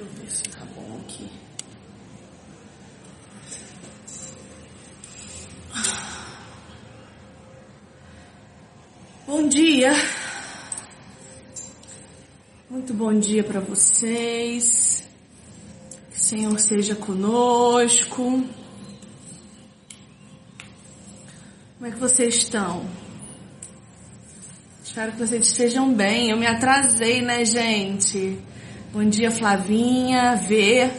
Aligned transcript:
Deixa 0.00 0.12
eu 0.14 0.24
ver 0.24 0.30
se 0.30 0.42
tá 0.44 0.64
bom 0.74 1.00
aqui. 1.02 1.28
Bom 9.26 9.46
dia. 9.46 9.92
Muito 12.70 12.94
bom 12.94 13.12
dia 13.18 13.44
para 13.44 13.60
vocês. 13.60 15.06
O 16.16 16.18
Senhor 16.18 16.58
seja 16.58 16.94
conosco. 16.94 18.42
Como 21.76 21.86
é 21.86 21.90
que 21.90 21.98
vocês 21.98 22.36
estão? 22.36 22.86
Espero 24.82 25.12
que 25.12 25.18
vocês 25.18 25.46
estejam 25.46 25.92
bem. 25.92 26.30
Eu 26.30 26.38
me 26.38 26.46
atrasei, 26.46 27.20
né, 27.20 27.44
gente? 27.44 28.38
Bom 28.92 29.04
dia, 29.04 29.30
Flavinha, 29.30 30.34
Vê. 30.34 30.90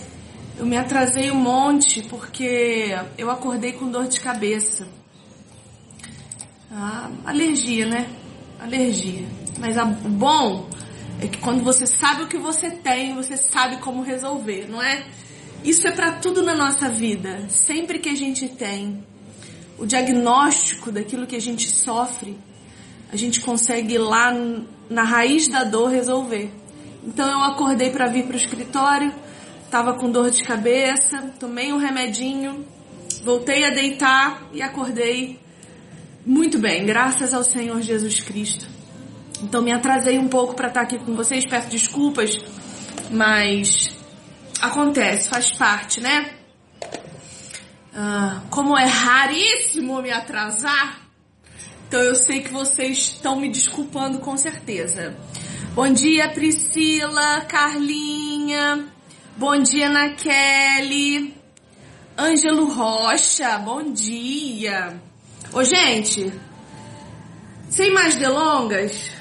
Eu 0.58 0.66
me 0.66 0.78
atrasei 0.78 1.30
um 1.30 1.36
monte 1.36 2.02
porque 2.04 2.98
eu 3.18 3.30
acordei 3.30 3.74
com 3.74 3.92
dor 3.92 4.08
de 4.08 4.22
cabeça. 4.22 4.88
Ah, 6.72 7.12
alergia, 7.26 7.86
né? 7.86 8.10
Alergia. 8.62 9.28
Mas 9.60 9.76
o 9.76 10.10
bom 10.10 10.70
é 11.20 11.28
que 11.28 11.38
quando 11.40 11.66
você 11.66 11.86
sabe 11.86 12.24
o 12.24 12.28
que 12.30 12.38
você 12.38 12.72
tem, 12.72 13.14
você 13.14 13.36
sabe 13.36 13.76
como 13.82 14.02
resolver, 14.02 14.70
não 14.70 14.82
é? 14.82 15.04
Isso 15.62 15.86
é 15.86 15.92
para 15.92 16.14
tudo 16.14 16.42
na 16.42 16.56
nossa 16.56 16.88
vida. 16.88 17.50
Sempre 17.50 18.00
que 18.00 18.08
a 18.08 18.16
gente 18.16 18.48
tem 18.48 19.04
o 19.78 19.86
diagnóstico 19.86 20.94
daquilo 20.94 21.28
que 21.28 21.36
a 21.36 21.42
gente 21.42 21.70
sofre, 21.70 22.40
a 23.12 23.18
gente 23.18 23.42
consegue 23.42 23.96
ir 23.96 24.00
lá 24.00 24.32
na 24.90 25.04
raiz 25.04 25.50
da 25.50 25.66
dor 25.66 25.90
resolver. 25.90 26.61
Então 27.04 27.28
eu 27.28 27.44
acordei 27.44 27.90
para 27.90 28.08
vir 28.08 28.26
para 28.26 28.34
o 28.34 28.38
escritório, 28.38 29.14
tava 29.70 29.94
com 29.96 30.12
dor 30.12 30.30
de 30.30 30.44
cabeça, 30.44 31.34
tomei 31.40 31.74
um 31.74 31.78
remedinho, 31.78 32.66
voltei 33.24 33.64
a 33.66 33.72
deitar 33.72 34.44
e 34.54 34.62
acordei 34.62 35.40
muito 36.26 36.60
bem, 36.60 36.86
graças 36.86 37.34
ao 37.34 37.44
Senhor 37.44 37.82
Jesus 37.82 38.22
Cristo. 38.22 38.68
Então 39.42 39.62
me 39.62 39.72
atrasei 39.72 40.20
um 40.20 40.28
pouco 40.28 40.54
para 40.54 40.68
estar 40.68 40.82
aqui 40.82 41.00
com 41.00 41.16
vocês, 41.16 41.46
peço 41.46 41.70
desculpas, 41.70 42.40
mas 43.10 43.96
acontece, 44.62 45.28
faz 45.28 45.52
parte, 45.52 46.00
né? 46.00 46.30
Ah, 47.94 48.42
como 48.52 48.78
é 48.78 48.86
raríssimo 48.86 50.02
me 50.02 50.12
atrasar, 50.12 51.02
então 51.88 52.00
eu 52.00 52.16
sei 52.16 52.42
que 52.42 52.54
vocês 52.54 52.98
estão 53.00 53.36
me 53.36 53.50
desculpando 53.50 54.20
com 54.20 54.38
certeza. 54.38 55.18
Bom 55.74 55.94
dia, 55.94 56.28
Priscila, 56.28 57.46
Carlinha. 57.46 58.90
Bom 59.38 59.58
dia, 59.58 59.88
Ana 59.88 60.10
Kelly. 60.16 61.34
Ângelo 62.18 62.66
Rocha, 62.66 63.58
bom 63.60 63.82
dia. 63.94 65.02
Ô, 65.54 65.64
gente, 65.64 66.30
sem 67.70 67.90
mais 67.94 68.16
delongas, 68.16 69.12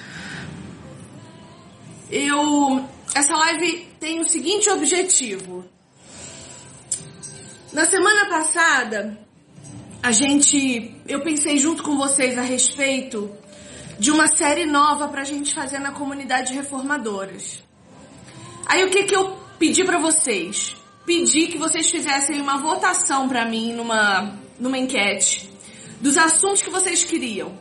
eu. 2.10 2.84
Essa 3.14 3.36
live 3.36 3.86
tem 4.00 4.18
o 4.18 4.24
seguinte 4.24 4.68
objetivo. 4.70 5.64
Na 7.72 7.84
semana 7.84 8.28
passada, 8.28 9.16
a 10.02 10.10
gente. 10.10 10.96
Eu 11.06 11.22
pensei 11.22 11.58
junto 11.58 11.84
com 11.84 11.96
vocês 11.96 12.36
a 12.36 12.42
respeito 12.42 13.39
de 14.00 14.10
uma 14.10 14.26
série 14.28 14.64
nova 14.64 15.08
pra 15.08 15.24
gente 15.24 15.54
fazer 15.54 15.78
na 15.78 15.92
comunidade 15.92 16.54
reformadoras. 16.54 17.62
Aí 18.66 18.82
o 18.82 18.88
que 18.88 19.04
que 19.04 19.14
eu 19.14 19.36
pedi 19.58 19.84
para 19.84 19.98
vocês? 19.98 20.74
Pedi 21.04 21.48
que 21.48 21.58
vocês 21.58 21.90
fizessem 21.90 22.40
uma 22.40 22.56
votação 22.56 23.28
para 23.28 23.44
mim 23.44 23.74
numa 23.74 24.38
numa 24.58 24.78
enquete 24.78 25.52
dos 26.00 26.16
assuntos 26.16 26.62
que 26.62 26.70
vocês 26.70 27.04
queriam. 27.04 27.52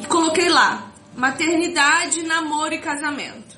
E 0.00 0.06
coloquei 0.06 0.48
lá: 0.48 0.90
maternidade, 1.14 2.22
namoro 2.22 2.72
e 2.72 2.78
casamento. 2.78 3.54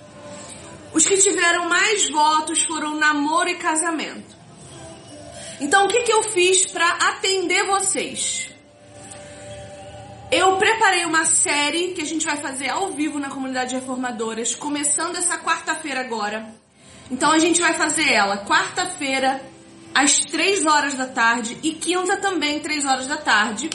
Os 0.93 1.07
que 1.07 1.17
tiveram 1.19 1.69
mais 1.69 2.11
votos 2.11 2.65
foram 2.65 2.97
namoro 2.97 3.51
e 3.51 3.55
casamento. 3.55 4.35
Então, 5.61 5.85
o 5.85 5.89
que, 5.89 6.03
que 6.03 6.13
eu 6.13 6.25
fiz 6.25 6.67
para 6.67 6.89
atender 6.89 7.65
vocês? 7.67 8.56
Eu 10.31 10.57
preparei 10.57 11.05
uma 11.05 11.25
série 11.25 11.93
que 11.93 12.03
a 12.03 12.05
gente 12.05 12.27
vai 12.27 12.37
fazer 12.37 12.69
ao 12.69 12.91
vivo 12.91 13.19
na 13.19 13.31
comunidade 13.31 13.77
reformadoras, 13.77 14.57
começando 14.57 15.17
essa 15.17 15.39
quarta-feira 15.39 16.01
agora. 16.01 16.53
Então 17.11 17.31
a 17.31 17.39
gente 17.39 17.61
vai 17.61 17.75
fazer 17.75 18.11
ela 18.13 18.45
quarta-feira 18.45 19.41
às 19.95 20.19
3 20.19 20.67
horas 20.67 20.95
da 20.95 21.07
tarde 21.07 21.57
e 21.63 21.73
quinta 21.75 22.17
também 22.17 22.59
3 22.59 22.85
horas 22.85 23.07
da 23.07 23.17
tarde. 23.17 23.71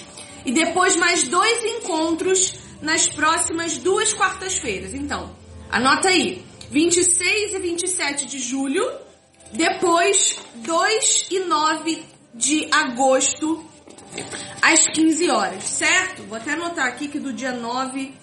E 0.45 0.51
depois 0.51 0.97
mais 0.97 1.23
dois 1.23 1.63
encontros 1.63 2.55
nas 2.81 3.07
próximas 3.07 3.77
duas 3.77 4.11
quartas-feiras. 4.13 4.93
Então, 4.93 5.33
anota 5.71 6.09
aí, 6.09 6.43
26 6.69 7.53
e 7.53 7.59
27 7.59 8.25
de 8.25 8.39
julho 8.39 8.83
depois, 9.53 10.37
2 10.55 11.27
e 11.31 11.39
9 11.39 12.03
de 12.33 12.67
agosto, 12.71 13.63
às 14.61 14.87
15 14.87 15.29
horas, 15.29 15.63
certo? 15.63 16.23
Vou 16.23 16.37
até 16.37 16.53
anotar 16.53 16.87
aqui 16.87 17.07
que 17.07 17.19
do 17.19 17.33
dia 17.33 17.51
9 17.51 18.13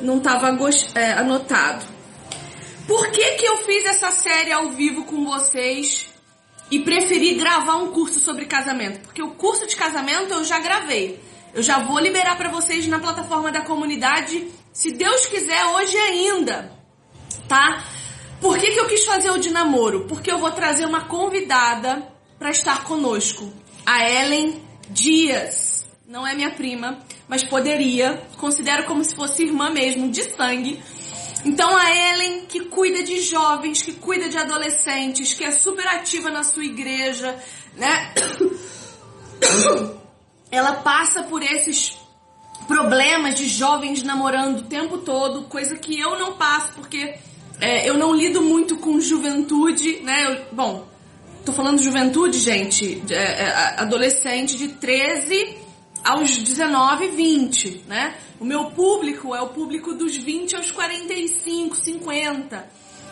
não 0.00 0.18
estava 0.18 0.56
é, 0.94 1.12
anotado. 1.12 1.84
Por 2.86 3.10
que, 3.10 3.32
que 3.32 3.46
eu 3.46 3.58
fiz 3.58 3.84
essa 3.86 4.10
série 4.10 4.52
ao 4.52 4.70
vivo 4.70 5.04
com 5.04 5.24
vocês 5.24 6.08
e 6.70 6.80
preferi 6.80 7.34
gravar 7.34 7.76
um 7.76 7.92
curso 7.92 8.18
sobre 8.20 8.44
casamento? 8.44 9.00
Porque 9.00 9.22
o 9.22 9.30
curso 9.30 9.66
de 9.66 9.76
casamento 9.76 10.32
eu 10.32 10.44
já 10.44 10.58
gravei. 10.58 11.20
Eu 11.54 11.62
já 11.62 11.78
vou 11.78 11.98
liberar 11.98 12.36
para 12.36 12.48
vocês 12.48 12.86
na 12.86 12.98
plataforma 12.98 13.52
da 13.52 13.60
comunidade, 13.60 14.48
se 14.72 14.90
Deus 14.90 15.26
quiser, 15.26 15.62
hoje 15.66 15.96
ainda, 15.98 16.72
tá? 17.46 17.84
Por 18.40 18.58
que, 18.58 18.70
que 18.70 18.80
eu 18.80 18.88
quis 18.88 19.04
fazer 19.04 19.30
o 19.30 19.38
de 19.38 19.50
namoro? 19.50 20.06
Porque 20.08 20.32
eu 20.32 20.38
vou 20.38 20.50
trazer 20.50 20.86
uma 20.86 21.04
convidada 21.04 22.08
para 22.38 22.50
estar 22.50 22.84
conosco, 22.84 23.52
a 23.84 24.08
Ellen 24.10 24.62
Dias. 24.90 25.84
Não 26.06 26.26
é 26.26 26.34
minha 26.34 26.50
prima, 26.50 26.98
mas 27.28 27.44
poderia. 27.44 28.22
Considero 28.36 28.84
como 28.84 29.04
se 29.04 29.14
fosse 29.14 29.44
irmã 29.44 29.70
mesmo, 29.70 30.10
de 30.10 30.24
sangue. 30.24 30.82
Então 31.44 31.76
a 31.76 31.90
Ellen, 31.90 32.46
que 32.46 32.66
cuida 32.66 33.02
de 33.02 33.20
jovens, 33.20 33.82
que 33.82 33.92
cuida 33.92 34.28
de 34.28 34.38
adolescentes, 34.38 35.34
que 35.34 35.44
é 35.44 35.50
super 35.50 35.86
ativa 35.88 36.30
na 36.30 36.44
sua 36.44 36.64
igreja, 36.64 37.36
né? 37.74 38.14
Ela 40.50 40.74
passa 40.74 41.22
por 41.24 41.42
esses 41.42 41.96
problemas 42.68 43.34
de 43.34 43.48
jovens 43.48 44.02
namorando 44.02 44.60
o 44.60 44.64
tempo 44.64 44.98
todo, 44.98 45.44
coisa 45.44 45.76
que 45.76 45.98
eu 45.98 46.18
não 46.18 46.34
passo 46.34 46.72
porque 46.74 47.14
é, 47.60 47.88
eu 47.88 47.98
não 47.98 48.14
lido 48.14 48.40
muito 48.40 48.76
com 48.76 49.00
juventude, 49.00 50.00
né? 50.00 50.26
Eu, 50.26 50.54
bom, 50.54 50.91
tô 51.44 51.52
falando 51.52 51.82
juventude, 51.82 52.38
gente, 52.38 53.02
é, 53.10 53.14
é, 53.14 53.80
adolescente 53.80 54.56
de 54.56 54.68
13 54.68 55.58
aos 56.04 56.36
19, 56.36 57.08
20, 57.08 57.84
né? 57.86 58.14
O 58.40 58.44
meu 58.44 58.66
público 58.66 59.34
é 59.34 59.40
o 59.40 59.48
público 59.48 59.94
dos 59.94 60.16
20 60.16 60.56
aos 60.56 60.70
45, 60.70 61.76
50. 61.76 62.68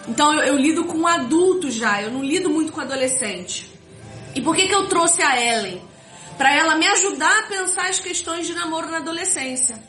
Então 0.09 0.33
eu, 0.35 0.41
eu 0.41 0.57
lido 0.57 0.85
com 0.85 1.07
adultos 1.07 1.75
já, 1.75 2.03
eu 2.03 2.11
não 2.11 2.23
lido 2.23 2.51
muito 2.51 2.73
com 2.73 2.81
adolescente. 2.81 3.71
E 4.35 4.41
por 4.41 4.55
que, 4.55 4.67
que 4.67 4.75
eu 4.75 4.89
trouxe 4.89 5.23
a 5.23 5.41
Ellen? 5.41 5.83
Para 6.39 6.55
ela 6.55 6.77
me 6.77 6.87
ajudar 6.87 7.41
a 7.41 7.43
pensar 7.47 7.89
as 7.89 8.01
questões 8.01 8.47
de 8.47 8.55
namoro 8.55 8.91
na 8.91 8.99
adolescência. 8.99 9.81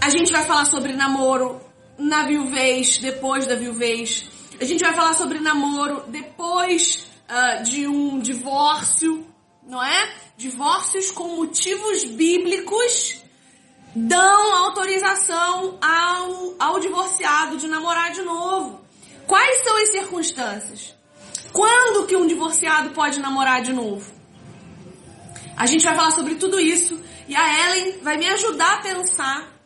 A 0.00 0.08
gente 0.08 0.32
vai 0.32 0.44
falar 0.44 0.64
sobre 0.64 0.92
namoro 0.92 1.60
na 1.98 2.24
viuvez, 2.24 2.98
depois 2.98 3.46
da 3.46 3.54
viuvez. 3.54 4.24
A 4.60 4.64
gente 4.64 4.82
vai 4.82 4.94
falar 4.94 5.14
sobre 5.14 5.38
namoro 5.38 6.04
depois 6.08 7.06
uh, 7.28 7.62
de 7.62 7.86
um 7.86 8.18
divórcio, 8.18 9.26
não 9.66 9.82
é? 9.82 10.14
Divórcios 10.36 11.10
com 11.10 11.36
motivos 11.36 12.04
bíblicos 12.04 13.22
dão 13.94 14.56
autorização 14.56 15.78
ao, 15.80 16.54
ao 16.58 16.80
divorciado 16.80 17.56
de 17.56 17.66
namorar 17.66 18.12
de 18.12 18.22
novo. 18.22 18.80
Quais 19.26 19.64
são 19.64 19.76
as 19.76 19.90
circunstâncias? 19.90 20.94
Quando 21.52 22.06
que 22.06 22.14
um 22.14 22.26
divorciado 22.26 22.90
pode 22.90 23.18
namorar 23.18 23.62
de 23.62 23.72
novo? 23.72 24.14
A 25.56 25.66
gente 25.66 25.84
vai 25.84 25.96
falar 25.96 26.10
sobre 26.10 26.34
tudo 26.34 26.60
isso 26.60 27.00
e 27.26 27.34
a 27.34 27.70
Ellen 27.70 27.98
vai 28.02 28.18
me 28.18 28.28
ajudar 28.28 28.74
a 28.74 28.82
pensar 28.82 29.56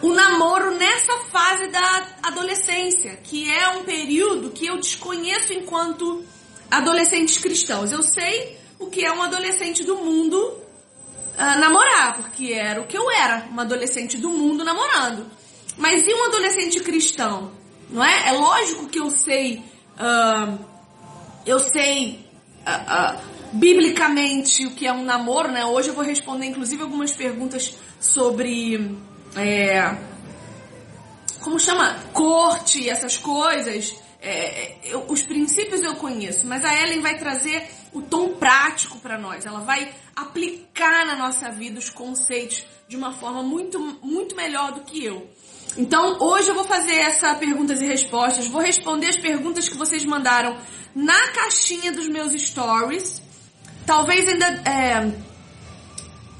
o 0.00 0.12
namoro 0.14 0.72
nessa 0.76 1.16
fase 1.30 1.66
da 1.68 2.06
adolescência, 2.22 3.16
que 3.16 3.50
é 3.50 3.68
um 3.70 3.84
período 3.84 4.50
que 4.50 4.66
eu 4.66 4.76
desconheço 4.76 5.52
enquanto 5.52 6.24
adolescentes 6.72 7.38
cristãos. 7.38 7.92
Eu 7.92 8.02
sei 8.02 8.58
o 8.78 8.86
que 8.86 9.04
é 9.04 9.12
um 9.12 9.22
adolescente 9.22 9.84
do 9.84 9.96
mundo 9.96 10.38
uh, 10.38 11.58
namorar, 11.60 12.16
porque 12.16 12.52
era 12.52 12.80
o 12.80 12.86
que 12.86 12.96
eu 12.96 13.10
era, 13.10 13.46
uma 13.50 13.62
adolescente 13.62 14.16
do 14.16 14.30
mundo 14.30 14.64
namorando. 14.64 15.26
Mas 15.76 16.06
e 16.06 16.14
um 16.14 16.24
adolescente 16.24 16.80
cristão? 16.80 17.52
Não 17.90 18.02
é? 18.02 18.30
É 18.30 18.32
lógico 18.32 18.86
que 18.86 18.98
eu 18.98 19.10
sei 19.10 19.62
uh, 19.98 20.58
eu 21.44 21.58
sei 21.58 22.26
uh, 22.66 23.20
biblicamente 23.52 24.64
o 24.66 24.70
que 24.70 24.86
é 24.86 24.92
um 24.92 25.04
namoro, 25.04 25.50
né? 25.50 25.64
Hoje 25.66 25.88
eu 25.88 25.94
vou 25.94 26.04
responder 26.04 26.46
inclusive 26.46 26.82
algumas 26.82 27.12
perguntas 27.12 27.74
sobre 28.00 28.96
é, 29.36 29.96
como 31.40 31.58
chama 31.58 31.96
corte, 32.12 32.88
essas 32.88 33.18
coisas. 33.18 33.94
É, 34.24 34.76
eu, 34.84 35.04
os 35.08 35.20
princípios 35.22 35.82
eu 35.82 35.96
conheço, 35.96 36.46
mas 36.46 36.64
a 36.64 36.80
Ellen 36.80 37.00
vai 37.00 37.18
trazer 37.18 37.68
o 37.92 38.00
tom 38.00 38.34
prático 38.34 38.98
para 38.98 39.18
nós. 39.18 39.44
Ela 39.44 39.60
vai 39.60 39.92
aplicar 40.14 41.04
na 41.04 41.16
nossa 41.16 41.50
vida 41.50 41.78
os 41.78 41.90
conceitos 41.90 42.64
de 42.86 42.96
uma 42.96 43.12
forma 43.12 43.42
muito, 43.42 43.80
muito 44.00 44.36
melhor 44.36 44.72
do 44.72 44.82
que 44.82 45.04
eu. 45.04 45.28
Então, 45.76 46.18
hoje 46.20 46.50
eu 46.50 46.54
vou 46.54 46.64
fazer 46.64 46.94
essa 46.94 47.34
perguntas 47.34 47.80
e 47.80 47.86
respostas. 47.86 48.46
Vou 48.46 48.60
responder 48.60 49.08
as 49.08 49.16
perguntas 49.16 49.68
que 49.68 49.76
vocês 49.76 50.04
mandaram 50.04 50.56
na 50.94 51.28
caixinha 51.32 51.90
dos 51.90 52.06
meus 52.08 52.32
stories. 52.40 53.20
Talvez 53.86 54.28
ainda. 54.28 54.46
É, 54.68 55.31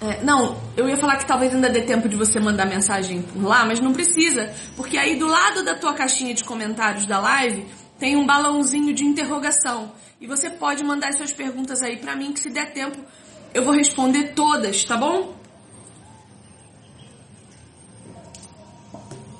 é, 0.02 0.22
não, 0.24 0.60
eu 0.76 0.88
ia 0.88 0.96
falar 0.96 1.16
que 1.16 1.26
talvez 1.26 1.54
ainda 1.54 1.70
dê 1.70 1.82
tempo 1.82 2.08
de 2.08 2.16
você 2.16 2.40
mandar 2.40 2.66
mensagem 2.66 3.22
por 3.22 3.44
lá, 3.44 3.64
mas 3.64 3.80
não 3.80 3.92
precisa, 3.92 4.52
porque 4.76 4.98
aí 4.98 5.16
do 5.16 5.26
lado 5.26 5.62
da 5.62 5.76
tua 5.76 5.94
caixinha 5.94 6.34
de 6.34 6.42
comentários 6.42 7.06
da 7.06 7.20
live 7.20 7.64
tem 7.98 8.16
um 8.16 8.26
balãozinho 8.26 8.92
de 8.92 9.04
interrogação. 9.04 9.92
E 10.20 10.26
você 10.26 10.50
pode 10.50 10.82
mandar 10.82 11.12
suas 11.12 11.32
perguntas 11.32 11.82
aí 11.82 11.96
para 11.96 12.16
mim, 12.16 12.32
que 12.32 12.40
se 12.40 12.50
der 12.50 12.72
tempo 12.72 12.98
eu 13.54 13.62
vou 13.62 13.74
responder 13.74 14.32
todas, 14.34 14.84
tá 14.84 14.96
bom? 14.96 15.36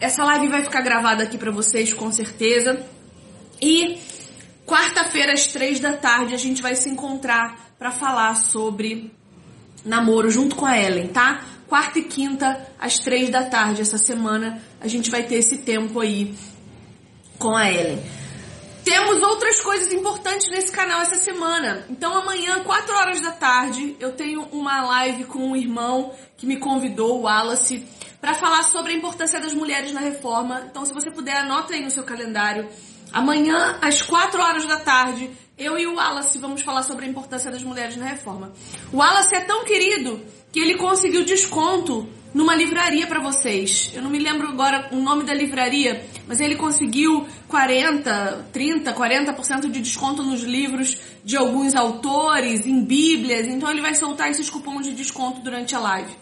Essa 0.00 0.24
live 0.24 0.48
vai 0.48 0.62
ficar 0.62 0.80
gravada 0.80 1.24
aqui 1.24 1.38
para 1.38 1.50
vocês, 1.50 1.92
com 1.92 2.10
certeza. 2.12 2.84
E 3.60 3.98
quarta-feira, 4.66 5.32
às 5.32 5.46
três 5.46 5.80
da 5.80 5.92
tarde, 5.92 6.34
a 6.34 6.38
gente 6.38 6.60
vai 6.60 6.74
se 6.74 6.88
encontrar 6.88 7.74
para 7.78 7.90
falar 7.90 8.34
sobre 8.36 9.12
namoro 9.84 10.30
junto 10.30 10.56
com 10.56 10.66
a 10.66 10.78
Ellen, 10.78 11.08
tá? 11.08 11.42
Quarta 11.68 11.98
e 11.98 12.04
quinta, 12.04 12.68
às 12.78 12.98
três 12.98 13.30
da 13.30 13.44
tarde, 13.44 13.80
essa 13.80 13.98
semana, 13.98 14.62
a 14.80 14.86
gente 14.86 15.10
vai 15.10 15.22
ter 15.22 15.36
esse 15.36 15.58
tempo 15.58 16.00
aí 16.00 16.34
com 17.38 17.56
a 17.56 17.70
Ellen. 17.70 18.02
Temos 18.84 19.22
outras 19.22 19.60
coisas 19.60 19.92
importantes 19.92 20.50
nesse 20.50 20.72
canal 20.72 21.00
essa 21.00 21.16
semana. 21.16 21.86
Então 21.88 22.14
amanhã, 22.16 22.62
4 22.64 22.94
horas 22.94 23.20
da 23.20 23.30
tarde, 23.30 23.96
eu 24.00 24.12
tenho 24.12 24.42
uma 24.52 24.82
live 24.82 25.24
com 25.24 25.38
um 25.38 25.56
irmão 25.56 26.12
que 26.36 26.46
me 26.46 26.56
convidou, 26.56 27.20
o 27.20 27.22
Wallace, 27.22 27.86
para 28.20 28.34
falar 28.34 28.64
sobre 28.64 28.92
a 28.92 28.96
importância 28.96 29.40
das 29.40 29.54
mulheres 29.54 29.92
na 29.92 30.00
reforma. 30.00 30.64
Então, 30.70 30.84
se 30.84 30.92
você 30.92 31.10
puder, 31.10 31.36
anota 31.36 31.74
aí 31.74 31.82
no 31.82 31.90
seu 31.90 32.04
calendário. 32.04 32.68
Amanhã, 33.12 33.78
às 33.80 34.02
4 34.02 34.40
horas 34.40 34.66
da 34.66 34.78
tarde, 34.78 35.30
eu 35.56 35.78
e 35.78 35.86
o 35.86 35.94
Wallace 35.94 36.38
vamos 36.38 36.62
falar 36.62 36.82
sobre 36.82 37.04
a 37.04 37.08
importância 37.08 37.50
das 37.50 37.62
mulheres 37.62 37.96
na 37.96 38.06
reforma. 38.06 38.52
O 38.92 38.98
Wallace 38.98 39.34
é 39.34 39.40
tão 39.40 39.64
querido 39.64 40.20
que 40.50 40.60
ele 40.60 40.76
conseguiu 40.76 41.24
desconto 41.24 42.08
numa 42.34 42.54
livraria 42.54 43.06
para 43.06 43.20
vocês. 43.20 43.90
Eu 43.94 44.02
não 44.02 44.10
me 44.10 44.18
lembro 44.18 44.48
agora 44.48 44.88
o 44.92 44.96
nome 44.96 45.24
da 45.24 45.34
livraria, 45.34 46.06
mas 46.26 46.40
ele 46.40 46.56
conseguiu 46.56 47.26
40, 47.48 48.46
30, 48.52 48.94
40% 48.94 49.70
de 49.70 49.80
desconto 49.80 50.22
nos 50.22 50.42
livros 50.42 50.98
de 51.24 51.36
alguns 51.36 51.74
autores, 51.74 52.66
em 52.66 52.82
bíblias, 52.82 53.46
então 53.46 53.70
ele 53.70 53.82
vai 53.82 53.94
soltar 53.94 54.30
esses 54.30 54.48
cupons 54.48 54.84
de 54.84 54.92
desconto 54.92 55.40
durante 55.40 55.74
a 55.74 55.78
live. 55.78 56.12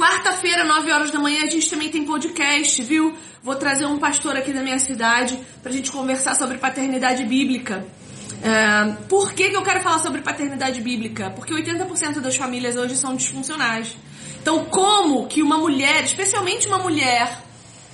Quarta-feira, 0.00 0.64
9 0.64 0.90
horas 0.92 1.10
da 1.10 1.18
manhã, 1.18 1.42
a 1.42 1.46
gente 1.46 1.68
também 1.68 1.90
tem 1.90 2.06
podcast, 2.06 2.82
viu? 2.82 3.14
Vou 3.42 3.54
trazer 3.54 3.84
um 3.84 3.98
pastor 3.98 4.34
aqui 4.34 4.50
da 4.50 4.62
minha 4.62 4.78
cidade 4.78 5.38
pra 5.62 5.70
gente 5.70 5.92
conversar 5.92 6.34
sobre 6.36 6.56
paternidade 6.56 7.22
bíblica. 7.24 7.86
É, 8.42 8.92
por 9.10 9.34
que, 9.34 9.50
que 9.50 9.56
eu 9.58 9.62
quero 9.62 9.82
falar 9.82 9.98
sobre 9.98 10.22
paternidade 10.22 10.80
bíblica? 10.80 11.30
Porque 11.32 11.52
80% 11.52 12.20
das 12.20 12.34
famílias 12.34 12.76
hoje 12.76 12.96
são 12.96 13.14
disfuncionais. 13.14 13.94
Então, 14.40 14.64
como 14.64 15.26
que 15.26 15.42
uma 15.42 15.58
mulher, 15.58 16.02
especialmente 16.02 16.66
uma 16.66 16.78
mulher, 16.78 17.38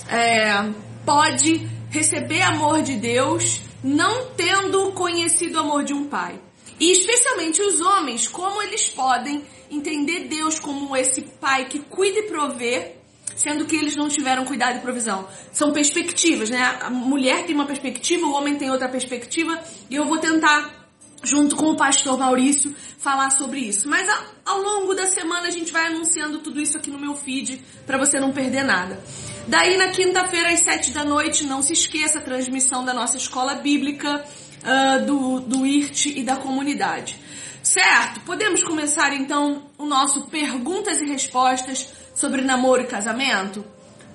é, 0.09 0.65
pode 1.05 1.69
receber 1.91 2.43
amor 2.43 2.83
de 2.83 2.95
Deus 2.95 3.63
não 3.83 4.27
tendo 4.37 4.93
conhecido 4.93 5.57
o 5.57 5.61
amor 5.61 5.83
de 5.83 5.93
um 5.93 6.05
pai? 6.05 6.39
E 6.79 6.93
especialmente 6.93 7.61
os 7.61 7.81
homens, 7.81 8.29
como 8.29 8.63
eles 8.63 8.89
podem 8.89 9.43
entender 9.71 10.29
Deus 10.29 10.59
como 10.59 10.97
esse 10.97 11.23
pai 11.23 11.67
que 11.67 11.79
cuida 11.79 12.19
e 12.21 12.23
provê, 12.25 12.93
sendo 13.35 13.65
que 13.65 13.77
eles 13.77 13.97
não 13.97 14.09
tiveram 14.09 14.45
cuidado 14.45 14.79
e 14.79 14.81
provisão. 14.81 15.29
São 15.53 15.73
perspectivas, 15.73 16.51
né? 16.51 16.79
A 16.81 16.91
mulher 16.91 17.45
tem 17.45 17.55
uma 17.55 17.67
perspectiva, 17.67 18.27
o 18.27 18.33
homem 18.33 18.57
tem 18.57 18.71
outra 18.71 18.89
perspectiva, 18.89 19.61
e 19.91 19.95
eu 19.95 20.07
vou 20.07 20.19
tentar 20.19 20.87
junto 21.23 21.57
com 21.57 21.71
o 21.71 21.77
pastor 21.77 22.19
Maurício, 22.19 22.75
falar 22.99 23.31
sobre 23.31 23.61
isso. 23.61 23.89
Mas 23.89 24.07
ao 24.45 24.61
longo 24.61 24.95
da 24.95 25.07
semana 25.07 25.49
a 25.49 25.51
gente 25.51 25.73
vai 25.73 25.87
anunciando 25.87 26.39
tudo 26.39 26.61
isso 26.61 26.77
aqui 26.77 26.91
no 26.91 26.99
meu 26.99 27.15
feed 27.15 27.61
para 27.87 27.99
você 27.99 28.21
não 28.21 28.33
perder 28.33 28.65
nada. 28.65 29.01
Daí 29.49 29.77
na 29.77 29.89
quinta-feira 29.89 30.51
às 30.51 30.61
sete 30.61 30.91
da 30.91 31.05
noite, 31.05 31.45
não 31.45 31.63
se 31.63 31.73
esqueça 31.73 32.19
a 32.19 32.23
transmissão 32.23 32.85
da 32.85 32.93
nossa 32.93 33.17
escola 33.17 33.55
bíblica, 33.55 34.25
uh, 34.63 35.05
do, 35.05 35.41
do 35.41 35.67
IRT 35.67 36.19
e 36.19 36.23
da 36.23 36.37
comunidade. 36.37 37.19
Certo? 37.67 38.21
Podemos 38.21 38.63
começar 38.63 39.13
então 39.13 39.65
o 39.77 39.85
nosso 39.85 40.29
perguntas 40.29 41.01
e 41.01 41.05
respostas 41.05 41.93
sobre 42.15 42.41
namoro 42.41 42.83
e 42.83 42.87
casamento? 42.87 43.65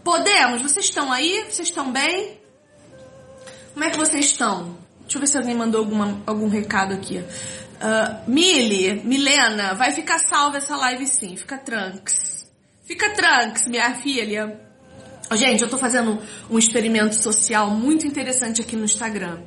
Podemos? 0.06 0.62
Vocês 0.62 0.86
estão 0.86 1.12
aí? 1.12 1.44
Vocês 1.50 1.68
estão 1.68 1.92
bem? 1.92 2.40
Como 3.74 3.84
é 3.84 3.90
que 3.90 3.98
vocês 3.98 4.24
estão? 4.24 4.78
Deixa 5.02 5.18
eu 5.18 5.20
ver 5.20 5.28
se 5.28 5.38
alguém 5.38 5.54
mandou 5.54 5.82
alguma, 5.82 6.22
algum 6.26 6.48
recado 6.48 6.94
aqui. 6.94 7.18
Uh, 7.18 8.24
Mili, 8.26 9.02
Milena, 9.04 9.74
vai 9.74 9.92
ficar 9.92 10.20
salva 10.20 10.56
essa 10.56 10.78
live 10.78 11.06
sim. 11.06 11.36
Fica 11.36 11.58
tranks. 11.58 12.50
Fica 12.86 13.10
tranks, 13.10 13.68
minha 13.68 13.96
filha. 13.96 14.62
Gente, 15.34 15.62
eu 15.62 15.70
tô 15.70 15.78
fazendo 15.78 16.22
um 16.50 16.58
experimento 16.58 17.16
social 17.16 17.70
muito 17.70 18.08
interessante 18.08 18.62
aqui 18.62 18.78
no 18.78 18.86
Instagram. 18.86 19.42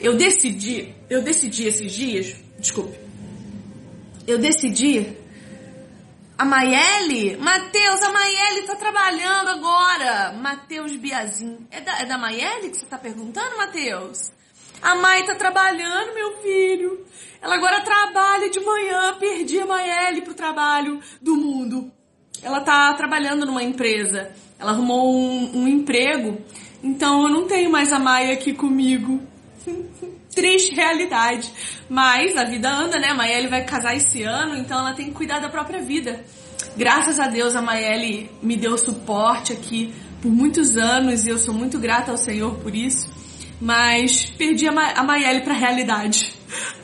Eu 0.00 0.16
decidi, 0.16 0.92
eu 1.08 1.22
decidi 1.22 1.68
esses 1.68 1.92
dias, 1.92 2.34
desculpe. 2.58 3.05
Eu 4.26 4.38
decidi 4.38 5.16
a 6.36 6.44
Maiele? 6.44 7.36
Matheus, 7.36 8.02
a 8.02 8.12
Maiele 8.12 8.66
tá 8.66 8.74
trabalhando 8.74 9.50
agora. 9.50 10.32
Matheus 10.32 10.96
Biazin. 10.96 11.66
É 11.70 11.80
da, 11.80 12.00
é 12.00 12.04
da 12.04 12.18
Maiele 12.18 12.70
que 12.70 12.76
você 12.76 12.86
tá 12.86 12.98
perguntando, 12.98 13.56
Matheus? 13.56 14.32
A 14.82 14.96
Mai 14.96 15.24
tá 15.24 15.36
trabalhando, 15.36 16.12
meu 16.12 16.38
filho. 16.42 17.06
Ela 17.40 17.54
agora 17.54 17.80
trabalha 17.82 18.50
de 18.50 18.58
manhã. 18.58 19.14
Perdi 19.14 19.60
a 19.60 19.66
Maiele 19.66 20.22
pro 20.22 20.34
trabalho 20.34 21.00
do 21.22 21.36
mundo. 21.36 21.90
Ela 22.42 22.60
tá 22.60 22.92
trabalhando 22.94 23.46
numa 23.46 23.62
empresa. 23.62 24.32
Ela 24.58 24.72
arrumou 24.72 25.14
um, 25.14 25.62
um 25.62 25.68
emprego. 25.68 26.36
Então 26.82 27.22
eu 27.22 27.28
não 27.28 27.46
tenho 27.46 27.70
mais 27.70 27.92
a 27.92 27.98
Mai 28.00 28.32
aqui 28.32 28.52
comigo. 28.52 29.22
Triste 30.36 30.74
realidade. 30.74 31.50
Mas 31.88 32.36
a 32.36 32.44
vida 32.44 32.70
anda, 32.70 32.98
né? 32.98 33.08
A 33.08 33.14
Maiele 33.14 33.48
vai 33.48 33.64
casar 33.64 33.96
esse 33.96 34.22
ano, 34.22 34.54
então 34.54 34.78
ela 34.78 34.92
tem 34.92 35.06
que 35.06 35.12
cuidar 35.12 35.38
da 35.38 35.48
própria 35.48 35.80
vida. 35.80 36.22
Graças 36.76 37.18
a 37.18 37.26
Deus 37.26 37.56
a 37.56 37.62
Maiele 37.62 38.30
me 38.42 38.54
deu 38.54 38.76
suporte 38.76 39.54
aqui 39.54 39.94
por 40.20 40.30
muitos 40.30 40.76
anos 40.76 41.26
e 41.26 41.30
eu 41.30 41.38
sou 41.38 41.54
muito 41.54 41.78
grata 41.78 42.10
ao 42.10 42.18
Senhor 42.18 42.56
por 42.56 42.74
isso. 42.74 43.08
Mas 43.58 44.26
perdi 44.26 44.68
a, 44.68 44.72
Ma 44.72 44.90
a 44.90 45.02
Maiele 45.02 45.40
pra 45.40 45.54
realidade. 45.54 46.34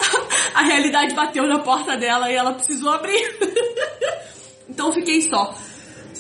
a 0.55 0.63
realidade 0.63 1.15
bateu 1.15 1.47
na 1.47 1.59
porta 1.59 1.95
dela 1.95 2.31
e 2.33 2.35
ela 2.35 2.55
precisou 2.55 2.91
abrir. 2.91 3.37
então 4.67 4.91
fiquei 4.95 5.21
só. 5.21 5.55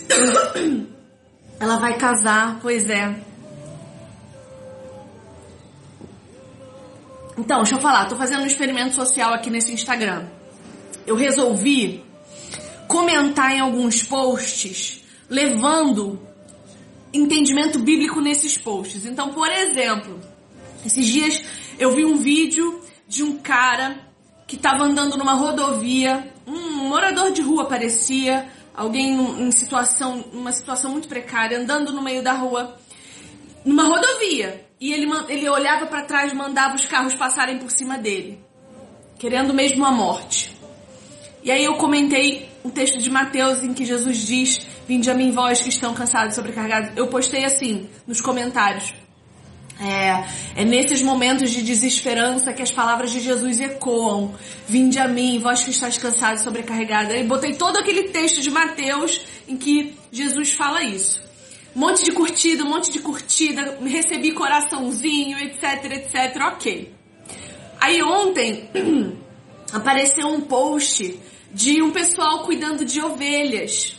ela 1.58 1.78
vai 1.78 1.96
casar, 1.96 2.58
pois 2.60 2.90
é. 2.90 3.31
Então, 7.36 7.58
deixa 7.58 7.76
eu 7.76 7.80
falar, 7.80 8.06
tô 8.06 8.16
fazendo 8.16 8.42
um 8.42 8.46
experimento 8.46 8.94
social 8.94 9.32
aqui 9.32 9.50
nesse 9.50 9.72
Instagram. 9.72 10.26
Eu 11.06 11.16
resolvi 11.16 12.04
comentar 12.86 13.52
em 13.52 13.60
alguns 13.60 14.02
posts 14.02 15.02
levando 15.28 16.20
entendimento 17.12 17.78
bíblico 17.78 18.20
nesses 18.20 18.58
posts. 18.58 19.06
Então, 19.06 19.32
por 19.32 19.48
exemplo, 19.50 20.20
esses 20.84 21.06
dias 21.06 21.42
eu 21.78 21.94
vi 21.94 22.04
um 22.04 22.16
vídeo 22.16 22.82
de 23.08 23.22
um 23.22 23.38
cara 23.38 23.98
que 24.46 24.56
estava 24.56 24.84
andando 24.84 25.16
numa 25.16 25.34
rodovia, 25.34 26.30
um 26.46 26.88
morador 26.88 27.32
de 27.32 27.40
rua 27.40 27.64
parecia, 27.66 28.46
alguém 28.74 29.14
em 29.14 29.50
situação, 29.50 30.24
uma 30.32 30.52
situação 30.52 30.90
muito 30.90 31.08
precária, 31.08 31.58
andando 31.58 31.92
no 31.92 32.02
meio 32.02 32.22
da 32.22 32.32
rua, 32.32 32.76
numa 33.64 33.84
rodovia. 33.84 34.66
E 34.82 34.92
ele, 34.92 35.08
ele 35.28 35.48
olhava 35.48 35.86
para 35.86 36.02
trás, 36.02 36.32
mandava 36.32 36.74
os 36.74 36.84
carros 36.84 37.14
passarem 37.14 37.56
por 37.56 37.70
cima 37.70 37.96
dele, 37.96 38.40
querendo 39.16 39.54
mesmo 39.54 39.86
a 39.86 39.92
morte. 39.92 40.52
E 41.40 41.52
aí 41.52 41.64
eu 41.64 41.76
comentei 41.76 42.50
um 42.64 42.68
texto 42.68 42.98
de 42.98 43.08
Mateus 43.08 43.62
em 43.62 43.72
que 43.72 43.84
Jesus 43.84 44.26
diz: 44.26 44.66
Vinde 44.88 45.08
a 45.08 45.14
mim, 45.14 45.30
vós 45.30 45.62
que 45.62 45.68
estão 45.68 45.94
cansados 45.94 46.32
e 46.32 46.34
sobrecarregados. 46.34 46.90
Eu 46.96 47.06
postei 47.06 47.44
assim 47.44 47.88
nos 48.08 48.20
comentários. 48.20 48.92
É, 49.80 50.62
é 50.62 50.64
nesses 50.64 51.00
momentos 51.00 51.52
de 51.52 51.62
desesperança 51.62 52.52
que 52.52 52.62
as 52.62 52.72
palavras 52.72 53.12
de 53.12 53.20
Jesus 53.20 53.60
ecoam. 53.60 54.34
Vinde 54.66 54.98
a 54.98 55.06
mim, 55.06 55.38
vós 55.38 55.62
que 55.62 55.70
estáis 55.70 55.96
cansados 55.96 56.40
e 56.40 56.44
sobrecarregados. 56.44 57.14
E 57.14 57.22
botei 57.22 57.54
todo 57.54 57.76
aquele 57.76 58.08
texto 58.08 58.40
de 58.40 58.50
Mateus 58.50 59.20
em 59.46 59.56
que 59.56 59.94
Jesus 60.10 60.54
fala 60.54 60.82
isso. 60.82 61.22
Monte 61.74 62.04
de 62.04 62.12
curtida, 62.12 62.64
um 62.64 62.68
monte 62.68 62.92
de 62.92 62.98
curtida, 62.98 63.78
recebi 63.82 64.32
coraçãozinho, 64.32 65.38
etc, 65.38 65.84
etc, 65.92 66.42
ok. 66.42 66.92
Aí 67.80 68.02
ontem 68.02 68.68
apareceu 69.72 70.28
um 70.28 70.40
post 70.42 71.18
de 71.50 71.82
um 71.82 71.90
pessoal 71.90 72.44
cuidando 72.44 72.84
de 72.84 73.00
ovelhas. 73.00 73.96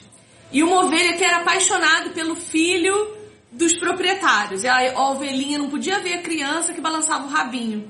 E 0.52 0.62
uma 0.62 0.86
ovelha 0.86 1.14
que 1.14 1.24
era 1.24 1.38
apaixonado 1.38 2.12
pelo 2.12 2.36
filho 2.36 3.18
dos 3.52 3.74
proprietários. 3.74 4.64
E 4.64 4.68
a 4.68 5.10
ovelhinha 5.10 5.58
não 5.58 5.70
podia 5.70 6.00
ver 6.00 6.14
a 6.16 6.22
criança 6.22 6.74
que 6.74 6.82
balançava 6.82 7.26
o 7.26 7.30
rabinho. 7.30 7.88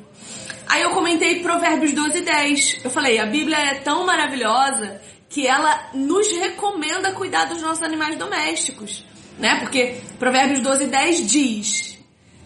Aí 0.67 0.81
eu 0.81 0.91
comentei 0.91 1.41
Provérbios 1.41 1.91
12 1.91 2.19
e 2.19 2.21
10. 2.21 2.77
Eu 2.85 2.89
falei, 2.89 3.19
a 3.19 3.25
Bíblia 3.25 3.57
é 3.57 3.75
tão 3.75 4.05
maravilhosa 4.05 5.01
que 5.29 5.45
ela 5.45 5.89
nos 5.93 6.31
recomenda 6.31 7.11
cuidar 7.11 7.45
dos 7.45 7.61
nossos 7.61 7.83
animais 7.83 8.15
domésticos. 8.17 9.03
Né? 9.37 9.59
Porque 9.59 10.01
Provérbios 10.19 10.59
12 10.59 10.83
e 10.83 10.87
10 10.87 11.31
diz: 11.31 11.99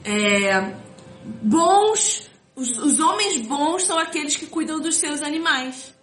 é, 0.03 0.74
bons, 1.41 2.29
os, 2.56 2.77
os 2.77 3.00
homens 3.00 3.38
bons 3.46 3.84
são 3.84 3.98
aqueles 3.98 4.36
que 4.36 4.46
cuidam 4.46 4.79
dos 4.79 4.96
seus 4.96 5.22
animais. 5.22 5.94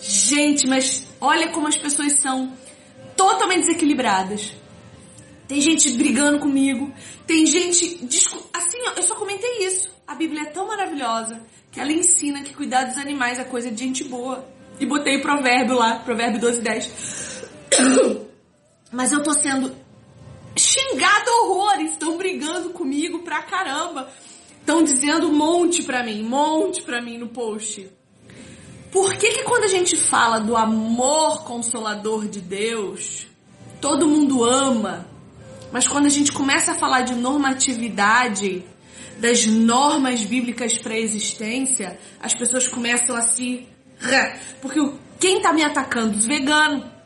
Gente, 0.00 0.66
mas 0.66 1.06
olha 1.20 1.48
como 1.48 1.68
as 1.68 1.76
pessoas 1.76 2.14
são 2.14 2.52
totalmente 3.16 3.66
desequilibradas. 3.66 4.52
Tem 5.48 5.60
gente 5.60 5.90
brigando 5.92 6.38
comigo, 6.38 6.92
tem 7.26 7.46
gente. 7.46 8.00
Assim, 8.52 8.78
eu 8.96 9.02
só 9.02 9.14
comentei 9.14 9.66
isso. 9.66 9.90
A 10.06 10.14
Bíblia 10.14 10.42
é 10.42 10.46
tão 10.46 10.66
maravilhosa 10.66 11.40
que 11.70 11.80
ela 11.80 11.92
ensina 11.92 12.42
que 12.42 12.54
cuidar 12.54 12.84
dos 12.84 12.98
animais 12.98 13.38
é 13.38 13.44
coisa 13.44 13.70
de 13.70 13.78
gente 13.78 14.04
boa. 14.04 14.46
E 14.78 14.86
botei 14.86 15.16
o 15.16 15.22
provérbio 15.22 15.76
lá, 15.76 15.96
provérbio 16.00 16.40
12, 16.40 16.60
10. 16.60 17.42
Mas 18.92 19.12
eu 19.12 19.22
tô 19.22 19.32
sendo 19.34 19.74
xingada 20.58 21.30
horrores, 21.42 21.92
estão 21.92 22.16
brigando 22.16 22.70
comigo 22.70 23.20
pra 23.20 23.42
caramba. 23.42 24.10
Estão 24.60 24.82
dizendo 24.82 25.28
um 25.28 25.32
monte 25.32 25.82
pra 25.82 26.02
mim, 26.02 26.22
um 26.22 26.28
monte 26.28 26.82
pra 26.82 27.00
mim 27.00 27.16
no 27.16 27.28
post. 27.28 27.88
Por 28.90 29.14
que, 29.14 29.30
que 29.30 29.44
quando 29.44 29.64
a 29.64 29.68
gente 29.68 29.96
fala 29.96 30.38
do 30.38 30.56
amor 30.56 31.44
consolador 31.44 32.26
de 32.26 32.40
Deus, 32.40 33.26
todo 33.80 34.08
mundo 34.08 34.44
ama, 34.44 35.06
mas 35.72 35.86
quando 35.86 36.06
a 36.06 36.10
gente 36.10 36.32
começa 36.32 36.72
a 36.72 36.74
falar 36.74 37.02
de 37.02 37.14
normatividade, 37.14 38.64
das 39.18 39.46
normas 39.46 40.22
bíblicas 40.22 40.78
para 40.78 40.94
a 40.94 40.98
existência, 40.98 41.98
as 42.20 42.34
pessoas 42.34 42.66
começam 42.68 43.16
a 43.16 43.22
se. 43.22 43.66
Porque 44.62 44.80
quem 45.18 45.42
tá 45.42 45.52
me 45.52 45.62
atacando? 45.62 46.16
Os 46.16 46.24
veganos. 46.24 46.97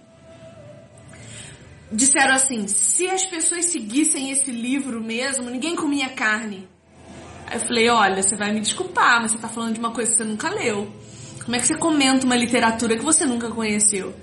Disseram 1.93 2.35
assim: 2.35 2.67
se 2.67 3.07
as 3.07 3.25
pessoas 3.27 3.67
seguissem 3.67 4.31
esse 4.31 4.51
livro 4.51 5.01
mesmo, 5.01 5.51
ninguém 5.51 5.77
comia 5.77 6.09
carne. 6.09 6.69
Aí 7.47 7.57
eu 7.57 7.61
falei: 7.61 7.89
olha, 7.89 8.23
você 8.23 8.37
vai 8.37 8.53
me 8.53 8.61
desculpar, 8.61 9.21
mas 9.21 9.33
você 9.33 9.39
tá 9.39 9.49
falando 9.49 9.75
de 9.75 9.81
uma 9.81 9.91
coisa 9.91 10.11
que 10.11 10.17
você 10.17 10.25
nunca 10.25 10.49
leu. 10.49 10.91
Como 11.45 11.57
é 11.57 11.61
que 11.61 11.67
você 11.67 11.77
comenta 11.77 12.25
uma 12.25 12.37
literatura 12.37 12.97
que 12.97 13.05
você 13.05 13.27
nunca 13.27 13.51
conheceu? 13.51 14.15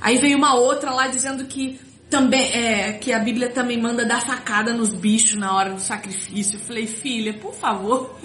Aí 0.00 0.18
veio 0.18 0.36
uma 0.36 0.54
outra 0.54 0.90
lá 0.92 1.06
dizendo 1.08 1.46
que 1.46 1.80
também 2.08 2.52
é 2.52 2.92
que 2.92 3.12
a 3.12 3.18
Bíblia 3.18 3.48
também 3.48 3.80
manda 3.80 4.04
dar 4.04 4.20
facada 4.20 4.72
nos 4.72 4.92
bichos 4.92 5.34
na 5.36 5.54
hora 5.54 5.72
do 5.72 5.80
sacrifício. 5.80 6.56
Eu 6.56 6.60
falei, 6.60 6.86
filha, 6.86 7.34
por 7.34 7.54
favor, 7.54 8.16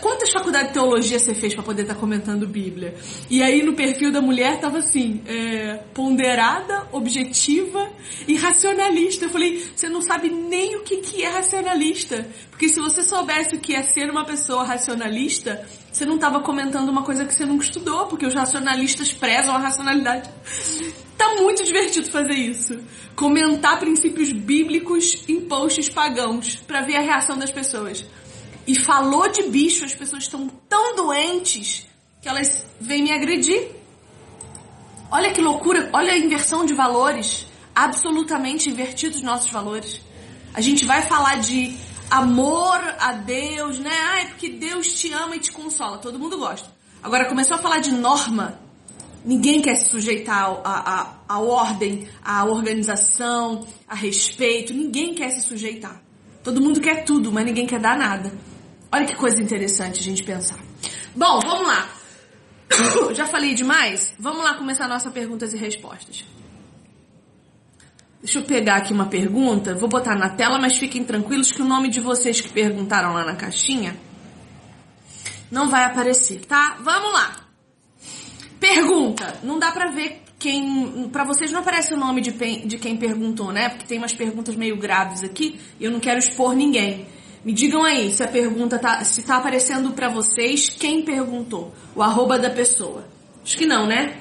Quantas 0.00 0.30
faculdades 0.30 0.68
de 0.68 0.74
teologia 0.74 1.18
você 1.18 1.34
fez 1.34 1.52
para 1.52 1.64
poder 1.64 1.82
estar 1.82 1.94
tá 1.94 2.00
comentando 2.00 2.46
Bíblia? 2.46 2.94
E 3.28 3.42
aí 3.42 3.60
no 3.60 3.74
perfil 3.74 4.12
da 4.12 4.20
mulher 4.20 4.60
tava 4.60 4.78
assim, 4.78 5.20
é, 5.26 5.80
ponderada, 5.92 6.86
objetiva 6.92 7.90
e 8.28 8.36
racionalista. 8.36 9.24
Eu 9.24 9.30
falei, 9.30 9.68
você 9.74 9.88
não 9.88 10.00
sabe 10.00 10.30
nem 10.30 10.76
o 10.76 10.82
que, 10.82 10.98
que 10.98 11.24
é 11.24 11.28
racionalista. 11.28 12.24
Porque 12.50 12.68
se 12.68 12.78
você 12.78 13.02
soubesse 13.02 13.56
o 13.56 13.58
que 13.58 13.74
é 13.74 13.82
ser 13.82 14.08
uma 14.08 14.24
pessoa 14.24 14.62
racionalista, 14.62 15.66
você 15.90 16.04
não 16.04 16.14
estava 16.14 16.40
comentando 16.40 16.88
uma 16.88 17.02
coisa 17.02 17.24
que 17.24 17.34
você 17.34 17.44
nunca 17.44 17.64
estudou, 17.64 18.06
porque 18.06 18.26
os 18.26 18.34
racionalistas 18.34 19.12
prezam 19.12 19.56
a 19.56 19.58
racionalidade. 19.58 20.30
Tá 21.18 21.34
muito 21.34 21.64
divertido 21.64 22.08
fazer 22.10 22.34
isso. 22.34 22.78
Comentar 23.16 23.80
princípios 23.80 24.32
bíblicos 24.32 25.24
em 25.28 25.40
posts 25.40 25.88
pagãos 25.88 26.56
para 26.64 26.80
ver 26.82 26.96
a 26.96 27.00
reação 27.00 27.36
das 27.36 27.50
pessoas 27.50 28.04
e 28.66 28.74
falou 28.74 29.28
de 29.28 29.44
bicho, 29.44 29.84
as 29.84 29.94
pessoas 29.94 30.24
estão 30.24 30.48
tão 30.68 30.96
doentes 30.96 31.86
que 32.22 32.28
elas 32.28 32.64
vêm 32.80 33.02
me 33.02 33.12
agredir. 33.12 33.70
Olha 35.10 35.32
que 35.32 35.40
loucura, 35.40 35.90
olha 35.92 36.12
a 36.12 36.18
inversão 36.18 36.64
de 36.64 36.74
valores, 36.74 37.46
absolutamente 37.74 38.70
invertidos 38.70 39.20
nossos 39.22 39.50
valores. 39.50 40.00
A 40.54 40.60
gente 40.60 40.84
vai 40.84 41.02
falar 41.02 41.36
de 41.40 41.76
amor 42.10 42.80
a 42.98 43.12
Deus, 43.12 43.78
né? 43.78 43.90
Ah, 43.90 44.20
é 44.20 44.24
porque 44.26 44.48
Deus 44.48 44.94
te 44.94 45.12
ama 45.12 45.36
e 45.36 45.40
te 45.40 45.52
consola, 45.52 45.98
todo 45.98 46.18
mundo 46.18 46.38
gosta. 46.38 46.68
Agora 47.02 47.28
começou 47.28 47.56
a 47.56 47.58
falar 47.58 47.78
de 47.78 47.92
norma, 47.92 48.58
ninguém 49.24 49.60
quer 49.60 49.74
se 49.76 49.90
sujeitar 49.90 50.60
à 51.28 51.40
ordem, 51.40 52.08
à 52.24 52.44
organização, 52.44 53.66
a 53.86 53.94
respeito, 53.94 54.72
ninguém 54.72 55.14
quer 55.14 55.30
se 55.30 55.42
sujeitar. 55.42 56.00
Todo 56.42 56.60
mundo 56.60 56.80
quer 56.80 57.04
tudo, 57.04 57.30
mas 57.30 57.44
ninguém 57.44 57.66
quer 57.66 57.80
dar 57.80 57.98
nada. 57.98 58.32
Olha 58.94 59.06
que 59.06 59.16
coisa 59.16 59.42
interessante 59.42 59.98
a 59.98 60.02
gente 60.04 60.22
pensar. 60.22 60.56
Bom, 61.16 61.40
vamos 61.44 61.66
lá. 61.66 61.88
Já 63.12 63.26
falei 63.26 63.52
demais? 63.52 64.14
Vamos 64.20 64.44
lá 64.44 64.54
começar 64.54 64.84
a 64.84 64.88
nossa 64.88 65.10
perguntas 65.10 65.52
e 65.52 65.56
respostas. 65.56 66.24
Deixa 68.22 68.38
eu 68.38 68.44
pegar 68.44 68.76
aqui 68.76 68.92
uma 68.92 69.06
pergunta, 69.06 69.74
vou 69.74 69.88
botar 69.88 70.14
na 70.14 70.28
tela, 70.28 70.60
mas 70.60 70.76
fiquem 70.76 71.02
tranquilos 71.02 71.50
que 71.50 71.60
o 71.60 71.64
nome 71.64 71.88
de 71.88 71.98
vocês 71.98 72.40
que 72.40 72.48
perguntaram 72.48 73.12
lá 73.12 73.24
na 73.24 73.34
caixinha 73.34 73.96
não 75.50 75.68
vai 75.68 75.84
aparecer, 75.86 76.44
tá? 76.44 76.76
Vamos 76.80 77.12
lá. 77.12 77.48
Pergunta. 78.60 79.40
Não 79.42 79.58
dá 79.58 79.72
pra 79.72 79.90
ver 79.90 80.22
quem. 80.38 81.08
Pra 81.08 81.24
vocês 81.24 81.50
não 81.50 81.62
aparece 81.62 81.92
o 81.92 81.96
nome 81.96 82.20
de, 82.20 82.30
de 82.30 82.78
quem 82.78 82.96
perguntou, 82.96 83.50
né? 83.50 83.70
Porque 83.70 83.86
tem 83.86 83.98
umas 83.98 84.14
perguntas 84.14 84.54
meio 84.54 84.76
graves 84.76 85.24
aqui 85.24 85.60
e 85.80 85.84
eu 85.84 85.90
não 85.90 85.98
quero 85.98 86.20
expor 86.20 86.54
ninguém. 86.54 87.12
Me 87.44 87.52
digam 87.52 87.84
aí 87.84 88.10
se 88.10 88.22
a 88.22 88.28
pergunta 88.28 88.78
tá, 88.78 89.04
se 89.04 89.22
tá 89.22 89.36
aparecendo 89.36 89.92
para 89.92 90.08
vocês 90.08 90.70
quem 90.70 91.04
perguntou, 91.04 91.74
o 91.94 92.02
arroba 92.02 92.38
da 92.38 92.48
pessoa. 92.48 93.04
Acho 93.44 93.58
que 93.58 93.66
não, 93.66 93.86
né? 93.86 94.16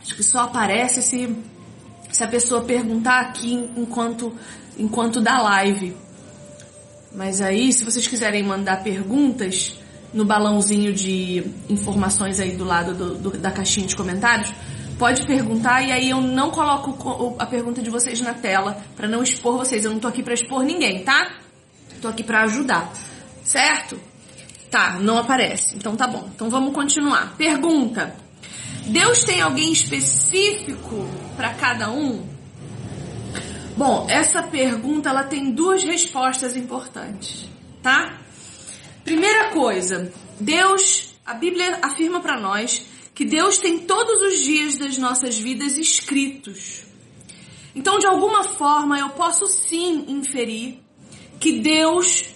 Acho 0.00 0.14
que 0.14 0.22
só 0.22 0.42
aparece 0.42 1.02
se, 1.02 1.36
se 2.12 2.22
a 2.22 2.28
pessoa 2.28 2.62
perguntar 2.62 3.20
aqui 3.20 3.54
enquanto, 3.76 4.32
enquanto 4.78 5.20
dá 5.20 5.42
live. 5.42 5.96
Mas 7.12 7.40
aí, 7.40 7.72
se 7.72 7.82
vocês 7.82 8.06
quiserem 8.06 8.44
mandar 8.44 8.84
perguntas 8.84 9.80
no 10.14 10.24
balãozinho 10.24 10.92
de 10.92 11.44
informações 11.68 12.38
aí 12.38 12.54
do 12.54 12.64
lado 12.64 12.94
do, 12.94 13.14
do, 13.16 13.30
da 13.38 13.50
caixinha 13.50 13.86
de 13.86 13.96
comentários, 13.96 14.54
pode 14.98 15.26
perguntar 15.26 15.82
e 15.82 15.92
aí 15.92 16.10
eu 16.10 16.20
não 16.20 16.50
coloco 16.50 17.36
a 17.38 17.46
pergunta 17.46 17.82
de 17.82 17.90
vocês 17.90 18.20
na 18.20 18.34
tela 18.34 18.82
para 18.96 19.08
não 19.08 19.22
expor 19.22 19.56
vocês. 19.56 19.84
Eu 19.84 19.92
não 19.92 20.00
tô 20.00 20.08
aqui 20.08 20.22
para 20.22 20.34
expor 20.34 20.62
ninguém, 20.62 21.04
tá? 21.04 21.36
Tô 22.00 22.08
aqui 22.08 22.22
para 22.22 22.42
ajudar. 22.44 22.90
Certo? 23.44 23.98
Tá, 24.70 24.98
não 25.00 25.18
aparece. 25.18 25.76
Então 25.76 25.96
tá 25.96 26.06
bom. 26.06 26.28
Então 26.34 26.50
vamos 26.50 26.74
continuar. 26.74 27.36
Pergunta: 27.36 28.16
Deus 28.86 29.22
tem 29.24 29.40
alguém 29.40 29.72
específico 29.72 31.08
para 31.36 31.54
cada 31.54 31.90
um? 31.90 32.26
Bom, 33.76 34.06
essa 34.08 34.42
pergunta 34.42 35.10
ela 35.10 35.24
tem 35.24 35.50
duas 35.50 35.84
respostas 35.84 36.56
importantes, 36.56 37.46
tá? 37.82 38.18
Primeira 39.04 39.50
coisa, 39.50 40.10
Deus, 40.40 41.14
a 41.26 41.34
Bíblia 41.34 41.78
afirma 41.82 42.20
para 42.20 42.40
nós 42.40 42.86
que 43.16 43.24
Deus 43.24 43.56
tem 43.56 43.78
todos 43.78 44.20
os 44.20 44.40
dias 44.40 44.76
das 44.76 44.98
nossas 44.98 45.38
vidas 45.38 45.78
escritos. 45.78 46.84
Então, 47.74 47.98
de 47.98 48.06
alguma 48.06 48.44
forma, 48.44 48.98
eu 48.98 49.08
posso 49.08 49.46
sim 49.46 50.04
inferir 50.08 50.80
que 51.40 51.60
Deus 51.60 52.26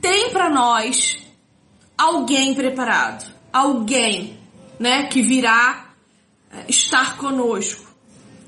tem 0.00 0.30
para 0.30 0.50
nós 0.50 1.18
alguém 1.96 2.52
preparado, 2.52 3.32
alguém, 3.52 4.36
né, 4.76 5.06
que 5.06 5.22
virá 5.22 5.94
eh, 6.50 6.64
estar 6.68 7.16
conosco. 7.16 7.86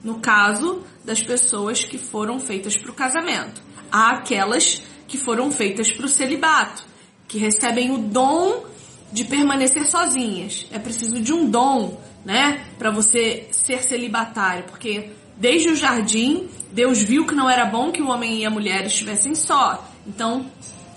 No 0.02 0.18
caso 0.18 0.82
das 1.04 1.22
pessoas 1.22 1.84
que 1.84 1.98
foram 1.98 2.40
feitas 2.40 2.76
para 2.76 2.90
o 2.90 2.94
casamento, 2.94 3.62
há 3.92 4.16
aquelas 4.16 4.82
que 5.06 5.16
foram 5.16 5.52
feitas 5.52 5.92
para 5.92 6.06
o 6.06 6.08
celibato, 6.08 6.84
que 7.28 7.38
recebem 7.38 7.92
o 7.92 7.98
dom 7.98 8.69
de 9.12 9.24
permanecer 9.24 9.86
sozinhas. 9.86 10.66
É 10.70 10.78
preciso 10.78 11.20
de 11.20 11.32
um 11.32 11.48
dom, 11.48 12.00
né, 12.24 12.64
para 12.78 12.90
você 12.90 13.48
ser 13.50 13.82
celibatário, 13.82 14.64
porque 14.64 15.10
Desde 15.40 15.70
o 15.70 15.74
jardim, 15.74 16.50
Deus 16.70 17.02
viu 17.02 17.26
que 17.26 17.34
não 17.34 17.48
era 17.48 17.64
bom 17.64 17.90
que 17.90 18.02
o 18.02 18.08
homem 18.08 18.40
e 18.40 18.44
a 18.44 18.50
mulher 18.50 18.84
estivessem 18.84 19.34
só. 19.34 19.82
Então, 20.06 20.44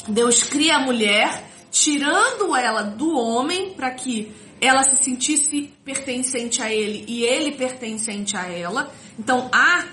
Deus 0.06 0.44
cria 0.44 0.76
a 0.76 0.80
mulher, 0.82 1.50
tirando 1.72 2.54
ela 2.54 2.82
do 2.84 3.18
homem 3.18 3.70
para 3.74 3.90
que 3.92 4.34
ela 4.60 4.84
se 4.84 5.02
sentisse 5.02 5.74
pertencente 5.86 6.62
a 6.62 6.70
ele 6.74 7.06
e 7.08 7.24
ele 7.24 7.54
pertencente 7.54 8.36
a 8.36 8.46
ela. 8.46 8.94
Então, 9.18 9.50
há 9.50 9.86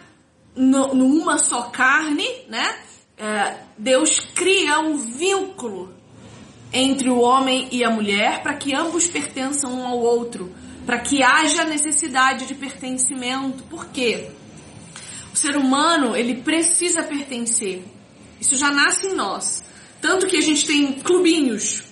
numa 0.57 1.39
só 1.39 1.63
carne, 1.71 2.27
né? 2.49 2.77
É, 3.17 3.55
Deus 3.79 4.19
cria 4.35 4.81
um 4.81 4.97
vínculo 4.97 5.95
entre 6.73 7.09
o 7.09 7.19
homem 7.19 7.69
e 7.71 7.85
a 7.85 7.91
mulher 7.91 8.43
para 8.43 8.55
que 8.55 8.75
ambos 8.75 9.07
pertençam 9.07 9.73
um 9.73 9.87
ao 9.87 9.99
outro, 9.99 10.55
para 10.87 10.99
que 10.99 11.23
haja 11.23 11.65
necessidade 11.65 12.47
de 12.47 12.55
pertencimento. 12.55 13.63
Por 13.65 13.87
quê? 13.87 14.29
O 15.33 15.37
ser 15.37 15.57
humano, 15.57 16.17
ele 16.17 16.37
precisa 16.43 17.03
pertencer. 17.03 17.85
Isso 18.41 18.57
já 18.57 18.71
nasce 18.71 19.07
em 19.07 19.15
nós. 19.15 19.63
Tanto 20.01 20.27
que 20.27 20.37
a 20.37 20.41
gente 20.41 20.67
tem 20.67 20.93
clubinhos. 20.95 21.83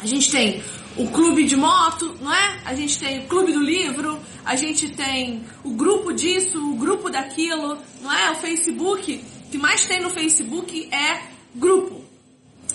A 0.00 0.06
gente 0.06 0.30
tem 0.30 0.62
o 0.96 1.08
clube 1.08 1.44
de 1.44 1.56
moto, 1.56 2.16
não 2.20 2.32
é? 2.32 2.60
A 2.64 2.74
gente 2.74 2.98
tem 2.98 3.20
o 3.20 3.26
clube 3.26 3.52
do 3.52 3.60
livro, 3.60 4.18
a 4.44 4.56
gente 4.56 4.88
tem 4.88 5.44
o 5.62 5.70
grupo 5.70 6.12
disso, 6.12 6.58
o 6.58 6.74
grupo 6.74 7.08
daquilo, 7.08 7.78
não 8.02 8.12
é? 8.12 8.30
O 8.32 8.34
Facebook, 8.36 9.24
o 9.46 9.50
que 9.50 9.58
mais 9.58 9.86
tem 9.86 10.00
no 10.00 10.10
Facebook 10.10 10.88
é 10.92 11.22
grupo. 11.54 12.09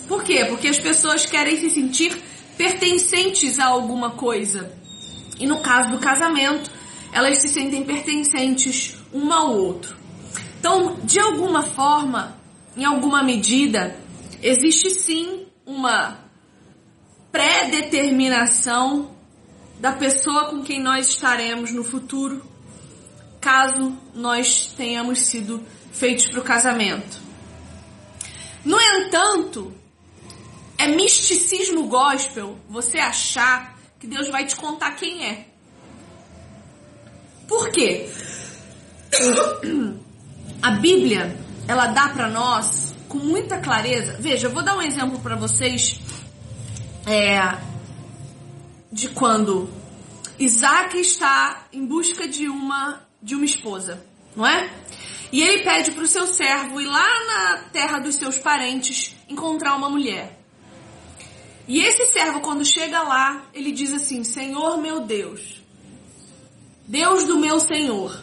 Por 0.08 0.22
quê? 0.22 0.44
Porque 0.44 0.68
as 0.68 0.78
pessoas 0.78 1.26
querem 1.26 1.56
se 1.56 1.70
sentir 1.70 2.16
pertencentes 2.56 3.58
a 3.58 3.66
alguma 3.66 4.10
coisa. 4.10 4.72
E 5.38 5.46
no 5.46 5.60
caso 5.60 5.90
do 5.90 5.98
casamento, 5.98 6.70
elas 7.12 7.38
se 7.38 7.48
sentem 7.48 7.84
pertencentes 7.84 8.96
um 9.12 9.32
ao 9.32 9.54
outro. 9.54 9.96
Então, 10.58 10.98
de 11.04 11.20
alguma 11.20 11.62
forma, 11.62 12.36
em 12.76 12.84
alguma 12.84 13.22
medida, 13.22 13.96
existe 14.42 14.90
sim 14.90 15.46
uma 15.64 16.18
pré-determinação 17.30 19.10
da 19.78 19.92
pessoa 19.92 20.46
com 20.46 20.62
quem 20.62 20.80
nós 20.82 21.08
estaremos 21.08 21.70
no 21.70 21.84
futuro, 21.84 22.42
caso 23.40 23.96
nós 24.14 24.72
tenhamos 24.76 25.26
sido 25.26 25.62
feitos 25.92 26.26
para 26.28 26.40
o 26.40 26.44
casamento. 26.44 27.18
No 28.64 28.80
entanto, 28.80 29.72
é 30.78 30.88
misticismo 30.88 31.86
gospel 31.88 32.58
você 32.68 32.98
achar 32.98 33.78
que 33.98 34.06
Deus 34.06 34.28
vai 34.28 34.46
te 34.46 34.56
contar 34.56 34.92
quem 34.92 35.26
é. 35.26 35.46
Por 37.48 37.70
quê? 37.70 38.10
A 40.62 40.70
Bíblia, 40.72 41.36
ela 41.68 41.86
dá 41.88 42.08
para 42.08 42.28
nós 42.28 42.94
com 43.08 43.18
muita 43.18 43.58
clareza. 43.58 44.16
Veja, 44.18 44.48
eu 44.48 44.52
vou 44.52 44.62
dar 44.62 44.76
um 44.76 44.82
exemplo 44.82 45.18
para 45.20 45.36
vocês 45.36 46.00
é, 47.06 47.56
de 48.92 49.08
quando 49.08 49.70
Isaac 50.38 50.98
está 50.98 51.66
em 51.72 51.86
busca 51.86 52.26
de 52.26 52.48
uma 52.48 53.06
de 53.22 53.34
uma 53.34 53.44
esposa, 53.44 54.04
não 54.36 54.46
é? 54.46 54.70
E 55.32 55.42
ele 55.42 55.64
pede 55.64 55.90
para 55.90 56.04
o 56.04 56.06
seu 56.06 56.26
servo 56.26 56.80
ir 56.80 56.86
lá 56.86 57.08
na 57.26 57.58
terra 57.72 57.98
dos 57.98 58.14
seus 58.14 58.38
parentes 58.38 59.16
encontrar 59.28 59.74
uma 59.74 59.88
mulher. 59.88 60.35
E 61.68 61.80
esse 61.80 62.06
servo, 62.06 62.40
quando 62.40 62.64
chega 62.64 63.02
lá, 63.02 63.44
ele 63.52 63.72
diz 63.72 63.92
assim: 63.92 64.22
Senhor 64.22 64.78
meu 64.78 65.00
Deus, 65.00 65.62
Deus 66.86 67.24
do 67.24 67.38
meu 67.38 67.58
Senhor, 67.58 68.22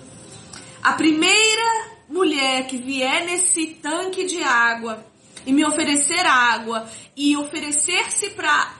a 0.82 0.94
primeira 0.94 1.92
mulher 2.08 2.68
que 2.68 2.78
vier 2.78 3.26
nesse 3.26 3.68
tanque 3.82 4.26
de 4.26 4.42
água 4.42 5.06
e 5.46 5.52
me 5.52 5.66
oferecer 5.66 6.26
água 6.26 6.88
e 7.18 7.36
oferecer-se 7.36 8.30
para 8.30 8.76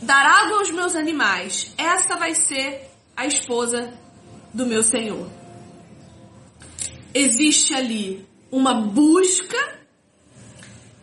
dar 0.00 0.24
água 0.24 0.60
aos 0.60 0.70
meus 0.70 0.94
animais, 0.94 1.74
essa 1.76 2.16
vai 2.16 2.34
ser 2.34 2.90
a 3.14 3.26
esposa 3.26 3.92
do 4.54 4.64
meu 4.64 4.82
Senhor. 4.82 5.30
Existe 7.12 7.74
ali 7.74 8.26
uma 8.50 8.80
busca, 8.80 9.78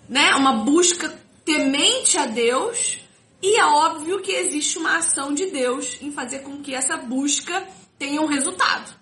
né? 0.09 0.33
Uma 0.35 0.63
busca 0.63 1.26
temente 1.47 2.17
a 2.17 2.25
Deus 2.25 2.99
e 3.41 3.55
é 3.55 3.65
óbvio 3.65 4.21
que 4.21 4.33
existe 4.33 4.77
uma 4.77 4.97
ação 4.97 5.33
de 5.33 5.45
Deus 5.45 5.97
em 6.01 6.11
fazer 6.11 6.39
com 6.39 6.61
que 6.61 6.75
essa 6.75 6.97
busca 6.97 7.65
tenha 7.97 8.21
um 8.21 8.25
resultado. 8.25 8.93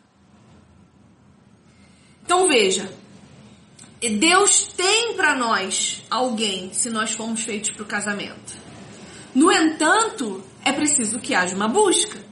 Então 2.24 2.48
veja, 2.48 2.94
Deus 4.20 4.68
tem 4.78 5.16
para 5.16 5.34
nós 5.34 6.04
alguém 6.08 6.72
se 6.72 6.88
nós 6.92 7.14
formos 7.14 7.42
feitos 7.42 7.72
para 7.72 7.82
o 7.82 7.88
casamento. 7.88 8.54
No 9.34 9.52
entanto, 9.52 10.44
é 10.64 10.72
preciso 10.72 11.20
que 11.20 11.34
haja 11.34 11.56
uma 11.56 11.68
busca. 11.68 12.24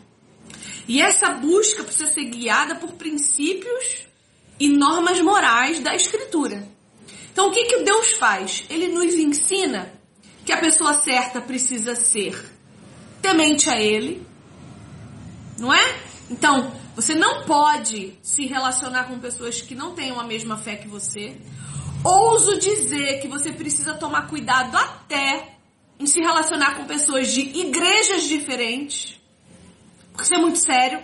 E 0.87 1.01
essa 1.01 1.31
busca 1.31 1.83
precisa 1.83 2.11
ser 2.13 2.25
guiada 2.25 2.75
por 2.75 2.93
princípios 2.93 4.05
e 4.59 4.69
normas 4.69 5.19
morais 5.21 5.79
da 5.79 5.95
Escritura. 5.95 6.67
Então, 7.31 7.47
o 7.47 7.51
que, 7.51 7.63
que 7.63 7.79
Deus 7.79 8.11
faz? 8.11 8.63
Ele 8.69 8.89
nos 8.89 9.15
ensina 9.15 10.02
que 10.45 10.51
a 10.51 10.57
pessoa 10.57 10.93
certa 10.93 11.41
precisa 11.41 11.95
ser 11.95 12.53
temente 13.21 13.69
a 13.69 13.79
Ele, 13.79 14.25
não 15.57 15.73
é? 15.73 15.95
Então, 16.29 16.73
você 16.95 17.15
não 17.15 17.43
pode 17.43 18.17
se 18.21 18.45
relacionar 18.45 19.05
com 19.05 19.17
pessoas 19.19 19.61
que 19.61 19.73
não 19.73 19.95
tenham 19.95 20.19
a 20.19 20.23
mesma 20.23 20.57
fé 20.57 20.75
que 20.75 20.87
você. 20.87 21.37
Ouso 22.03 22.59
dizer 22.59 23.21
que 23.21 23.27
você 23.27 23.53
precisa 23.53 23.93
tomar 23.93 24.27
cuidado 24.27 24.75
até 24.75 25.55
em 25.97 26.05
se 26.05 26.19
relacionar 26.19 26.75
com 26.75 26.85
pessoas 26.85 27.31
de 27.31 27.41
igrejas 27.41 28.23
diferentes. 28.23 29.17
Porque 30.11 30.23
isso 30.23 30.35
é 30.35 30.39
muito 30.39 30.59
sério. 30.59 31.01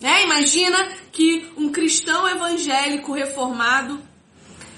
Né? 0.00 0.24
Imagina 0.24 0.88
que 1.10 1.50
um 1.56 1.70
cristão 1.72 2.28
evangélico 2.28 3.14
reformado 3.14 4.02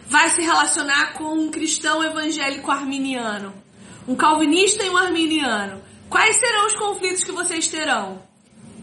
vai 0.06 0.28
se 0.28 0.42
relacionar 0.42 1.14
com 1.14 1.34
um 1.34 1.50
cristão 1.50 2.04
evangélico 2.04 2.70
arminiano 2.70 3.63
um 4.06 4.14
calvinista 4.14 4.84
e 4.84 4.90
um 4.90 4.96
arminiano, 4.96 5.82
quais 6.08 6.36
serão 6.36 6.66
os 6.66 6.74
conflitos 6.74 7.24
que 7.24 7.32
vocês 7.32 7.68
terão? 7.68 8.22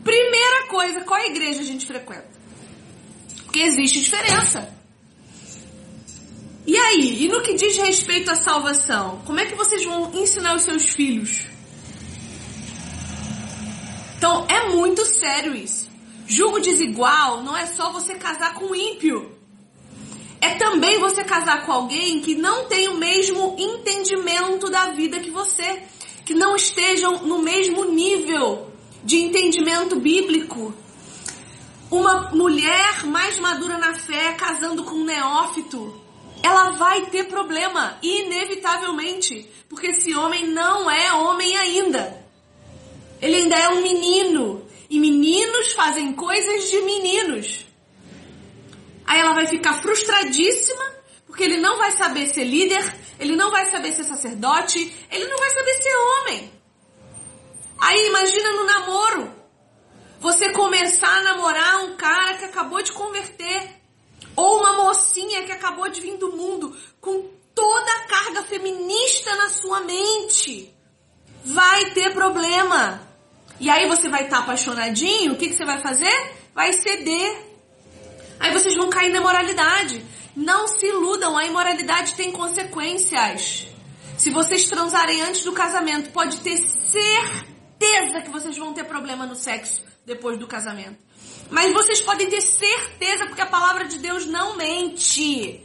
Primeira 0.03 0.67
coisa, 0.67 1.01
qual 1.01 1.19
igreja 1.19 1.62
a 1.62 1.65
gente 1.65 1.86
frequenta? 1.86 2.29
Porque 3.43 3.60
existe 3.60 4.01
diferença. 4.01 4.73
E 6.65 6.77
aí, 6.77 7.25
e 7.25 7.27
no 7.27 7.41
que 7.41 7.53
diz 7.53 7.77
respeito 7.77 8.31
à 8.31 8.36
salvação, 8.36 9.21
como 9.25 9.39
é 9.39 9.45
que 9.45 9.55
vocês 9.55 9.84
vão 9.84 10.12
ensinar 10.13 10.55
os 10.55 10.63
seus 10.63 10.89
filhos? 10.89 11.45
Então, 14.17 14.45
é 14.47 14.69
muito 14.69 15.03
sério 15.05 15.55
isso. 15.55 15.89
Julgo 16.27 16.60
desigual 16.60 17.43
não 17.43 17.57
é 17.57 17.65
só 17.65 17.91
você 17.91 18.15
casar 18.15 18.53
com 18.53 18.65
um 18.65 18.75
ímpio 18.75 19.40
é 20.41 20.56
também 20.56 20.97
você 20.97 21.23
casar 21.23 21.65
com 21.65 21.71
alguém 21.71 22.19
que 22.19 22.34
não 22.34 22.65
tem 22.65 22.88
o 22.88 22.97
mesmo 22.97 23.56
entendimento 23.60 24.71
da 24.71 24.88
vida 24.88 25.19
que 25.19 25.30
você, 25.30 25.84
que 26.25 26.34
não 26.34 26.56
estejam 26.56 27.19
no 27.19 27.39
mesmo 27.39 27.86
nível 27.86 28.71
de 29.04 29.17
entendimento 29.17 29.99
bíblico. 29.99 30.73
Uma 31.91 32.32
mulher 32.32 33.06
mais 33.06 33.38
madura 33.38 33.77
na 33.77 33.93
fé 33.93 34.34
casando 34.34 34.84
com 34.84 34.95
um 34.95 35.06
neófito, 35.06 36.01
ela 36.41 36.71
vai 36.71 37.06
ter 37.06 37.25
problema, 37.25 37.99
inevitavelmente, 38.01 39.47
porque 39.69 39.88
esse 39.88 40.15
homem 40.15 40.47
não 40.47 40.89
é 40.89 41.13
homem 41.13 41.56
ainda. 41.56 42.25
Ele 43.21 43.36
ainda 43.36 43.56
é 43.56 43.69
um 43.69 43.82
menino, 43.84 44.65
e 44.89 44.99
meninos 44.99 45.73
fazem 45.73 46.13
coisas 46.13 46.71
de 46.71 46.82
meninos. 46.82 47.70
Aí 49.12 49.19
ela 49.19 49.34
vai 49.34 49.45
ficar 49.45 49.74
frustradíssima, 49.82 50.86
porque 51.28 51.43
ele 51.43 51.58
não 51.58 51.78
vai 51.78 51.91
saber 51.97 52.28
ser 52.28 52.45
líder, 52.45 52.95
ele 53.19 53.36
não 53.36 53.52
vai 53.52 53.69
saber 53.69 53.91
ser 53.91 54.06
sacerdote, 54.06 54.80
ele 55.12 55.28
não 55.28 55.38
vai 55.38 55.50
saber 55.50 55.74
ser 55.74 55.93
homem. 55.97 56.54
Aí 57.78 58.08
imagina 58.08 58.54
no 58.54 58.63
namoro, 58.63 59.34
você 60.17 60.54
começar 60.54 61.13
a 61.13 61.24
namorar 61.24 61.84
um 61.84 61.97
cara 61.97 62.38
que 62.38 62.45
acabou 62.45 62.82
de 62.82 62.93
converter, 62.93 63.82
ou 64.34 64.60
uma 64.60 64.78
mocinha 64.78 65.43
que 65.43 65.52
acabou 65.52 65.89
de 65.89 66.00
vir 66.00 66.15
do 66.15 66.32
mundo 66.32 66.74
com 67.02 67.30
toda 67.54 67.91
a 67.91 68.08
carga 68.08 68.43
feminista 68.43 69.36
na 69.36 69.50
sua 69.50 69.82
mente. 69.82 70.74
Vai 71.43 71.91
ter 71.91 72.13
problema. 72.13 73.06
E 73.60 73.69
aí 73.69 73.89
você 73.89 74.08
vai 74.08 74.24
estar 74.24 74.38
tá 74.38 74.43
apaixonadinho, 74.43 75.34
o 75.34 75.36
que, 75.36 75.50
que 75.50 75.56
você 75.58 75.65
vai 75.65 75.82
fazer? 75.82 76.34
Vai 76.56 76.71
ceder 76.71 77.50
Aí 78.41 78.51
vocês 78.51 78.75
vão 78.75 78.89
cair 78.89 79.13
na 79.13 79.21
moralidade. 79.21 80.04
Não 80.36 80.67
se 80.67 80.88
iludam, 80.88 81.38
a 81.38 81.45
imoralidade 81.45 82.15
tem 82.15 82.32
consequências. 82.32 83.67
Se 84.17 84.32
vocês 84.32 84.65
transarem 84.65 85.21
antes 85.21 85.43
do 85.43 85.51
casamento, 85.54 86.10
pode 86.10 86.39
ter 86.39 86.58
certeza 86.58 88.21
que 88.23 88.32
vocês 88.32 88.58
vão 88.58 88.73
ter 88.73 88.84
problema 88.86 89.27
no 89.27 89.36
sexo 89.36 89.84
depois 90.04 90.39
do 90.39 90.47
casamento. 90.47 90.97
Mas 91.51 91.71
vocês 91.71 92.01
podem 92.01 92.30
ter 92.30 92.41
certeza, 92.41 93.27
porque 93.27 93.41
a 93.41 93.45
palavra 93.45 93.86
de 93.86 93.99
Deus 93.99 94.25
não 94.25 94.58
mente. 94.58 95.63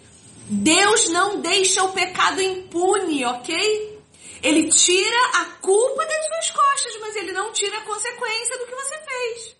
Deus 0.49 1.09
não 1.09 1.41
deixa 1.41 1.83
o 1.83 1.93
pecado 1.93 2.43
impune, 2.43 3.25
ok? 3.25 4.01
Ele 4.43 4.69
tira 4.69 5.31
a 5.41 5.45
culpa 5.62 6.05
das 6.05 6.27
suas 6.27 6.51
costas, 6.51 7.01
mas 7.01 7.17
ele 7.17 7.33
não 7.33 7.53
tira 7.53 7.79
a 7.79 7.83
consequência 7.83 8.59
do 8.59 8.67
que 8.67 8.75
você 8.75 8.99
fez. 8.99 9.57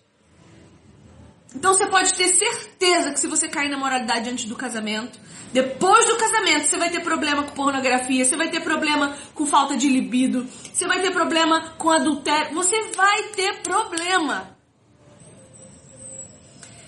Então 1.55 1.73
você 1.73 1.87
pode 1.87 2.13
ter 2.13 2.27
certeza 2.29 3.11
que 3.11 3.19
se 3.19 3.27
você 3.27 3.47
cair 3.47 3.69
na 3.69 3.77
moralidade 3.77 4.29
antes 4.29 4.45
do 4.45 4.55
casamento, 4.55 5.19
depois 5.53 6.05
do 6.05 6.17
casamento 6.17 6.67
você 6.67 6.77
vai 6.77 6.89
ter 6.89 6.99
problema 7.01 7.43
com 7.43 7.55
pornografia, 7.55 8.25
você 8.25 8.35
vai 8.35 8.49
ter 8.49 8.59
problema 8.59 9.15
com 9.33 9.45
falta 9.45 9.77
de 9.77 9.87
libido, 9.87 10.47
você 10.73 10.85
vai 10.85 11.01
ter 11.01 11.11
problema 11.11 11.73
com 11.77 11.89
adultério, 11.89 12.53
você 12.53 12.91
vai 12.95 13.23
ter 13.29 13.61
problema. 13.61 14.57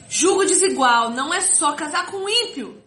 Julgo 0.10 0.44
desigual 0.44 1.12
não 1.12 1.34
é 1.34 1.40
só 1.40 1.74
casar 1.74 2.08
com 2.08 2.18
um 2.18 2.30
ímpio. 2.30 2.84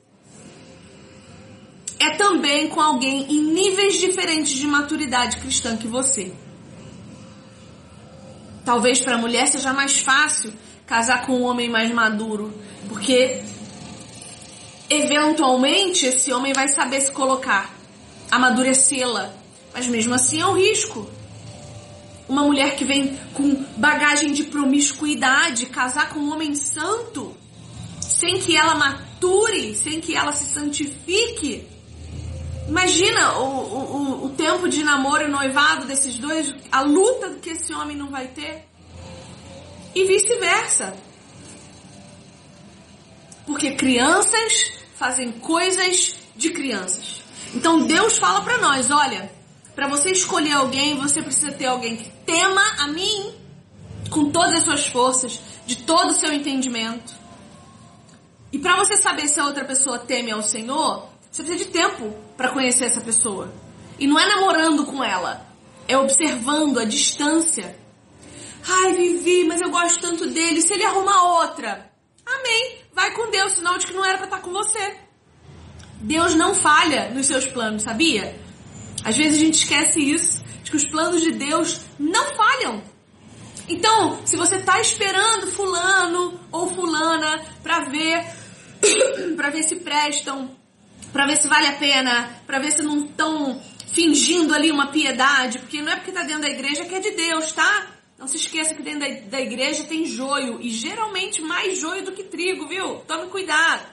É 1.98 2.16
também 2.16 2.68
com 2.68 2.80
alguém 2.80 3.32
em 3.32 3.40
níveis 3.40 3.98
diferentes 3.98 4.52
de 4.52 4.66
maturidade 4.66 5.36
cristã 5.36 5.76
que 5.76 5.86
você. 5.86 6.34
Talvez 8.64 9.00
para 9.00 9.14
a 9.14 9.18
mulher 9.18 9.46
seja 9.46 9.72
mais 9.72 10.00
fácil 10.00 10.52
casar 10.92 11.24
com 11.24 11.32
um 11.32 11.44
homem 11.44 11.70
mais 11.70 11.90
maduro, 11.90 12.52
porque 12.86 13.42
eventualmente 14.90 16.04
esse 16.04 16.30
homem 16.34 16.52
vai 16.52 16.68
saber 16.68 17.00
se 17.00 17.10
colocar, 17.10 17.74
amadurecê-la, 18.30 19.32
mas 19.72 19.86
mesmo 19.86 20.12
assim 20.12 20.42
é 20.42 20.46
um 20.46 20.52
risco. 20.52 21.08
Uma 22.28 22.42
mulher 22.42 22.76
que 22.76 22.84
vem 22.84 23.18
com 23.32 23.64
bagagem 23.78 24.34
de 24.34 24.44
promiscuidade, 24.44 25.64
casar 25.64 26.10
com 26.10 26.20
um 26.20 26.30
homem 26.30 26.54
santo, 26.54 27.34
sem 27.98 28.38
que 28.38 28.54
ela 28.54 28.74
mature, 28.74 29.74
sem 29.74 29.98
que 29.98 30.14
ela 30.14 30.32
se 30.32 30.44
santifique. 30.44 31.66
Imagina 32.68 33.38
o, 33.38 33.46
o, 33.46 34.26
o 34.26 34.28
tempo 34.28 34.68
de 34.68 34.84
namoro 34.84 35.24
e 35.24 35.30
noivado 35.30 35.86
desses 35.86 36.18
dois, 36.18 36.54
a 36.70 36.82
luta 36.82 37.30
que 37.40 37.48
esse 37.48 37.72
homem 37.72 37.96
não 37.96 38.10
vai 38.10 38.26
ter 38.28 38.70
e 39.94 40.04
vice-versa. 40.04 40.94
Porque 43.46 43.72
crianças 43.72 44.72
fazem 44.96 45.32
coisas 45.32 46.16
de 46.36 46.50
crianças. 46.50 47.22
Então 47.54 47.86
Deus 47.86 48.18
fala 48.18 48.40
para 48.42 48.58
nós, 48.58 48.90
olha, 48.90 49.30
para 49.74 49.88
você 49.88 50.10
escolher 50.10 50.52
alguém, 50.52 50.96
você 50.96 51.22
precisa 51.22 51.52
ter 51.52 51.66
alguém 51.66 51.96
que 51.96 52.10
tema 52.24 52.62
a 52.78 52.88
mim 52.88 53.34
com 54.10 54.30
todas 54.30 54.58
as 54.58 54.64
suas 54.64 54.86
forças, 54.86 55.40
de 55.66 55.76
todo 55.76 56.10
o 56.10 56.14
seu 56.14 56.32
entendimento. 56.32 57.14
E 58.52 58.58
para 58.58 58.76
você 58.76 58.96
saber 58.96 59.28
se 59.28 59.40
a 59.40 59.46
outra 59.46 59.64
pessoa 59.64 59.98
teme 59.98 60.30
ao 60.30 60.42
Senhor, 60.42 61.08
você 61.30 61.42
precisa 61.42 61.64
de 61.64 61.70
tempo 61.70 62.14
para 62.36 62.50
conhecer 62.50 62.84
essa 62.84 63.00
pessoa. 63.00 63.52
E 63.98 64.06
não 64.06 64.18
é 64.18 64.26
namorando 64.26 64.84
com 64.84 65.02
ela, 65.02 65.46
é 65.88 65.96
observando 65.96 66.78
a 66.78 66.84
distância 66.84 67.74
Ai, 68.66 68.92
Vivi, 68.94 69.44
mas 69.44 69.60
eu 69.60 69.70
gosto 69.70 70.00
tanto 70.00 70.26
dele. 70.28 70.62
Se 70.62 70.72
ele 70.72 70.84
arrumar 70.84 71.40
outra, 71.40 71.90
amém. 72.24 72.78
Vai 72.92 73.12
com 73.14 73.30
Deus, 73.30 73.52
sinal 73.52 73.78
de 73.78 73.86
que 73.86 73.94
não 73.94 74.04
era 74.04 74.18
para 74.18 74.26
estar 74.26 74.40
com 74.40 74.52
você. 74.52 74.96
Deus 76.00 76.34
não 76.34 76.54
falha 76.54 77.10
nos 77.10 77.26
seus 77.26 77.46
planos, 77.46 77.82
sabia? 77.82 78.38
Às 79.04 79.16
vezes 79.16 79.38
a 79.38 79.44
gente 79.44 79.54
esquece 79.54 80.00
isso, 80.00 80.42
de 80.62 80.70
que 80.70 80.76
os 80.76 80.86
planos 80.86 81.20
de 81.20 81.32
Deus 81.32 81.80
não 81.98 82.34
falham. 82.34 82.82
Então, 83.68 84.20
se 84.26 84.36
você 84.36 84.56
está 84.56 84.80
esperando 84.80 85.50
fulano 85.52 86.40
ou 86.50 86.68
fulana 86.68 87.40
para 87.62 87.88
ver, 87.88 88.26
para 89.36 89.50
ver 89.50 89.62
se 89.62 89.76
prestam, 89.76 90.56
para 91.12 91.26
ver 91.26 91.36
se 91.36 91.48
vale 91.48 91.68
a 91.68 91.72
pena, 91.74 92.42
para 92.46 92.58
ver 92.58 92.72
se 92.72 92.82
não 92.82 93.04
estão 93.04 93.60
fingindo 93.92 94.54
ali 94.54 94.70
uma 94.70 94.88
piedade, 94.88 95.58
porque 95.58 95.80
não 95.82 95.92
é 95.92 95.96
porque 95.96 96.10
está 96.10 96.22
dentro 96.22 96.42
da 96.42 96.48
igreja 96.48 96.84
que 96.84 96.94
é 96.94 97.00
de 97.00 97.10
Deus, 97.12 97.52
tá? 97.52 97.91
Não 98.22 98.28
se 98.28 98.36
esqueça 98.36 98.72
que 98.72 98.82
dentro 98.84 99.00
da, 99.28 99.40
igreja 99.40 99.82
tem 99.82 100.06
joio 100.06 100.60
e 100.60 100.70
geralmente 100.70 101.42
mais 101.42 101.76
joio 101.76 102.04
do 102.04 102.12
que 102.12 102.22
trigo, 102.22 102.68
viu? 102.68 103.00
Tome 103.00 103.28
cuidado. 103.28 103.84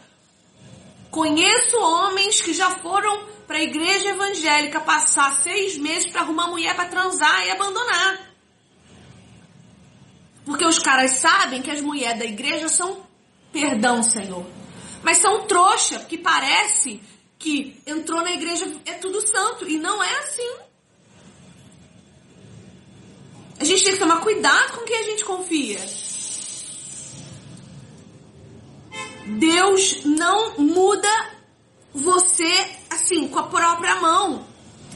Conheço 1.09 1.75
homens 1.79 2.39
que 2.39 2.53
já 2.53 2.69
foram 2.69 3.25
para 3.47 3.57
a 3.57 3.63
igreja 3.63 4.09
evangélica 4.09 4.81
passar 4.81 5.31
seis 5.41 5.79
meses 5.79 6.11
para 6.11 6.21
arrumar 6.21 6.47
mulher 6.47 6.75
para 6.75 6.89
transar 6.89 7.47
e 7.47 7.49
abandonar. 7.49 8.31
Porque 10.45 10.63
os 10.63 10.77
caras 10.77 11.13
sabem 11.13 11.63
que 11.63 11.71
as 11.71 11.81
mulheres 11.81 12.19
da 12.19 12.25
igreja 12.25 12.69
são, 12.69 13.03
perdão, 13.51 14.03
Senhor, 14.03 14.45
mas 15.01 15.17
são 15.17 15.47
trouxa, 15.47 15.97
porque 16.01 16.19
parece 16.19 17.01
que 17.39 17.81
entrou 17.83 18.21
na 18.21 18.33
igreja 18.33 18.71
é 18.85 18.93
tudo 18.93 19.27
santo 19.27 19.67
e 19.67 19.79
não 19.79 20.03
é 20.03 20.19
assim. 20.19 20.68
A 23.59 23.63
gente 23.65 23.83
tem 23.83 23.93
que 23.93 23.99
tomar 23.99 24.21
cuidado 24.21 24.77
com 24.77 24.85
quem 24.85 24.97
a 24.97 25.03
gente 25.03 25.25
confia. 25.25 25.79
Deus 29.37 30.03
não 30.05 30.57
muda 30.57 31.09
você 31.93 32.51
assim, 32.89 33.27
com 33.27 33.39
a 33.39 33.43
própria 33.43 33.95
mão. 33.95 34.47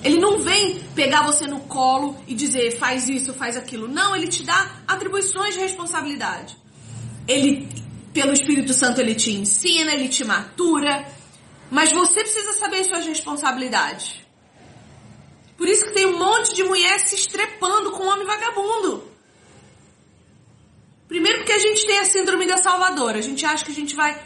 Ele 0.04 0.20
não 0.20 0.40
vem 0.40 0.82
pegar 0.96 1.24
você 1.24 1.48
no 1.48 1.62
colo 1.62 2.18
e 2.28 2.34
dizer 2.34 2.78
faz 2.78 3.08
isso, 3.08 3.34
faz 3.34 3.56
aquilo. 3.56 3.88
Não, 3.88 4.16
ele 4.16 4.28
te 4.28 4.44
dá 4.44 4.82
atribuições 4.88 5.54
de 5.54 5.62
responsabilidade. 5.62 6.58
Ele, 7.28 7.70
pelo 8.14 8.34
Espírito 8.34 8.74
Santo, 8.74 9.00
ele 9.00 9.16
te 9.16 9.32
ensina, 9.32 9.94
ele 9.94 10.10
te 10.10 10.26
matura. 10.26 11.08
Mas 11.72 11.92
você 11.92 12.22
precisa 12.22 12.54
saber 12.54 12.84
suas 12.84 13.06
responsabilidades. 13.06 14.23
Por 15.58 15.68
isso 15.68 15.86
que 15.86 15.92
tem 15.92 16.06
um 16.06 16.18
monte 16.18 16.54
de 16.54 16.64
mulher 16.64 17.00
se 17.00 17.16
estrepando 17.16 17.92
com 17.92 18.04
um 18.04 18.10
homem 18.10 18.26
vagabundo. 18.26 19.04
Primeiro 21.08 21.40
porque 21.40 21.52
a 21.52 21.60
gente 21.60 21.86
tem 21.86 22.00
a 22.00 22.06
síndrome 22.06 22.48
da 22.48 22.58
salvadora. 22.58 23.20
A 23.20 23.22
gente 23.22 23.46
acha 23.46 23.64
que 23.64 23.72
a 23.72 23.76
gente 23.76 23.96
vai 23.96 24.20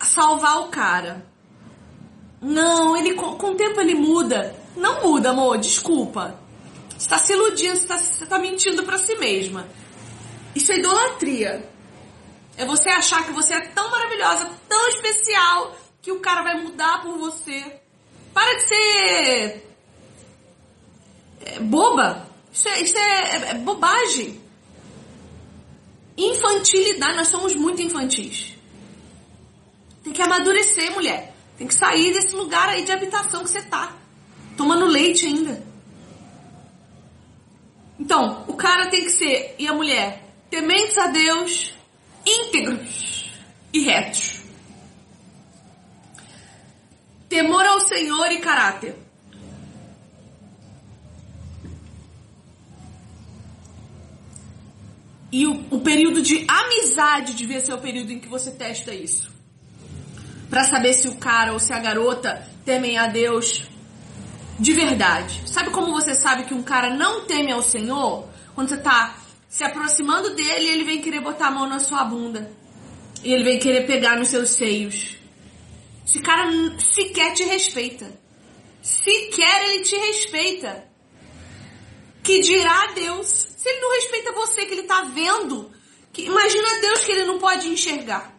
salvar 0.00 0.60
o 0.62 0.68
cara. 0.68 1.26
Não, 2.40 2.96
ele 2.96 3.14
com, 3.14 3.32
o 3.32 3.54
tempo 3.54 3.80
ele 3.80 3.94
muda. 3.94 4.54
Não 4.76 5.02
muda, 5.02 5.30
amor, 5.30 5.58
desculpa. 5.58 6.38
Você 6.90 6.98
está 6.98 7.18
se 7.18 7.32
iludindo, 7.32 7.76
você 7.76 7.94
está 7.94 8.26
tá 8.26 8.38
mentindo 8.38 8.82
para 8.82 8.98
si 8.98 9.14
mesma. 9.16 9.68
Isso 10.54 10.72
é 10.72 10.78
idolatria. 10.78 11.68
É 12.56 12.64
você 12.64 12.88
achar 12.90 13.24
que 13.24 13.32
você 13.32 13.54
é 13.54 13.60
tão 13.68 13.90
maravilhosa, 13.90 14.50
tão 14.68 14.88
especial, 14.88 15.76
que 16.02 16.12
o 16.12 16.20
cara 16.20 16.42
vai 16.42 16.60
mudar 16.62 17.02
por 17.02 17.16
você. 17.18 17.80
Para 18.32 18.54
de 18.54 18.68
ser 18.68 19.73
é 21.40 21.58
boba. 21.60 22.28
Isso, 22.52 22.68
é, 22.68 22.80
isso 22.80 22.96
é, 22.96 23.50
é, 23.50 23.54
bobagem. 23.54 24.40
Infantilidade, 26.16 27.16
nós 27.16 27.28
somos 27.28 27.54
muito 27.54 27.82
infantis. 27.82 28.54
Tem 30.02 30.12
que 30.12 30.22
amadurecer, 30.22 30.92
mulher. 30.92 31.34
Tem 31.58 31.66
que 31.66 31.74
sair 31.74 32.12
desse 32.12 32.34
lugar 32.34 32.68
aí 32.68 32.84
de 32.84 32.92
habitação 32.92 33.42
que 33.42 33.50
você 33.50 33.62
tá. 33.62 33.96
Tomando 34.56 34.86
leite 34.86 35.26
ainda. 35.26 35.62
Então, 37.98 38.44
o 38.48 38.54
cara 38.54 38.88
tem 38.88 39.02
que 39.04 39.10
ser, 39.10 39.54
e 39.58 39.66
a 39.66 39.72
mulher, 39.72 40.22
tementes 40.50 40.98
a 40.98 41.06
Deus, 41.08 41.72
íntegros 42.26 43.30
e 43.72 43.80
retos. 43.80 44.42
Temor 47.28 47.64
ao 47.64 47.80
Senhor 47.80 48.30
e 48.30 48.38
caráter. 48.38 49.03
E 55.34 55.48
o, 55.48 55.64
o 55.68 55.80
período 55.80 56.22
de 56.22 56.46
amizade 56.46 57.34
devia 57.34 57.58
ser 57.58 57.74
o 57.74 57.78
período 57.78 58.12
em 58.12 58.20
que 58.20 58.28
você 58.28 58.52
testa 58.52 58.94
isso. 58.94 59.28
Para 60.48 60.62
saber 60.62 60.92
se 60.92 61.08
o 61.08 61.16
cara 61.16 61.52
ou 61.52 61.58
se 61.58 61.72
a 61.72 61.80
garota 61.80 62.48
temem 62.64 62.96
a 62.96 63.08
Deus 63.08 63.64
de 64.60 64.72
verdade. 64.72 65.42
Sabe 65.44 65.70
como 65.70 65.90
você 65.90 66.14
sabe 66.14 66.44
que 66.44 66.54
um 66.54 66.62
cara 66.62 66.94
não 66.94 67.26
teme 67.26 67.50
ao 67.50 67.62
Senhor? 67.62 68.28
Quando 68.54 68.68
você 68.68 68.76
tá 68.76 69.16
se 69.48 69.64
aproximando 69.64 70.36
dele, 70.36 70.68
ele 70.68 70.84
vem 70.84 71.00
querer 71.00 71.20
botar 71.20 71.48
a 71.48 71.50
mão 71.50 71.68
na 71.68 71.80
sua 71.80 72.04
bunda. 72.04 72.48
E 73.24 73.32
ele 73.32 73.42
vem 73.42 73.58
querer 73.58 73.88
pegar 73.88 74.16
nos 74.16 74.28
seus 74.28 74.50
seios. 74.50 75.16
Esse 76.06 76.20
cara 76.20 76.48
sequer 76.78 77.34
te 77.34 77.42
respeita. 77.42 78.08
Sequer 78.80 79.64
ele 79.64 79.82
te 79.82 79.96
respeita. 79.96 80.84
Que 82.22 82.38
dirá 82.38 82.84
a 82.84 82.92
Deus? 82.92 83.53
Se 83.64 83.70
ele 83.70 83.80
não 83.80 83.92
respeita 83.92 84.32
você, 84.32 84.66
que 84.66 84.74
ele 84.74 84.82
está 84.82 85.04
vendo, 85.04 85.72
que, 86.12 86.26
imagina 86.26 86.80
Deus 86.82 87.02
que 87.02 87.12
ele 87.12 87.24
não 87.24 87.38
pode 87.38 87.66
enxergar. 87.66 88.38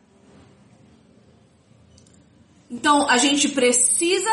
Então 2.70 3.10
a 3.10 3.18
gente 3.18 3.50
precisa 3.50 4.30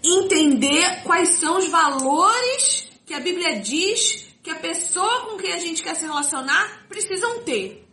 entender 0.00 1.02
quais 1.02 1.30
são 1.30 1.58
os 1.58 1.66
valores 1.66 2.86
que 3.04 3.12
a 3.12 3.18
Bíblia 3.18 3.58
diz 3.58 4.28
que 4.44 4.50
a 4.50 4.54
pessoa 4.54 5.26
com 5.26 5.36
quem 5.38 5.52
a 5.52 5.58
gente 5.58 5.82
quer 5.82 5.96
se 5.96 6.04
relacionar 6.04 6.86
precisam 6.88 7.40
ter. 7.40 7.84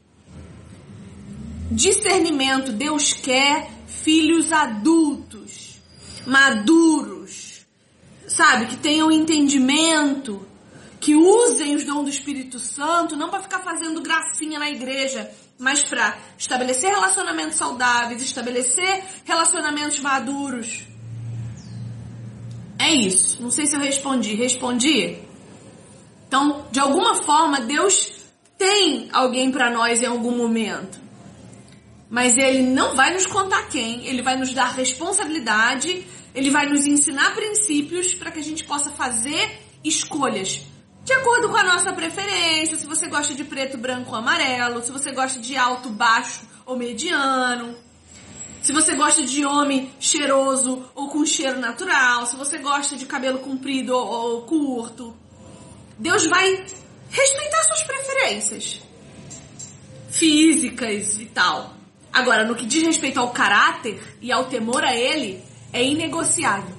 Discernimento. 1.72 2.72
Deus 2.74 3.12
quer 3.12 3.72
filhos 3.88 4.52
adultos, 4.52 5.80
maduros, 6.28 7.66
sabe? 8.28 8.68
Que 8.68 8.78
tenham 8.78 9.12
entendimento, 9.12 10.46
que 11.00 11.16
usem 11.16 11.76
os 11.76 11.84
dons 11.84 12.04
do 12.04 12.10
Espírito 12.10 12.60
Santo, 12.60 13.16
não 13.16 13.30
para 13.30 13.42
ficar 13.42 13.60
fazendo 13.60 14.02
gracinha 14.02 14.60
na 14.60 14.70
igreja, 14.70 15.30
mas 15.60 15.84
para 15.84 16.18
estabelecer 16.38 16.90
relacionamentos 16.90 17.56
saudáveis, 17.56 18.22
estabelecer 18.22 19.04
relacionamentos 19.26 20.00
maduros. 20.00 20.84
É 22.80 22.92
isso. 22.92 23.42
Não 23.42 23.50
sei 23.52 23.66
se 23.66 23.76
eu 23.76 23.80
respondi. 23.80 24.36
Respondi? 24.36 25.18
Então, 26.28 26.66
de 26.72 26.80
alguma 26.80 27.16
forma, 27.16 27.62
Deus 27.62 28.12
tem 28.58 29.10
alguém 29.12 29.52
para 29.52 29.72
nós 29.72 30.02
em 30.02 30.06
algum 30.06 30.36
momento. 30.36 31.00
Mas 32.10 32.38
ele 32.38 32.64
não 32.64 32.96
vai 32.96 33.14
nos 33.14 33.26
contar 33.26 33.68
quem, 33.68 34.06
ele 34.06 34.22
vai 34.22 34.38
nos 34.38 34.54
dar 34.54 34.72
responsabilidade, 34.72 36.08
ele 36.34 36.50
vai 36.50 36.66
nos 36.66 36.86
ensinar 36.86 37.36
princípios 37.36 38.14
para 38.14 38.32
que 38.32 38.40
a 38.40 38.44
gente 38.44 38.64
possa 38.64 38.92
fazer 38.92 39.60
escolhas 39.84 40.64
de 41.08 41.13
acordo 41.13 41.48
com 41.48 41.56
a 41.56 41.63
nossa 41.63 41.93
preferência, 41.93 42.76
se 42.76 42.86
você 42.86 43.08
gosta 43.08 43.34
de 43.34 43.46
preto, 43.46 43.78
branco 43.78 44.12
ou 44.12 44.17
amarelo, 44.17 44.84
se 44.84 44.91
você 44.91 45.13
gosta 45.13 45.39
de 45.39 45.56
alto, 45.56 45.89
baixo 45.89 46.41
ou 46.65 46.76
mediano, 46.76 47.78
se 48.62 48.74
você 48.74 48.93
gosta 48.93 49.24
de 49.24 49.46
homem 49.46 49.89
cheiroso 50.02 50.86
ou 50.93 51.08
com 51.08 51.26
cheiro 51.26 51.62
natural, 51.62 52.26
se 52.26 52.36
você 52.36 52.58
gosta 52.58 52.98
de 52.98 53.06
cabelo 53.06 53.39
comprido 53.39 53.96
ou, 53.96 54.41
curto. 54.41 55.15
Deus 55.98 56.28
vai 56.28 56.65
respeitar 57.10 57.63
suas 57.63 57.84
preferências 57.84 58.82
físicas 60.10 61.22
e 61.22 61.26
tal. 61.28 61.74
Agora, 62.12 62.43
no 62.43 62.54
que 62.54 62.65
diz 62.65 62.84
respeito 62.84 63.17
ao 63.17 63.30
caráter 63.30 64.17
e 64.22 64.30
ao 64.30 64.50
temor 64.50 64.84
a 64.84 64.93
ele, 64.93 65.41
é 65.72 65.82
inegociável. 65.82 66.76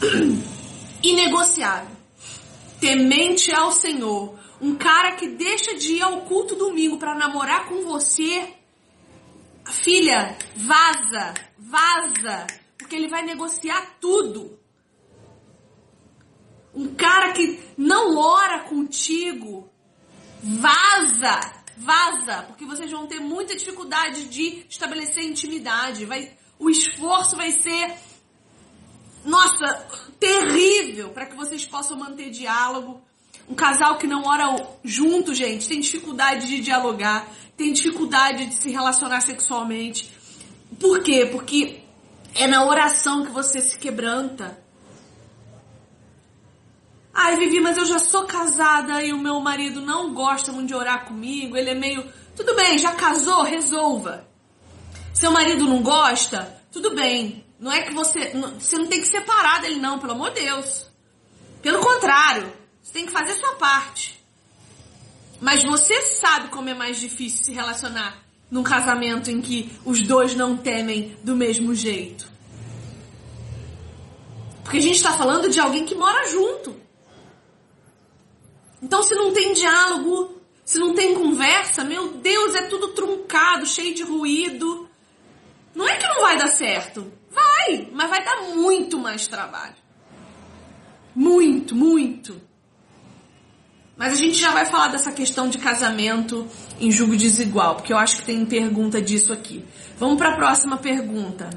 inegociável 1.02 1.91
temente 2.82 3.54
ao 3.54 3.70
Senhor, 3.70 4.36
um 4.60 4.74
cara 4.74 5.12
que 5.12 5.28
deixa 5.28 5.76
de 5.76 5.92
ir 5.94 6.02
ao 6.02 6.22
culto 6.22 6.56
domingo 6.56 6.98
para 6.98 7.14
namorar 7.14 7.68
com 7.68 7.84
você, 7.84 8.54
filha, 9.70 10.36
vaza, 10.56 11.32
vaza, 11.56 12.44
porque 12.76 12.96
ele 12.96 13.06
vai 13.06 13.22
negociar 13.22 13.98
tudo. 14.00 14.58
Um 16.74 16.92
cara 16.96 17.32
que 17.32 17.60
não 17.78 18.18
ora 18.18 18.64
contigo, 18.64 19.70
vaza, 20.42 21.38
vaza, 21.76 22.42
porque 22.48 22.64
vocês 22.64 22.90
vão 22.90 23.06
ter 23.06 23.20
muita 23.20 23.54
dificuldade 23.54 24.24
de 24.24 24.66
estabelecer 24.68 25.22
intimidade. 25.22 26.04
Vai, 26.04 26.36
o 26.58 26.68
esforço 26.68 27.36
vai 27.36 27.52
ser, 27.52 27.96
nossa, 29.24 29.86
terrível 30.18 31.10
para 31.10 31.26
que 31.26 31.36
vocês 31.36 31.64
possam 31.64 31.96
manter 31.96 32.30
diálogo. 32.30 33.02
Um 33.48 33.54
casal 33.54 33.98
que 33.98 34.06
não 34.06 34.24
ora 34.24 34.54
junto, 34.84 35.34
gente, 35.34 35.68
tem 35.68 35.80
dificuldade 35.80 36.46
de 36.46 36.60
dialogar, 36.60 37.28
tem 37.56 37.72
dificuldade 37.72 38.46
de 38.46 38.54
se 38.54 38.70
relacionar 38.70 39.20
sexualmente. 39.20 40.10
Por 40.78 41.02
quê? 41.02 41.26
Porque 41.30 41.80
é 42.34 42.46
na 42.46 42.64
oração 42.64 43.24
que 43.24 43.30
você 43.30 43.60
se 43.60 43.78
quebranta. 43.78 44.58
Ai, 47.12 47.36
Vivi, 47.36 47.60
mas 47.60 47.76
eu 47.76 47.84
já 47.84 47.98
sou 47.98 48.24
casada 48.24 49.02
e 49.02 49.12
o 49.12 49.18
meu 49.18 49.38
marido 49.40 49.82
não 49.82 50.14
gosta 50.14 50.50
muito 50.50 50.68
de 50.68 50.74
orar 50.74 51.04
comigo, 51.04 51.56
ele 51.56 51.70
é 51.70 51.74
meio. 51.74 52.10
Tudo 52.34 52.54
bem, 52.54 52.78
já 52.78 52.92
casou, 52.92 53.42
resolva. 53.42 54.26
Seu 55.12 55.30
marido 55.30 55.66
não 55.66 55.82
gosta, 55.82 56.62
tudo 56.72 56.94
bem, 56.94 57.44
não 57.62 57.70
é 57.70 57.80
que 57.82 57.94
você. 57.94 58.32
Você 58.58 58.76
não 58.76 58.88
tem 58.88 59.00
que 59.00 59.06
separar 59.06 59.60
dele, 59.60 59.76
não, 59.76 60.00
pelo 60.00 60.14
amor 60.14 60.32
de 60.32 60.40
Deus. 60.40 60.90
Pelo 61.62 61.78
contrário, 61.78 62.52
você 62.82 62.92
tem 62.92 63.06
que 63.06 63.12
fazer 63.12 63.34
sua 63.34 63.54
parte. 63.54 64.20
Mas 65.40 65.62
você 65.62 66.02
sabe 66.02 66.48
como 66.48 66.68
é 66.68 66.74
mais 66.74 66.98
difícil 66.98 67.44
se 67.44 67.52
relacionar 67.52 68.20
num 68.50 68.64
casamento 68.64 69.30
em 69.30 69.40
que 69.40 69.70
os 69.84 70.02
dois 70.02 70.34
não 70.34 70.56
temem 70.56 71.16
do 71.22 71.36
mesmo 71.36 71.72
jeito. 71.72 72.28
Porque 74.64 74.78
a 74.78 74.82
gente 74.82 74.96
está 74.96 75.12
falando 75.12 75.48
de 75.48 75.60
alguém 75.60 75.84
que 75.84 75.94
mora 75.94 76.28
junto. 76.28 76.74
Então, 78.82 79.04
se 79.04 79.14
não 79.14 79.32
tem 79.32 79.52
diálogo, 79.52 80.36
se 80.64 80.80
não 80.80 80.94
tem 80.94 81.14
conversa, 81.14 81.84
meu 81.84 82.14
Deus, 82.14 82.56
é 82.56 82.62
tudo 82.62 82.88
truncado, 82.88 83.64
cheio 83.66 83.94
de 83.94 84.02
ruído. 84.02 84.90
Não 85.72 85.88
é 85.88 85.96
que 85.96 86.08
não 86.08 86.22
vai 86.22 86.36
dar 86.36 86.48
certo. 86.48 87.21
Vai, 87.32 87.88
mas 87.92 88.10
vai 88.10 88.24
dar 88.24 88.42
muito 88.54 88.98
mais 88.98 89.26
trabalho. 89.26 89.74
Muito, 91.14 91.74
muito. 91.74 92.40
Mas 93.96 94.12
a 94.14 94.16
gente 94.16 94.36
já 94.36 94.50
vai 94.50 94.66
falar 94.66 94.88
dessa 94.88 95.12
questão 95.12 95.48
de 95.48 95.58
casamento 95.58 96.48
em 96.80 96.90
julgo 96.90 97.16
desigual, 97.16 97.76
porque 97.76 97.92
eu 97.92 97.98
acho 97.98 98.16
que 98.18 98.24
tem 98.24 98.44
pergunta 98.44 99.00
disso 99.00 99.32
aqui. 99.32 99.64
Vamos 99.98 100.16
para 100.16 100.30
a 100.32 100.36
próxima 100.36 100.76
pergunta. 100.76 101.50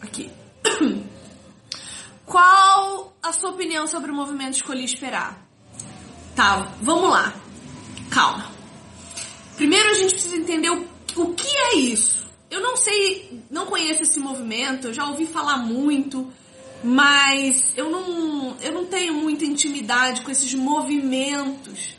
Aqui. 0.00 0.30
Qual 2.24 3.16
a 3.22 3.32
sua 3.32 3.50
opinião 3.50 3.86
sobre 3.86 4.10
o 4.10 4.14
movimento 4.14 4.54
Escolhi 4.54 4.84
Esperar? 4.84 5.42
Tá, 6.36 6.68
vamos 6.80 7.10
lá. 7.10 7.34
Calma. 8.10 8.57
Primeiro 9.58 9.90
a 9.90 9.94
gente 9.94 10.14
precisa 10.14 10.36
entender 10.36 10.70
o, 10.70 10.86
o 11.16 11.34
que 11.34 11.48
é 11.48 11.74
isso. 11.78 12.16
Eu 12.48 12.60
não 12.60 12.76
sei, 12.76 13.42
não 13.50 13.66
conheço 13.66 14.04
esse 14.04 14.20
movimento, 14.20 14.86
eu 14.86 14.94
já 14.94 15.04
ouvi 15.04 15.26
falar 15.26 15.56
muito, 15.56 16.32
mas 16.82 17.72
eu 17.76 17.90
não, 17.90 18.56
eu 18.62 18.72
não 18.72 18.86
tenho 18.86 19.12
muita 19.12 19.44
intimidade 19.44 20.22
com 20.22 20.30
esses 20.30 20.54
movimentos, 20.54 21.96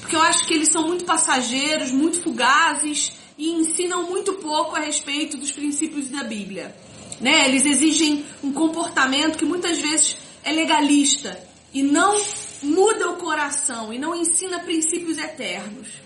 porque 0.00 0.16
eu 0.16 0.22
acho 0.22 0.46
que 0.46 0.54
eles 0.54 0.70
são 0.70 0.86
muito 0.86 1.04
passageiros, 1.04 1.92
muito 1.92 2.22
fugazes 2.22 3.12
e 3.36 3.50
ensinam 3.50 4.04
muito 4.04 4.32
pouco 4.34 4.74
a 4.74 4.80
respeito 4.80 5.36
dos 5.36 5.52
princípios 5.52 6.08
da 6.08 6.24
Bíblia. 6.24 6.74
Né? 7.20 7.46
Eles 7.46 7.66
exigem 7.66 8.24
um 8.42 8.50
comportamento 8.50 9.36
que 9.36 9.44
muitas 9.44 9.78
vezes 9.78 10.16
é 10.42 10.52
legalista 10.52 11.38
e 11.72 11.82
não 11.82 12.16
muda 12.62 13.10
o 13.10 13.16
coração 13.16 13.92
e 13.92 13.98
não 13.98 14.14
ensina 14.14 14.60
princípios 14.60 15.18
eternos. 15.18 16.03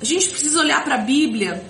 A 0.00 0.04
gente 0.04 0.28
precisa 0.30 0.60
olhar 0.60 0.82
para 0.82 0.94
a 0.94 0.98
Bíblia 0.98 1.64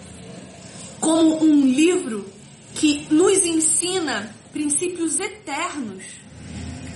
como 1.00 1.42
um 1.42 1.66
livro 1.66 2.30
que 2.74 3.06
nos 3.10 3.44
ensina 3.44 4.34
princípios 4.52 5.18
eternos. 5.18 6.04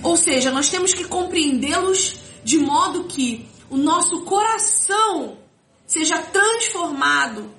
Ou 0.01 0.15
seja, 0.15 0.51
nós 0.51 0.69
temos 0.69 0.93
que 0.93 1.03
compreendê-los 1.03 2.15
de 2.43 2.57
modo 2.57 3.05
que 3.05 3.47
o 3.69 3.77
nosso 3.77 4.21
coração 4.21 5.37
seja 5.85 6.19
transformado 6.19 7.51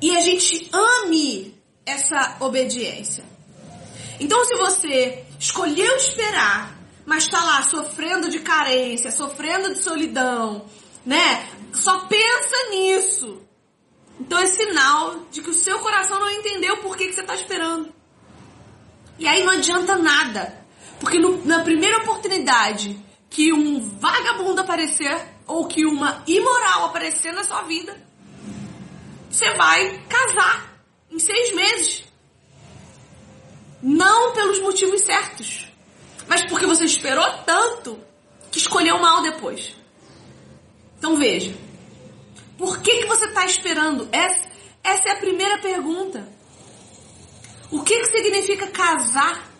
e 0.00 0.16
a 0.16 0.20
gente 0.20 0.70
ame 0.72 1.54
essa 1.84 2.36
obediência. 2.40 3.24
Então, 4.18 4.44
se 4.44 4.56
você 4.56 5.24
escolheu 5.38 5.96
esperar, 5.96 6.78
mas 7.04 7.24
está 7.24 7.42
lá 7.44 7.62
sofrendo 7.64 8.30
de 8.30 8.40
carência, 8.40 9.10
sofrendo 9.10 9.74
de 9.74 9.82
solidão, 9.82 10.64
né? 11.04 11.48
Só 11.72 12.00
pensa 12.06 12.70
nisso. 12.70 13.42
Então 14.20 14.38
é 14.38 14.46
sinal 14.46 15.20
de 15.30 15.42
que 15.42 15.50
o 15.50 15.54
seu 15.54 15.78
coração 15.80 16.20
não 16.20 16.30
entendeu 16.30 16.78
por 16.78 16.96
que, 16.96 17.06
que 17.06 17.14
você 17.14 17.22
está 17.22 17.34
esperando. 17.34 17.92
E 19.18 19.26
aí 19.26 19.42
não 19.42 19.52
adianta 19.52 19.96
nada. 19.96 20.62
Porque 21.00 21.18
no, 21.18 21.44
na 21.44 21.60
primeira 21.60 21.98
oportunidade 21.98 22.98
que 23.28 23.52
um 23.52 23.80
vagabundo 23.98 24.60
aparecer 24.60 25.26
ou 25.46 25.66
que 25.66 25.84
uma 25.84 26.22
imoral 26.26 26.84
aparecer 26.84 27.32
na 27.32 27.42
sua 27.42 27.62
vida, 27.62 27.96
você 29.28 29.52
vai 29.54 29.98
casar 30.08 30.76
em 31.10 31.18
seis 31.18 31.54
meses. 31.54 32.04
Não 33.82 34.32
pelos 34.32 34.60
motivos 34.60 35.00
certos, 35.00 35.66
mas 36.28 36.44
porque 36.44 36.66
você 36.66 36.84
esperou 36.84 37.28
tanto 37.44 37.98
que 38.52 38.58
escolheu 38.58 39.00
mal 39.00 39.22
depois. 39.22 39.74
Então 41.02 41.16
veja, 41.16 41.52
por 42.56 42.80
que, 42.80 42.98
que 42.98 43.06
você 43.06 43.24
está 43.24 43.44
esperando? 43.44 44.08
Essa, 44.12 44.48
essa 44.84 45.08
é 45.08 45.10
a 45.10 45.16
primeira 45.16 45.58
pergunta. 45.58 46.28
O 47.72 47.82
que, 47.82 48.02
que 48.02 48.06
significa 48.06 48.68
casar? 48.68 49.50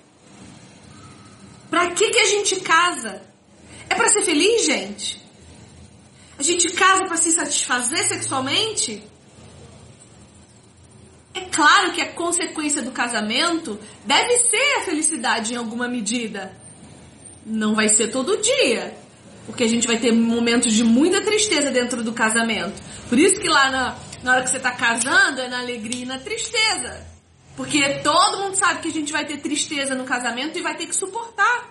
Para 1.68 1.90
que, 1.90 2.11
que 2.11 2.18
a 2.20 2.26
gente 2.26 2.61
casa? 2.61 3.20
É 3.90 3.94
para 3.96 4.09
ser 4.11 4.22
feliz, 4.22 4.64
gente? 4.64 5.20
A 6.38 6.44
gente 6.44 6.70
casa 6.74 7.07
para 7.07 7.16
se 7.16 7.33
satisfazer 7.33 8.07
sexualmente? 8.07 9.02
É 11.35 11.40
claro 11.40 11.90
que 11.90 12.02
a 12.02 12.12
consequência 12.12 12.83
do 12.83 12.92
casamento 12.92 13.81
deve 14.05 14.38
ser 14.38 14.76
a 14.76 14.85
felicidade 14.85 15.55
em 15.55 15.57
alguma 15.57 15.88
medida. 15.88 16.57
Não 17.44 17.74
vai 17.74 17.88
ser 17.88 18.12
todo 18.12 18.40
dia. 18.40 19.01
Porque 19.46 19.64
a 19.64 19.68
gente 19.68 19.87
vai 19.87 19.98
ter 19.98 20.12
momentos 20.12 20.72
de 20.72 20.85
muita 20.85 21.20
tristeza 21.20 21.70
dentro 21.70 22.02
do 22.02 22.12
casamento. 22.12 22.81
Por 23.09 23.18
isso 23.18 23.40
que 23.40 23.48
lá 23.48 23.70
na, 23.70 23.96
na 24.22 24.33
hora 24.33 24.42
que 24.42 24.50
você 24.50 24.57
está 24.57 24.70
casando 24.70 25.40
é 25.40 25.48
na 25.48 25.61
alegria 25.61 26.02
e 26.02 26.07
na 26.07 26.18
tristeza. 26.18 27.07
Porque 27.57 28.00
todo 28.00 28.38
mundo 28.38 28.57
sabe 28.57 28.81
que 28.81 28.88
a 28.88 28.92
gente 28.92 29.12
vai 29.12 29.24
ter 29.24 29.38
tristeza 29.38 29.94
no 29.94 30.05
casamento 30.05 30.59
e 30.59 30.62
vai 30.62 30.76
ter 30.76 30.87
que 30.87 30.96
suportar. 30.96 31.70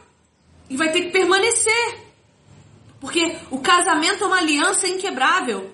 E 0.69 0.77
vai 0.77 0.91
ter 0.91 1.01
que 1.01 1.11
permanecer. 1.11 1.99
Porque 2.99 3.35
o 3.49 3.59
casamento 3.59 4.23
é 4.23 4.27
uma 4.27 4.37
aliança 4.37 4.87
inquebrável. 4.87 5.71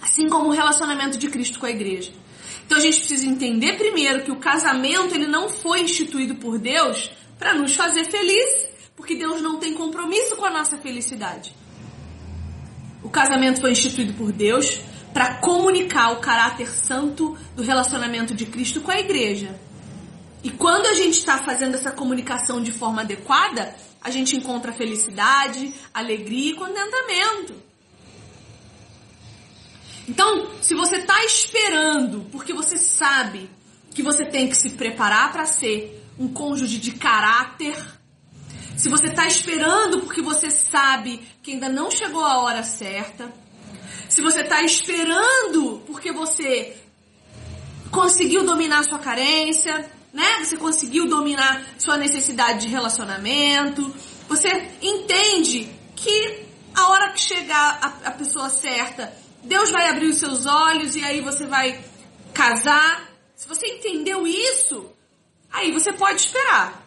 Assim 0.00 0.28
como 0.28 0.48
o 0.48 0.52
relacionamento 0.52 1.18
de 1.18 1.28
Cristo 1.28 1.58
com 1.58 1.66
a 1.66 1.70
igreja. 1.70 2.12
Então 2.64 2.78
a 2.78 2.80
gente 2.80 2.98
precisa 2.98 3.26
entender 3.26 3.76
primeiro 3.76 4.22
que 4.22 4.32
o 4.32 4.36
casamento 4.36 5.14
ele 5.14 5.26
não 5.26 5.48
foi 5.48 5.80
instituído 5.80 6.36
por 6.36 6.58
Deus 6.58 7.10
para 7.38 7.54
nos 7.54 7.74
fazer 7.74 8.04
felizes, 8.04 8.63
porque 8.96 9.14
Deus 9.14 9.40
não 9.42 9.58
tem 9.58 9.74
compromisso 9.74 10.36
com 10.36 10.44
a 10.44 10.50
nossa 10.50 10.76
felicidade. 10.78 11.54
O 13.02 13.10
casamento 13.10 13.60
foi 13.60 13.72
instituído 13.72 14.14
por 14.14 14.32
Deus 14.32 14.80
para 15.12 15.36
comunicar 15.36 16.12
o 16.12 16.20
caráter 16.20 16.68
santo 16.68 17.36
do 17.54 17.62
relacionamento 17.62 18.34
de 18.34 18.46
Cristo 18.46 18.80
com 18.80 18.90
a 18.90 18.98
igreja. 18.98 19.58
E 20.42 20.50
quando 20.50 20.86
a 20.86 20.94
gente 20.94 21.18
está 21.18 21.38
fazendo 21.38 21.74
essa 21.74 21.90
comunicação 21.90 22.62
de 22.62 22.72
forma 22.72 23.02
adequada, 23.02 23.74
a 24.02 24.10
gente 24.10 24.36
encontra 24.36 24.72
felicidade, 24.72 25.72
alegria 25.92 26.52
e 26.52 26.56
contentamento. 26.56 27.54
Então, 30.06 30.50
se 30.60 30.74
você 30.74 30.96
está 30.96 31.24
esperando, 31.24 32.26
porque 32.30 32.52
você 32.52 32.76
sabe 32.76 33.48
que 33.94 34.02
você 34.02 34.24
tem 34.26 34.48
que 34.48 34.56
se 34.56 34.70
preparar 34.70 35.32
para 35.32 35.46
ser 35.46 36.04
um 36.18 36.28
cônjuge 36.28 36.78
de 36.78 36.92
caráter, 36.92 37.74
se 38.76 38.88
você 38.88 39.06
está 39.06 39.26
esperando 39.26 40.00
porque 40.00 40.20
você 40.20 40.50
sabe 40.50 41.26
que 41.42 41.52
ainda 41.52 41.68
não 41.68 41.90
chegou 41.90 42.24
a 42.24 42.40
hora 42.40 42.62
certa, 42.62 43.32
se 44.08 44.20
você 44.20 44.42
está 44.42 44.62
esperando 44.62 45.82
porque 45.86 46.12
você 46.12 46.76
conseguiu 47.90 48.44
dominar 48.44 48.84
sua 48.84 48.98
carência, 48.98 49.90
né? 50.12 50.44
Você 50.44 50.56
conseguiu 50.56 51.08
dominar 51.08 51.64
sua 51.78 51.96
necessidade 51.96 52.66
de 52.66 52.68
relacionamento, 52.68 53.94
você 54.28 54.70
entende 54.80 55.68
que 55.96 56.44
a 56.74 56.88
hora 56.90 57.12
que 57.12 57.20
chegar 57.20 57.78
a, 57.80 58.08
a 58.08 58.10
pessoa 58.10 58.50
certa, 58.50 59.12
Deus 59.42 59.70
vai 59.70 59.88
abrir 59.88 60.06
os 60.06 60.18
seus 60.18 60.46
olhos 60.46 60.96
e 60.96 61.04
aí 61.04 61.20
você 61.20 61.46
vai 61.46 61.84
casar. 62.32 63.08
Se 63.36 63.46
você 63.46 63.66
entendeu 63.66 64.26
isso, 64.26 64.90
aí 65.52 65.72
você 65.72 65.92
pode 65.92 66.20
esperar. 66.20 66.83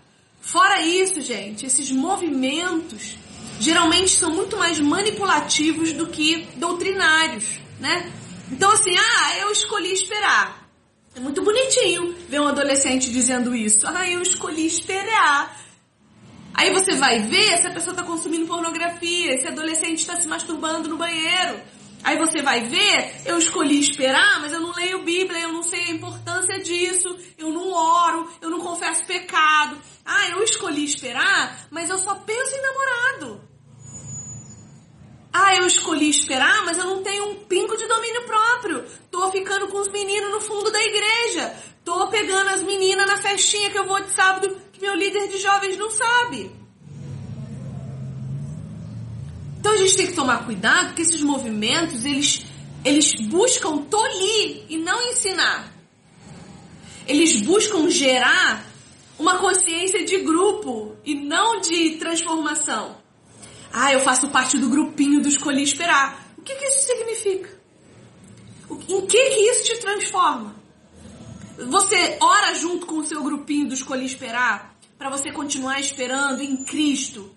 Fora 0.47 0.81
isso, 0.81 1.19
gente, 1.19 1.65
esses 1.65 1.91
movimentos 1.91 3.17
geralmente 3.59 4.11
são 4.11 4.33
muito 4.33 4.55
mais 4.55 4.79
manipulativos 4.79 5.91
do 5.91 6.07
que 6.07 6.47
doutrinários, 6.55 7.59
né? 7.81 8.09
Então 8.49 8.71
assim, 8.71 8.95
ah, 8.97 9.39
eu 9.39 9.51
escolhi 9.51 9.91
esperar. 9.91 10.65
É 11.13 11.19
muito 11.19 11.43
bonitinho 11.43 12.15
ver 12.29 12.39
um 12.39 12.47
adolescente 12.47 13.11
dizendo 13.11 13.53
isso. 13.53 13.85
Ah, 13.85 14.09
eu 14.09 14.21
escolhi 14.21 14.65
esperar. 14.65 15.53
Aí 16.53 16.71
você 16.71 16.95
vai 16.95 17.23
ver 17.23 17.57
se 17.57 17.67
a 17.67 17.71
pessoa 17.71 17.91
está 17.91 18.03
consumindo 18.03 18.47
pornografia, 18.47 19.33
esse 19.33 19.49
adolescente 19.49 19.99
está 19.99 20.15
se 20.15 20.29
masturbando 20.29 20.87
no 20.87 20.95
banheiro. 20.95 21.59
Aí 22.03 22.17
você 22.17 22.41
vai 22.41 22.61
ver, 22.61 23.21
eu 23.25 23.37
escolhi 23.37 23.79
esperar, 23.79 24.39
mas 24.39 24.53
eu 24.53 24.61
não 24.61 24.73
leio 24.73 25.03
Bíblia, 25.03 25.41
eu 25.41 25.51
não 25.51 25.63
sei 25.63 25.81
a 25.81 25.91
importância 25.91 26.59
disso, 26.59 27.17
eu 27.37 27.51
não 27.51 27.71
oro, 27.71 28.31
eu 28.41 28.49
não 28.49 28.59
confesso 28.59 29.05
pecado. 29.05 29.77
Ah, 30.05 30.29
eu 30.29 30.43
escolhi 30.43 30.85
esperar, 30.85 31.67
mas 31.69 31.89
eu 31.89 31.97
só 31.97 32.15
penso 32.15 32.55
em 32.55 32.61
namorado. 32.61 33.47
Ah, 35.33 35.55
eu 35.55 35.67
escolhi 35.67 36.09
esperar, 36.09 36.65
mas 36.65 36.77
eu 36.77 36.85
não 36.85 37.03
tenho 37.03 37.29
um 37.29 37.35
pingo 37.45 37.75
de 37.77 37.85
domínio 37.87 38.25
próprio. 38.25 38.85
Tô 39.11 39.29
ficando 39.31 39.67
com 39.67 39.79
os 39.79 39.89
meninos 39.89 40.31
no 40.31 40.41
fundo 40.41 40.71
da 40.71 40.81
igreja. 40.81 41.55
Tô 41.83 42.07
pegando 42.07 42.49
as 42.49 42.63
meninas 42.63 43.05
na 43.05 43.17
festinha 43.17 43.69
que 43.69 43.77
eu 43.77 43.85
vou 43.85 44.01
de 44.01 44.11
sábado 44.11 44.59
que 44.71 44.81
meu 44.81 44.95
líder 44.95 45.27
de 45.27 45.37
jovens 45.37 45.77
não 45.77 45.91
sabe. 45.91 46.51
Então 49.59 49.66
a 49.77 49.81
gente 49.81 49.97
tem 49.97 50.07
que 50.07 50.13
tomar 50.13 50.45
cuidado 50.45 50.93
que 50.93 51.01
esses 51.01 51.21
movimentos, 51.21 52.03
eles, 52.03 52.45
eles 52.83 53.13
buscam 53.27 53.77
tolir 53.83 54.65
e 54.69 54.77
não 54.77 55.01
ensinar. 55.09 55.71
Eles 57.07 57.41
buscam 57.41 57.89
gerar 57.89 58.65
uma 59.17 59.37
consciência 59.37 60.03
de 60.05 60.19
grupo 60.19 60.95
e 61.05 61.15
não 61.15 61.61
de 61.61 61.97
transformação. 61.97 62.97
Ah, 63.71 63.93
eu 63.93 64.01
faço 64.01 64.29
parte 64.29 64.57
do 64.57 64.69
grupinho 64.69 65.21
do 65.21 65.29
Escolhi 65.29 65.63
Esperar. 65.63 66.27
O 66.37 66.41
que, 66.41 66.55
que 66.55 66.65
isso 66.65 66.87
significa? 66.87 67.57
Em 68.89 69.05
que, 69.05 69.29
que 69.29 69.51
isso 69.51 69.63
te 69.63 69.79
transforma? 69.79 70.55
Você 71.69 72.17
ora 72.21 72.53
junto 72.55 72.85
com 72.85 72.97
o 72.97 73.05
seu 73.05 73.23
grupinho 73.23 73.67
do 73.67 73.73
Escolhi 73.73 74.05
Esperar 74.05 74.75
para 74.97 75.09
você 75.09 75.31
continuar 75.31 75.79
esperando 75.79 76.41
em 76.41 76.63
Cristo. 76.63 77.31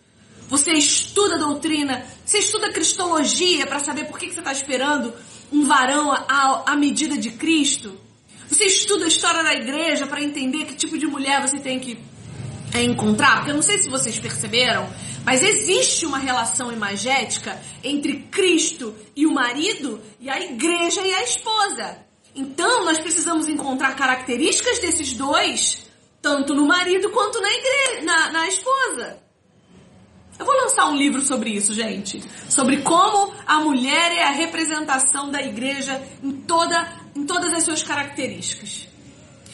Você 0.51 0.73
estuda 0.73 1.39
doutrina, 1.39 2.05
você 2.25 2.39
estuda 2.39 2.73
cristologia 2.73 3.67
para 3.69 3.79
saber 3.79 4.07
por 4.07 4.19
que, 4.19 4.33
você 4.33 4.41
está 4.41 4.53
esperando 4.53 5.15
um 5.53 5.65
varão 5.65 6.11
à, 6.11 6.73
à 6.73 6.77
medida 6.77 7.17
de 7.17 7.31
Cristo. 7.31 7.97
Você 8.49 8.65
estuda 8.65 9.05
a 9.05 9.09
história 9.09 9.45
da 9.45 9.55
igreja 9.55 10.09
para 10.09 10.21
entender 10.21 10.65
que 10.65 10.75
tipo 10.75 10.99
de 10.99 11.07
mulher 11.07 11.41
você 11.41 11.61
tem 11.61 11.79
que 11.79 11.97
é, 12.75 12.83
encontrar. 12.83 13.37
Porque 13.37 13.53
eu 13.53 13.55
não 13.55 13.63
sei 13.63 13.79
se 13.79 13.89
vocês 13.89 14.19
perceberam, 14.19 14.93
mas 15.25 15.41
existe 15.41 16.05
uma 16.05 16.19
relação 16.19 16.73
imagética 16.73 17.57
entre 17.85 18.25
Cristo 18.25 18.93
e 19.15 19.27
o 19.27 19.33
marido 19.33 20.01
e 20.19 20.29
a 20.29 20.41
igreja 20.41 21.01
e 21.01 21.15
a 21.15 21.23
esposa. 21.23 21.97
Então, 22.35 22.85
nós 22.85 22.99
precisamos 22.99 23.49
encontrar 23.49 23.95
características 23.95 24.81
desses 24.81 25.13
dois, 25.13 25.87
tanto 26.21 26.55
no 26.55 26.67
marido 26.67 27.09
quanto 27.11 27.41
na, 27.41 27.53
igreja, 27.53 28.03
na, 28.03 28.33
na 28.33 28.49
esposa. 28.49 29.30
Eu 30.41 30.47
vou 30.47 30.55
lançar 30.55 30.89
um 30.89 30.97
livro 30.97 31.21
sobre 31.21 31.51
isso, 31.51 31.75
gente. 31.75 32.25
Sobre 32.49 32.81
como 32.81 33.35
a 33.47 33.61
mulher 33.61 34.11
é 34.13 34.25
a 34.25 34.31
representação 34.31 35.31
da 35.31 35.43
igreja 35.43 36.03
em, 36.23 36.33
toda, 36.33 36.91
em 37.15 37.27
todas 37.27 37.53
as 37.53 37.63
suas 37.63 37.83
características. 37.83 38.89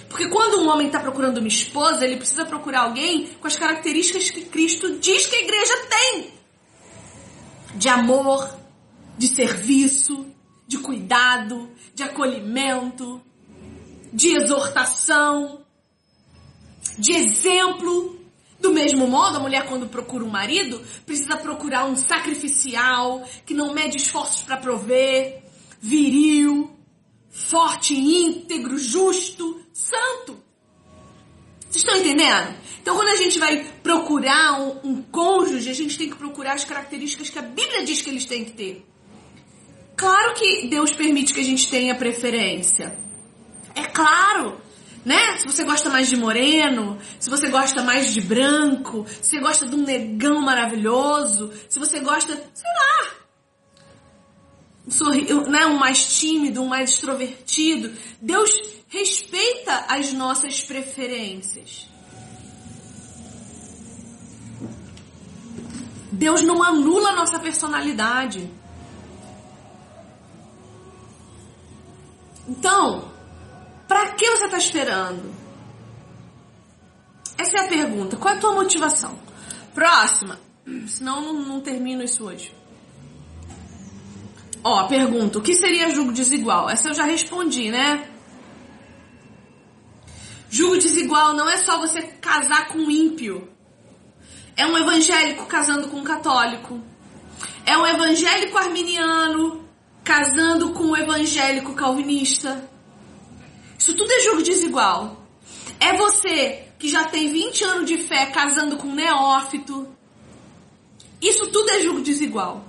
Porque 0.08 0.28
quando 0.28 0.62
um 0.62 0.70
homem 0.70 0.86
está 0.86 1.00
procurando 1.00 1.38
uma 1.38 1.48
esposa, 1.48 2.04
ele 2.04 2.16
precisa 2.16 2.44
procurar 2.44 2.82
alguém 2.82 3.26
com 3.40 3.48
as 3.48 3.56
características 3.56 4.30
que 4.30 4.44
Cristo 4.44 5.00
diz 5.00 5.26
que 5.26 5.34
a 5.34 5.42
igreja 5.42 5.74
tem: 5.90 6.30
de 7.74 7.88
amor, 7.88 8.56
de 9.18 9.26
serviço, 9.26 10.24
de 10.68 10.78
cuidado, 10.78 11.68
de 11.96 12.04
acolhimento, 12.04 13.20
de 14.12 14.36
exortação, 14.36 15.66
de 16.96 17.12
exemplo. 17.12 18.15
Do 18.60 18.72
mesmo 18.72 19.06
modo, 19.06 19.36
a 19.36 19.40
mulher, 19.40 19.66
quando 19.66 19.86
procura 19.86 20.24
um 20.24 20.30
marido, 20.30 20.80
precisa 21.04 21.36
procurar 21.36 21.86
um 21.86 21.96
sacrificial, 21.96 23.22
que 23.44 23.54
não 23.54 23.74
mede 23.74 23.96
esforços 23.98 24.42
para 24.42 24.56
prover, 24.56 25.42
viril, 25.80 26.74
forte, 27.30 27.94
íntegro, 27.94 28.78
justo, 28.78 29.60
santo. 29.72 30.42
Vocês 31.60 31.84
estão 31.84 31.96
entendendo? 31.96 32.54
Então, 32.80 32.96
quando 32.96 33.08
a 33.08 33.16
gente 33.16 33.38
vai 33.38 33.64
procurar 33.82 34.60
um, 34.60 34.80
um, 34.84 35.02
cônjuge, 35.02 35.68
a 35.68 35.74
gente 35.74 35.98
tem 35.98 36.08
que 36.08 36.16
procurar 36.16 36.54
as 36.54 36.64
características 36.64 37.28
que 37.28 37.38
a 37.38 37.42
Bíblia 37.42 37.84
diz 37.84 38.00
que 38.00 38.08
eles 38.08 38.24
têm 38.24 38.44
que 38.44 38.52
ter. 38.52 38.86
Claro 39.96 40.34
que 40.34 40.68
Deus 40.68 40.92
permite 40.92 41.34
que 41.34 41.40
a 41.40 41.44
gente 41.44 41.68
tenha 41.68 41.94
preferência. 41.94 42.96
É 43.74 43.84
claro, 43.84 44.60
né? 45.06 45.38
Se 45.38 45.46
você 45.46 45.62
gosta 45.62 45.88
mais 45.88 46.08
de 46.08 46.16
moreno, 46.16 46.98
se 47.20 47.30
você 47.30 47.48
gosta 47.48 47.80
mais 47.80 48.12
de 48.12 48.20
branco, 48.20 49.06
se 49.08 49.30
você 49.30 49.38
gosta 49.38 49.64
de 49.64 49.76
um 49.76 49.84
negão 49.84 50.40
maravilhoso, 50.40 51.52
se 51.68 51.78
você 51.78 52.00
gosta, 52.00 52.34
sei 52.52 52.70
lá, 52.74 53.14
um, 54.84 54.90
sorri, 54.90 55.32
né, 55.48 55.64
um 55.66 55.78
mais 55.78 56.18
tímido, 56.18 56.60
um 56.60 56.66
mais 56.66 56.90
extrovertido. 56.90 57.96
Deus 58.20 58.50
respeita 58.88 59.86
as 59.88 60.12
nossas 60.12 60.60
preferências. 60.60 61.88
Deus 66.10 66.42
não 66.42 66.64
anula 66.64 67.10
a 67.10 67.14
nossa 67.14 67.38
personalidade. 67.38 68.50
Então, 72.48 73.15
para 73.86 74.12
que 74.12 74.28
você 74.30 74.44
está 74.46 74.58
esperando? 74.58 75.34
Essa 77.38 77.58
é 77.58 77.60
a 77.66 77.68
pergunta. 77.68 78.16
Qual 78.16 78.34
é 78.34 78.36
a 78.36 78.40
tua 78.40 78.52
motivação? 78.52 79.18
Próxima. 79.74 80.38
Senão 80.88 81.20
não, 81.20 81.32
não 81.34 81.60
termino 81.60 82.02
isso 82.02 82.24
hoje. 82.24 82.52
Ó, 84.64 84.88
pergunta, 84.88 85.38
o 85.38 85.42
que 85.42 85.54
seria 85.54 85.90
julgo 85.90 86.12
desigual? 86.12 86.68
Essa 86.68 86.88
eu 86.88 86.94
já 86.94 87.04
respondi, 87.04 87.70
né? 87.70 88.08
Julgo 90.50 90.78
desigual 90.78 91.34
não 91.34 91.48
é 91.48 91.58
só 91.58 91.78
você 91.78 92.02
casar 92.02 92.68
com 92.68 92.78
um 92.78 92.90
ímpio. 92.90 93.48
É 94.56 94.66
um 94.66 94.76
evangélico 94.76 95.46
casando 95.46 95.88
com 95.88 95.98
um 95.98 96.04
católico. 96.04 96.80
É 97.64 97.76
um 97.76 97.86
evangélico 97.86 98.56
arminiano 98.56 99.68
casando 100.02 100.72
com 100.72 100.84
um 100.84 100.96
evangélico 100.96 101.74
calvinista. 101.74 102.68
Isso 103.86 103.94
tudo 103.94 104.10
é 104.10 104.20
julgo 104.20 104.42
desigual. 104.42 105.24
É 105.78 105.96
você 105.96 106.64
que 106.76 106.88
já 106.88 107.04
tem 107.04 107.32
20 107.32 107.62
anos 107.62 107.86
de 107.86 107.98
fé 107.98 108.26
casando 108.26 108.78
com 108.78 108.88
um 108.88 108.94
neófito. 108.96 109.86
Isso 111.22 111.46
tudo 111.52 111.70
é 111.70 111.80
julgo 111.80 112.00
desigual. 112.00 112.64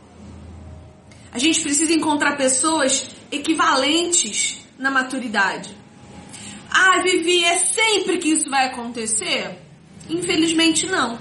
A 1.31 1.39
gente 1.39 1.59
precisa 1.59 1.91
encontrar 1.91 2.37
pessoas 2.37 3.09
equivalentes 3.31 4.59
na 4.77 4.91
maturidade. 4.91 5.75
Ah, 6.69 7.01
Vivi, 7.01 7.43
é 7.43 7.57
sempre 7.57 8.19
que 8.19 8.29
isso 8.29 8.47
vai 8.51 8.67
acontecer? 8.67 9.57
Infelizmente 10.07 10.85
não. 10.85 11.17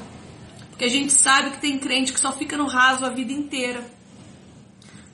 Porque 0.68 0.84
a 0.84 0.90
gente 0.90 1.14
sabe 1.14 1.52
que 1.52 1.60
tem 1.62 1.78
crente 1.78 2.12
que 2.12 2.20
só 2.20 2.32
fica 2.32 2.58
no 2.58 2.66
raso 2.66 3.06
a 3.06 3.08
vida 3.08 3.32
inteira. 3.32 3.82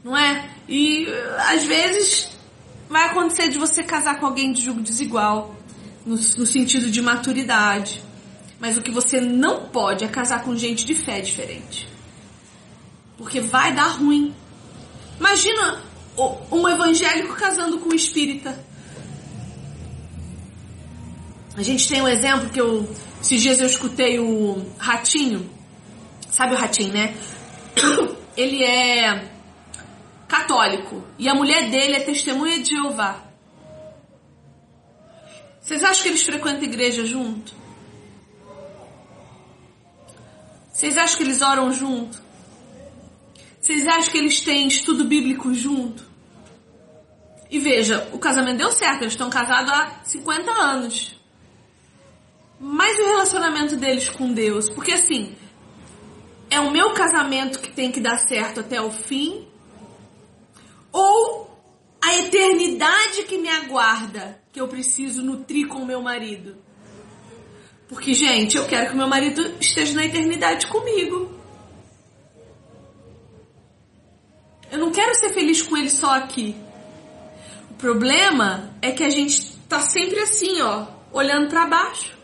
Não 0.02 0.16
é? 0.16 0.50
E 0.68 1.06
às 1.38 1.62
vezes 1.62 2.31
vai 2.92 3.06
acontecer 3.06 3.48
de 3.48 3.58
você 3.58 3.82
casar 3.82 4.20
com 4.20 4.26
alguém 4.26 4.52
de 4.52 4.62
julgo 4.62 4.82
desigual, 4.82 5.56
no, 6.04 6.14
no 6.14 6.46
sentido 6.46 6.90
de 6.90 7.00
maturidade. 7.00 8.02
Mas 8.60 8.76
o 8.76 8.82
que 8.82 8.92
você 8.92 9.20
não 9.20 9.66
pode 9.68 10.04
é 10.04 10.08
casar 10.08 10.44
com 10.44 10.54
gente 10.54 10.84
de 10.84 10.94
fé 10.94 11.20
diferente. 11.20 11.88
Porque 13.16 13.40
vai 13.40 13.74
dar 13.74 13.88
ruim. 13.88 14.34
Imagina 15.18 15.82
um 16.50 16.68
evangélico 16.68 17.34
casando 17.34 17.78
com 17.78 17.88
um 17.88 17.94
espírita. 17.94 18.62
A 21.56 21.62
gente 21.62 21.88
tem 21.88 22.02
um 22.02 22.08
exemplo 22.08 22.50
que 22.50 22.60
eu. 22.60 22.88
Esses 23.20 23.40
dias 23.40 23.58
eu 23.58 23.66
escutei 23.66 24.18
o 24.18 24.64
Ratinho. 24.78 25.48
Sabe 26.30 26.54
o 26.54 26.58
Ratinho, 26.58 26.92
né? 26.92 27.14
Ele 28.36 28.64
é 28.64 29.31
católico. 30.32 31.04
E 31.18 31.28
a 31.28 31.34
mulher 31.34 31.68
dele 31.68 31.96
é 31.96 32.00
testemunha 32.00 32.58
de 32.58 32.70
Jeová. 32.70 33.22
Vocês 35.60 35.84
acham 35.84 36.02
que 36.02 36.08
eles 36.08 36.22
frequentam 36.22 36.62
igreja 36.62 37.04
junto? 37.04 37.54
Vocês 40.72 40.96
acham 40.96 41.18
que 41.18 41.22
eles 41.22 41.42
oram 41.42 41.70
junto? 41.70 42.20
Vocês 43.60 43.86
acham 43.86 44.10
que 44.10 44.18
eles 44.18 44.40
têm 44.40 44.66
estudo 44.66 45.04
bíblico 45.04 45.52
junto? 45.52 46.02
E 47.50 47.58
veja, 47.58 48.08
o 48.12 48.18
casamento 48.18 48.56
deu 48.56 48.72
certo, 48.72 49.02
eles 49.02 49.12
estão 49.12 49.28
casados 49.28 49.70
há 49.70 50.00
50 50.02 50.50
anos. 50.50 51.14
Mas 52.58 52.98
o 52.98 53.04
relacionamento 53.04 53.76
deles 53.76 54.08
com 54.08 54.32
Deus? 54.32 54.70
Porque 54.70 54.92
assim, 54.92 55.36
é 56.48 56.58
o 56.58 56.70
meu 56.70 56.94
casamento 56.94 57.60
que 57.60 57.70
tem 57.70 57.92
que 57.92 58.00
dar 58.00 58.16
certo 58.16 58.60
até 58.60 58.80
o 58.80 58.90
fim? 58.90 59.51
Ou 60.92 61.50
a 62.00 62.18
eternidade 62.18 63.22
que 63.24 63.38
me 63.38 63.48
aguarda, 63.48 64.40
que 64.52 64.60
eu 64.60 64.68
preciso 64.68 65.22
nutrir 65.22 65.66
com 65.68 65.78
o 65.78 65.86
meu 65.86 66.02
marido? 66.02 66.56
Porque, 67.88 68.14
gente, 68.14 68.56
eu 68.56 68.66
quero 68.66 68.90
que 68.90 68.96
meu 68.96 69.08
marido 69.08 69.56
esteja 69.60 69.94
na 69.94 70.04
eternidade 70.04 70.66
comigo. 70.66 71.30
Eu 74.70 74.78
não 74.78 74.90
quero 74.90 75.14
ser 75.14 75.34
feliz 75.34 75.60
com 75.60 75.76
ele 75.76 75.90
só 75.90 76.14
aqui. 76.14 76.56
O 77.70 77.74
problema 77.74 78.74
é 78.80 78.92
que 78.92 79.04
a 79.04 79.10
gente 79.10 79.56
tá 79.68 79.80
sempre 79.80 80.18
assim, 80.20 80.62
ó, 80.62 80.86
olhando 81.12 81.48
para 81.48 81.66
baixo. 81.66 82.16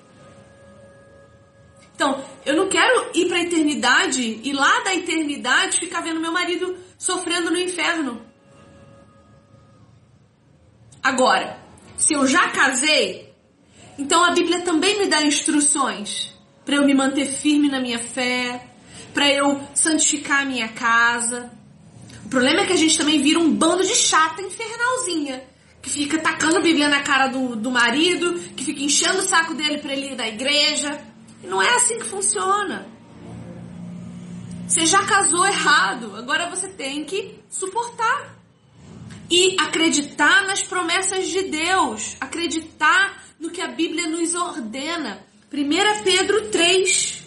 Então, 1.94 2.24
eu 2.46 2.56
não 2.56 2.68
quero 2.68 3.10
ir 3.12 3.26
para 3.28 3.38
a 3.38 3.42
eternidade 3.42 4.40
e 4.42 4.52
lá 4.52 4.80
da 4.80 4.94
eternidade 4.94 5.80
ficar 5.80 6.00
vendo 6.00 6.20
meu 6.20 6.32
marido 6.32 6.78
sofrendo 6.96 7.50
no 7.50 7.58
inferno. 7.58 8.27
Agora, 11.08 11.58
se 11.96 12.12
eu 12.12 12.26
já 12.26 12.50
casei, 12.50 13.32
então 13.98 14.22
a 14.22 14.30
Bíblia 14.30 14.60
também 14.60 14.98
me 14.98 15.06
dá 15.06 15.22
instruções 15.22 16.34
para 16.66 16.74
eu 16.74 16.84
me 16.84 16.92
manter 16.92 17.24
firme 17.24 17.66
na 17.66 17.80
minha 17.80 17.98
fé, 17.98 18.68
para 19.14 19.26
eu 19.32 19.58
santificar 19.74 20.42
a 20.42 20.44
minha 20.44 20.68
casa. 20.68 21.50
O 22.26 22.28
problema 22.28 22.60
é 22.60 22.66
que 22.66 22.74
a 22.74 22.76
gente 22.76 22.98
também 22.98 23.22
vira 23.22 23.40
um 23.40 23.50
bando 23.50 23.82
de 23.82 23.94
chata 23.94 24.42
infernalzinha. 24.42 25.44
Que 25.80 25.88
fica 25.88 26.18
tacando 26.18 26.58
a 26.58 26.60
Bíblia 26.60 26.90
na 26.90 27.00
cara 27.00 27.28
do, 27.28 27.56
do 27.56 27.70
marido, 27.70 28.34
que 28.54 28.62
fica 28.62 28.82
enchendo 28.82 29.20
o 29.20 29.22
saco 29.22 29.54
dele 29.54 29.78
para 29.78 29.94
ele 29.94 30.12
ir 30.12 30.14
da 30.14 30.28
igreja. 30.28 31.00
E 31.42 31.46
não 31.46 31.62
é 31.62 31.74
assim 31.74 31.98
que 31.98 32.04
funciona. 32.04 32.86
Você 34.66 34.84
já 34.84 35.02
casou 35.04 35.46
errado, 35.46 36.14
agora 36.16 36.50
você 36.50 36.68
tem 36.68 37.02
que 37.02 37.42
suportar 37.48 38.37
e 39.30 39.56
acreditar 39.58 40.46
nas 40.46 40.62
promessas 40.62 41.28
de 41.28 41.42
Deus, 41.42 42.16
acreditar 42.20 43.22
no 43.38 43.50
que 43.50 43.60
a 43.60 43.68
Bíblia 43.68 44.06
nos 44.08 44.34
ordena. 44.34 45.18
1 45.52 46.02
Pedro 46.04 46.50
3. 46.50 47.22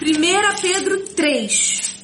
1 0.00 0.60
Pedro 0.60 1.04
3. 1.08 1.94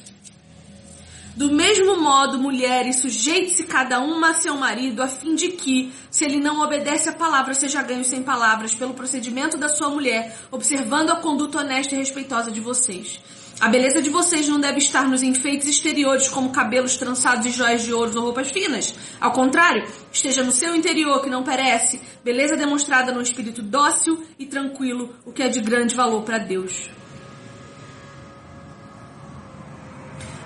Do 1.35 1.49
mesmo 1.49 1.97
modo, 1.97 2.37
mulheres, 2.37 2.97
sujeite-se 2.97 3.63
cada 3.63 3.99
uma 3.99 4.31
a 4.31 4.33
seu 4.33 4.55
marido, 4.55 5.01
a 5.01 5.07
fim 5.07 5.33
de 5.33 5.49
que, 5.49 5.91
se 6.09 6.25
ele 6.25 6.39
não 6.39 6.61
obedece 6.61 7.09
à 7.09 7.13
palavra, 7.13 7.53
seja 7.53 7.81
ganho 7.81 8.03
sem 8.03 8.21
palavras 8.21 8.75
pelo 8.75 8.93
procedimento 8.93 9.57
da 9.57 9.69
sua 9.69 9.89
mulher, 9.89 10.37
observando 10.51 11.09
a 11.09 11.15
conduta 11.15 11.59
honesta 11.59 11.95
e 11.95 11.97
respeitosa 11.97 12.51
de 12.51 12.59
vocês. 12.59 13.21
A 13.61 13.67
beleza 13.67 14.01
de 14.01 14.09
vocês 14.09 14.47
não 14.47 14.59
deve 14.59 14.79
estar 14.79 15.07
nos 15.07 15.21
enfeites 15.21 15.67
exteriores, 15.67 16.27
como 16.27 16.49
cabelos 16.49 16.97
trançados 16.97 17.45
e 17.45 17.51
joias 17.51 17.83
de 17.83 17.93
ouro 17.93 18.11
ou 18.15 18.23
roupas 18.23 18.49
finas. 18.49 18.95
Ao 19.19 19.31
contrário, 19.31 19.87
esteja 20.11 20.43
no 20.43 20.51
seu 20.51 20.75
interior, 20.75 21.21
que 21.21 21.29
não 21.29 21.43
perece, 21.43 22.01
beleza 22.23 22.57
demonstrada 22.57 23.11
no 23.11 23.21
espírito 23.21 23.61
dócil 23.61 24.25
e 24.39 24.47
tranquilo, 24.47 25.15
o 25.23 25.31
que 25.31 25.43
é 25.43 25.47
de 25.47 25.61
grande 25.61 25.93
valor 25.93 26.23
para 26.23 26.39
Deus. 26.39 26.89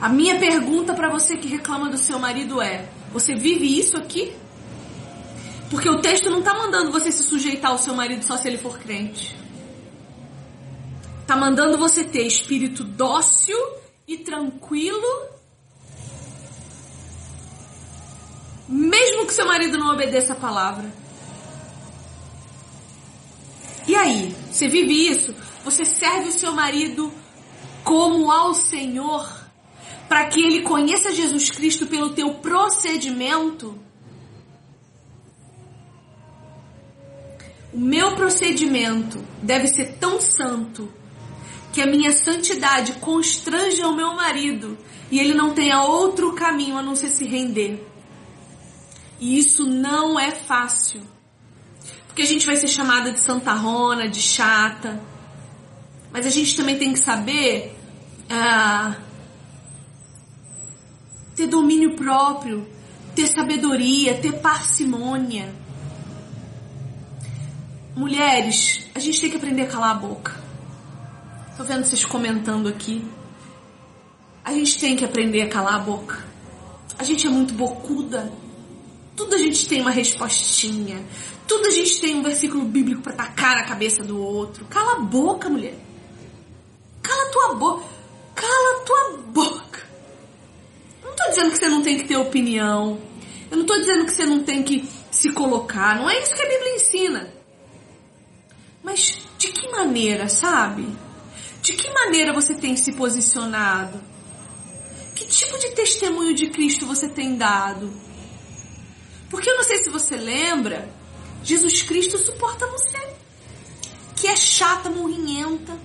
A 0.02 0.10
minha 0.10 0.38
pergunta 0.38 0.94
para 0.94 1.10
você 1.10 1.38
que 1.38 1.48
reclama 1.48 1.90
do 1.90 1.98
seu 1.98 2.20
marido 2.20 2.62
é: 2.62 2.90
você 3.14 3.34
vive 3.34 3.80
isso 3.80 3.96
aqui? 3.96 4.34
Porque 5.70 5.90
o 5.90 6.02
texto 6.02 6.30
não 6.30 6.40
está 6.40 6.54
mandando 6.54 6.92
você 6.92 7.10
se 7.14 7.24
sujeitar 7.24 7.72
ao 7.72 7.78
seu 7.78 7.96
marido 7.96 8.26
só 8.26 8.36
se 8.36 8.46
ele 8.46 8.58
for 8.58 8.78
crente. 8.78 9.45
Tá 11.28 11.36
mandando 11.36 11.78
você 11.78 12.04
ter 12.04 12.24
espírito 12.28 12.84
dócil 12.84 13.58
e 14.08 14.18
tranquilo. 14.18 15.30
Mesmo 18.68 19.26
que 19.26 19.34
seu 19.34 19.46
marido 19.48 19.78
não 19.78 19.92
obedeça 19.92 20.34
a 20.34 20.36
palavra. 20.36 20.92
E 23.88 23.96
aí, 23.96 24.36
você 24.52 24.68
vive 24.68 25.08
isso? 25.08 25.34
Você 25.64 25.84
serve 25.86 26.30
o 26.30 26.32
seu 26.32 26.52
marido 26.52 27.12
como 27.84 28.32
ao 28.32 28.54
Senhor 28.54 29.46
para 30.08 30.26
que 30.26 30.40
ele 30.42 30.62
conheça 30.62 31.14
Jesus 31.14 31.50
Cristo 31.50 31.88
pelo 31.88 32.12
teu 32.12 32.36
procedimento? 32.36 33.80
O 37.74 37.80
meu 37.80 38.16
procedimento 38.16 39.24
deve 39.42 39.68
ser 39.68 39.98
tão 39.98 40.22
santo 40.22 40.92
que 41.76 41.82
a 41.82 41.86
minha 41.86 42.14
santidade 42.14 42.94
constranja 42.94 43.86
o 43.86 43.94
meu 43.94 44.14
marido 44.16 44.78
e 45.12 45.20
ele 45.20 45.34
não 45.34 45.54
tenha 45.54 45.82
outro 45.82 46.32
caminho 46.32 46.78
a 46.78 46.82
não 46.82 46.96
ser 46.96 47.10
se 47.10 47.26
render. 47.28 47.86
E 49.20 49.38
isso 49.38 49.66
não 49.66 50.18
é 50.18 50.32
fácil. 50.32 51.02
Porque 52.08 52.22
a 52.22 52.26
gente 52.26 52.46
vai 52.46 52.56
ser 52.56 52.70
chamada 52.70 53.12
de 53.12 53.20
santarrona, 53.20 54.08
de 54.08 54.22
chata. 54.22 55.02
Mas 56.14 56.26
a 56.26 56.30
gente 56.30 56.56
também 56.56 56.78
tem 56.78 56.94
que 56.94 57.00
saber 57.00 57.76
ah, 58.30 58.96
ter 61.36 61.48
domínio 61.48 61.98
próprio, 61.98 62.66
ter 63.14 63.28
sabedoria, 63.28 64.16
ter 64.16 64.32
parcimônia. 64.40 65.54
Mulheres, 67.94 68.88
a 68.96 69.00
gente 69.00 69.20
tem 69.20 69.30
que 69.30 69.36
aprender 69.36 69.64
a 69.64 69.68
calar 69.68 69.92
a 69.92 69.96
boca. 69.96 70.45
Tô 71.58 71.64
vendo 71.64 71.86
vocês 71.86 72.04
comentando 72.04 72.68
aqui. 72.68 73.06
A 74.44 74.54
gente 74.54 74.80
tem 74.80 74.96
que 74.96 75.06
aprender 75.06 75.42
a 75.42 75.50
calar 75.50 75.76
a 75.76 75.80
boca. 75.80 76.24
A 76.98 77.04
gente 77.04 77.26
é 77.26 77.30
muito 77.30 77.54
bocuda. 77.54 78.32
Tudo 79.16 79.36
a 79.36 79.38
gente 79.38 79.68
tem 79.68 79.82
uma 79.82 79.92
respostinha. 79.92 81.06
Tudo 81.48 81.68
a 81.68 81.72
gente 81.72 82.02
tem 82.02 82.16
um 82.16 82.24
versículo 82.24 82.66
bíblico 82.66 83.02
para 83.02 83.14
tacar 83.14 83.56
na 83.56 83.64
cabeça 83.64 84.04
do 84.04 84.20
outro. 84.20 84.66
Cala 84.66 84.94
a 84.94 85.00
boca, 85.00 85.50
mulher. 85.50 85.76
Cala 87.02 87.24
a 87.24 87.32
tua 87.32 87.56
boca. 87.56 87.86
Cala 88.36 88.82
a 88.82 88.84
tua 88.84 89.18
boca. 89.28 89.84
Eu 91.04 91.10
não 91.10 91.16
tô 91.16 91.30
dizendo 91.30 91.52
que 91.52 91.58
você 91.58 91.70
não 91.70 91.82
tem 91.82 91.98
que 91.98 92.04
ter 92.04 92.18
opinião. 92.18 93.00
Eu 93.50 93.58
não 93.58 93.66
tô 93.66 93.78
dizendo 93.78 94.06
que 94.06 94.12
você 94.12 94.26
não 94.26 94.44
tem 94.44 94.62
que 94.62 94.88
se 95.10 95.32
colocar. 95.32 95.96
Não 95.96 96.10
é 96.10 96.22
isso 96.22 96.36
que 96.36 96.42
a 96.42 96.50
Bíblia 96.50 96.76
ensina. 96.76 97.36
maneira, 99.86 100.28
sabe? 100.28 100.88
De 101.66 101.74
que 101.74 101.90
maneira 101.90 102.32
você 102.32 102.54
tem 102.54 102.78
se 102.78 102.92
posicionado? 102.92 104.00
Que 105.16 105.26
tipo 105.26 105.58
de 105.58 105.72
testemunho 105.72 106.36
de 106.36 106.52
Cristo 106.52 106.86
você 106.86 107.10
tem 107.10 107.36
dado? 107.36 107.92
Porque 109.32 109.50
eu 109.50 109.58
não 109.58 109.64
sei 109.64 109.84
se 109.84 109.90
você 109.90 110.16
lembra, 110.16 110.88
Jesus 111.44 111.82
Cristo 111.82 112.20
suporta 112.20 112.68
você, 112.68 113.02
que 114.16 114.28
é 114.28 114.36
chata, 114.36 114.92
morrinhenta. 114.92 115.76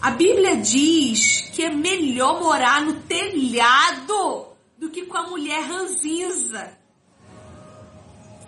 A 0.00 0.12
Bíblia 0.12 0.56
diz 0.56 1.40
que 1.52 1.64
é 1.64 1.70
melhor 1.70 2.40
morar 2.40 2.80
no 2.82 3.00
telhado 3.00 4.46
do 4.78 4.88
que 4.88 5.04
com 5.06 5.16
a 5.16 5.26
mulher 5.26 5.62
ranzinza. 5.62 6.78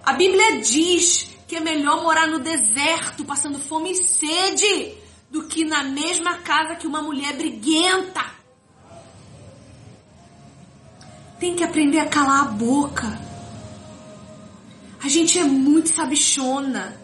A 0.04 0.12
Bíblia 0.12 0.60
diz 0.60 1.30
que 1.48 1.56
é 1.56 1.60
melhor 1.60 2.00
morar 2.04 2.28
no 2.28 2.38
deserto, 2.38 3.24
passando 3.24 3.58
fome 3.58 3.90
e 3.90 3.96
sede, 3.96 4.99
do 5.30 5.44
que 5.44 5.64
na 5.64 5.84
mesma 5.84 6.38
casa 6.38 6.74
que 6.74 6.86
uma 6.86 7.00
mulher 7.00 7.34
briguenta. 7.34 8.24
Tem 11.38 11.54
que 11.54 11.64
aprender 11.64 12.00
a 12.00 12.06
calar 12.06 12.42
a 12.42 12.50
boca. 12.50 13.20
A 15.02 15.08
gente 15.08 15.38
é 15.38 15.44
muito 15.44 15.88
sabichona. 15.88 17.00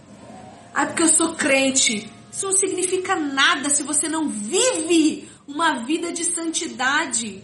Ah, 0.75 0.87
porque 0.87 1.05
eu 1.05 1.09
sou 1.09 1.35
crente. 1.35 2.11
Isso 2.31 2.47
não 2.47 2.53
significa 2.53 3.17
nada 3.17 3.71
se 3.71 3.83
você 3.83 4.09
não 4.09 4.29
vive 4.29 5.31
uma 5.47 5.85
vida 5.85 6.13
de 6.13 6.25
santidade. 6.25 7.43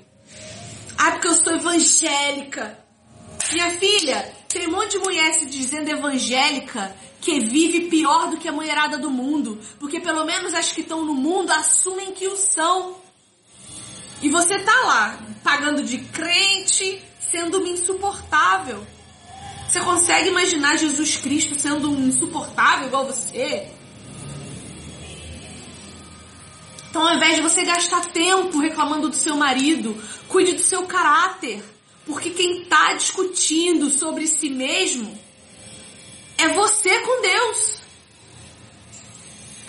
Ah, 0.98 1.12
porque 1.12 1.28
eu 1.28 1.34
sou 1.34 1.54
evangélica. 1.54 2.78
Minha 3.52 3.70
filha, 3.70 4.32
tem 4.58 4.68
um 4.68 4.72
monte 4.72 4.92
de 4.92 4.98
mulher 4.98 5.32
se 5.34 5.46
dizendo 5.46 5.88
evangélica 5.88 6.94
que 7.20 7.40
vive 7.40 7.88
pior 7.88 8.30
do 8.30 8.36
que 8.36 8.48
a 8.48 8.52
mulherada 8.52 8.98
do 8.98 9.10
mundo. 9.10 9.58
Porque 9.78 10.00
pelo 10.00 10.24
menos 10.24 10.54
as 10.54 10.72
que 10.72 10.80
estão 10.80 11.04
no 11.04 11.14
mundo 11.14 11.50
assumem 11.50 12.12
que 12.12 12.26
o 12.26 12.36
são. 12.36 12.96
E 14.20 14.28
você 14.28 14.58
tá 14.58 14.74
lá, 14.84 15.18
pagando 15.42 15.82
de 15.82 15.98
crente, 15.98 17.02
sendo 17.30 17.66
insuportável. 17.66 18.86
Você 19.68 19.80
consegue 19.80 20.28
imaginar 20.28 20.76
Jesus 20.76 21.16
Cristo 21.16 21.58
sendo 21.58 21.90
um 21.90 22.08
insuportável 22.08 22.88
igual 22.88 23.06
você? 23.06 23.70
Então, 26.90 27.08
ao 27.08 27.14
invés 27.14 27.36
de 27.36 27.42
você 27.42 27.64
gastar 27.64 28.04
tempo 28.12 28.58
reclamando 28.58 29.08
do 29.08 29.16
seu 29.16 29.34
marido, 29.34 29.96
cuide 30.28 30.52
do 30.52 30.60
seu 30.60 30.82
caráter. 30.82 31.71
Porque 32.06 32.30
quem 32.30 32.62
está 32.62 32.94
discutindo 32.94 33.88
sobre 33.90 34.26
si 34.26 34.50
mesmo 34.50 35.18
é 36.36 36.48
você 36.48 36.98
com 37.00 37.22
Deus. 37.22 37.80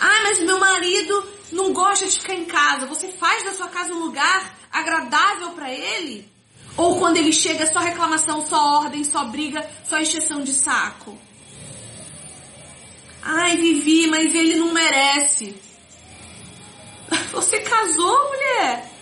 Ah, 0.00 0.22
mas 0.24 0.40
meu 0.40 0.58
marido 0.58 1.28
não 1.52 1.72
gosta 1.72 2.06
de 2.06 2.18
ficar 2.18 2.34
em 2.34 2.44
casa. 2.44 2.86
Você 2.86 3.08
faz 3.08 3.44
da 3.44 3.54
sua 3.54 3.68
casa 3.68 3.94
um 3.94 4.00
lugar 4.00 4.58
agradável 4.72 5.50
para 5.50 5.72
ele? 5.72 6.28
Ou 6.76 6.98
quando 6.98 7.16
ele 7.16 7.32
chega, 7.32 7.72
só 7.72 7.78
reclamação, 7.78 8.44
só 8.46 8.80
ordem, 8.80 9.04
só 9.04 9.24
briga, 9.24 9.68
só 9.88 10.00
encheção 10.00 10.42
de 10.42 10.52
saco? 10.52 11.16
Ai, 13.22 13.56
Vivi, 13.56 14.08
mas 14.08 14.34
ele 14.34 14.56
não 14.56 14.72
merece. 14.72 15.54
Você 17.32 17.60
casou, 17.60 18.28
mulher? 18.28 18.93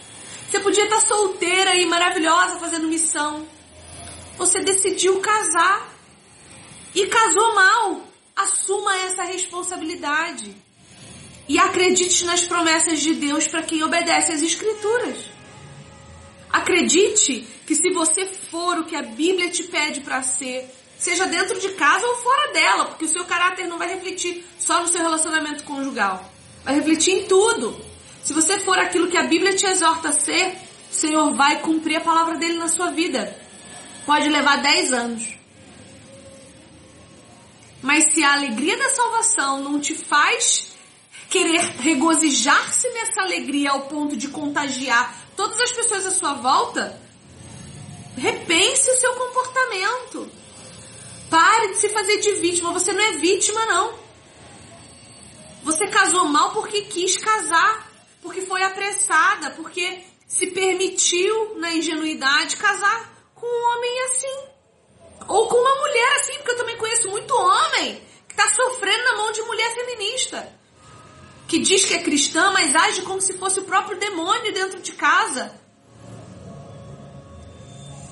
Você 0.53 0.61
podia 0.61 0.85
estar 0.85 1.01
solteira 1.01 1.75
e 1.77 1.87
maravilhosa 1.87 2.59
fazendo 2.59 2.87
missão. 2.87 3.49
Você 4.37 4.61
decidiu 4.61 5.19
casar 5.19 5.91
e 6.95 7.07
casou 7.07 7.55
mal. 7.55 8.03
Assuma 8.37 8.95
essa 8.99 9.23
responsabilidade. 9.23 10.55
E 11.49 11.59
acredite 11.59 12.27
nas 12.27 12.43
promessas 12.43 13.01
de 13.01 13.15
Deus 13.15 13.47
para 13.47 13.63
quem 13.63 13.83
obedece 13.83 14.33
às 14.33 14.43
Escrituras. 14.43 15.17
Acredite 16.51 17.49
que 17.67 17.75
se 17.75 17.91
você 17.91 18.27
for 18.27 18.81
o 18.81 18.85
que 18.85 18.95
a 18.95 19.03
Bíblia 19.03 19.49
te 19.49 19.63
pede 19.63 20.03
para 20.03 20.23
ser, 20.23 20.69
seja 20.99 21.25
dentro 21.25 21.59
de 21.59 21.71
casa 21.71 22.07
ou 22.07 22.17
fora 22.17 22.53
dela, 22.53 22.85
porque 22.85 23.07
o 23.07 23.09
seu 23.09 23.25
caráter 23.25 23.67
não 23.67 23.79
vai 23.79 23.89
refletir 23.89 24.45
só 24.59 24.83
no 24.83 24.89
seu 24.89 25.01
relacionamento 25.01 25.65
conjugal. 25.65 26.31
Vai 26.63 26.75
refletir 26.75 27.15
em 27.15 27.25
tudo. 27.25 27.92
Se 28.23 28.33
você 28.33 28.59
for 28.61 28.79
aquilo 28.79 29.09
que 29.09 29.17
a 29.17 29.25
Bíblia 29.25 29.55
te 29.55 29.67
exorta 29.67 30.11
a 30.11 30.13
ser, 30.13 30.57
o 30.91 30.95
Senhor 30.95 31.35
vai 31.35 31.61
cumprir 31.61 31.97
a 31.97 32.01
palavra 32.01 32.37
dele 32.37 32.59
na 32.59 32.69
sua 32.69 32.91
vida. 32.91 33.37
Pode 34.07 34.29
levar 34.29 34.63
10 34.63 34.93
anos. 34.93 35.37
Mas 37.83 38.13
se 38.13 38.23
a 38.23 38.35
alegria 38.35 38.77
da 38.77 38.91
salvação 38.91 39.61
não 39.61 39.81
te 39.81 39.95
faz 39.95 40.73
querer 41.29 41.61
regozijar-se 41.81 42.89
nessa 42.91 43.23
alegria 43.23 43.71
ao 43.71 43.83
ponto 43.83 44.17
de 44.17 44.29
contagiar 44.29 45.17
todas 45.35 45.59
as 45.59 45.73
pessoas 45.73 46.07
à 46.07 46.11
sua 46.11 46.35
volta, 46.35 47.01
repense 48.17 48.89
o 48.89 48.97
seu 48.97 49.15
comportamento. 49.15 50.31
Pare 51.29 51.69
de 51.69 51.79
se 51.79 51.89
fazer 51.89 52.19
de 52.19 52.33
vítima. 52.35 52.73
Você 52.73 52.93
não 52.93 53.03
é 53.03 53.13
vítima, 53.13 53.65
não. 53.67 53.95
Você 55.65 55.89
casou 55.89 56.27
mal 56.27 56.53
porque 56.53 56.83
quis 56.83 57.17
casar 57.17 57.92
porque 58.23 58.41
foi 58.43 58.63
apressada, 58.63 59.51
porque 59.51 60.05
se 60.27 60.47
permitiu 60.47 61.59
na 61.59 61.75
ingenuidade 61.75 62.57
casar 62.57 63.13
com 63.35 63.47
um 63.47 63.77
homem 63.77 64.01
assim. 64.05 64.53
Ou 65.29 65.49
com 65.49 65.57
uma 65.57 65.75
mulher 65.75 66.17
assim, 66.21 66.35
porque 66.35 66.53
eu 66.53 66.57
também 66.57 66.77
conheço 66.79 67.09
muito 67.09 67.35
homem 67.35 68.01
que 68.29 68.33
está 68.33 68.49
sofrendo 68.55 69.05
na 69.05 69.17
mão 69.17 69.33
de 69.33 69.43
mulher 69.43 69.75
feminista. 69.75 70.61
Que 71.49 71.59
diz 71.59 71.85
que 71.85 71.95
é 71.95 72.03
cristã, 72.03 72.51
mas 72.53 72.75
age 72.75 73.03
como 73.03 73.21
se 73.21 73.35
fosse 73.35 73.61
o 73.61 73.65
próprio 73.65 73.99
demônio 73.99 74.55
dentro 74.55 74.81
de 74.81 74.93
casa. 74.93 75.61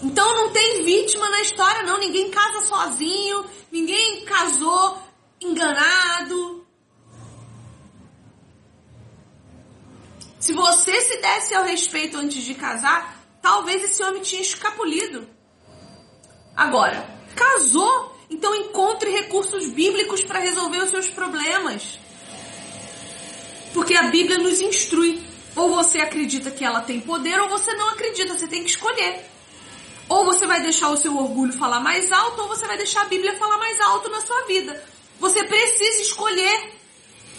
Então 0.02 0.34
não 0.34 0.50
tem 0.50 0.84
vítima 0.84 1.28
na 1.30 1.40
história, 1.40 1.82
não. 1.84 1.98
Ninguém 1.98 2.30
casa 2.30 2.66
sozinho, 2.66 3.44
ninguém 3.70 4.24
casou 4.24 4.98
enganado. 5.40 6.59
Se 10.41 10.55
você 10.55 11.01
se 11.03 11.18
desse 11.18 11.55
ao 11.55 11.64
respeito 11.64 12.16
antes 12.16 12.43
de 12.43 12.55
casar, 12.55 13.22
talvez 13.43 13.84
esse 13.84 14.03
homem 14.03 14.22
tinha 14.22 14.41
escapulido. 14.41 15.28
Agora, 16.57 17.07
casou, 17.36 18.16
então 18.30 18.55
encontre 18.55 19.11
recursos 19.11 19.68
bíblicos 19.68 20.22
para 20.22 20.38
resolver 20.38 20.78
os 20.78 20.91
seus 20.91 21.11
problemas. 21.11 21.99
Porque 23.74 23.95
a 23.95 24.05
Bíblia 24.05 24.38
nos 24.38 24.61
instrui. 24.62 25.28
Ou 25.55 25.68
você 25.68 25.99
acredita 25.99 26.51
que 26.51 26.64
ela 26.64 26.80
tem 26.80 27.01
poder, 27.01 27.38
ou 27.41 27.49
você 27.49 27.72
não 27.74 27.88
acredita, 27.91 28.38
você 28.38 28.47
tem 28.47 28.62
que 28.62 28.70
escolher. 28.70 29.26
Ou 30.09 30.24
você 30.24 30.47
vai 30.47 30.62
deixar 30.62 30.88
o 30.88 30.97
seu 30.97 31.16
orgulho 31.16 31.53
falar 31.53 31.80
mais 31.80 32.11
alto, 32.12 32.43
ou 32.43 32.49
você 32.49 32.66
vai 32.66 32.76
deixar 32.76 33.03
a 33.03 33.07
Bíblia 33.07 33.36
falar 33.36 33.59
mais 33.59 33.78
alto 33.80 34.09
na 34.09 34.20
sua 34.20 34.43
vida. 34.47 34.82
Você 35.18 35.45
precisa 35.45 36.03
escolher. 36.03 36.80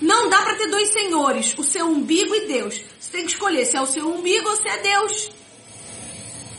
Não 0.02 0.30
dá 0.30 0.42
para 0.42 0.56
ter 0.56 0.68
dois 0.68 0.90
senhores, 0.90 1.54
o 1.58 1.64
seu 1.64 1.86
umbigo 1.86 2.34
e 2.34 2.48
Deus. 2.48 2.82
Você 3.00 3.12
tem 3.12 3.26
que 3.26 3.34
escolher 3.34 3.66
se 3.66 3.78
é 3.78 3.82
o 3.82 3.86
seu 3.86 4.12
umbigo 4.12 4.50
ou 4.50 4.56
se 4.56 4.68
é 4.68 4.78
Deus. 4.78 5.32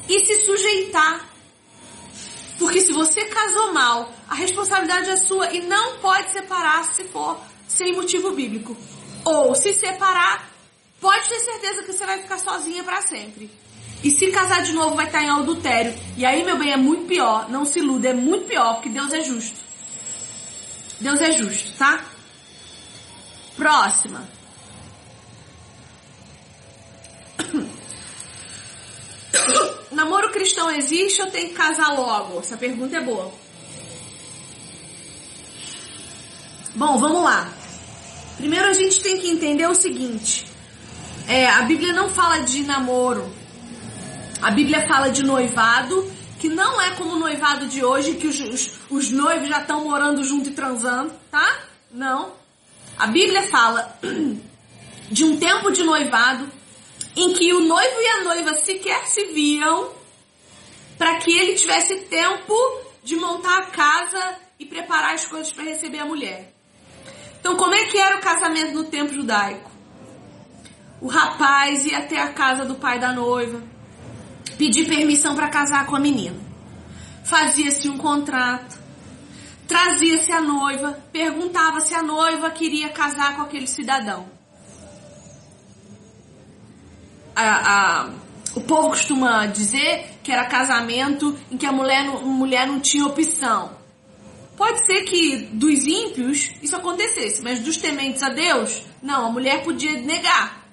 E 0.08 0.20
se 0.20 0.46
sujeitar. 0.46 1.28
Porque 2.58 2.80
se 2.80 2.92
você 2.92 3.24
casou 3.24 3.72
mal, 3.72 4.12
a 4.28 4.34
responsabilidade 4.36 5.10
é 5.10 5.16
sua 5.16 5.52
e 5.52 5.62
não 5.62 5.98
pode 5.98 6.30
separar 6.32 6.94
se 6.94 7.02
for 7.04 7.36
sem 7.66 7.92
motivo 7.94 8.30
bíblico. 8.30 8.76
Ou 9.24 9.54
se 9.54 9.74
separar, 9.74 10.48
pode 11.00 11.28
ter 11.28 11.40
certeza 11.40 11.82
que 11.82 11.92
você 11.92 12.06
vai 12.06 12.22
ficar 12.22 12.38
sozinha 12.38 12.84
para 12.84 13.02
sempre. 13.02 13.50
E 14.04 14.10
se 14.10 14.30
casar 14.30 14.62
de 14.62 14.72
novo 14.72 14.94
vai 14.94 15.06
estar 15.06 15.22
em 15.22 15.30
adultério. 15.30 15.94
E 16.16 16.24
aí, 16.24 16.44
meu 16.44 16.56
bem, 16.56 16.72
é 16.72 16.76
muito 16.76 17.06
pior. 17.06 17.48
Não 17.48 17.64
se 17.64 17.80
iluda, 17.80 18.08
é 18.08 18.14
muito 18.14 18.46
pior, 18.46 18.74
porque 18.74 18.88
Deus 18.88 19.12
é 19.12 19.20
justo. 19.20 19.60
Deus 21.00 21.20
é 21.20 21.32
justo, 21.32 21.76
tá? 21.76 22.04
Próxima. 23.62 24.28
Namoro 29.92 30.32
cristão 30.32 30.68
existe 30.68 31.22
ou 31.22 31.30
tem 31.30 31.46
que 31.46 31.54
casar 31.54 31.94
logo? 31.94 32.40
Essa 32.40 32.56
pergunta 32.56 32.96
é 32.96 33.00
boa. 33.00 33.32
Bom, 36.74 36.98
vamos 36.98 37.22
lá. 37.22 37.52
Primeiro 38.36 38.66
a 38.66 38.72
gente 38.72 39.00
tem 39.00 39.20
que 39.20 39.30
entender 39.30 39.68
o 39.68 39.76
seguinte: 39.76 40.44
é, 41.28 41.46
a 41.46 41.62
Bíblia 41.62 41.92
não 41.92 42.10
fala 42.10 42.40
de 42.40 42.64
namoro. 42.64 43.32
A 44.42 44.50
Bíblia 44.50 44.88
fala 44.88 45.08
de 45.08 45.22
noivado, 45.22 46.10
que 46.40 46.48
não 46.48 46.80
é 46.80 46.96
como 46.96 47.12
o 47.12 47.18
noivado 47.20 47.68
de 47.68 47.84
hoje, 47.84 48.14
que 48.14 48.26
os, 48.26 48.40
os, 48.40 48.80
os 48.90 49.12
noivos 49.12 49.48
já 49.48 49.60
estão 49.60 49.84
morando 49.84 50.24
junto 50.24 50.48
e 50.48 50.52
transando, 50.52 51.12
tá? 51.30 51.60
Não. 51.92 52.41
A 52.98 53.06
Bíblia 53.06 53.42
fala 53.42 53.98
de 55.10 55.24
um 55.24 55.36
tempo 55.36 55.70
de 55.70 55.82
noivado 55.82 56.50
em 57.16 57.32
que 57.34 57.52
o 57.52 57.60
noivo 57.60 58.00
e 58.00 58.06
a 58.06 58.24
noiva 58.24 58.54
sequer 58.54 59.06
se 59.06 59.26
viam 59.26 59.90
para 60.96 61.18
que 61.18 61.32
ele 61.32 61.54
tivesse 61.54 61.96
tempo 62.02 62.54
de 63.02 63.16
montar 63.16 63.58
a 63.58 63.66
casa 63.66 64.36
e 64.58 64.64
preparar 64.64 65.14
as 65.14 65.24
coisas 65.24 65.52
para 65.52 65.64
receber 65.64 65.98
a 65.98 66.06
mulher. 66.06 66.54
Então, 67.40 67.56
como 67.56 67.74
é 67.74 67.84
que 67.86 67.98
era 67.98 68.18
o 68.18 68.20
casamento 68.20 68.72
no 68.72 68.84
tempo 68.84 69.12
judaico? 69.12 69.70
O 71.00 71.08
rapaz 71.08 71.84
ia 71.84 71.98
até 71.98 72.20
a 72.20 72.28
casa 72.32 72.64
do 72.64 72.76
pai 72.76 73.00
da 73.00 73.12
noiva, 73.12 73.60
pedir 74.56 74.86
permissão 74.86 75.34
para 75.34 75.48
casar 75.48 75.84
com 75.86 75.96
a 75.96 76.00
menina. 76.00 76.38
Fazia-se 77.24 77.88
um 77.88 77.98
contrato, 77.98 78.78
trazia-se 79.72 80.30
a 80.30 80.40
noiva, 80.40 81.02
perguntava 81.10 81.80
se 81.80 81.94
a 81.94 82.02
noiva 82.02 82.50
queria 82.50 82.90
casar 82.90 83.36
com 83.36 83.42
aquele 83.42 83.66
cidadão. 83.66 84.28
A, 87.34 88.02
a, 88.02 88.10
o 88.54 88.60
povo 88.60 88.90
costuma 88.90 89.46
dizer 89.46 90.18
que 90.22 90.30
era 90.30 90.44
casamento 90.44 91.34
em 91.50 91.56
que 91.56 91.64
a 91.64 91.72
mulher, 91.72 92.06
a 92.06 92.18
mulher 92.18 92.66
não 92.66 92.80
tinha 92.80 93.06
opção. 93.06 93.72
Pode 94.58 94.84
ser 94.84 95.04
que 95.04 95.38
dos 95.54 95.86
ímpios 95.86 96.50
isso 96.62 96.76
acontecesse, 96.76 97.42
mas 97.42 97.60
dos 97.60 97.78
tementes 97.78 98.22
a 98.22 98.28
Deus, 98.28 98.82
não, 99.02 99.28
a 99.28 99.32
mulher 99.32 99.64
podia 99.64 99.98
negar. 100.02 100.66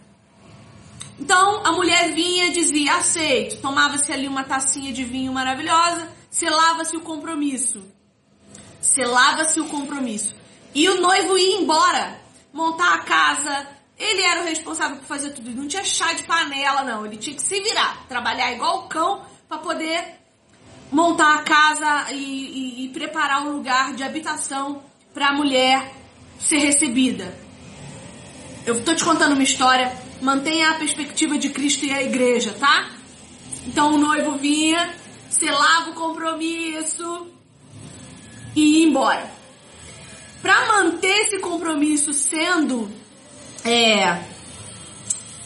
Então 1.18 1.66
a 1.66 1.72
mulher 1.72 2.12
vinha 2.12 2.52
dizia: 2.52 2.96
aceito. 2.98 3.62
Tomava-se 3.62 4.12
ali 4.12 4.28
uma 4.28 4.44
tacinha 4.44 4.92
de 4.92 5.06
vinho 5.06 5.32
maravilhosa, 5.32 6.12
selava-se 6.30 6.98
o 6.98 7.02
compromisso. 7.02 7.99
Selava-se 8.82 9.60
o 9.60 9.66
compromisso. 9.66 10.36
E 10.74 10.88
o 10.88 11.02
noivo 11.02 11.38
ia 11.38 11.62
embora, 11.62 12.20
montar 12.54 12.96
a 12.96 13.00
casa. 13.00 13.68
Ele 13.98 14.22
era 14.22 14.42
o 14.42 14.46
responsável 14.46 14.98
por 14.98 15.06
fazer 15.06 15.32
tudo. 15.32 15.52
Não 15.52 15.68
tinha 15.68 15.84
chá 15.84 16.14
de 16.14 16.24
panela, 16.24 16.84
não. 16.84 17.06
Ele 17.06 17.18
tinha 17.18 17.36
que 17.36 17.42
se 17.42 17.60
virar, 17.60 18.06
trabalhar 18.08 18.52
igual 18.54 18.80
o 18.80 18.88
cão 18.88 19.22
para 19.48 19.58
poder 19.58 20.20
montar 20.92 21.36
a 21.36 21.42
casa 21.44 22.12
e, 22.12 22.16
e, 22.16 22.86
e 22.86 22.90
preparar 22.90 23.46
um 23.46 23.52
lugar 23.52 23.94
de 23.94 24.04
habitação 24.04 24.82
para 25.14 25.30
a 25.30 25.34
mulher 25.34 25.94
ser 26.40 26.60
recebida. 26.60 27.38
Eu 28.66 28.84
tô 28.84 28.94
te 28.94 29.04
contando 29.04 29.34
uma 29.34 29.44
história, 29.44 29.92
mantenha 30.22 30.72
a 30.72 30.76
perspectiva 30.76 31.38
de 31.38 31.50
Cristo 31.50 31.86
e 31.86 31.92
a 31.92 32.02
igreja, 32.02 32.56
tá? 32.60 32.90
Então 33.68 33.94
o 33.94 33.98
noivo 33.98 34.38
vinha, 34.38 34.94
selava 35.30 35.92
o 35.92 35.94
compromisso 35.94 37.39
e 38.56 38.80
ia 38.80 38.88
embora. 38.88 39.30
Para 40.42 40.66
manter 40.68 41.26
esse 41.26 41.40
compromisso 41.40 42.14
sendo 42.14 42.90
é, 43.66 44.24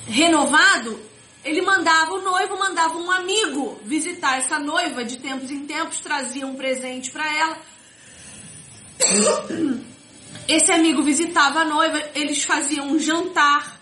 renovado, 0.07 0.99
ele 1.43 1.61
mandava, 1.61 2.13
o 2.13 2.21
noivo 2.21 2.57
mandava 2.57 2.97
um 2.97 3.11
amigo 3.11 3.79
visitar 3.83 4.37
essa 4.37 4.59
noiva 4.59 5.03
de 5.03 5.17
tempos 5.17 5.51
em 5.51 5.65
tempos, 5.65 5.99
trazia 5.99 6.45
um 6.45 6.55
presente 6.55 7.11
para 7.11 7.25
ela. 7.35 7.57
Esse 10.47 10.71
amigo 10.71 11.01
visitava 11.01 11.61
a 11.61 11.65
noiva, 11.65 12.01
eles 12.15 12.43
faziam 12.43 12.87
um 12.87 12.99
jantar. 12.99 13.79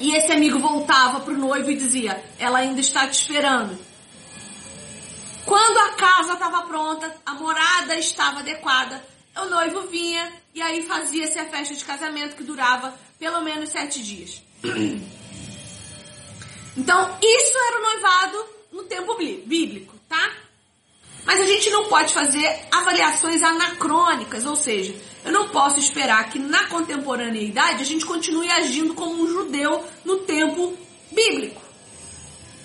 E 0.00 0.14
esse 0.14 0.32
amigo 0.32 0.58
voltava 0.58 1.20
pro 1.20 1.36
noivo 1.36 1.70
e 1.70 1.76
dizia: 1.76 2.22
Ela 2.38 2.58
ainda 2.58 2.80
está 2.80 3.06
te 3.06 3.20
esperando. 3.20 3.78
Quando 5.44 5.78
a 5.78 5.90
casa 5.94 6.32
estava 6.34 6.62
pronta, 6.62 7.14
a 7.24 7.34
morada 7.34 7.96
estava 7.96 8.40
adequada, 8.40 9.04
o 9.36 9.46
noivo 9.46 9.82
vinha 9.88 10.32
e 10.54 10.62
aí 10.62 10.86
fazia-se 10.86 11.38
a 11.38 11.44
festa 11.46 11.74
de 11.74 11.84
casamento 11.84 12.36
que 12.36 12.44
durava 12.44 12.94
pelo 13.18 13.42
menos 13.42 13.70
sete 13.70 14.02
dias. 14.02 14.42
Então, 16.76 17.18
isso 17.22 17.56
era 17.68 17.78
o 17.78 17.82
noivado 17.82 18.46
no 18.72 18.82
tempo 18.82 19.16
bíblico, 19.46 19.94
tá? 20.08 20.32
Mas 21.24 21.40
a 21.40 21.46
gente 21.46 21.70
não 21.70 21.84
pode 21.84 22.12
fazer 22.12 22.66
avaliações 22.70 23.42
anacrônicas, 23.42 24.44
ou 24.44 24.56
seja, 24.56 24.94
eu 25.24 25.30
não 25.30 25.48
posso 25.50 25.78
esperar 25.78 26.28
que 26.28 26.38
na 26.38 26.66
contemporaneidade 26.66 27.80
a 27.80 27.86
gente 27.86 28.04
continue 28.04 28.50
agindo 28.50 28.92
como 28.92 29.22
um 29.22 29.28
judeu 29.28 29.84
no 30.04 30.18
tempo 30.18 30.76
bíblico. 31.12 31.62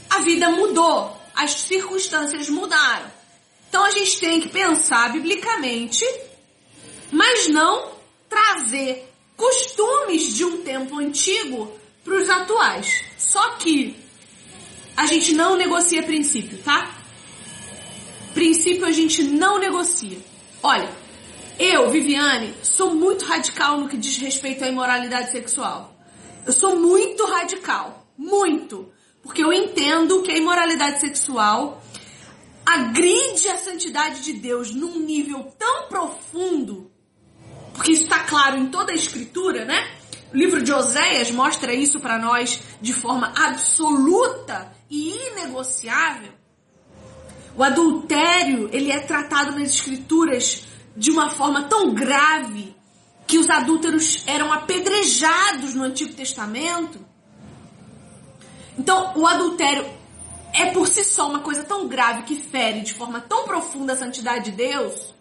A 0.09 0.19
vida 0.21 0.49
mudou, 0.49 1.18
as 1.39 1.51
circunstâncias 1.61 2.49
mudaram. 2.49 3.09
Então 3.69 3.85
a 3.85 3.91
gente 3.91 4.19
tem 4.19 4.41
que 4.41 4.49
pensar 4.49 5.13
biblicamente, 5.13 6.03
mas 7.09 7.47
não 7.47 7.91
trazer 8.27 9.09
costumes 9.37 10.35
de 10.35 10.43
um 10.43 10.61
tempo 10.63 10.99
antigo 10.99 11.71
para 12.03 12.15
os 12.15 12.29
atuais. 12.29 13.05
Só 13.17 13.51
que 13.51 13.95
a 14.97 15.05
gente 15.05 15.33
não 15.33 15.55
negocia 15.55 16.03
princípio, 16.03 16.57
tá? 16.57 16.93
Princípio 18.33 18.85
a 18.85 18.91
gente 18.91 19.23
não 19.23 19.59
negocia. 19.59 20.17
Olha, 20.61 20.91
eu, 21.57 21.89
Viviane, 21.89 22.53
sou 22.61 22.93
muito 22.93 23.23
radical 23.23 23.77
no 23.77 23.87
que 23.87 23.95
diz 23.95 24.17
respeito 24.17 24.65
à 24.65 24.67
imoralidade 24.67 25.31
sexual. 25.31 25.95
Eu 26.45 26.51
sou 26.51 26.75
muito 26.75 27.25
radical, 27.25 28.05
muito, 28.17 28.91
porque 29.21 29.43
eu 29.43 29.51
entendo 29.51 30.21
que 30.21 30.31
a 30.31 30.37
imoralidade 30.37 30.99
sexual 30.99 31.81
agride 32.65 33.47
a 33.49 33.57
santidade 33.57 34.21
de 34.21 34.33
Deus 34.33 34.73
num 34.73 34.99
nível 34.99 35.51
tão 35.57 35.87
profundo, 35.87 36.91
porque 37.73 37.91
isso 37.91 38.03
está 38.03 38.19
claro 38.19 38.57
em 38.57 38.67
toda 38.67 38.91
a 38.91 38.95
escritura, 38.95 39.65
né? 39.65 39.91
O 40.31 40.37
livro 40.37 40.61
de 40.61 40.71
Oséias 40.71 41.31
mostra 41.31 41.73
isso 41.73 41.99
para 41.99 42.19
nós 42.19 42.61
de 42.79 42.93
forma 42.93 43.33
absoluta 43.35 44.71
e 44.89 45.15
inegociável. 45.31 46.33
O 47.55 47.63
adultério, 47.63 48.69
ele 48.71 48.91
é 48.91 48.99
tratado 48.99 49.51
nas 49.51 49.73
escrituras 49.73 50.65
de 50.95 51.09
uma 51.09 51.31
forma 51.31 51.63
tão 51.63 51.93
grave 51.93 52.75
que 53.25 53.37
os 53.37 53.49
adúlteros 53.49 54.23
eram 54.27 54.53
apedrejados 54.53 55.73
no 55.73 55.83
Antigo 55.83 56.13
Testamento. 56.13 57.08
Então, 58.79 59.11
o 59.17 59.27
adultério 59.27 59.85
é 60.53 60.67
por 60.67 60.87
si 60.87 61.03
só 61.03 61.27
uma 61.27 61.41
coisa 61.41 61.63
tão 61.65 61.85
grave 61.89 62.23
que 62.23 62.37
fere 62.37 62.79
de 62.79 62.93
forma 62.93 63.19
tão 63.19 63.43
profunda 63.43 63.91
a 63.91 63.97
santidade 63.97 64.45
de 64.45 64.51
Deus, 64.51 65.13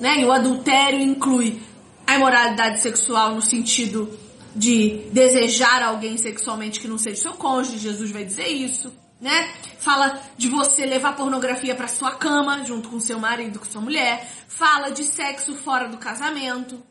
né? 0.00 0.20
E 0.20 0.24
o 0.24 0.32
adultério 0.32 0.98
inclui 0.98 1.60
a 2.06 2.14
imoralidade 2.14 2.80
sexual 2.80 3.34
no 3.34 3.42
sentido 3.42 4.18
de 4.56 5.08
desejar 5.12 5.82
alguém 5.82 6.16
sexualmente 6.16 6.80
que 6.80 6.88
não 6.88 6.96
seja 6.96 7.20
seu 7.20 7.32
cônjuge, 7.34 7.76
Jesus 7.76 8.10
vai 8.10 8.24
dizer 8.24 8.48
isso, 8.48 8.90
né? 9.20 9.52
Fala 9.78 10.18
de 10.38 10.48
você 10.48 10.86
levar 10.86 11.16
pornografia 11.16 11.74
para 11.74 11.86
sua 11.86 12.12
cama 12.12 12.64
junto 12.64 12.88
com 12.88 12.98
seu 12.98 13.18
marido, 13.18 13.58
com 13.58 13.66
sua 13.66 13.82
mulher, 13.82 14.26
fala 14.48 14.90
de 14.90 15.04
sexo 15.04 15.54
fora 15.54 15.86
do 15.86 15.98
casamento. 15.98 16.82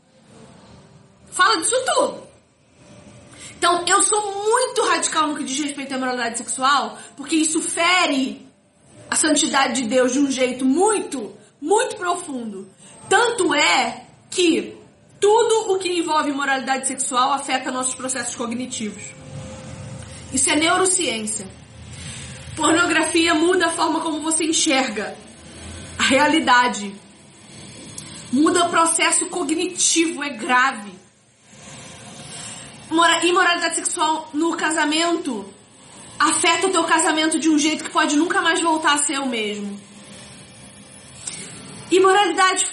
Fala 1.31 1.57
disso 1.57 1.75
tudo. 1.95 2.32
Então, 3.63 3.81
eu 3.87 4.03
sou 4.03 4.21
muito 4.43 4.83
radical 4.89 5.27
no 5.27 5.37
que 5.37 5.43
diz 5.45 5.57
respeito 5.57 5.95
à 5.95 5.97
moralidade 5.97 6.37
sexual, 6.37 6.97
porque 7.15 7.37
isso 7.37 7.61
fere 7.61 8.45
a 9.09 9.15
santidade 9.15 9.81
de 9.81 9.87
Deus 9.87 10.11
de 10.11 10.19
um 10.19 10.29
jeito 10.29 10.65
muito, 10.65 11.33
muito 11.61 11.95
profundo. 11.95 12.69
Tanto 13.07 13.53
é 13.53 14.05
que 14.29 14.77
tudo 15.17 15.71
o 15.71 15.79
que 15.79 15.97
envolve 15.97 16.33
moralidade 16.33 16.89
sexual 16.89 17.31
afeta 17.31 17.71
nossos 17.71 17.95
processos 17.95 18.35
cognitivos. 18.35 19.01
Isso 20.33 20.49
é 20.49 20.57
neurociência. 20.57 21.47
Pornografia 22.57 23.33
muda 23.33 23.67
a 23.67 23.71
forma 23.71 24.01
como 24.01 24.19
você 24.19 24.43
enxerga 24.43 25.15
a 25.97 26.03
realidade. 26.03 26.93
Muda 28.29 28.65
o 28.65 28.69
processo 28.69 29.27
cognitivo, 29.27 30.21
é 30.21 30.31
grave. 30.31 31.02
Imoralidade 33.23 33.75
sexual 33.75 34.29
no 34.33 34.55
casamento 34.55 35.51
afeta 36.19 36.67
o 36.67 36.71
teu 36.71 36.83
casamento 36.83 37.39
de 37.39 37.49
um 37.49 37.57
jeito 37.57 37.83
que 37.83 37.89
pode 37.89 38.15
nunca 38.15 38.41
mais 38.41 38.61
voltar 38.61 38.93
a 38.93 38.97
ser 38.97 39.19
o 39.19 39.25
mesmo. 39.25 39.79
Imoralidade 41.91 42.65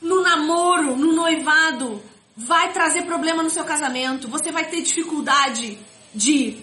no 0.00 0.22
namoro, 0.22 0.96
no 0.96 1.12
noivado, 1.12 2.02
vai 2.36 2.72
trazer 2.72 3.02
problema 3.02 3.42
no 3.42 3.50
seu 3.50 3.64
casamento. 3.64 4.28
Você 4.28 4.52
vai 4.52 4.66
ter 4.66 4.82
dificuldade 4.82 5.78
de 6.14 6.58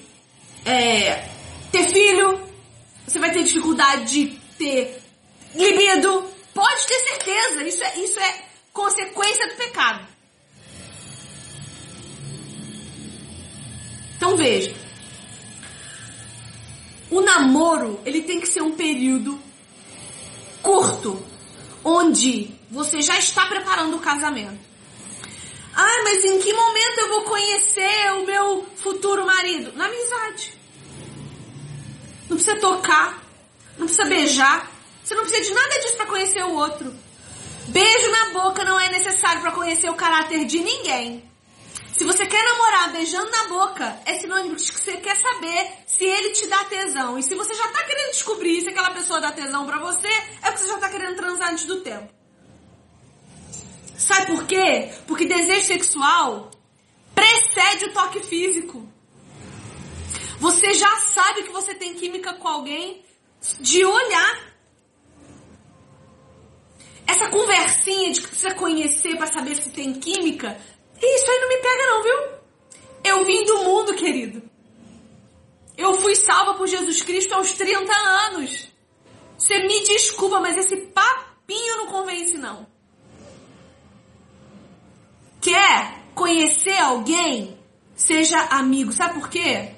é, 0.65 1.29
ter 1.71 1.89
filho, 1.89 2.41
você 3.05 3.19
vai 3.19 3.31
ter 3.31 3.43
dificuldade 3.43 4.05
de 4.05 4.39
ter 4.57 5.01
libido. 5.55 6.23
Pode 6.53 6.87
ter 6.87 6.99
certeza, 6.99 7.63
isso 7.63 7.83
é, 7.83 7.99
isso 7.99 8.19
é 8.19 8.45
consequência 8.71 9.47
do 9.47 9.55
pecado. 9.55 10.12
Então 14.23 14.37
veja, 14.37 14.73
o 17.11 17.19
namoro 17.19 17.99
ele 18.05 18.21
tem 18.21 18.39
que 18.39 18.47
ser 18.47 18.61
um 18.61 18.71
período 18.71 19.37
curto, 20.61 21.21
onde 21.83 22.49
você 22.71 23.01
já 23.01 23.19
está 23.19 23.45
preparando 23.47 23.97
o 23.97 23.99
casamento. 23.99 24.61
Ah, 25.75 26.03
mas 26.05 26.23
em 26.23 26.39
que 26.39 26.53
momento 26.53 26.99
eu 26.99 27.09
vou 27.09 27.23
conhecer 27.23 28.13
o 28.13 28.25
meu 28.25 28.65
futuro 28.77 29.25
marido? 29.25 29.73
Na 29.73 29.87
amizade. 29.87 30.53
Não 32.29 32.37
precisa 32.37 32.55
tocar, 32.61 33.21
não 33.77 33.87
precisa 33.87 34.07
beijar, 34.07 34.71
você 35.03 35.15
não 35.15 35.23
precisa 35.23 35.49
de 35.49 35.53
nada 35.53 35.79
disso 35.81 35.97
para 35.97 36.05
conhecer 36.05 36.45
o 36.45 36.53
outro. 36.53 36.95
Beijo 37.67 38.09
na 38.09 38.29
boca 38.39 38.63
não 38.63 38.79
é 38.79 38.87
necessário 38.87 39.41
para 39.41 39.51
conhecer 39.51 39.89
o 39.89 39.95
caráter 39.95 40.45
de 40.45 40.59
ninguém. 40.59 41.32
Se 41.95 42.03
você 42.03 42.25
quer 42.25 42.43
namorar 42.43 42.91
beijando 42.91 43.29
na 43.29 43.47
boca, 43.47 44.01
é 44.05 44.17
sinônimo 44.17 44.55
de 44.55 44.71
que 44.71 44.79
você 44.79 44.97
quer 44.97 45.15
saber 45.15 45.71
se 45.85 46.03
ele 46.03 46.31
te 46.31 46.47
dá 46.47 46.63
tesão. 46.65 47.19
E 47.19 47.23
se 47.23 47.35
você 47.35 47.53
já 47.53 47.67
tá 47.67 47.83
querendo 47.83 48.11
descobrir 48.11 48.61
se 48.61 48.69
aquela 48.69 48.91
pessoa 48.91 49.21
dá 49.21 49.31
tesão 49.31 49.65
pra 49.65 49.79
você, 49.79 50.07
é 50.07 50.51
porque 50.51 50.57
você 50.57 50.67
já 50.67 50.79
tá 50.79 50.89
querendo 50.89 51.15
transar 51.15 51.51
antes 51.51 51.65
do 51.65 51.81
tempo. 51.81 52.11
Sabe 53.95 54.25
por 54.25 54.45
quê? 54.47 54.91
Porque 55.05 55.25
desejo 55.25 55.67
sexual 55.67 56.51
precede 57.13 57.85
o 57.85 57.93
toque 57.93 58.21
físico. 58.21 58.91
Você 60.39 60.73
já 60.73 60.97
sabe 60.97 61.43
que 61.43 61.51
você 61.51 61.75
tem 61.75 61.93
química 61.93 62.33
com 62.33 62.47
alguém 62.47 63.05
de 63.59 63.85
olhar. 63.85 64.53
Essa 67.05 67.29
conversinha 67.29 68.11
de 68.11 68.21
que 68.21 68.27
precisa 68.27 68.55
conhecer 68.55 69.15
para 69.15 69.27
saber 69.27 69.55
se 69.55 69.69
tem 69.69 69.93
química, 69.93 70.59
isso 71.05 71.29
aí 71.29 71.39
não 71.39 71.49
me 71.49 71.57
pega 71.57 71.87
não, 71.87 72.03
viu? 72.03 72.33
Eu 73.03 73.25
vim 73.25 73.43
do 73.45 73.63
mundo, 73.63 73.95
querido. 73.95 74.41
Eu 75.77 75.97
fui 76.01 76.15
salva 76.15 76.53
por 76.53 76.67
Jesus 76.67 77.01
Cristo 77.01 77.33
aos 77.33 77.51
30 77.53 77.91
anos. 77.93 78.67
Você 79.37 79.59
me 79.67 79.83
desculpa, 79.83 80.39
mas 80.39 80.57
esse 80.57 80.77
papinho 80.77 81.77
não 81.77 81.87
convence 81.87 82.37
não. 82.37 82.65
Quer 85.41 86.03
conhecer 86.15 86.77
alguém? 86.77 87.57
Seja 87.95 88.39
amigo. 88.51 88.93
Sabe 88.93 89.15
por 89.15 89.29
quê? 89.29 89.75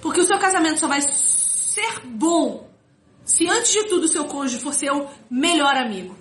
Porque 0.00 0.20
o 0.20 0.26
seu 0.26 0.38
casamento 0.38 0.78
só 0.78 0.86
vai 0.86 1.00
ser 1.02 2.00
bom 2.04 2.70
se 3.24 3.48
antes 3.48 3.72
de 3.72 3.84
tudo 3.84 4.04
o 4.04 4.08
seu 4.08 4.24
cônjuge 4.24 4.62
for 4.62 4.74
seu 4.74 5.08
melhor 5.30 5.76
amigo. 5.76 6.16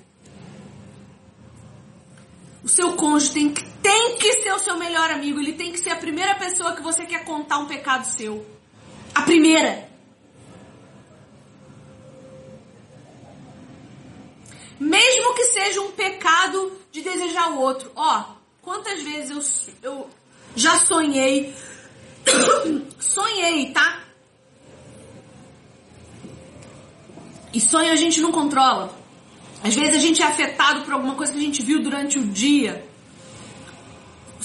O 2.63 2.67
seu 2.67 2.93
cônjuge 2.93 3.33
tem 3.33 3.53
que, 3.53 3.63
tem 3.81 4.17
que 4.17 4.41
ser 4.41 4.53
o 4.53 4.59
seu 4.59 4.77
melhor 4.77 5.09
amigo. 5.11 5.39
Ele 5.39 5.53
tem 5.53 5.71
que 5.71 5.79
ser 5.79 5.91
a 5.91 5.95
primeira 5.95 6.35
pessoa 6.35 6.75
que 6.75 6.81
você 6.81 7.05
quer 7.05 7.23
contar 7.23 7.59
um 7.59 7.65
pecado 7.65 8.05
seu. 8.05 8.45
A 9.13 9.21
primeira. 9.23 9.89
Mesmo 14.79 15.35
que 15.35 15.45
seja 15.45 15.81
um 15.81 15.91
pecado 15.91 16.71
de 16.91 17.01
desejar 17.01 17.51
o 17.51 17.59
outro. 17.59 17.91
Ó, 17.95 18.23
quantas 18.61 19.01
vezes 19.01 19.67
eu, 19.81 19.91
eu 19.91 20.09
já 20.55 20.77
sonhei. 20.79 21.53
sonhei, 22.99 23.71
tá? 23.71 24.03
E 27.53 27.59
sonho 27.59 27.91
a 27.91 27.95
gente 27.95 28.21
não 28.21 28.31
controla. 28.31 28.97
Às 29.63 29.75
vezes 29.75 29.95
a 29.95 29.99
gente 29.99 30.21
é 30.21 30.25
afetado 30.25 30.83
por 30.83 30.93
alguma 30.93 31.15
coisa 31.15 31.33
que 31.33 31.39
a 31.39 31.41
gente 31.41 31.61
viu 31.61 31.81
durante 31.81 32.17
o 32.17 32.25
dia. 32.25 32.88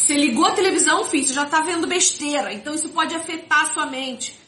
Você 0.04 0.18
ligou 0.18 0.44
a 0.44 0.50
televisão, 0.50 1.02
filho, 1.06 1.24
você 1.24 1.32
já 1.32 1.46
tá 1.46 1.62
vendo 1.62 1.86
besteira, 1.86 2.52
então 2.52 2.74
isso 2.74 2.90
pode 2.90 3.14
afetar 3.14 3.62
a 3.62 3.72
sua 3.72 3.86
mente. 3.86 4.38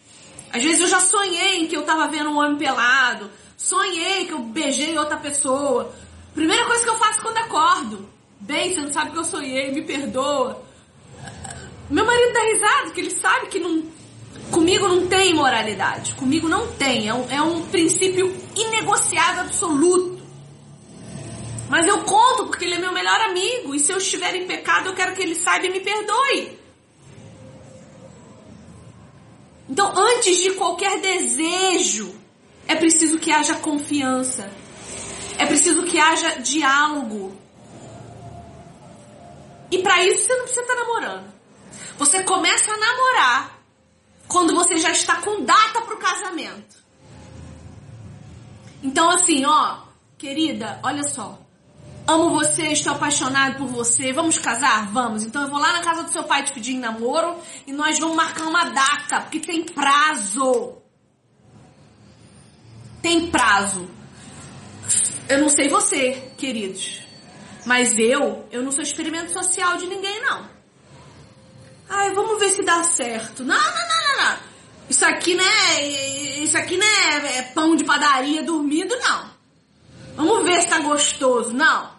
Às 0.52 0.62
vezes 0.62 0.82
eu 0.82 0.86
já 0.86 1.00
sonhei 1.00 1.66
que 1.66 1.74
eu 1.74 1.82
tava 1.82 2.06
vendo 2.08 2.28
um 2.28 2.36
homem 2.36 2.58
pelado, 2.58 3.30
sonhei 3.56 4.26
que 4.26 4.34
eu 4.34 4.40
beijei 4.40 4.98
outra 4.98 5.16
pessoa. 5.16 5.94
Primeira 6.34 6.62
coisa 6.66 6.84
que 6.84 6.90
eu 6.90 6.98
faço 6.98 7.22
quando 7.22 7.38
acordo, 7.38 8.06
bem, 8.38 8.74
você 8.74 8.82
não 8.82 8.92
sabe 8.92 9.12
que 9.12 9.18
eu 9.18 9.24
sonhei, 9.24 9.72
me 9.72 9.80
perdoa. 9.80 10.62
Meu 11.88 12.04
marido 12.04 12.34
dá 12.34 12.40
risada, 12.42 12.90
que 12.90 13.00
ele 13.00 13.10
sabe 13.12 13.46
que 13.46 13.58
não, 13.58 13.82
comigo 14.50 14.86
não 14.86 15.06
tem 15.06 15.32
moralidade, 15.32 16.12
comigo 16.16 16.50
não 16.50 16.66
tem, 16.72 17.08
é 17.08 17.14
um, 17.14 17.30
é 17.30 17.40
um 17.40 17.62
princípio 17.62 18.30
inegociável 18.54 19.40
absoluto. 19.40 20.15
Mas 21.68 21.86
eu 21.86 22.04
conto 22.04 22.46
porque 22.46 22.64
ele 22.64 22.74
é 22.74 22.78
meu 22.78 22.92
melhor 22.92 23.20
amigo. 23.22 23.74
E 23.74 23.80
se 23.80 23.92
eu 23.92 23.98
estiver 23.98 24.34
em 24.34 24.46
pecado, 24.46 24.88
eu 24.88 24.94
quero 24.94 25.14
que 25.14 25.22
ele 25.22 25.34
saiba 25.34 25.66
e 25.66 25.70
me 25.70 25.80
perdoe. 25.80 26.58
Então, 29.68 29.92
antes 29.96 30.38
de 30.38 30.52
qualquer 30.52 31.00
desejo, 31.00 32.14
é 32.68 32.76
preciso 32.76 33.18
que 33.18 33.32
haja 33.32 33.56
confiança. 33.56 34.48
É 35.38 35.44
preciso 35.44 35.82
que 35.82 35.98
haja 35.98 36.36
diálogo. 36.36 37.36
E 39.70 39.78
para 39.78 40.04
isso 40.04 40.22
você 40.22 40.34
não 40.34 40.44
precisa 40.44 40.62
estar 40.62 40.74
namorando. 40.76 41.34
Você 41.98 42.22
começa 42.22 42.72
a 42.72 42.76
namorar 42.76 43.58
quando 44.28 44.54
você 44.54 44.78
já 44.78 44.90
está 44.90 45.16
com 45.16 45.44
data 45.44 45.80
para 45.80 45.94
o 45.94 45.98
casamento. 45.98 46.76
Então, 48.82 49.10
assim, 49.10 49.44
ó, 49.44 49.78
querida, 50.16 50.78
olha 50.84 51.02
só. 51.02 51.45
Amo 52.08 52.30
você, 52.30 52.68
estou 52.68 52.92
apaixonado 52.92 53.56
por 53.56 53.66
você. 53.66 54.12
Vamos 54.12 54.38
casar? 54.38 54.86
Vamos. 54.92 55.24
Então 55.24 55.42
eu 55.42 55.48
vou 55.48 55.58
lá 55.58 55.72
na 55.72 55.80
casa 55.80 56.04
do 56.04 56.12
seu 56.12 56.22
pai 56.22 56.44
te 56.44 56.52
pedir 56.52 56.78
namoro 56.78 57.36
e 57.66 57.72
nós 57.72 57.98
vamos 57.98 58.14
marcar 58.14 58.44
uma 58.44 58.64
data, 58.66 59.22
porque 59.22 59.40
tem 59.40 59.64
prazo. 59.64 60.76
Tem 63.02 63.26
prazo. 63.26 63.90
Eu 65.28 65.40
não 65.40 65.48
sei 65.48 65.68
você, 65.68 66.30
queridos, 66.38 67.00
mas 67.64 67.98
eu, 67.98 68.46
eu 68.52 68.62
não 68.62 68.70
sou 68.70 68.82
experimento 68.82 69.32
social 69.32 69.76
de 69.76 69.86
ninguém, 69.86 70.22
não. 70.22 70.48
Ai, 71.88 72.14
vamos 72.14 72.38
ver 72.38 72.50
se 72.50 72.62
dá 72.62 72.84
certo. 72.84 73.42
Não, 73.44 73.56
não, 73.56 73.64
não, 73.64 74.06
não, 74.06 74.24
não. 74.24 74.38
Isso 74.88 75.04
aqui, 75.04 75.34
né? 75.34 75.82
Isso 76.38 76.56
aqui, 76.56 76.76
né? 76.76 77.36
É 77.38 77.42
pão 77.42 77.74
de 77.74 77.82
padaria 77.84 78.44
dormido, 78.44 78.96
não. 79.00 79.28
Vamos 80.14 80.44
ver 80.44 80.62
se 80.62 80.68
tá 80.68 80.78
gostoso. 80.78 81.52
Não. 81.52 81.95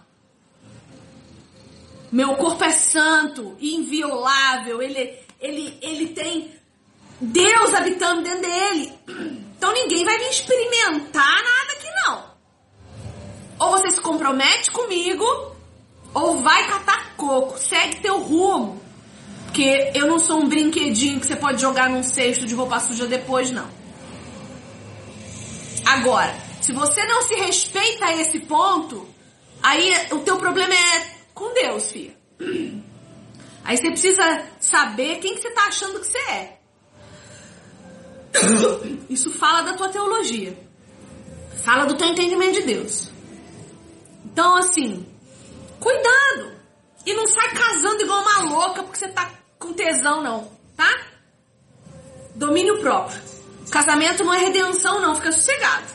Meu 2.12 2.36
corpo 2.36 2.64
é 2.64 2.72
santo, 2.72 3.58
inviolável, 3.60 4.82
ele, 4.82 5.18
ele, 5.40 5.78
ele 5.82 6.08
tem 6.10 6.52
Deus 7.20 7.74
habitando 7.74 8.24
dentro 8.24 8.42
dele. 8.42 8.94
Então 9.58 9.74
ninguém 9.74 10.06
vai 10.06 10.18
vir 10.18 10.30
experimentar 10.30 11.44
nada 11.44 11.74
aqui 11.74 11.88
não. 12.06 12.24
Ou 13.60 13.72
você 13.72 13.92
se 13.92 14.00
compromete 14.00 14.72
comigo, 14.72 15.26
ou 16.14 16.42
vai 16.42 16.68
catar 16.68 17.16
coco, 17.18 17.58
segue 17.58 18.02
teu 18.02 18.22
rumo. 18.22 18.82
Porque 19.46 19.92
eu 19.96 20.08
não 20.08 20.20
sou 20.20 20.40
um 20.40 20.48
brinquedinho 20.48 21.20
que 21.20 21.28
você 21.28 21.36
pode 21.36 21.60
jogar 21.60 21.90
num 21.90 22.04
cesto 22.04 22.46
de 22.46 22.54
roupa 22.54 22.80
suja 22.80 23.08
depois, 23.08 23.52
não. 23.52 23.68
Agora, 25.86 26.36
se 26.62 26.72
você 26.72 27.04
não 27.06 27.22
se 27.24 27.34
respeita 27.36 28.06
a 28.06 28.16
esse 28.16 28.40
ponto, 28.42 29.08
aí 29.64 29.92
o 30.12 30.20
teu 30.20 30.38
problema 30.38 30.74
é 30.74 31.17
com 31.38 31.54
Deus, 31.54 31.92
filha. 31.92 32.18
Aí 33.64 33.78
você 33.78 33.90
precisa 33.92 34.24
saber 34.60 35.20
quem 35.20 35.36
que 35.36 35.42
você 35.42 35.50
está 35.50 35.68
achando 35.68 36.00
que 36.00 36.08
você 36.08 36.18
é. 36.18 36.58
Isso 39.08 39.30
fala 39.32 39.62
da 39.62 39.74
tua 39.74 39.90
teologia. 39.90 40.58
Fala 41.64 41.86
do 41.86 41.96
teu 41.96 42.08
entendimento 42.08 42.54
de 42.54 42.62
Deus. 42.64 43.12
Então, 44.26 44.56
assim, 44.58 45.06
cuidado. 45.80 46.58
E 47.06 47.14
não 47.14 47.28
sai 47.28 47.54
casando 47.54 48.02
igual 48.02 48.22
uma 48.22 48.42
louca 48.44 48.84
porque 48.84 49.00
você 49.00 49.08
tá 49.10 49.32
com 49.60 49.74
tesão, 49.74 50.22
não. 50.24 50.52
Tá? 50.76 50.90
Domínio 52.36 52.80
próprio. 52.80 53.22
Casamento 53.70 54.24
não 54.24 54.34
é 54.34 54.40
redenção, 54.40 55.02
não. 55.02 55.16
Fica 55.16 55.32
sossegado. 55.32 55.88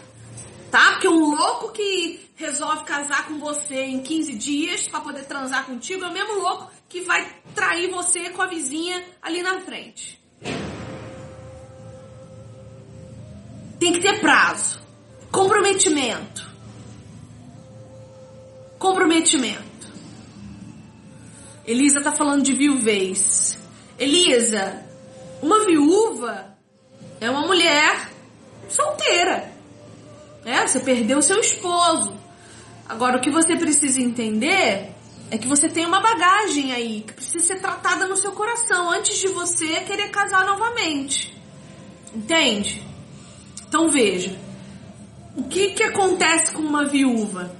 Tá? 0.71 0.93
Porque 0.93 1.09
um 1.09 1.35
louco 1.35 1.73
que 1.73 2.32
resolve 2.43 2.85
casar 2.85 3.29
com 3.29 3.39
você 3.39 3.83
em 3.83 4.03
15 4.03 4.35
dias 4.35 4.89
para 4.89 5.01
poder 5.01 5.25
transar 5.25 5.65
contigo, 5.65 6.05
é 6.05 6.09
o 6.09 6.13
mesmo 6.13 6.41
louco 6.41 6.71
que 6.89 7.03
vai 7.03 7.25
trair 7.55 7.89
você 7.91 8.31
com 8.31 8.43
a 8.43 8.47
vizinha 8.47 9.03
ali 9.23 9.43
na 9.43 9.61
frente. 9.61 10.21
Tem 13.79 13.93
que 13.93 14.01
ter 14.01 14.21
prazo. 14.21 14.81
Comprometimento. 15.31 16.51
Comprometimento. 18.79 19.63
Elisa 21.65 22.03
tá 22.03 22.13
falando 22.13 22.43
de 22.43 22.53
viuvez. 22.53 23.57
Elisa, 23.99 24.85
uma 25.41 25.65
viúva 25.65 26.57
é 27.21 27.31
uma 27.31 27.47
mulher 27.47 28.11
solteira. 28.69 29.53
É, 30.45 30.67
você 30.67 30.81
perdeu 30.81 31.23
seu 31.23 31.39
esposo. 31.39 32.22
Agora, 32.93 33.17
o 33.17 33.21
que 33.23 33.31
você 33.31 33.57
precisa 33.57 34.03
entender 34.03 34.93
é 35.31 35.39
que 35.39 35.49
você 35.49 35.67
tem 35.67 35.87
uma 35.87 36.03
bagagem 36.03 36.73
aí 36.73 37.01
que 37.01 37.15
precisa 37.15 37.43
ser 37.43 37.59
tratada 37.59 38.07
no 38.07 38.19
seu 38.19 38.33
coração 38.33 38.91
antes 38.91 39.19
de 39.19 39.29
você 39.29 39.81
querer 39.81 40.11
casar 40.11 40.45
novamente. 40.45 41.35
Entende? 42.15 42.87
Então 43.67 43.89
veja, 43.89 44.39
o 45.35 45.45
que, 45.45 45.71
que 45.71 45.83
acontece 45.83 46.53
com 46.53 46.61
uma 46.61 46.85
viúva? 46.85 47.57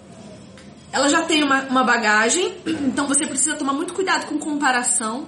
Ela 0.93 1.09
já 1.09 1.23
tem 1.23 1.43
uma, 1.43 1.63
uma 1.63 1.83
bagagem, 1.83 2.59
então 2.85 3.09
você 3.09 3.27
precisa 3.27 3.57
tomar 3.57 3.73
muito 3.73 3.95
cuidado 3.95 4.27
com 4.27 4.39
comparação. 4.39 5.27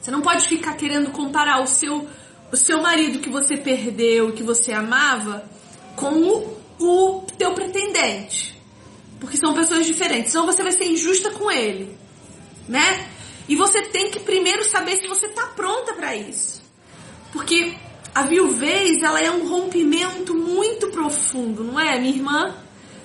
Você 0.00 0.12
não 0.12 0.20
pode 0.20 0.46
ficar 0.46 0.74
querendo 0.74 1.10
comparar 1.10 1.60
o 1.60 1.66
seu, 1.66 2.08
o 2.52 2.56
seu 2.56 2.80
marido 2.80 3.18
que 3.18 3.28
você 3.28 3.56
perdeu, 3.56 4.30
que 4.30 4.44
você 4.44 4.72
amava, 4.72 5.44
com 5.96 6.12
o, 6.12 6.58
o 6.78 7.26
teu 7.36 7.54
pretendente. 7.54 8.53
Porque 9.24 9.38
são 9.38 9.54
pessoas 9.54 9.86
diferentes. 9.86 10.32
Senão 10.32 10.44
você 10.44 10.62
vai 10.62 10.72
ser 10.72 10.84
injusta 10.84 11.30
com 11.30 11.50
ele, 11.50 11.96
né? 12.68 13.08
E 13.48 13.56
você 13.56 13.82
tem 13.82 14.10
que 14.10 14.20
primeiro 14.20 14.64
saber 14.68 14.96
se 14.98 15.06
você 15.06 15.28
tá 15.28 15.46
pronta 15.48 15.94
para 15.94 16.14
isso. 16.14 16.62
Porque 17.32 17.74
a 18.14 18.22
viuvez, 18.22 19.02
ela 19.02 19.20
é 19.20 19.30
um 19.30 19.48
rompimento 19.48 20.34
muito 20.34 20.88
profundo, 20.88 21.64
não 21.64 21.80
é, 21.80 21.98
minha 21.98 22.14
irmã? 22.14 22.54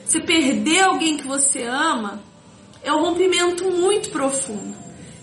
Você 0.05 0.19
perder 0.19 0.81
alguém 0.81 1.17
que 1.17 1.25
você 1.25 1.63
ama 1.63 2.21
é 2.83 2.91
um 2.91 3.01
rompimento 3.01 3.63
muito 3.71 4.09
profundo. 4.09 4.75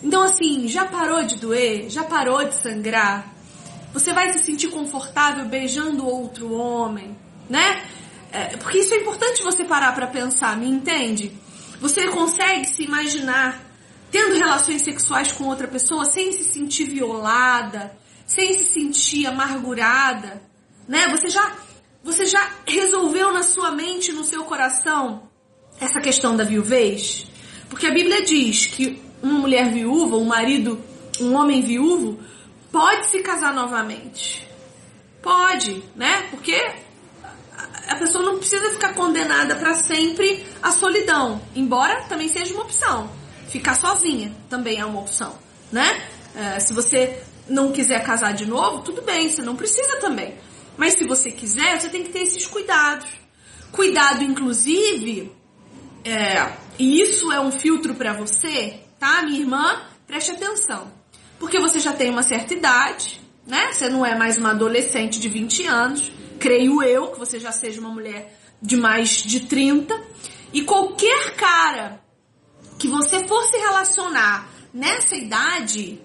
Então, 0.03 0.23
assim, 0.23 0.67
já 0.67 0.85
parou 0.85 1.23
de 1.23 1.37
doer? 1.37 1.91
Já 1.91 2.05
parou 2.05 2.43
de 2.45 2.55
sangrar? 2.55 3.33
Você 3.93 4.13
vai 4.13 4.33
se 4.33 4.41
sentir 4.45 4.69
confortável 4.69 5.45
beijando 5.47 6.07
outro 6.07 6.53
homem, 6.53 7.17
né? 7.49 7.83
É, 8.33 8.57
porque 8.57 8.79
isso 8.79 8.95
é 8.95 8.99
importante 8.99 9.43
você 9.43 9.65
parar 9.65 9.93
para 9.93 10.07
pensar, 10.07 10.57
me 10.57 10.69
entende? 10.69 11.33
Você 11.81 12.09
consegue 12.09 12.67
se 12.67 12.85
imaginar 12.85 13.63
tendo 14.11 14.37
relações 14.37 14.83
sexuais 14.83 15.33
com 15.33 15.45
outra 15.45 15.69
pessoa 15.69 16.05
sem 16.05 16.33
se 16.33 16.45
sentir 16.45 16.85
violada, 16.85 17.97
sem 18.27 18.55
se 18.55 18.65
sentir 18.65 19.27
amargurada, 19.27 20.43
né? 20.89 21.09
Você 21.09 21.29
já 21.29 21.57
você 22.03 22.25
já 22.25 22.53
resolveu 22.67 23.33
na 23.33 23.43
sua 23.43 23.73
mente, 23.73 24.13
no 24.13 24.23
seu 24.23 24.45
coração 24.45 25.29
essa 25.81 26.01
questão 26.01 26.37
da 26.37 26.45
viuvez? 26.45 27.27
Porque 27.69 27.87
a 27.87 27.91
Bíblia 27.91 28.23
diz 28.25 28.67
que 28.67 29.03
uma 29.23 29.41
mulher 29.41 29.73
viúva, 29.73 30.17
um 30.17 30.25
marido, 30.25 30.81
um 31.21 31.35
homem 31.35 31.63
viúvo 31.63 32.19
pode 32.71 33.07
se 33.07 33.21
casar 33.21 33.53
novamente. 33.53 34.47
Pode, 35.21 35.83
né? 35.97 36.29
Porque 36.31 36.86
a 37.89 37.97
pessoa 37.97 38.25
não 38.25 38.39
precisa 38.39 38.71
ficar 38.71 38.95
condenada 38.95 39.55
para 39.57 39.75
sempre 39.75 40.45
à 40.63 40.71
solidão, 40.73 41.41
embora 41.55 42.03
também 42.03 42.29
seja 42.29 42.53
uma 42.55 42.65
opção. 42.65 43.11
Ficar 43.49 43.75
sozinha 43.75 44.35
também 44.51 44.81
é 44.81 44.85
uma 44.85 45.01
opção, 45.01 45.39
né? 45.71 46.03
É, 46.35 46.61
se 46.61 46.73
você 46.73 47.23
não 47.49 47.73
quiser 47.73 48.03
casar 48.03 48.35
de 48.35 48.45
novo, 48.45 48.83
tudo 48.83 49.03
bem, 49.03 49.29
você 49.29 49.41
não 49.43 49.57
precisa 49.57 49.97
também. 49.99 50.35
Mas 50.77 50.95
se 50.95 51.05
você 51.05 51.31
quiser, 51.31 51.81
você 51.81 51.89
tem 51.89 52.03
que 52.03 52.11
ter 52.11 52.21
esses 52.21 52.47
cuidados. 52.47 53.09
Cuidado, 53.73 54.23
inclusive, 54.23 55.33
é, 56.05 56.53
e 56.79 57.01
isso 57.01 57.33
é 57.33 57.41
um 57.41 57.51
filtro 57.51 57.95
para 57.95 58.13
você, 58.13 58.81
tá, 58.99 59.23
minha 59.23 59.41
irmã? 59.41 59.83
Preste 60.07 60.31
atenção. 60.33 60.93
Porque 61.39 61.59
você 61.59 61.79
já 61.79 61.93
tem 61.93 62.11
uma 62.11 62.23
certa 62.23 62.55
idade, 62.55 63.21
né? 63.47 63.73
Você 63.73 63.89
não 63.89 64.05
é 64.05 64.17
mais 64.17 64.39
uma 64.39 64.51
adolescente 64.51 65.19
de 65.19 65.29
20 65.29 65.67
anos. 65.67 66.13
Creio 66.39 66.83
eu 66.83 67.09
que 67.09 67.19
você 67.19 67.39
já 67.39 67.53
seja 67.53 67.81
uma 67.81 67.91
mulher 67.91 68.39
de 68.61 68.77
mais 68.77 69.23
de 69.23 69.41
30. 69.41 69.99
E 70.53 70.63
qualquer 70.63 71.35
cara 71.35 72.01
que 72.79 72.89
você 72.89 73.27
for 73.27 73.43
se 73.45 73.57
relacionar 73.57 74.49
nessa 74.73 75.17
idade, 75.17 76.01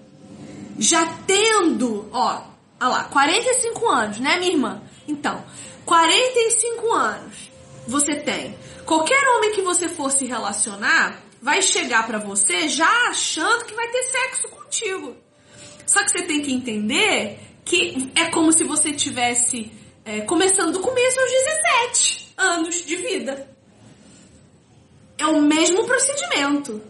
já 0.78 1.06
tendo, 1.26 2.08
ó, 2.12 2.42
olha 2.80 2.88
lá, 2.88 3.04
45 3.04 3.88
anos, 3.88 4.18
né, 4.18 4.38
minha 4.38 4.52
irmã? 4.52 4.82
Então, 5.06 5.44
45 5.84 6.92
anos 6.92 7.50
você 7.86 8.16
tem. 8.16 8.56
Qualquer 8.86 9.22
homem 9.28 9.52
que 9.52 9.62
você 9.62 9.88
for 9.88 10.10
se 10.10 10.26
relacionar 10.26 11.22
vai 11.40 11.60
chegar 11.60 12.06
para 12.06 12.18
você 12.18 12.68
já 12.68 12.90
achando 13.08 13.64
que 13.64 13.74
vai 13.74 13.88
ter 13.88 14.02
sexo 14.04 14.48
contigo. 14.48 15.16
Só 15.86 16.02
que 16.04 16.10
você 16.10 16.22
tem 16.22 16.40
que 16.40 16.52
entender 16.52 17.38
que 17.64 18.10
é 18.14 18.26
como 18.26 18.52
se 18.52 18.64
você 18.64 18.92
tivesse 18.92 19.70
é, 20.04 20.20
começando 20.22 20.72
do 20.72 20.80
começo 20.80 21.20
aos 21.20 21.30
17 21.30 22.34
anos 22.36 22.84
de 22.84 22.96
vida. 22.96 23.48
É 25.18 25.26
o 25.26 25.40
mesmo 25.40 25.84
procedimento. 25.84 26.82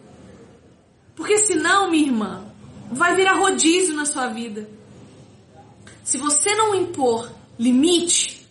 Porque 1.14 1.38
senão, 1.38 1.90
minha 1.90 2.06
irmã, 2.06 2.52
vai 2.90 3.14
virar 3.14 3.34
rodízio 3.34 3.94
na 3.94 4.06
sua 4.06 4.28
vida. 4.28 4.68
Se 6.02 6.16
você 6.16 6.54
não 6.54 6.74
impor 6.74 7.30
limite, 7.58 8.46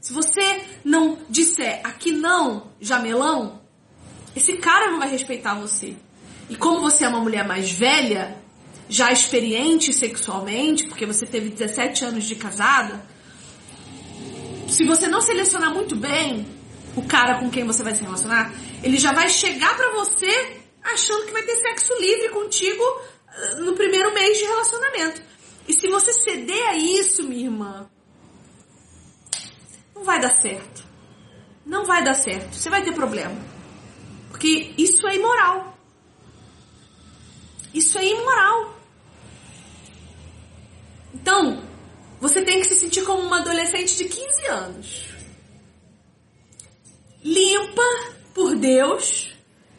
se 0.00 0.12
você 0.12 0.64
não 0.84 1.18
disser 1.30 1.80
aqui 1.84 2.10
não, 2.10 2.72
jamelão, 2.80 3.60
esse 4.34 4.56
cara 4.56 4.90
não 4.90 4.98
vai 4.98 5.08
respeitar 5.08 5.54
você. 5.54 5.96
E 6.50 6.56
como 6.56 6.80
você 6.80 7.04
é 7.04 7.08
uma 7.08 7.20
mulher 7.20 7.46
mais 7.46 7.70
velha, 7.70 8.41
já 8.92 9.10
experiente 9.10 9.90
sexualmente, 9.90 10.86
porque 10.86 11.06
você 11.06 11.24
teve 11.24 11.48
17 11.48 12.04
anos 12.04 12.24
de 12.24 12.36
casada, 12.36 13.02
se 14.68 14.84
você 14.84 15.08
não 15.08 15.22
selecionar 15.22 15.72
muito 15.72 15.96
bem 15.96 16.46
o 16.94 17.02
cara 17.02 17.38
com 17.38 17.50
quem 17.50 17.64
você 17.64 17.82
vai 17.82 17.94
se 17.94 18.02
relacionar, 18.02 18.52
ele 18.82 18.98
já 18.98 19.12
vai 19.12 19.30
chegar 19.30 19.74
pra 19.76 19.92
você 19.92 20.60
achando 20.82 21.24
que 21.24 21.32
vai 21.32 21.42
ter 21.42 21.56
sexo 21.56 21.94
livre 21.98 22.28
contigo 22.28 22.82
eh, 23.28 23.54
no 23.60 23.72
primeiro 23.72 24.12
mês 24.12 24.36
de 24.36 24.44
relacionamento. 24.44 25.22
E 25.66 25.72
se 25.72 25.88
você 25.88 26.12
ceder 26.12 26.68
a 26.68 26.76
isso, 26.76 27.22
minha 27.22 27.44
irmã, 27.44 27.88
não 29.94 30.04
vai 30.04 30.20
dar 30.20 30.30
certo. 30.30 30.84
Não 31.64 31.86
vai 31.86 32.04
dar 32.04 32.14
certo. 32.14 32.54
Você 32.54 32.68
vai 32.68 32.82
ter 32.82 32.92
problema. 32.92 33.40
Porque 34.28 34.74
isso 34.76 35.06
é 35.06 35.16
imoral. 35.16 35.78
Isso 37.72 37.96
é 37.98 38.04
imoral. 38.04 38.81
Então, 41.14 41.62
você 42.20 42.42
tem 42.42 42.60
que 42.60 42.66
se 42.66 42.76
sentir 42.76 43.04
como 43.04 43.22
uma 43.22 43.40
adolescente 43.40 43.96
de 43.96 44.04
15 44.04 44.46
anos. 44.46 45.08
Limpa 47.24 47.82
por 48.34 48.56
Deus, 48.56 49.32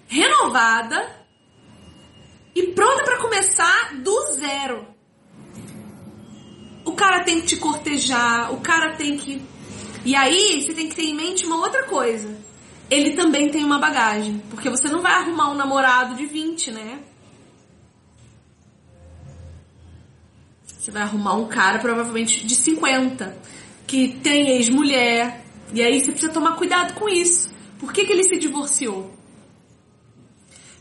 renovada 0.08 1.26
e 2.56 2.68
pronta 2.68 3.04
para 3.04 3.22
começar 3.22 3.96
do 4.02 4.34
zero. 4.34 4.88
O 6.86 6.92
cara 6.94 7.24
tem 7.24 7.42
que 7.42 7.48
te 7.48 7.58
cortejar, 7.58 8.54
o 8.54 8.62
cara 8.62 8.96
tem 8.96 9.18
que. 9.18 9.42
E 10.06 10.16
aí 10.16 10.62
você 10.62 10.74
tem 10.74 10.90
que 10.90 10.96
ter 10.96 11.06
em 11.06 11.16
mente 11.16 11.46
uma 11.46 11.58
outra 11.58 11.84
coisa. 11.84 12.38
Ele 12.90 13.16
também 13.16 13.50
tem 13.50 13.64
uma 13.64 13.80
bagagem. 13.80 14.40
Porque 14.50 14.70
você 14.70 14.90
não 14.90 15.02
vai 15.02 15.14
arrumar 15.14 15.50
um 15.50 15.56
namorado 15.56 16.16
de 16.16 16.26
20, 16.26 16.72
né? 16.72 17.00
Você 20.84 20.92
vai 20.92 21.04
arrumar 21.04 21.36
um 21.36 21.48
cara 21.48 21.80
provavelmente 21.80 22.46
de 22.46 22.56
50, 22.56 23.38
que 23.88 24.20
tem 24.22 24.50
ex-mulher. 24.58 25.46
E 25.74 25.82
aí 25.82 26.02
você 26.02 26.12
precisa 26.12 26.34
tomar 26.34 26.58
cuidado 26.58 26.94
com 26.96 27.08
isso. 27.08 27.50
Por 27.80 27.94
que, 27.94 28.04
que 28.04 28.12
ele 28.12 28.26
se 28.26 28.38
divorciou? 28.38 29.16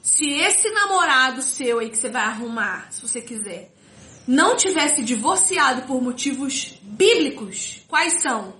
Se 0.02 0.28
esse 0.28 0.68
namorado 0.70 1.40
seu 1.40 1.78
aí 1.78 1.88
que 1.88 1.96
você 1.96 2.08
vai 2.08 2.24
arrumar, 2.24 2.88
se 2.90 3.00
você 3.00 3.20
quiser, 3.20 3.72
não 4.26 4.56
tivesse 4.56 5.04
divorciado 5.04 5.82
por 5.82 6.02
motivos 6.02 6.76
bíblicos, 6.82 7.84
quais 7.86 8.20
são? 8.20 8.54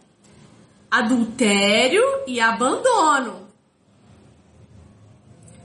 Adultério 0.89 2.05
e 2.25 2.41
abandono. 2.41 3.49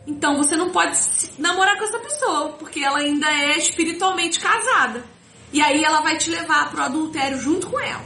Então 0.07 0.38
você 0.38 0.55
não 0.55 0.71
pode 0.71 0.97
namorar 1.38 1.78
com 1.78 1.84
essa 1.84 1.99
pessoa, 1.99 2.53
porque 2.53 2.80
ela 2.80 2.97
ainda 2.97 3.28
é 3.32 3.59
espiritualmente 3.59 4.39
casada. 4.39 5.16
E 5.51 5.61
aí 5.61 5.83
ela 5.83 6.01
vai 6.01 6.17
te 6.17 6.29
levar 6.29 6.69
pro 6.69 6.83
adultério 6.83 7.39
junto 7.39 7.69
com 7.69 7.79
ela. 7.79 8.05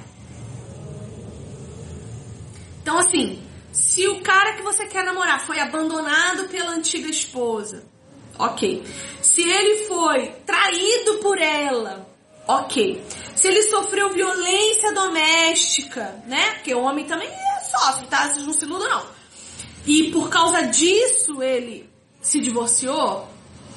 Então 2.81 2.97
assim, 2.97 3.41
se 3.71 4.07
o 4.07 4.21
cara 4.21 4.53
que 4.53 4.61
você 4.61 4.85
quer 4.85 5.03
namorar 5.03 5.45
foi 5.45 5.59
abandonado 5.59 6.47
pela 6.49 6.71
antiga 6.71 7.09
esposa, 7.09 7.83
ok. 8.37 8.83
Se 9.21 9.41
ele 9.41 9.85
foi 9.85 10.27
traído 10.45 11.19
por 11.19 11.37
ela, 11.39 12.07
ok. 12.47 13.03
Se 13.35 13.47
ele 13.47 13.63
sofreu 13.63 14.09
violência 14.09 14.93
doméstica, 14.93 16.21
né? 16.27 16.55
Porque 16.55 16.73
o 16.73 16.83
homem 16.83 17.05
também 17.05 17.29
sofre, 17.71 18.07
tá? 18.07 18.27
Vocês 18.27 18.45
não 18.45 18.53
se 18.53 18.65
iludam, 18.65 18.89
não. 18.89 19.05
E 19.85 20.11
por 20.11 20.29
causa 20.29 20.61
disso 20.63 21.41
ele 21.41 21.89
se 22.21 22.39
divorciou, 22.39 23.27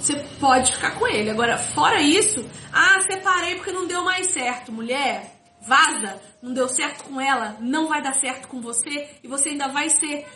você 0.05 0.17
pode 0.39 0.73
ficar 0.73 0.93
com 0.93 1.07
ele. 1.07 1.31
Agora, 1.31 1.57
fora 1.57 2.01
isso, 2.03 2.45
ah, 2.73 3.01
separei 3.01 3.55
porque 3.57 3.73
não 3.73 3.87
deu 3.87 4.05
mais 4.05 4.31
certo. 4.31 4.71
Mulher, 4.71 5.35
vaza, 5.67 6.21
não 6.43 6.53
deu 6.53 6.69
certo 6.69 7.05
com 7.05 7.21
ela, 7.21 7.57
não 7.61 7.89
vai 7.89 8.03
dar 8.03 8.15
certo 8.15 8.49
com 8.49 8.61
você 8.61 9.09
e 9.23 9.29
você 9.29 9.51
ainda 9.51 9.69
vai 9.69 9.89
ser 9.89 10.27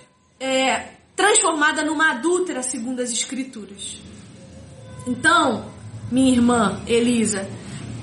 é, 0.40 0.88
transformada 1.14 1.84
numa 1.84 2.12
adúltera 2.12 2.62
segundo 2.62 3.00
as 3.00 3.10
escrituras. 3.10 4.00
Então, 5.06 5.70
minha 6.10 6.32
irmã 6.32 6.82
Elisa, 6.86 7.48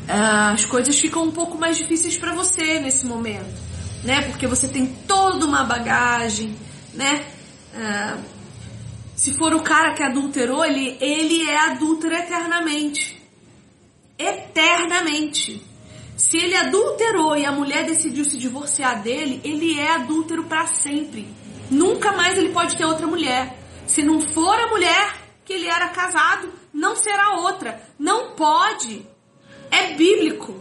as 0.07 0.66
coisas 0.66 0.99
ficam 0.99 1.24
um 1.24 1.32
pouco 1.32 1.57
mais 1.57 1.78
difíceis 1.78 2.18
para 2.18 2.36
você 2.36 2.80
nesse 2.80 3.05
momento, 3.05 3.59
né? 4.03 4.22
Porque 4.22 4.45
você 4.45 4.68
tem 4.68 4.86
toda 5.07 5.45
uma 5.45 5.63
bagagem, 5.63 6.55
né? 6.93 7.26
Se 9.16 9.34
for 9.34 9.53
o 9.53 9.63
cara 9.63 9.93
que 9.93 10.03
adulterou, 10.03 10.66
ele, 10.66 10.97
ele 10.99 11.49
é 11.49 11.57
adúltero 11.57 12.13
eternamente. 12.13 13.22
Eternamente. 14.20 15.63
Se 16.18 16.38
ele 16.38 16.55
adulterou 16.55 17.36
e 17.38 17.45
a 17.45 17.51
mulher 17.51 17.86
decidiu 17.86 18.26
se 18.26 18.38
divorciar 18.38 19.01
dele, 19.01 19.39
ele 19.43 19.80
é 19.80 19.91
adúltero 19.91 20.43
para 20.43 20.68
sempre. 20.68 21.28
Nunca 21.72 22.11
mais 22.11 22.38
ele 22.38 22.49
pode 22.49 22.78
ter 22.78 22.86
outra 22.86 23.07
mulher. 23.07 23.57
Se 23.88 24.03
não 24.03 24.20
for 24.20 24.59
a 24.59 24.68
mulher 24.68 25.16
que 25.45 25.53
ele 25.53 25.68
era 25.68 25.89
casado, 25.89 26.51
não 26.74 26.95
será 26.95 27.38
outra. 27.39 27.82
Não 27.97 28.32
pode. 28.32 29.05
É 29.72 29.93
bíblico. 29.93 30.55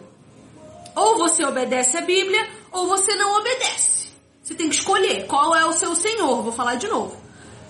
Ou 0.94 1.18
você 1.18 1.44
obedece 1.44 1.96
a 1.96 2.02
Bíblia, 2.02 2.48
ou 2.70 2.86
você 2.86 3.14
não 3.16 3.38
obedece. 3.40 4.12
Você 4.42 4.55
tem 4.55 4.68
que 4.68 4.76
escolher 4.76 5.26
qual 5.26 5.57
é 5.57 5.64
o 5.64 5.72
seu 5.72 5.94
Senhor. 5.96 6.42
Vou 6.42 6.52
falar 6.52 6.76
de 6.76 6.86
novo. 6.86 7.23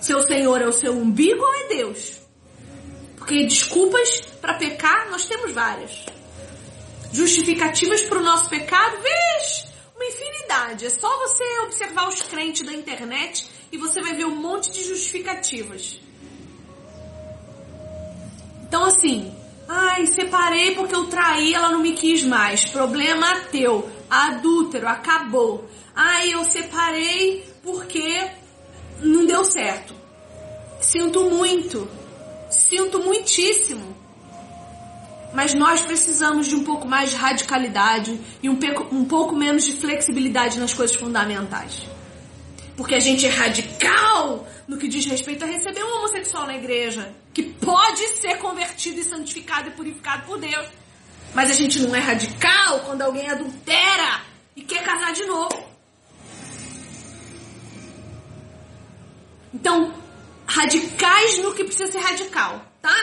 Seu 0.05 0.21
Senhor 0.21 0.61
é 0.61 0.67
o 0.67 0.71
seu 0.71 0.93
umbigo 0.93 1.43
ou 1.43 1.55
é 1.55 1.67
Deus? 1.67 2.19
Porque 3.17 3.43
desculpas 3.47 4.21
para 4.39 4.53
pecar 4.53 5.09
nós 5.09 5.25
temos 5.25 5.51
várias. 5.51 6.05
Justificativas 7.11 8.01
para 8.01 8.19
o 8.19 8.21
nosso 8.21 8.47
pecado, 8.47 8.97
veja, 9.01 9.67
uma 9.95 10.05
infinidade. 10.05 10.85
É 10.85 10.89
só 10.91 11.09
você 11.27 11.43
observar 11.61 12.07
os 12.07 12.21
crentes 12.21 12.63
da 12.63 12.71
internet 12.71 13.49
e 13.71 13.79
você 13.79 13.99
vai 13.99 14.13
ver 14.13 14.25
um 14.25 14.35
monte 14.35 14.71
de 14.71 14.83
justificativas. 14.83 15.99
Então 18.67 18.85
assim, 18.85 19.35
ai, 19.67 20.05
separei 20.05 20.75
porque 20.75 20.93
eu 20.93 21.07
traí, 21.07 21.51
ela 21.51 21.71
não 21.71 21.79
me 21.79 21.93
quis 21.93 22.23
mais. 22.23 22.63
Problema 22.63 23.39
teu, 23.51 23.89
adúltero, 24.07 24.87
acabou. 24.87 25.67
Ai, 25.95 26.31
eu 26.31 26.45
separei 26.45 27.43
porque 27.63 28.29
não 29.01 29.25
deu 29.25 29.43
certo. 29.43 29.94
Sinto 30.79 31.29
muito. 31.29 31.89
Sinto 32.49 32.99
muitíssimo. 32.99 33.95
Mas 35.33 35.53
nós 35.53 35.81
precisamos 35.81 36.47
de 36.47 36.55
um 36.55 36.63
pouco 36.63 36.87
mais 36.87 37.11
de 37.11 37.17
radicalidade 37.17 38.19
e 38.41 38.49
um, 38.49 38.57
um 38.91 39.05
pouco 39.05 39.35
menos 39.35 39.65
de 39.65 39.73
flexibilidade 39.73 40.57
nas 40.57 40.73
coisas 40.73 40.95
fundamentais. 40.95 41.85
Porque 42.77 42.95
a 42.95 42.99
gente 42.99 43.25
é 43.25 43.29
radical 43.29 44.47
no 44.67 44.77
que 44.77 44.87
diz 44.87 45.05
respeito 45.05 45.43
a 45.43 45.47
receber 45.47 45.83
um 45.83 45.97
homossexual 45.97 46.45
na 46.45 46.55
igreja, 46.55 47.13
que 47.33 47.43
pode 47.43 48.07
ser 48.17 48.37
convertido 48.37 48.99
e 48.99 49.03
santificado 49.03 49.69
e 49.69 49.71
purificado 49.71 50.23
por 50.25 50.39
Deus. 50.39 50.67
Mas 51.33 51.51
a 51.51 51.53
gente 51.53 51.79
não 51.79 51.93
é 51.95 51.99
radical 51.99 52.79
quando 52.85 53.01
alguém 53.01 53.29
adultera 53.29 54.21
e 54.55 54.61
quer 54.61 54.83
casar 54.83 55.11
de 55.11 55.25
novo. 55.25 55.65
Então, 59.53 59.93
radicais 60.47 61.37
no 61.39 61.53
que 61.53 61.63
precisa 61.63 61.91
ser 61.91 61.99
radical, 61.99 62.61
tá? 62.81 62.95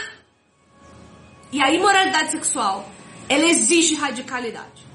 E 1.50 1.62
a 1.62 1.70
imoralidade 1.70 2.30
sexual, 2.30 2.88
ela 3.28 3.44
exige 3.44 3.94
radicalidade. 3.94 4.86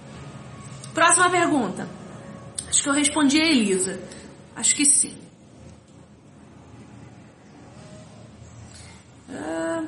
Próxima 0.93 1.29
pergunta. 1.29 1.87
Acho 2.67 2.83
que 2.83 2.89
eu 2.89 2.93
respondi 2.93 3.39
a 3.39 3.45
Elisa. 3.45 4.01
Acho 4.55 4.75
que 4.75 4.85
sim. 4.85 5.15
Ah. 9.29 9.83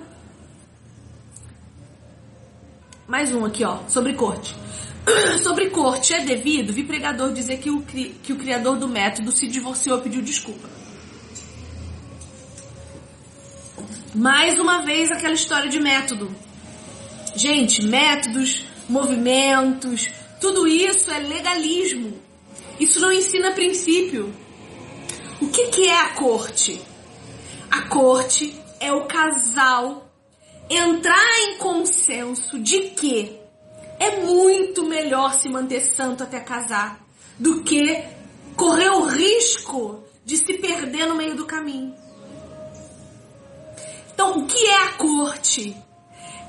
Mais 3.07 3.33
um 3.33 3.43
aqui, 3.43 3.63
ó, 3.63 3.79
sobre 3.87 4.13
corte. 4.13 4.55
sobre 5.41 5.71
corte, 5.71 6.13
é 6.13 6.23
devido, 6.23 6.71
vi 6.71 6.83
pregador 6.83 7.33
dizer 7.33 7.57
que 7.57 7.71
o, 7.71 7.81
que 7.81 8.31
o 8.31 8.35
criador 8.35 8.77
do 8.77 8.87
método 8.87 9.31
se 9.31 9.47
divorciou 9.47 9.97
e 9.97 10.01
pediu 10.01 10.21
desculpa. 10.21 10.78
Mais 14.13 14.59
uma 14.59 14.81
vez 14.81 15.11
aquela 15.11 15.35
história 15.35 15.69
de 15.69 15.79
método. 15.79 16.35
Gente, 17.35 17.83
métodos, 17.83 18.65
movimentos, 18.89 20.09
tudo 20.41 20.67
isso 20.67 21.11
é 21.11 21.19
legalismo. 21.19 22.19
Isso 22.79 22.99
não 22.99 23.11
ensina 23.11 23.51
princípio. 23.51 24.33
O 25.39 25.47
que, 25.49 25.67
que 25.67 25.87
é 25.87 26.01
a 26.01 26.09
corte? 26.09 26.81
A 27.69 27.81
corte 27.83 28.59
é 28.79 28.91
o 28.91 29.05
casal 29.05 30.09
entrar 30.67 31.39
em 31.41 31.57
consenso 31.57 32.57
de 32.59 32.89
que 32.91 33.39
é 33.99 34.17
muito 34.17 34.85
melhor 34.85 35.33
se 35.33 35.49
manter 35.49 35.81
santo 35.81 36.23
até 36.23 36.39
casar 36.39 36.99
do 37.37 37.63
que 37.63 38.03
correr 38.55 38.89
o 38.89 39.05
risco 39.05 40.03
de 40.25 40.37
se 40.37 40.55
perder 40.55 41.05
no 41.05 41.15
meio 41.15 41.35
do 41.35 41.45
caminho. 41.45 41.98
Então, 44.19 44.37
o 44.37 44.45
que 44.45 44.67
é 44.67 44.83
a 44.83 44.93
corte? 44.95 45.77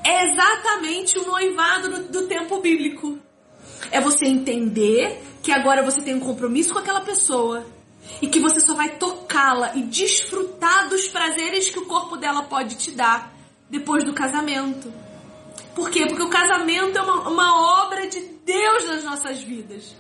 É 0.02 0.24
exatamente 0.24 1.16
o 1.20 1.24
noivado 1.24 1.88
do, 1.88 2.02
do 2.08 2.26
tempo 2.26 2.58
bíblico. 2.58 3.16
É 3.92 4.00
você 4.00 4.26
entender 4.26 5.22
que 5.40 5.52
agora 5.52 5.80
você 5.80 6.02
tem 6.02 6.16
um 6.16 6.18
compromisso 6.18 6.72
com 6.72 6.80
aquela 6.80 7.02
pessoa 7.02 7.64
e 8.20 8.26
que 8.26 8.40
você 8.40 8.58
só 8.60 8.74
vai 8.74 8.96
tocá-la 8.96 9.76
e 9.76 9.82
desfrutar 9.82 10.88
dos 10.88 11.06
prazeres 11.06 11.70
que 11.70 11.78
o 11.78 11.86
corpo 11.86 12.16
dela 12.16 12.42
pode 12.42 12.74
te 12.74 12.90
dar 12.90 13.32
depois 13.70 14.02
do 14.02 14.12
casamento. 14.12 14.92
Por 15.72 15.90
quê? 15.90 16.06
Porque 16.08 16.24
o 16.24 16.28
casamento 16.28 16.98
é 16.98 17.02
uma, 17.02 17.28
uma 17.28 17.84
obra 17.84 18.08
de 18.08 18.18
Deus 18.44 18.84
nas 18.88 19.04
nossas 19.04 19.40
vidas. 19.44 19.94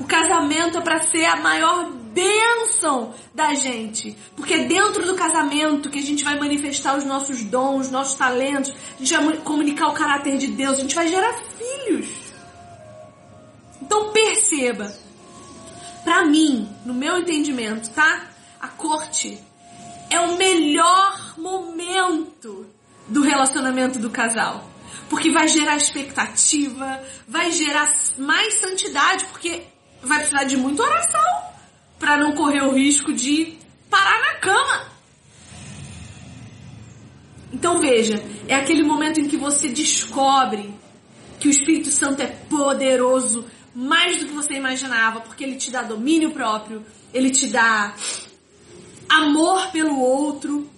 O 0.00 0.04
casamento 0.06 0.78
é 0.78 0.80
para 0.80 0.98
ser 1.04 1.24
a 1.26 1.36
maior 1.36 1.88
bênção 2.16 3.12
da 3.34 3.52
gente. 3.52 4.16
Porque 4.34 4.54
é 4.54 4.64
dentro 4.64 5.04
do 5.04 5.14
casamento 5.14 5.90
que 5.90 5.98
a 5.98 6.02
gente 6.02 6.24
vai 6.24 6.38
manifestar 6.38 6.96
os 6.96 7.04
nossos 7.04 7.44
dons, 7.44 7.86
os 7.86 7.90
nossos 7.90 8.14
talentos, 8.14 8.72
a 8.94 8.98
gente 9.04 9.14
vai 9.14 9.36
comunicar 9.36 9.88
o 9.88 9.92
caráter 9.92 10.38
de 10.38 10.46
Deus, 10.46 10.78
a 10.78 10.80
gente 10.80 10.94
vai 10.94 11.08
gerar 11.08 11.34
filhos. 11.58 12.08
Então 13.82 14.12
perceba, 14.12 14.90
para 16.02 16.24
mim, 16.24 16.66
no 16.86 16.94
meu 16.94 17.18
entendimento, 17.18 17.90
tá? 17.90 18.28
A 18.58 18.68
corte 18.68 19.38
é 20.08 20.18
o 20.18 20.38
melhor 20.38 21.34
momento 21.36 22.66
do 23.06 23.20
relacionamento 23.20 23.98
do 23.98 24.08
casal. 24.08 24.70
Porque 25.10 25.30
vai 25.30 25.46
gerar 25.46 25.76
expectativa, 25.76 27.00
vai 27.28 27.52
gerar 27.52 27.92
mais 28.18 28.54
santidade, 28.54 29.26
porque 29.26 29.62
vai 30.02 30.18
precisar 30.18 30.44
de 30.44 30.56
muita 30.56 30.82
oração 30.82 31.55
para 31.98 32.16
não 32.16 32.32
correr 32.32 32.62
o 32.62 32.72
risco 32.72 33.12
de 33.12 33.56
parar 33.90 34.20
na 34.20 34.34
cama. 34.40 34.96
Então 37.52 37.78
veja, 37.78 38.22
é 38.48 38.54
aquele 38.54 38.82
momento 38.82 39.20
em 39.20 39.28
que 39.28 39.36
você 39.36 39.68
descobre 39.68 40.74
que 41.38 41.48
o 41.48 41.50
Espírito 41.50 41.90
Santo 41.90 42.22
é 42.22 42.26
poderoso 42.26 43.44
mais 43.74 44.18
do 44.18 44.26
que 44.26 44.32
você 44.32 44.54
imaginava, 44.54 45.20
porque 45.20 45.44
ele 45.44 45.56
te 45.56 45.70
dá 45.70 45.82
domínio 45.82 46.32
próprio, 46.32 46.84
ele 47.12 47.30
te 47.30 47.46
dá 47.48 47.94
amor 49.08 49.70
pelo 49.70 50.00
outro. 50.00 50.68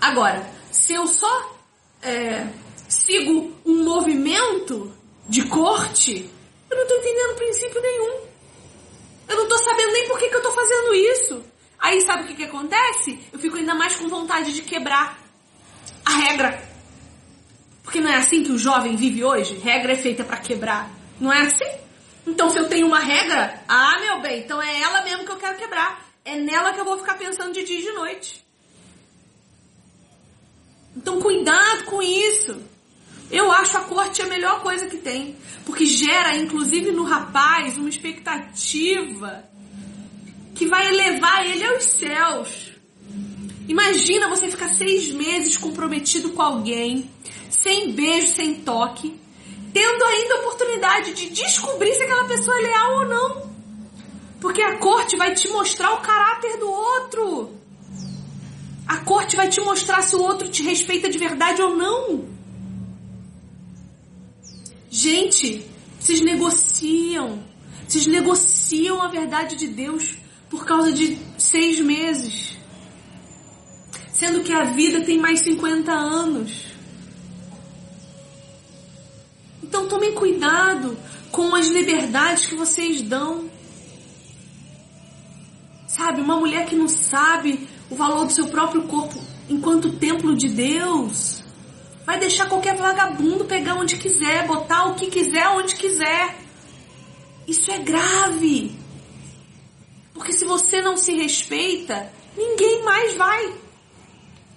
Agora, 0.00 0.48
se 0.70 0.92
eu 0.92 1.06
só 1.06 1.56
é, 2.02 2.46
sigo 2.88 3.52
um 3.64 3.84
movimento 3.84 4.92
de 5.28 5.46
corte, 5.46 6.30
eu 6.70 6.76
não 6.76 6.82
estou 6.82 6.98
entendendo 6.98 7.36
princípio 7.36 7.80
nenhum. 7.80 8.25
Eu 9.28 9.36
não 9.36 9.48
tô 9.48 9.58
sabendo 9.58 9.92
nem 9.92 10.08
por 10.08 10.18
que, 10.18 10.28
que 10.28 10.36
eu 10.36 10.42
tô 10.42 10.52
fazendo 10.52 10.94
isso. 10.94 11.44
Aí 11.78 12.00
sabe 12.02 12.22
o 12.22 12.26
que, 12.26 12.34
que 12.34 12.44
acontece? 12.44 13.18
Eu 13.32 13.38
fico 13.38 13.56
ainda 13.56 13.74
mais 13.74 13.96
com 13.96 14.08
vontade 14.08 14.52
de 14.52 14.62
quebrar 14.62 15.18
a 16.04 16.10
regra. 16.10 16.62
Porque 17.82 18.00
não 18.00 18.10
é 18.10 18.16
assim 18.16 18.42
que 18.42 18.52
o 18.52 18.58
jovem 18.58 18.96
vive 18.96 19.22
hoje? 19.22 19.54
Regra 19.54 19.92
é 19.92 19.96
feita 19.96 20.24
para 20.24 20.38
quebrar. 20.38 20.90
Não 21.20 21.32
é 21.32 21.42
assim? 21.42 21.70
Então 22.26 22.50
se 22.50 22.58
eu 22.58 22.68
tenho 22.68 22.86
uma 22.86 22.98
regra, 22.98 23.62
ah, 23.68 24.00
meu 24.00 24.20
bem, 24.20 24.40
então 24.40 24.60
é 24.60 24.80
ela 24.80 25.02
mesmo 25.02 25.24
que 25.24 25.30
eu 25.30 25.36
quero 25.36 25.56
quebrar. 25.56 26.04
É 26.24 26.36
nela 26.36 26.72
que 26.72 26.80
eu 26.80 26.84
vou 26.84 26.98
ficar 26.98 27.14
pensando 27.14 27.52
de 27.52 27.62
dia 27.62 27.78
e 27.78 27.82
de 27.82 27.92
noite. 27.92 28.44
Então 30.96 31.20
cuidado 31.20 31.84
com 31.84 32.02
isso. 32.02 32.60
Eu 33.30 33.50
acho 33.50 33.76
a 33.76 33.80
corte 33.80 34.22
a 34.22 34.26
melhor 34.26 34.62
coisa 34.62 34.86
que 34.86 34.98
tem, 34.98 35.36
porque 35.64 35.84
gera, 35.84 36.36
inclusive 36.36 36.92
no 36.92 37.02
rapaz, 37.02 37.76
uma 37.76 37.88
expectativa 37.88 39.44
que 40.54 40.66
vai 40.66 40.88
elevar 40.88 41.44
ele 41.44 41.64
aos 41.66 41.84
céus. 41.84 42.72
Imagina 43.68 44.28
você 44.28 44.48
ficar 44.48 44.68
seis 44.68 45.12
meses 45.12 45.56
comprometido 45.56 46.30
com 46.30 46.40
alguém, 46.40 47.10
sem 47.50 47.92
beijo, 47.92 48.28
sem 48.28 48.54
toque, 48.54 49.18
tendo 49.72 50.04
ainda 50.04 50.34
a 50.34 50.38
oportunidade 50.38 51.12
de 51.14 51.30
descobrir 51.30 51.94
se 51.94 52.02
aquela 52.04 52.26
pessoa 52.26 52.56
é 52.58 52.62
leal 52.62 52.92
ou 53.00 53.06
não. 53.06 53.50
Porque 54.40 54.62
a 54.62 54.78
corte 54.78 55.16
vai 55.16 55.34
te 55.34 55.48
mostrar 55.48 55.92
o 55.94 56.00
caráter 56.00 56.58
do 56.58 56.70
outro. 56.70 57.56
A 58.86 58.98
corte 58.98 59.34
vai 59.34 59.48
te 59.48 59.60
mostrar 59.60 60.00
se 60.02 60.14
o 60.14 60.22
outro 60.22 60.48
te 60.48 60.62
respeita 60.62 61.08
de 61.10 61.18
verdade 61.18 61.60
ou 61.60 61.76
não. 61.76 62.35
Gente, 64.96 65.62
vocês 66.00 66.22
negociam. 66.22 67.44
Vocês 67.86 68.06
negociam 68.06 69.02
a 69.02 69.08
verdade 69.08 69.54
de 69.54 69.66
Deus 69.66 70.16
por 70.48 70.64
causa 70.64 70.90
de 70.90 71.18
seis 71.36 71.78
meses. 71.80 72.56
Sendo 74.10 74.42
que 74.42 74.54
a 74.54 74.64
vida 74.64 75.02
tem 75.02 75.18
mais 75.18 75.40
50 75.40 75.92
anos. 75.92 76.64
Então 79.62 79.86
tomem 79.86 80.14
cuidado 80.14 80.96
com 81.30 81.54
as 81.54 81.66
liberdades 81.66 82.46
que 82.46 82.56
vocês 82.56 83.02
dão. 83.02 83.50
Sabe, 85.86 86.22
uma 86.22 86.38
mulher 86.38 86.64
que 86.64 86.74
não 86.74 86.88
sabe 86.88 87.68
o 87.90 87.96
valor 87.96 88.24
do 88.24 88.32
seu 88.32 88.46
próprio 88.48 88.84
corpo 88.84 89.22
enquanto 89.46 89.92
templo 89.92 90.34
de 90.34 90.48
Deus, 90.48 91.44
vai 92.06 92.20
deixar 92.20 92.48
qualquer 92.48 92.76
vagabundo 92.76 93.44
pegar 93.44 93.74
onde 93.74 93.96
quiser, 93.96 94.46
botar 94.46 94.84
o 94.84 94.94
que 94.94 95.08
quiser 95.08 95.48
onde 95.48 95.74
quiser. 95.74 96.36
Isso 97.48 97.70
é 97.72 97.78
grave. 97.78 98.78
Porque 100.14 100.32
se 100.32 100.44
você 100.44 100.80
não 100.80 100.96
se 100.96 101.12
respeita, 101.16 102.10
ninguém 102.36 102.84
mais 102.84 103.14
vai. 103.14 103.52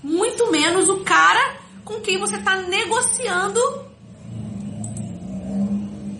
Muito 0.03 0.51
menos 0.51 0.87
o 0.89 1.03
cara 1.03 1.57
com 1.83 1.99
quem 1.99 2.19
você 2.19 2.35
está 2.35 2.55
negociando 2.57 3.59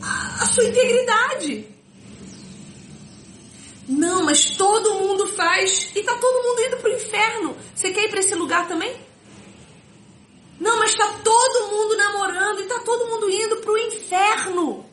a 0.01 0.45
sua 0.47 0.63
integridade. 0.63 1.67
Não, 3.87 4.23
mas 4.23 4.51
todo 4.57 4.95
mundo 4.95 5.27
faz 5.27 5.91
e 5.95 6.03
tá 6.03 6.15
todo 6.15 6.43
mundo 6.43 6.61
indo 6.61 6.77
pro 6.77 6.91
inferno. 6.91 7.55
Você 7.75 7.91
quer 7.91 8.05
ir 8.05 8.09
para 8.09 8.19
esse 8.19 8.35
lugar 8.35 8.67
também? 8.67 9.08
Não, 10.59 10.77
mas 10.77 10.95
tá 10.95 11.07
todo 11.23 11.67
mundo 11.67 11.95
namorando 11.95 12.61
e 12.61 12.65
tá 12.65 12.79
todo 12.79 13.07
mundo 13.07 13.29
indo 13.29 13.57
pro 13.57 13.77
inferno. 13.77 14.85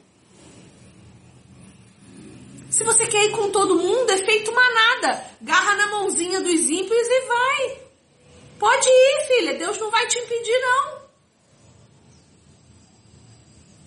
Se 2.70 2.84
você 2.84 3.06
quer 3.06 3.24
ir 3.24 3.32
com 3.32 3.50
todo 3.50 3.78
mundo, 3.78 4.10
é 4.10 4.18
feito 4.18 4.52
manada. 4.52 5.24
Garra 5.40 5.74
na 5.76 5.86
mãozinha 5.88 6.40
dos 6.40 6.60
ímpios 6.68 7.08
e 7.08 7.20
vai. 7.26 7.80
Pode 8.58 8.88
ir, 8.88 9.26
filha. 9.26 9.54
Deus 9.54 9.78
não 9.78 9.90
vai 9.90 10.06
te 10.06 10.18
impedir, 10.18 10.58
não. 10.60 10.96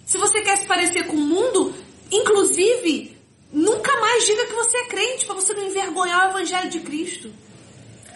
Se 0.05 0.17
você 0.17 0.41
quer 0.41 0.57
se 0.57 0.65
parecer 0.65 1.05
com 1.05 1.15
o 1.15 1.19
mundo, 1.19 1.73
inclusive, 2.11 3.19
Nunca 3.51 3.99
mais 3.99 4.25
diga 4.25 4.45
que 4.45 4.53
você 4.53 4.77
é 4.77 4.85
crente 4.85 5.25
para 5.25 5.35
você 5.35 5.53
não 5.53 5.63
envergonhar 5.63 6.27
o 6.27 6.29
evangelho 6.29 6.69
de 6.69 6.79
Cristo. 6.81 7.33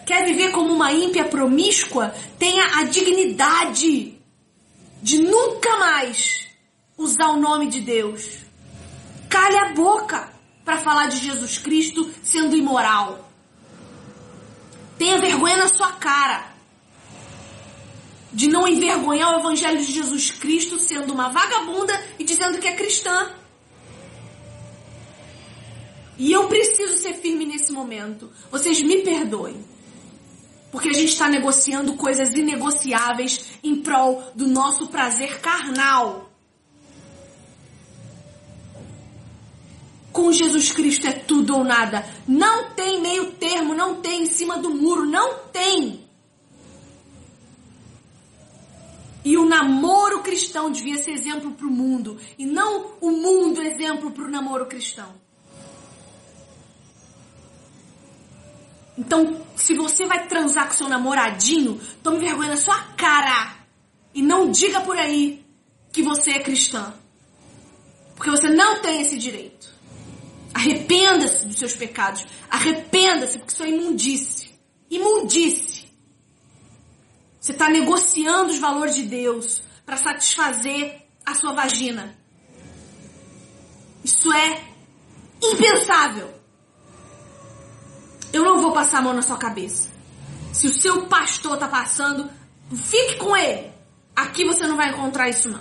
Quer 0.06 0.24
viver 0.26 0.50
como 0.50 0.72
uma 0.72 0.92
ímpia 0.92 1.24
promíscua? 1.24 2.14
Tenha 2.38 2.78
a 2.78 2.84
dignidade 2.84 4.18
de 5.02 5.18
nunca 5.18 5.76
mais 5.78 6.46
usar 6.96 7.28
o 7.28 7.40
nome 7.40 7.68
de 7.68 7.80
Deus. 7.80 8.38
Cale 9.28 9.56
a 9.56 9.72
boca 9.72 10.32
para 10.64 10.78
falar 10.78 11.08
de 11.08 11.18
Jesus 11.18 11.58
Cristo 11.58 12.10
sendo 12.22 12.56
imoral. 12.56 13.30
Tenha 14.98 15.20
vergonha 15.20 15.56
na 15.56 15.68
sua 15.68 15.92
cara 15.92 16.54
de 18.32 18.48
não 18.48 18.66
envergonhar 18.66 19.34
o 19.34 19.40
evangelho 19.40 19.78
de 19.78 19.92
Jesus 19.92 20.30
Cristo 20.30 20.78
sendo 20.78 21.12
uma 21.12 21.28
vagabunda 21.28 21.92
e 22.18 22.24
dizendo 22.24 22.58
que 22.58 22.66
é 22.66 22.72
cristã. 22.72 23.32
E 26.18 26.32
eu 26.32 26.46
preciso 26.48 26.96
ser 26.96 27.14
firme 27.14 27.44
nesse 27.44 27.72
momento. 27.72 28.30
Vocês 28.50 28.80
me 28.82 29.02
perdoem. 29.02 29.73
Porque 30.74 30.88
a 30.88 30.92
gente 30.92 31.12
está 31.12 31.28
negociando 31.28 31.94
coisas 31.94 32.34
inegociáveis 32.34 33.60
em 33.62 33.76
prol 33.76 34.24
do 34.34 34.48
nosso 34.48 34.88
prazer 34.88 35.38
carnal. 35.38 36.28
Com 40.10 40.32
Jesus 40.32 40.72
Cristo 40.72 41.06
é 41.06 41.12
tudo 41.12 41.56
ou 41.56 41.62
nada. 41.62 42.04
Não 42.26 42.72
tem 42.72 43.00
meio 43.00 43.30
termo, 43.34 43.72
não 43.72 44.00
tem 44.00 44.24
em 44.24 44.26
cima 44.26 44.58
do 44.58 44.70
muro, 44.70 45.06
não 45.06 45.44
tem. 45.52 46.04
E 49.24 49.36
o 49.38 49.48
namoro 49.48 50.24
cristão 50.24 50.72
devia 50.72 50.98
ser 50.98 51.12
exemplo 51.12 51.52
para 51.52 51.68
o 51.68 51.70
mundo, 51.70 52.18
e 52.36 52.44
não 52.44 52.96
o 53.00 53.12
mundo 53.12 53.62
exemplo 53.62 54.10
para 54.10 54.24
o 54.24 54.28
namoro 54.28 54.66
cristão. 54.66 55.23
Então, 58.96 59.44
se 59.56 59.74
você 59.74 60.06
vai 60.06 60.28
transar 60.28 60.68
com 60.68 60.74
seu 60.74 60.88
namoradinho, 60.88 61.80
tome 62.02 62.18
vergonha 62.18 62.50
na 62.50 62.56
sua 62.56 62.80
cara. 62.96 63.56
E 64.14 64.22
não 64.22 64.50
diga 64.50 64.80
por 64.80 64.96
aí 64.96 65.44
que 65.92 66.02
você 66.02 66.32
é 66.32 66.38
cristã. 66.38 66.94
Porque 68.14 68.30
você 68.30 68.48
não 68.48 68.80
tem 68.80 69.00
esse 69.00 69.18
direito. 69.18 69.68
Arrependa-se 70.52 71.46
dos 71.46 71.58
seus 71.58 71.74
pecados. 71.74 72.24
Arrependa-se, 72.48 73.38
porque 73.38 73.52
isso 73.52 73.64
é 73.64 73.70
imundice. 73.70 74.54
Imundice. 74.88 75.84
Você 77.40 77.52
está 77.52 77.68
negociando 77.68 78.52
os 78.52 78.58
valores 78.58 78.94
de 78.94 79.02
Deus 79.02 79.62
para 79.84 79.96
satisfazer 79.96 81.02
a 81.26 81.34
sua 81.34 81.52
vagina. 81.52 82.16
Isso 84.04 84.32
é 84.32 84.62
impensável. 85.42 86.32
Eu 88.34 88.42
não 88.42 88.60
vou 88.60 88.72
passar 88.72 88.98
a 88.98 89.02
mão 89.02 89.14
na 89.14 89.22
sua 89.22 89.36
cabeça. 89.36 89.88
Se 90.52 90.66
o 90.66 90.72
seu 90.72 91.06
pastor 91.06 91.56
tá 91.56 91.68
passando, 91.68 92.28
fique 92.74 93.16
com 93.16 93.36
ele. 93.36 93.70
Aqui 94.14 94.44
você 94.44 94.66
não 94.66 94.76
vai 94.76 94.90
encontrar 94.90 95.28
isso 95.28 95.48
não. 95.48 95.60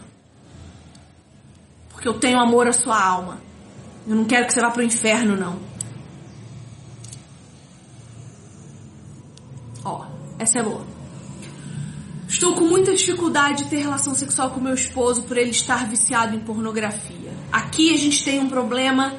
Porque 1.92 2.08
eu 2.08 2.16
tenho 2.16 2.40
amor 2.40 2.68
à 2.68 2.74
sua 2.74 3.00
alma. 3.00 3.40
Eu 4.08 4.16
não 4.16 4.26
quero 4.26 4.48
que 4.48 4.54
você 4.54 4.60
vá 4.60 4.72
pro 4.72 4.82
inferno 4.82 5.38
não. 5.38 5.60
Ó, 9.86 10.08
essa 10.40 10.58
é 10.58 10.64
boa. 10.64 10.86
Estou 12.28 12.56
com 12.56 12.66
muita 12.66 12.96
dificuldade 12.96 13.66
de 13.66 13.70
ter 13.70 13.82
relação 13.84 14.16
sexual 14.16 14.50
com 14.50 14.60
meu 14.60 14.74
esposo 14.74 15.22
por 15.24 15.38
ele 15.38 15.52
estar 15.52 15.88
viciado 15.88 16.36
em 16.36 16.40
pornografia. 16.40 17.32
Aqui 17.52 17.94
a 17.94 17.98
gente 17.98 18.26
tem 18.26 18.40
um 18.40 18.50
problema 18.50 19.14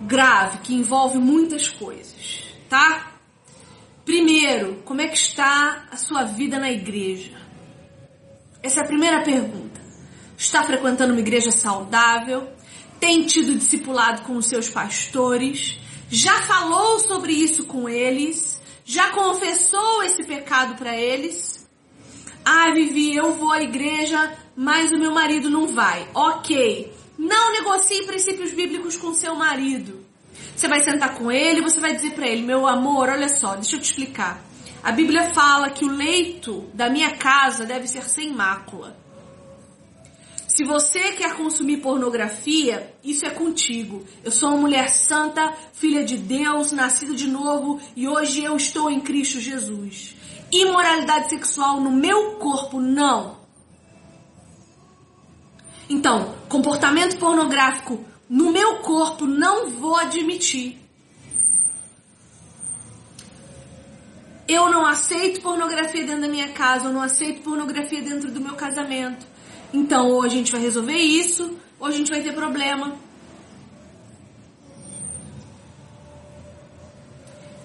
grave 0.00 0.58
que 0.58 0.74
envolve 0.74 1.18
muitas 1.18 1.68
coisas 1.68 2.39
tá? 2.70 3.16
Primeiro, 4.04 4.76
como 4.84 5.02
é 5.02 5.08
que 5.08 5.16
está 5.16 5.88
a 5.90 5.96
sua 5.96 6.22
vida 6.22 6.58
na 6.58 6.70
igreja? 6.70 7.36
Essa 8.62 8.80
é 8.80 8.84
a 8.84 8.86
primeira 8.86 9.22
pergunta. 9.22 9.80
Está 10.38 10.62
frequentando 10.62 11.12
uma 11.12 11.20
igreja 11.20 11.50
saudável? 11.50 12.48
Tem 12.98 13.26
tido 13.26 13.58
discipulado 13.58 14.22
com 14.22 14.36
os 14.36 14.46
seus 14.46 14.70
pastores? 14.70 15.78
Já 16.08 16.42
falou 16.42 17.00
sobre 17.00 17.32
isso 17.32 17.64
com 17.64 17.88
eles? 17.88 18.60
Já 18.84 19.10
confessou 19.10 20.02
esse 20.04 20.24
pecado 20.24 20.76
para 20.76 20.96
eles? 20.96 21.68
Ah, 22.44 22.72
Vivi, 22.72 23.16
eu 23.16 23.34
vou 23.34 23.52
à 23.52 23.62
igreja, 23.62 24.32
mas 24.56 24.90
o 24.92 24.98
meu 24.98 25.12
marido 25.12 25.50
não 25.50 25.66
vai. 25.66 26.08
Ok. 26.14 26.92
Não 27.18 27.52
negocie 27.52 28.06
princípios 28.06 28.52
bíblicos 28.52 28.96
com 28.96 29.12
seu 29.12 29.34
marido. 29.34 30.09
Você 30.54 30.68
vai 30.68 30.82
sentar 30.82 31.14
com 31.14 31.30
ele, 31.30 31.62
você 31.62 31.80
vai 31.80 31.94
dizer 31.94 32.12
para 32.12 32.26
ele: 32.26 32.42
"Meu 32.42 32.66
amor, 32.66 33.08
olha 33.08 33.28
só, 33.28 33.54
deixa 33.54 33.76
eu 33.76 33.80
te 33.80 33.90
explicar. 33.90 34.42
A 34.82 34.92
Bíblia 34.92 35.32
fala 35.34 35.70
que 35.70 35.84
o 35.84 35.88
leito 35.88 36.68
da 36.72 36.88
minha 36.88 37.16
casa 37.16 37.66
deve 37.66 37.86
ser 37.86 38.04
sem 38.04 38.32
mácula. 38.32 38.96
Se 40.48 40.64
você 40.64 41.12
quer 41.12 41.36
consumir 41.36 41.78
pornografia, 41.78 42.92
isso 43.04 43.24
é 43.24 43.30
contigo. 43.30 44.04
Eu 44.24 44.30
sou 44.30 44.48
uma 44.50 44.58
mulher 44.58 44.90
santa, 44.90 45.54
filha 45.72 46.04
de 46.04 46.16
Deus, 46.16 46.72
nascida 46.72 47.14
de 47.14 47.28
novo 47.28 47.80
e 47.94 48.08
hoje 48.08 48.42
eu 48.42 48.56
estou 48.56 48.90
em 48.90 49.00
Cristo 49.00 49.38
Jesus. 49.38 50.16
Imoralidade 50.50 51.30
sexual 51.30 51.80
no 51.80 51.90
meu 51.90 52.32
corpo, 52.32 52.80
não. 52.80 53.38
Então, 55.88 56.34
comportamento 56.48 57.18
pornográfico 57.18 58.04
no 58.30 58.52
meu 58.52 58.76
corpo 58.76 59.26
não 59.26 59.68
vou 59.68 59.96
admitir. 59.96 60.78
Eu 64.46 64.70
não 64.70 64.86
aceito 64.86 65.40
pornografia 65.40 66.04
dentro 66.04 66.22
da 66.22 66.28
minha 66.28 66.50
casa, 66.50 66.86
eu 66.86 66.92
não 66.92 67.02
aceito 67.02 67.42
pornografia 67.42 68.00
dentro 68.00 68.30
do 68.30 68.40
meu 68.40 68.54
casamento. 68.54 69.26
Então, 69.72 70.08
ou 70.08 70.22
a 70.22 70.28
gente 70.28 70.52
vai 70.52 70.60
resolver 70.60 70.96
isso, 70.96 71.58
ou 71.78 71.88
a 71.88 71.90
gente 71.90 72.08
vai 72.08 72.22
ter 72.22 72.32
problema. 72.32 72.96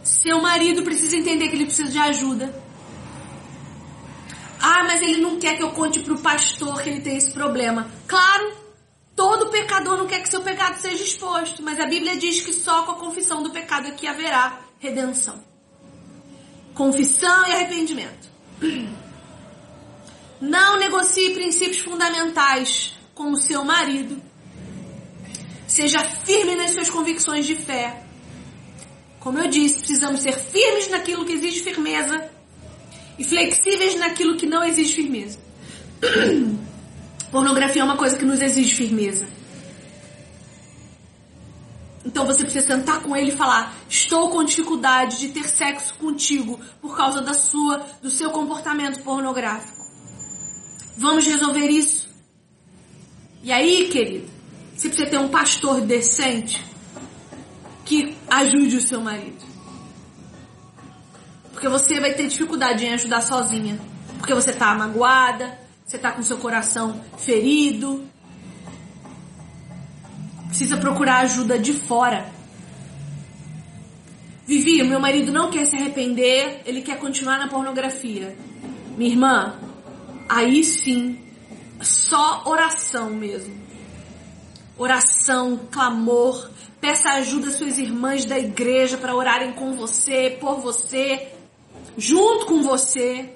Seu 0.03 0.41
marido 0.41 0.81
precisa 0.81 1.15
entender 1.15 1.47
que 1.47 1.55
ele 1.55 1.65
precisa 1.65 1.91
de 1.91 1.99
ajuda. 1.99 2.53
Ah, 4.59 4.83
mas 4.83 5.01
ele 5.03 5.21
não 5.21 5.37
quer 5.37 5.57
que 5.57 5.63
eu 5.63 5.71
conte 5.71 5.99
pro 5.99 6.19
pastor 6.19 6.81
que 6.81 6.89
ele 6.89 7.01
tem 7.01 7.17
esse 7.17 7.31
problema. 7.31 7.87
Claro, 8.07 8.64
Todo 9.15 9.49
pecador 9.49 9.97
não 9.97 10.07
quer 10.07 10.21
que 10.21 10.29
seu 10.29 10.41
pecado 10.41 10.77
seja 10.79 11.03
exposto, 11.03 11.63
mas 11.63 11.79
a 11.79 11.85
Bíblia 11.85 12.17
diz 12.17 12.41
que 12.41 12.51
só 12.51 12.83
com 12.83 12.91
a 12.91 12.95
confissão 12.95 13.41
do 13.41 13.49
pecado 13.49 13.87
é 13.87 13.91
que 13.91 14.05
haverá 14.05 14.59
redenção. 14.77 15.41
Confissão 16.73 17.47
e 17.47 17.51
arrependimento. 17.53 18.29
Não 20.41 20.77
negocie 20.77 21.33
princípios 21.33 21.79
fundamentais 21.79 22.93
com 23.13 23.31
o 23.31 23.37
seu 23.37 23.63
marido. 23.63 24.21
Seja 25.65 26.03
firme 26.03 26.55
nas 26.55 26.71
suas 26.71 26.89
convicções 26.89 27.45
de 27.45 27.55
fé. 27.55 28.03
Como 29.21 29.39
eu 29.39 29.47
disse, 29.47 29.77
precisamos 29.77 30.21
ser 30.21 30.37
firmes 30.37 30.89
naquilo 30.89 31.25
que 31.25 31.33
exige 31.33 31.61
firmeza 31.61 32.29
e 33.17 33.23
flexíveis 33.23 33.95
naquilo 33.95 34.35
que 34.35 34.45
não 34.45 34.61
exige 34.61 34.93
firmeza. 34.93 35.39
Pornografia 37.35 37.81
é 37.81 37.83
uma 37.83 37.97
coisa 37.97 38.17
que 38.17 38.23
nos 38.23 38.41
exige 38.41 38.73
firmeza. 38.73 39.27
Então 42.05 42.25
você 42.25 42.43
precisa 42.43 42.65
sentar 42.65 43.01
com 43.01 43.13
ele 43.13 43.33
e 43.33 43.35
falar: 43.35 43.75
"Estou 43.89 44.29
com 44.29 44.41
dificuldade 44.41 45.19
de 45.19 45.27
ter 45.27 45.43
sexo 45.49 45.95
contigo 45.95 46.57
por 46.81 46.95
causa 46.95 47.19
da 47.19 47.33
sua 47.33 47.85
do 48.01 48.09
seu 48.09 48.31
comportamento 48.31 49.03
pornográfico. 49.03 49.77
Vamos 50.95 51.27
resolver 51.27 51.67
isso?" 51.67 52.07
E 53.43 53.51
aí, 53.51 53.89
querido, 53.89 54.29
você 54.73 54.87
precisa 54.87 55.09
ter 55.09 55.17
um 55.17 55.27
pastor 55.27 55.81
decente 55.81 56.63
que 57.83 58.15
ajude 58.29 58.77
o 58.77 58.81
seu 58.81 59.01
marido. 59.01 59.43
Porque 61.51 61.67
você 61.67 61.99
vai 61.99 62.13
ter 62.13 62.29
dificuldade 62.29 62.85
em 62.85 62.93
ajudar 62.93 63.19
sozinha. 63.19 63.77
Porque 64.19 64.33
você 64.33 64.53
tá 64.53 64.73
magoada, 64.73 65.64
você 65.85 65.99
tá 65.99 66.11
com 66.11 66.23
seu 66.23 66.37
coração 66.37 66.99
ferido, 67.15 68.03
precisa 70.47 70.77
procurar 70.77 71.17
ajuda 71.17 71.59
de 71.59 71.73
fora. 71.73 72.33
Vivi, 74.47 74.81
meu 74.83 74.99
marido 74.99 75.31
não 75.31 75.51
quer 75.51 75.65
se 75.65 75.75
arrepender, 75.75 76.61
ele 76.65 76.81
quer 76.81 76.97
continuar 76.97 77.37
na 77.37 77.47
pornografia. 77.47 78.35
Minha 78.97 79.11
irmã, 79.11 79.59
aí 80.27 80.63
sim, 80.63 81.19
só 81.81 82.43
oração 82.45 83.11
mesmo. 83.11 83.53
Oração, 84.77 85.67
clamor, 85.71 86.49
peça 86.81 87.09
ajuda 87.11 87.49
às 87.49 87.55
suas 87.55 87.77
irmãs 87.77 88.25
da 88.25 88.39
igreja 88.39 88.97
para 88.97 89.15
orarem 89.15 89.53
com 89.53 89.75
você, 89.75 90.35
por 90.39 90.59
você, 90.59 91.31
junto 91.95 92.47
com 92.47 92.63
você. 92.63 93.35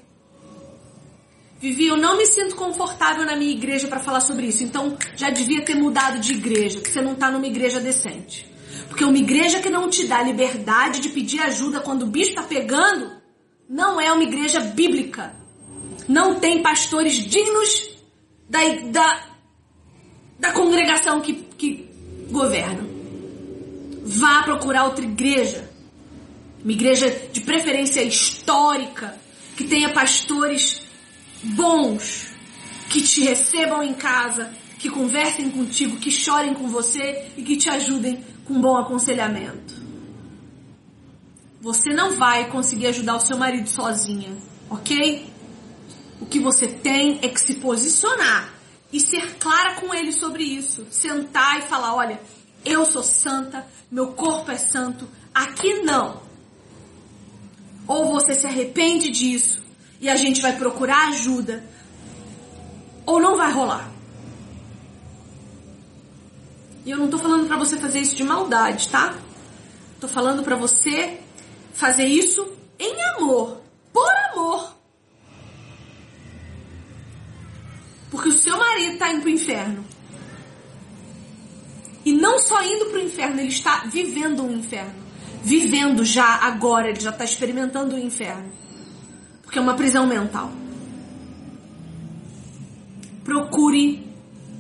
Vivi, 1.60 1.88
eu 1.88 1.98
não 1.98 2.15
me 2.15 2.26
sinto 2.26 2.56
confortável 2.56 3.26
na 3.26 3.36
minha 3.36 3.52
igreja 3.52 3.88
para 3.90 3.99
falar 3.99 4.22
sobre 4.22 4.48
isso. 4.48 4.64
Então, 4.64 4.98
já 5.18 5.30
devia 5.30 5.61
ter 5.61 5.76
mudado 5.76 6.18
de 6.18 6.34
igreja, 6.34 6.80
que 6.80 6.90
você 6.90 7.02
não 7.02 7.15
tá 7.15 7.30
numa 7.30 7.45
igreja 7.45 7.81
decente. 7.81 8.49
Porque 8.88 9.03
uma 9.03 9.18
igreja 9.18 9.60
que 9.60 9.69
não 9.69 9.90
te 9.90 10.07
dá 10.07 10.23
liberdade 10.23 11.02
de 11.02 11.10
pedir 11.10 11.41
ajuda 11.41 11.81
quando 11.81 12.03
o 12.03 12.07
bicho 12.07 12.34
tá 12.34 12.44
pegando, 12.44 13.11
não 13.68 13.99
é 13.99 14.10
uma 14.11 14.23
igreja 14.23 14.61
bíblica. 14.61 15.36
Não 16.07 16.40
tem 16.40 16.64
pastores 16.64 17.15
dignos 17.15 17.90
da, 18.49 18.60
da, 18.90 19.23
da 20.40 20.52
congregação 20.53 21.19
que, 21.19 21.34
que 21.34 21.90
governa. 22.31 22.88
Vá 24.06 24.44
procurar 24.44 24.86
outra 24.86 25.03
igreja. 25.03 25.69
Uma 26.64 26.72
igreja 26.72 27.10
de 27.34 27.41
preferência 27.41 28.02
histórica, 28.02 29.19
que 29.57 29.65
tenha 29.65 29.90
pastores 29.90 30.78
bons 31.44 32.34
que 32.90 33.02
te 33.02 33.22
recebam 33.22 33.84
em 33.84 33.94
casa, 33.94 34.52
que 34.78 34.90
conversem 34.90 35.49
contigo, 35.49 35.98
que 35.98 36.11
chorem 36.11 36.53
com 36.53 36.68
você 36.68 37.32
e 37.38 37.44
que 37.44 37.57
te 37.57 37.70
ajudem 37.70 38.24
com 38.45 38.60
bom 38.60 38.78
aconselhamento. 38.78 39.76
Você 41.61 41.94
não 41.94 42.16
vai 42.16 42.49
conseguir 42.49 42.88
ajudar 42.88 43.18
o 43.18 43.20
seu 43.20 43.38
marido 43.38 43.70
sozinha, 43.70 44.36
ok? 44.70 45.30
O 46.22 46.26
que 46.26 46.40
você 46.40 46.68
tem 46.68 47.20
é 47.22 47.28
que 47.28 47.40
se 47.40 47.56
posicionar 47.56 48.53
e 48.91 48.99
ser 48.99 49.36
clara 49.36 49.76
com 49.76 49.94
ele 49.94 50.11
sobre 50.11 50.44
isso. 50.44 50.88
Sentar 50.90 51.60
e 51.60 51.64
falar: 51.64 51.94
olha, 51.95 52.20
eu 52.66 52.86
sou 52.86 53.03
santa, 53.03 53.68
meu 53.91 54.14
corpo 54.14 54.52
é 54.52 54.57
santo, 54.57 55.07
aqui 55.34 55.82
não. 55.84 56.22
Ou 57.86 58.11
você 58.14 58.34
se 58.36 58.48
arrepende 58.48 59.10
disso 59.10 59.59
e 59.99 60.09
a 60.09 60.15
gente 60.15 60.41
vai 60.41 60.55
procurar 60.55 61.09
ajuda, 61.09 61.63
ou 63.05 63.19
não 63.19 63.35
vai 63.35 63.51
rolar. 63.51 63.91
E 66.85 66.91
eu 66.91 66.97
não 66.97 67.09
tô 67.09 67.17
falando 67.17 67.47
para 67.47 67.57
você 67.57 67.77
fazer 67.77 67.99
isso 67.99 68.15
de 68.15 68.23
maldade, 68.23 68.88
tá? 68.89 69.15
Tô 69.99 70.07
falando 70.07 70.43
para 70.43 70.55
você 70.55 71.19
fazer 71.73 72.05
isso 72.05 72.47
em 72.80 73.01
amor, 73.15 73.61
por 73.91 74.09
amor. 74.31 74.76
Porque 78.09 78.30
o 78.30 78.34
seu 78.34 78.57
marido 78.57 78.97
tá 78.97 79.11
indo 79.11 79.21
pro 79.21 79.30
inferno. 79.30 79.85
E 82.05 82.13
não 82.13 82.39
só 82.39 82.63
indo 82.63 82.85
pro 82.85 83.01
inferno, 83.01 83.39
ele 83.39 83.49
está 83.49 83.84
vivendo 83.85 84.41
um 84.41 84.57
inferno. 84.57 84.95
Vivendo 85.43 86.03
já 86.03 86.26
agora, 86.26 86.89
ele 86.89 86.99
já 86.99 87.11
está 87.11 87.23
experimentando 87.23 87.95
o 87.95 87.99
inferno. 87.99 88.51
Porque 89.49 89.57
é 89.57 89.61
uma 89.63 89.73
prisão 89.73 90.05
mental. 90.05 90.51
Procure 93.23 94.07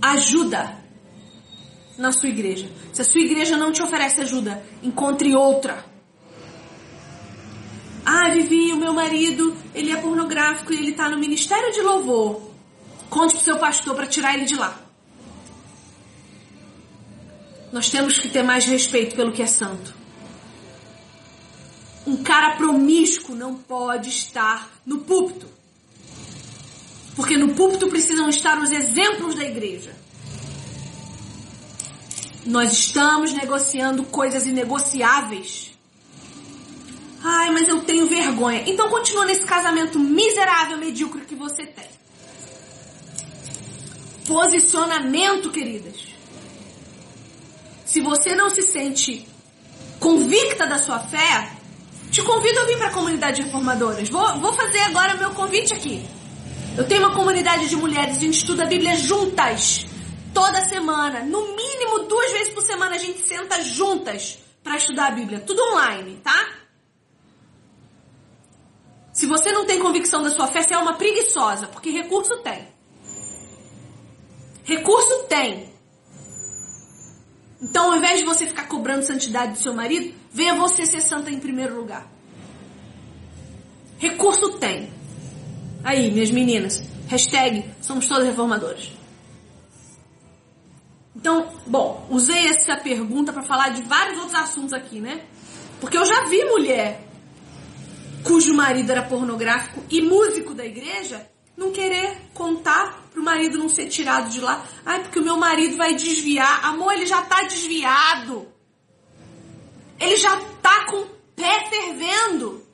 ajuda 0.01 0.79
na 1.95 2.11
sua 2.11 2.29
igreja. 2.29 2.67
Se 2.91 3.03
a 3.03 3.05
sua 3.05 3.21
igreja 3.21 3.55
não 3.55 3.71
te 3.71 3.83
oferece 3.83 4.21
ajuda, 4.21 4.63
encontre 4.81 5.35
outra. 5.35 5.85
Ah, 8.03 8.31
Vivi, 8.31 8.73
o 8.73 8.77
meu 8.77 8.91
marido, 8.91 9.55
ele 9.75 9.91
é 9.91 9.97
pornográfico 9.97 10.73
e 10.73 10.77
ele 10.77 10.89
está 10.89 11.07
no 11.07 11.19
ministério 11.19 11.71
de 11.71 11.83
louvor. 11.83 12.49
Conte 13.11 13.35
pro 13.35 13.43
seu 13.43 13.59
pastor 13.59 13.95
para 13.95 14.07
tirar 14.07 14.33
ele 14.33 14.45
de 14.45 14.55
lá. 14.55 14.75
Nós 17.71 17.91
temos 17.91 18.17
que 18.17 18.27
ter 18.27 18.41
mais 18.41 18.65
respeito 18.65 19.15
pelo 19.15 19.31
que 19.31 19.43
é 19.43 19.47
santo. 19.47 19.98
Um 22.09 22.23
cara 22.23 22.55
promíscuo 22.55 23.35
não 23.35 23.53
pode 23.53 24.09
estar 24.09 24.67
no 24.83 25.01
púlpito. 25.01 25.45
Porque 27.15 27.37
no 27.37 27.53
púlpito 27.53 27.87
precisam 27.87 28.27
estar 28.27 28.57
os 28.57 28.71
exemplos 28.71 29.35
da 29.35 29.45
igreja. 29.45 29.95
Nós 32.47 32.71
estamos 32.71 33.31
negociando 33.33 34.03
coisas 34.05 34.47
inegociáveis. 34.47 35.71
Ai, 37.23 37.51
mas 37.51 37.67
eu 37.67 37.83
tenho 37.83 38.07
vergonha. 38.07 38.63
Então 38.65 38.89
continua 38.89 39.25
nesse 39.25 39.45
casamento 39.45 39.99
miserável, 39.99 40.79
medíocre 40.79 41.25
que 41.25 41.35
você 41.35 41.63
tem. 41.67 41.89
Posicionamento, 44.25 45.51
queridas. 45.51 46.07
Se 47.85 48.01
você 48.01 48.33
não 48.33 48.49
se 48.49 48.63
sente 48.63 49.27
convicta 49.99 50.65
da 50.65 50.79
sua 50.79 50.99
fé, 51.01 51.58
te 52.11 52.21
convido 52.23 52.59
a 52.59 52.65
vir 52.65 52.77
para 52.77 52.87
a 52.87 52.93
comunidade 52.93 53.37
de 53.37 53.43
reformadoras. 53.43 54.09
Vou, 54.09 54.39
vou 54.39 54.53
fazer 54.53 54.79
agora 54.79 55.15
meu 55.15 55.31
convite 55.31 55.73
aqui. 55.73 56.07
Eu 56.77 56.87
tenho 56.87 57.01
uma 57.01 57.15
comunidade 57.15 57.67
de 57.67 57.75
mulheres, 57.75 58.17
a 58.17 58.19
gente 58.19 58.37
estuda 58.37 58.63
a 58.63 58.67
Bíblia 58.67 58.95
juntas. 58.95 59.85
Toda 60.33 60.63
semana. 60.65 61.21
No 61.21 61.55
mínimo 61.55 61.99
duas 62.07 62.31
vezes 62.31 62.53
por 62.53 62.63
semana 62.63 62.95
a 62.95 62.99
gente 62.99 63.19
senta 63.19 63.61
juntas 63.61 64.39
para 64.63 64.77
estudar 64.77 65.07
a 65.07 65.11
Bíblia. 65.11 65.39
Tudo 65.39 65.61
online, 65.73 66.17
tá? 66.23 66.49
Se 69.11 69.25
você 69.25 69.51
não 69.51 69.65
tem 69.65 69.79
convicção 69.79 70.23
da 70.23 70.29
sua 70.29 70.47
fé, 70.47 70.61
você 70.61 70.73
é 70.73 70.77
uma 70.77 70.93
preguiçosa, 70.93 71.67
porque 71.67 71.89
recurso 71.89 72.37
tem. 72.37 72.67
Recurso 74.63 75.23
tem. 75.27 75.73
Então, 77.61 77.91
ao 77.91 77.97
invés 77.97 78.19
de 78.19 78.25
você 78.25 78.47
ficar 78.47 78.67
cobrando 78.67 79.03
santidade 79.03 79.53
do 79.53 79.57
seu 79.57 79.73
marido, 79.73 80.13
venha 80.31 80.55
você 80.55 80.85
ser 80.85 81.01
santa 81.01 81.29
em 81.29 81.39
primeiro 81.39 81.75
lugar. 81.75 82.09
Recurso 83.97 84.57
tem. 84.57 84.89
Aí, 85.83 86.11
minhas 86.11 86.31
meninas, 86.31 86.83
hashtag 87.07 87.65
somos 87.81 88.07
todas 88.07 88.27
reformadoras. 88.27 88.91
Então, 91.15 91.51
bom, 91.67 92.07
usei 92.09 92.47
essa 92.47 92.77
pergunta 92.77 93.33
para 93.33 93.43
falar 93.43 93.69
de 93.69 93.81
vários 93.83 94.17
outros 94.19 94.35
assuntos 94.35 94.73
aqui, 94.73 95.01
né? 95.01 95.21
Porque 95.81 95.97
eu 95.97 96.05
já 96.05 96.25
vi 96.25 96.43
mulher 96.45 97.01
cujo 98.23 98.53
marido 98.53 98.91
era 98.91 99.03
pornográfico 99.03 99.83
e 99.89 100.01
músico 100.01 100.53
da 100.53 100.65
igreja 100.65 101.27
não 101.57 101.71
querer 101.71 102.17
contar 102.33 103.09
pro 103.11 103.21
marido 103.21 103.57
não 103.57 103.67
ser 103.67 103.87
tirado 103.87 104.29
de 104.29 104.39
lá. 104.39 104.65
Ai, 104.85 105.01
porque 105.01 105.19
o 105.19 105.23
meu 105.23 105.35
marido 105.35 105.75
vai 105.75 105.93
desviar. 105.93 106.63
Amor, 106.65 106.93
ele 106.93 107.05
já 107.05 107.21
tá 107.23 107.43
desviado. 107.43 108.08
Ele 109.99 110.15
já 110.15 110.39
tá 110.61 110.85
com 110.85 111.01
o 111.01 111.05
pé 111.35 111.69
fervendo. 111.69 112.65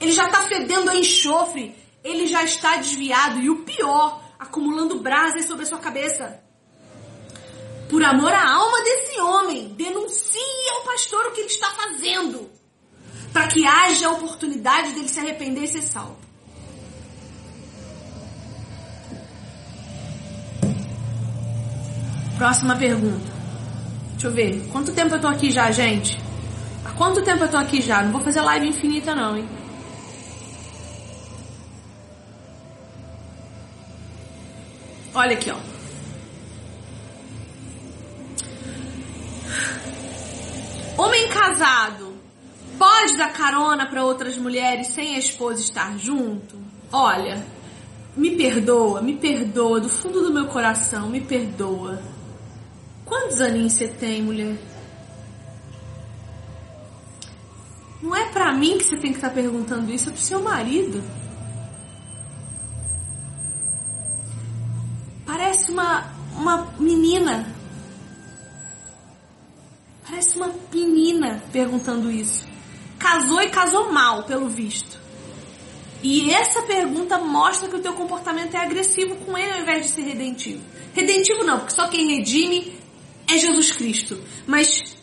Ele 0.00 0.12
já 0.12 0.28
tá 0.28 0.42
fedendo 0.42 0.90
a 0.90 0.96
enxofre. 0.96 1.74
Ele 2.02 2.26
já 2.26 2.44
está 2.44 2.76
desviado. 2.76 3.40
E 3.40 3.50
o 3.50 3.64
pior, 3.64 4.22
acumulando 4.38 5.00
brasas 5.00 5.46
sobre 5.46 5.64
a 5.64 5.66
sua 5.66 5.78
cabeça. 5.78 6.42
Por 7.88 8.02
amor 8.02 8.32
à 8.32 8.52
alma 8.54 8.82
desse 8.82 9.20
homem, 9.20 9.68
denuncie 9.74 10.68
ao 10.70 10.84
pastor 10.84 11.26
o 11.26 11.32
que 11.32 11.40
ele 11.40 11.48
está 11.48 11.70
fazendo 11.70 12.50
para 13.34 13.48
que 13.48 13.66
haja 13.66 14.06
a 14.06 14.12
oportunidade 14.12 14.92
dele 14.92 15.08
se 15.08 15.18
arrepender 15.18 15.64
e 15.64 15.68
ser 15.68 15.82
salvo. 15.82 16.23
Próxima 22.44 22.76
pergunta. 22.76 23.32
Deixa 24.10 24.26
eu 24.26 24.30
ver. 24.30 24.68
Quanto 24.70 24.92
tempo 24.92 25.14
eu 25.14 25.18
tô 25.18 25.28
aqui 25.28 25.50
já, 25.50 25.70
gente? 25.70 26.20
Há 26.84 26.90
quanto 26.90 27.22
tempo 27.22 27.44
eu 27.44 27.48
tô 27.50 27.56
aqui 27.56 27.80
já? 27.80 28.02
Não 28.02 28.12
vou 28.12 28.20
fazer 28.20 28.42
live 28.42 28.68
infinita, 28.68 29.14
não, 29.14 29.34
hein? 29.34 29.48
Olha 35.14 35.32
aqui, 35.32 35.50
ó. 35.50 35.56
Homem 41.02 41.26
casado 41.30 42.12
pode 42.78 43.16
dar 43.16 43.32
carona 43.32 43.86
para 43.86 44.04
outras 44.04 44.36
mulheres 44.36 44.88
sem 44.88 45.14
a 45.14 45.18
esposa 45.18 45.62
estar 45.62 45.96
junto? 45.96 46.58
Olha, 46.92 47.42
me 48.14 48.36
perdoa, 48.36 49.00
me 49.00 49.16
perdoa 49.16 49.80
do 49.80 49.88
fundo 49.88 50.24
do 50.24 50.30
meu 50.30 50.46
coração, 50.48 51.08
me 51.08 51.22
perdoa 51.22 52.12
Quantos 53.04 53.40
aninhos 53.40 53.74
você 53.74 53.88
tem, 53.88 54.22
mulher? 54.22 54.56
Não 58.02 58.14
é 58.14 58.26
para 58.30 58.52
mim 58.52 58.78
que 58.78 58.84
você 58.84 58.96
tem 58.96 59.12
que 59.12 59.18
estar 59.18 59.30
tá 59.30 59.34
perguntando 59.34 59.92
isso, 59.92 60.08
é 60.08 60.12
pro 60.12 60.20
seu 60.20 60.42
marido. 60.42 61.02
Parece 65.26 65.70
uma, 65.70 66.06
uma 66.36 66.74
menina. 66.78 67.46
Parece 70.06 70.36
uma 70.36 70.50
menina 70.72 71.42
perguntando 71.50 72.10
isso. 72.10 72.46
Casou 72.98 73.40
e 73.42 73.48
casou 73.48 73.90
mal, 73.92 74.24
pelo 74.24 74.48
visto. 74.48 75.00
E 76.02 76.30
essa 76.30 76.60
pergunta 76.62 77.18
mostra 77.18 77.68
que 77.68 77.76
o 77.76 77.80
teu 77.80 77.94
comportamento 77.94 78.54
é 78.54 78.58
agressivo 78.58 79.16
com 79.16 79.36
ele 79.38 79.52
ao 79.52 79.60
invés 79.60 79.86
de 79.86 79.92
ser 79.92 80.02
redentivo. 80.02 80.62
Redentivo 80.92 81.42
não, 81.44 81.60
porque 81.60 81.74
só 81.74 81.88
quem 81.88 82.16
redime 82.16 82.83
é 83.26 83.38
Jesus 83.38 83.72
Cristo. 83.72 84.20
Mas 84.46 84.96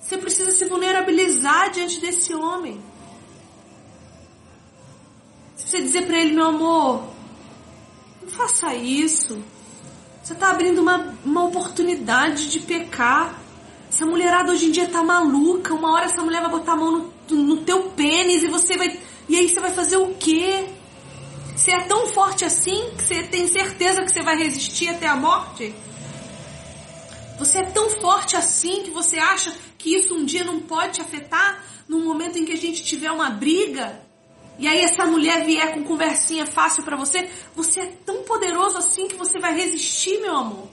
você 0.00 0.18
precisa 0.18 0.50
se 0.50 0.64
vulnerabilizar 0.66 1.70
diante 1.70 2.00
desse 2.00 2.34
homem. 2.34 2.80
Você 5.56 5.62
precisa 5.62 5.82
dizer 5.82 6.06
para 6.06 6.18
ele, 6.18 6.34
meu 6.34 6.46
amor, 6.46 7.08
não 8.22 8.28
faça 8.28 8.74
isso. 8.74 9.42
Você 10.22 10.32
está 10.32 10.50
abrindo 10.50 10.80
uma, 10.80 11.14
uma 11.24 11.44
oportunidade 11.44 12.50
de 12.50 12.60
pecar. 12.60 13.38
Essa 13.88 14.06
mulherada 14.06 14.52
hoje 14.52 14.66
em 14.66 14.70
dia 14.70 14.88
tá 14.88 15.02
maluca. 15.02 15.74
Uma 15.74 15.92
hora 15.92 16.06
essa 16.06 16.22
mulher 16.22 16.40
vai 16.40 16.50
botar 16.50 16.72
a 16.72 16.76
mão 16.76 17.12
no, 17.30 17.36
no 17.36 17.56
teu 17.58 17.90
pênis 17.90 18.42
e 18.42 18.48
você 18.48 18.76
vai. 18.76 18.98
E 19.28 19.36
aí 19.36 19.48
você 19.48 19.60
vai 19.60 19.72
fazer 19.72 19.96
o 19.96 20.14
quê? 20.14 20.66
Você 21.54 21.70
é 21.70 21.80
tão 21.80 22.08
forte 22.08 22.44
assim 22.44 22.90
que 22.96 23.04
você 23.04 23.22
tem 23.22 23.46
certeza 23.46 24.02
que 24.02 24.10
você 24.10 24.22
vai 24.22 24.36
resistir 24.36 24.88
até 24.88 25.06
a 25.06 25.16
morte? 25.16 25.74
Você 27.38 27.58
é 27.58 27.64
tão 27.64 27.90
forte 27.90 28.36
assim 28.36 28.82
que 28.82 28.90
você 28.90 29.18
acha 29.18 29.54
que 29.76 29.94
isso 29.94 30.14
um 30.14 30.24
dia 30.24 30.44
não 30.44 30.60
pode 30.60 30.94
te 30.94 31.00
afetar 31.00 31.64
no 31.88 32.00
momento 32.00 32.38
em 32.38 32.44
que 32.44 32.52
a 32.52 32.56
gente 32.56 32.84
tiver 32.84 33.10
uma 33.10 33.30
briga? 33.30 34.00
E 34.58 34.68
aí 34.68 34.80
essa 34.82 35.04
mulher 35.04 35.44
vier 35.44 35.74
com 35.74 35.82
conversinha 35.82 36.46
fácil 36.46 36.84
para 36.84 36.96
você, 36.96 37.28
você 37.54 37.80
é 37.80 37.86
tão 38.06 38.22
poderoso 38.22 38.76
assim 38.78 39.08
que 39.08 39.16
você 39.16 39.38
vai 39.40 39.54
resistir, 39.54 40.20
meu 40.20 40.36
amor. 40.36 40.68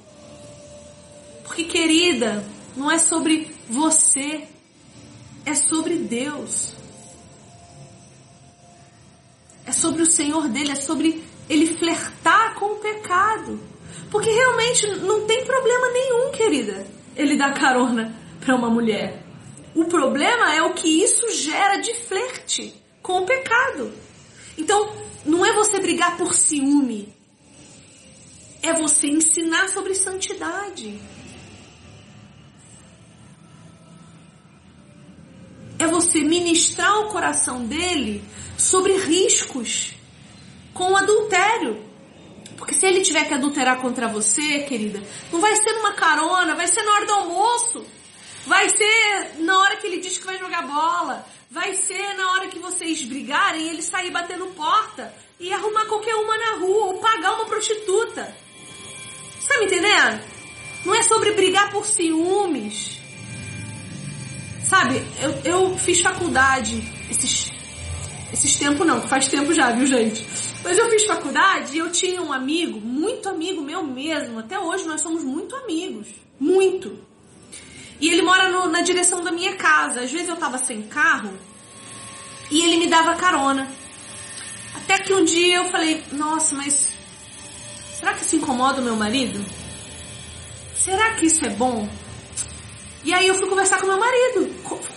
Porque 1.44 1.64
querida, 1.64 2.46
não 2.78 2.92
é 2.92 3.00
sobre 3.00 3.54
você, 3.68 4.48
é 5.46 5.56
sobre 5.56 5.96
Deus. 5.96 6.74
É 9.66 9.72
sobre 9.72 10.04
o 10.04 10.06
Senhor 10.06 10.48
dele, 10.48 10.72
é 10.72 10.76
sobre 10.76 11.24
ele 11.50 11.76
flertar 11.76 12.56
com 12.56 12.74
o 12.74 12.76
pecado. 12.76 13.60
Porque 14.12 14.30
realmente 14.30 14.86
não 14.88 15.26
tem 15.26 15.46
problema 15.46 15.90
nenhum, 15.92 16.32
querida, 16.32 16.86
ele 17.16 17.38
dar 17.38 17.54
carona 17.54 18.14
para 18.42 18.56
uma 18.56 18.70
mulher. 18.70 19.24
O 19.74 19.86
problema 19.86 20.54
é 20.54 20.62
o 20.62 20.74
que 20.74 21.02
isso 21.02 21.32
gera 21.32 21.78
de 21.78 21.94
flerte 21.94 22.74
com 23.02 23.22
o 23.22 23.26
pecado. 23.26 23.94
Então, 24.58 24.94
não 25.26 25.46
é 25.46 25.54
você 25.54 25.80
brigar 25.80 26.18
por 26.18 26.34
ciúme, 26.34 27.16
é 28.62 28.74
você 28.74 29.08
ensinar 29.08 29.70
sobre 29.70 29.96
santidade. 29.96 31.00
É 35.80 35.88
você 35.88 36.22
ministrar 36.22 37.00
o 37.00 37.08
coração 37.08 37.66
dele 37.66 38.24
sobre 38.58 38.98
riscos 38.98 39.94
com 40.74 40.92
o 40.92 40.96
adultério. 40.96 41.91
Porque 42.62 42.76
se 42.76 42.86
ele 42.86 43.02
tiver 43.02 43.26
que 43.28 43.34
adulterar 43.34 43.82
contra 43.82 44.08
você, 44.08 44.60
querida, 44.60 45.02
não 45.32 45.42
vai 45.42 45.56
ser 45.56 45.74
numa 45.74 45.94
carona, 45.94 46.54
vai 46.54 46.68
ser 46.68 46.84
na 46.84 46.92
hora 46.92 47.06
do 47.08 47.14
almoço. 47.14 47.84
Vai 48.46 48.70
ser 48.70 49.40
na 49.40 49.58
hora 49.58 49.78
que 49.78 49.88
ele 49.88 49.98
diz 49.98 50.20
que 50.20 50.28
vai 50.28 50.38
jogar 50.38 50.62
bola. 50.62 51.26
Vai 51.50 51.74
ser 51.74 52.14
na 52.14 52.34
hora 52.34 52.48
que 52.50 52.60
vocês 52.60 53.02
brigarem, 53.02 53.68
ele 53.68 53.82
sair 53.82 54.12
batendo 54.12 54.46
porta 54.56 55.12
e 55.40 55.52
arrumar 55.52 55.86
qualquer 55.86 56.14
uma 56.14 56.38
na 56.38 56.58
rua 56.58 56.86
ou 56.86 57.00
pagar 57.00 57.34
uma 57.34 57.46
prostituta. 57.46 58.32
Você 59.40 59.48
tá 59.52 59.60
me 59.60 59.66
entendendo? 59.66 60.24
Não 60.86 60.94
é 60.94 61.02
sobre 61.02 61.32
brigar 61.32 61.72
por 61.72 61.88
ciúmes. 61.88 63.00
Sabe, 64.70 65.04
eu, 65.20 65.54
eu 65.72 65.78
fiz 65.80 66.00
faculdade 66.00 66.80
esses, 67.10 67.52
esses 68.34 68.56
tempos 68.56 68.86
não, 68.88 69.02
faz 69.08 69.28
tempo 69.28 69.54
já, 69.54 69.72
viu 69.72 69.86
gente? 69.86 70.26
Mas 70.64 70.78
eu 70.78 70.90
fiz 70.90 71.06
faculdade 71.06 71.76
e 71.76 71.80
eu 71.80 71.92
tinha 71.92 72.22
um 72.22 72.32
amigo, 72.32 72.80
muito 72.80 73.28
amigo 73.28 73.62
meu 73.62 73.84
mesmo, 73.84 74.40
até 74.40 74.60
hoje 74.60 74.86
nós 74.86 75.02
somos 75.02 75.24
muito 75.24 75.56
amigos, 75.56 76.08
muito. 76.40 76.98
E 78.00 78.10
ele 78.10 78.24
mora 78.24 78.50
no, 78.50 78.68
na 78.68 78.82
direção 78.82 79.24
da 79.24 79.32
minha 79.32 79.56
casa. 79.56 80.02
Às 80.02 80.12
vezes 80.12 80.28
eu 80.28 80.36
tava 80.36 80.58
sem 80.58 80.82
carro 80.82 81.32
e 82.50 82.62
ele 82.64 82.78
me 82.78 82.88
dava 82.88 83.16
carona. 83.16 83.68
Até 84.76 84.98
que 84.98 85.14
um 85.14 85.24
dia 85.24 85.58
eu 85.58 85.66
falei, 85.66 86.04
nossa, 86.12 86.56
mas 86.56 86.88
será 87.94 88.14
que 88.14 88.24
isso 88.24 88.36
incomoda 88.38 88.82
o 88.82 88.84
meu 88.84 88.96
marido? 88.96 89.44
Será 90.76 91.14
que 91.14 91.28
isso 91.28 91.46
é 91.46 91.50
bom? 91.50 91.88
E 93.04 93.14
aí 93.14 93.28
eu 93.28 93.36
fui 93.36 93.48
conversar 93.48 93.80
com 93.80 93.86
meu 93.86 94.00
marido. 94.00 94.50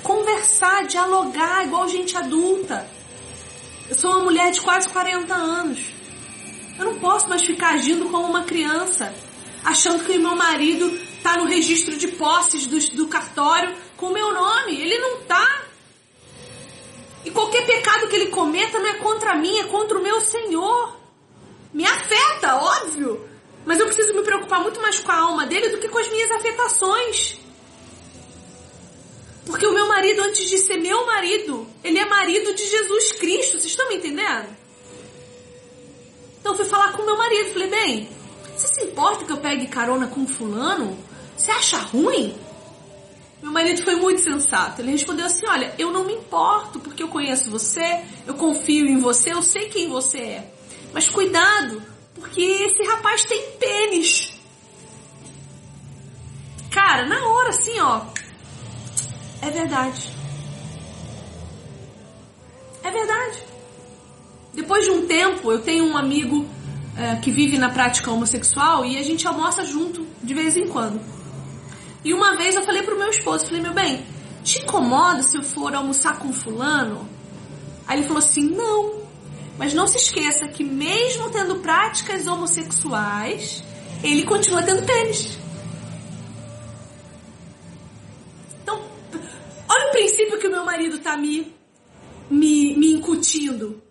Conversar, 0.03 0.87
dialogar, 0.87 1.67
igual 1.67 1.87
gente 1.89 2.17
adulta. 2.17 2.89
Eu 3.89 3.99
sou 3.99 4.11
uma 4.11 4.25
mulher 4.25 4.51
de 4.51 4.61
quase 4.63 4.89
40 4.89 5.35
anos. 5.35 5.79
Eu 6.79 6.87
não 6.87 6.99
posso 6.99 7.29
mais 7.29 7.43
ficar 7.43 7.75
agindo 7.75 8.09
como 8.09 8.27
uma 8.27 8.45
criança, 8.45 9.15
achando 9.63 10.05
que 10.05 10.17
meu 10.19 10.35
marido 10.35 10.99
tá 11.23 11.37
no 11.37 11.45
registro 11.45 11.97
de 11.97 12.09
posses 12.09 12.67
do, 12.67 12.79
do 12.97 13.09
cartório 13.09 13.77
com 13.97 14.07
o 14.07 14.13
meu 14.13 14.33
nome. 14.33 14.81
Ele 14.81 14.99
não 14.99 15.21
tá. 15.23 15.63
E 17.25 17.31
qualquer 17.31 17.67
pecado 17.67 18.09
que 18.09 18.17
ele 18.17 18.27
cometa 18.27 18.79
não 18.79 18.89
é 18.89 18.95
contra 18.95 19.37
mim, 19.37 19.59
é 19.59 19.65
contra 19.65 19.99
o 19.99 20.03
meu 20.03 20.21
Senhor. 20.21 20.97
Me 21.73 21.85
afeta, 21.87 22.57
óbvio. 22.57 23.29
Mas 23.67 23.79
eu 23.79 23.87
preciso 23.87 24.15
me 24.15 24.23
preocupar 24.23 24.61
muito 24.61 24.81
mais 24.81 24.99
com 24.99 25.13
a 25.13 25.17
alma 25.17 25.47
dele 25.47 25.69
do 25.69 25.79
que 25.79 25.89
com 25.89 25.99
as 25.99 26.09
minhas 26.09 26.31
afetações. 26.31 27.39
Porque 29.47 29.67
o 29.67 29.73
meu 29.73 29.87
marido, 29.87 30.23
antes 30.23 30.49
de 30.49 30.59
ser 30.59 30.77
meu 30.79 31.07
marido, 31.07 31.67
ele 31.83 31.99
é 31.99 32.05
marido 32.07 32.55
de 32.55 32.67
Jesus 32.67 33.13
Cristo. 33.13 33.53
Vocês 33.53 33.67
estão 33.67 33.89
me 33.89 33.97
entendendo? 33.97 34.47
Então 36.41 36.53
eu 36.53 36.57
fui 36.57 36.67
falar 36.67 36.93
com 36.93 37.03
o 37.03 37.07
meu 37.07 37.17
marido. 37.17 37.53
Falei, 37.53 37.69
bem, 37.69 38.09
você 38.57 38.69
se 38.69 38.85
importa 38.85 39.25
que 39.25 39.33
eu 39.33 39.39
pegue 39.39 39.67
carona 39.67 40.07
com 40.07 40.27
fulano? 40.27 40.97
Você 41.37 41.51
acha 41.51 41.79
ruim? 41.79 42.35
Meu 43.43 43.53
marido 43.53 43.83
foi 43.83 43.97
muito 43.97 44.23
sensato. 44.23 44.81
Ele 44.81 44.93
respondeu 44.93 45.27
assim: 45.27 45.47
Olha, 45.47 45.75
eu 45.79 45.91
não 45.91 46.05
me 46.05 46.15
importo 46.15 46.81
porque 46.81 47.03
eu 47.03 47.09
conheço 47.09 47.51
você, 47.51 48.03
eu 48.27 48.33
confio 48.35 48.87
em 48.87 48.99
você, 48.99 49.35
eu 49.35 49.43
sei 49.43 49.69
quem 49.69 49.89
você 49.89 50.19
é. 50.19 50.53
Mas 50.95 51.11
cuidado, 51.11 51.83
porque 52.15 52.41
esse 52.41 52.83
rapaz 52.85 53.25
tem 53.25 53.51
pênis. 53.59 54.33
Cara, 56.71 57.07
na 57.07 57.29
hora 57.29 57.51
assim, 57.51 57.79
ó. 57.81 58.03
É 59.45 59.51
verdade. 59.51 60.11
É 62.83 62.91
verdade. 62.91 63.43
Depois 64.55 64.87
de 64.87 64.91
um 64.91 65.07
tempo, 65.07 65.53
eu 65.53 65.61
tenho 65.61 65.85
um 65.85 65.99
amigo 65.99 66.47
é, 66.97 67.17
que 67.17 67.31
vive 67.31 67.59
na 67.59 67.69
prática 67.69 68.11
homossexual 68.11 68.87
e 68.87 68.97
a 68.97 69.03
gente 69.03 69.27
almoça 69.27 69.63
junto 69.67 70.07
de 70.23 70.33
vez 70.33 70.57
em 70.57 70.67
quando. 70.67 70.99
E 72.03 72.15
uma 72.15 72.37
vez 72.37 72.55
eu 72.55 72.63
falei 72.63 72.83
pro 72.83 72.97
meu 72.97 73.11
esposo, 73.11 73.45
falei, 73.45 73.61
meu 73.61 73.75
bem, 73.75 74.03
te 74.43 74.61
incomoda 74.61 75.23
se 75.23 75.37
eu 75.37 75.43
for 75.43 75.75
almoçar 75.75 76.19
com 76.19 76.33
fulano? 76.33 77.07
Aí 77.87 77.99
ele 77.99 78.07
falou 78.07 78.23
assim, 78.23 78.49
não. 78.49 79.03
Mas 79.59 79.75
não 79.75 79.87
se 79.87 79.99
esqueça 79.99 80.49
que 80.49 80.65
mesmo 80.65 81.29
tendo 81.29 81.57
práticas 81.57 82.27
homossexuais, 82.27 83.63
ele 84.03 84.23
continua 84.25 84.63
tendo 84.63 84.87
pênis. 84.87 85.39
Olha 89.75 89.89
o 89.89 89.91
princípio 89.91 90.39
que 90.39 90.47
o 90.47 90.51
meu 90.51 90.65
marido 90.65 90.99
tá 90.99 91.17
me, 91.17 91.53
me, 92.31 92.77
me 92.77 92.93
incutindo. 92.93 93.83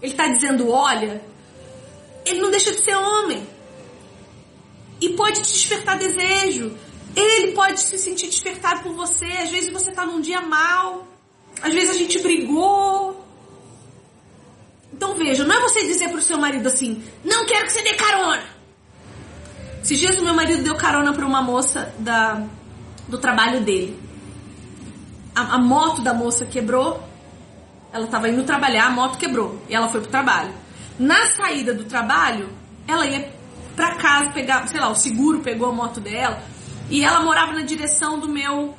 Ele 0.00 0.14
tá 0.14 0.26
dizendo, 0.26 0.68
olha, 0.70 1.22
ele 2.24 2.40
não 2.40 2.50
deixa 2.50 2.72
de 2.72 2.82
ser 2.82 2.94
homem. 2.96 3.46
E 5.00 5.10
pode 5.10 5.42
te 5.42 5.52
despertar 5.52 5.98
desejo. 5.98 6.76
Ele 7.14 7.52
pode 7.52 7.80
se 7.80 7.98
sentir 7.98 8.26
despertado 8.26 8.82
por 8.82 8.92
você. 8.94 9.26
Às 9.26 9.50
vezes 9.50 9.72
você 9.72 9.90
está 9.90 10.04
num 10.04 10.20
dia 10.20 10.40
mal. 10.40 11.06
Às 11.62 11.72
vezes 11.72 11.90
a 11.90 11.98
gente 11.98 12.18
brigou. 12.20 13.24
Então 14.92 15.14
veja, 15.14 15.44
não 15.44 15.56
é 15.56 15.60
você 15.60 15.84
dizer 15.84 16.10
pro 16.10 16.20
seu 16.20 16.38
marido 16.38 16.68
assim, 16.68 17.02
não 17.24 17.46
quero 17.46 17.66
que 17.66 17.72
você 17.72 17.82
dê 17.82 17.94
carona. 17.94 18.44
Se 19.82 19.96
dias 19.96 20.18
o 20.18 20.22
meu 20.22 20.34
marido 20.34 20.62
deu 20.62 20.76
carona 20.76 21.12
para 21.12 21.26
uma 21.26 21.42
moça 21.42 21.92
da, 21.98 22.46
do 23.08 23.18
trabalho 23.18 23.62
dele. 23.62 23.98
A, 25.34 25.54
a 25.54 25.58
moto 25.58 26.02
da 26.02 26.14
moça 26.14 26.46
quebrou. 26.46 27.02
Ela 27.92 28.04
estava 28.04 28.28
indo 28.28 28.42
trabalhar, 28.44 28.86
a 28.86 28.90
moto 28.90 29.18
quebrou 29.18 29.60
e 29.68 29.74
ela 29.74 29.88
foi 29.88 30.00
pro 30.00 30.10
trabalho. 30.10 30.52
Na 30.98 31.26
saída 31.26 31.74
do 31.74 31.84
trabalho, 31.84 32.48
ela 32.86 33.06
ia 33.06 33.32
pra 33.76 33.96
casa 33.96 34.30
pegar, 34.30 34.66
sei 34.68 34.80
lá, 34.80 34.88
o 34.88 34.94
seguro 34.94 35.40
pegou 35.40 35.68
a 35.68 35.72
moto 35.72 36.00
dela 36.00 36.42
e 36.90 37.04
ela 37.04 37.20
morava 37.20 37.52
na 37.52 37.62
direção 37.62 38.18
do 38.18 38.28
meu 38.28 38.74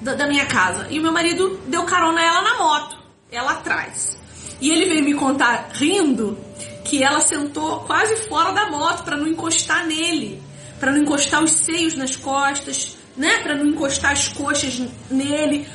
da, 0.00 0.14
da 0.14 0.26
minha 0.26 0.46
casa. 0.46 0.86
E 0.90 0.98
o 0.98 1.02
meu 1.02 1.12
marido 1.12 1.60
deu 1.66 1.84
carona 1.84 2.20
a 2.20 2.24
ela 2.24 2.42
na 2.42 2.58
moto, 2.58 2.98
ela 3.30 3.52
atrás. 3.52 4.18
E 4.60 4.70
ele 4.70 4.86
veio 4.86 5.04
me 5.04 5.14
contar 5.14 5.70
rindo 5.72 6.38
que 6.84 7.02
ela 7.02 7.20
sentou 7.20 7.80
quase 7.80 8.16
fora 8.28 8.52
da 8.52 8.70
moto 8.70 9.04
para 9.04 9.16
não 9.16 9.26
encostar 9.26 9.86
nele, 9.86 10.42
para 10.78 10.92
não 10.92 10.98
encostar 10.98 11.42
os 11.42 11.52
seios 11.52 11.94
nas 11.94 12.16
costas, 12.16 12.96
né, 13.20 13.38
para 13.42 13.54
não 13.54 13.66
encostar 13.66 14.12
as 14.12 14.28
coxas 14.28 14.80
nele. 15.10 15.68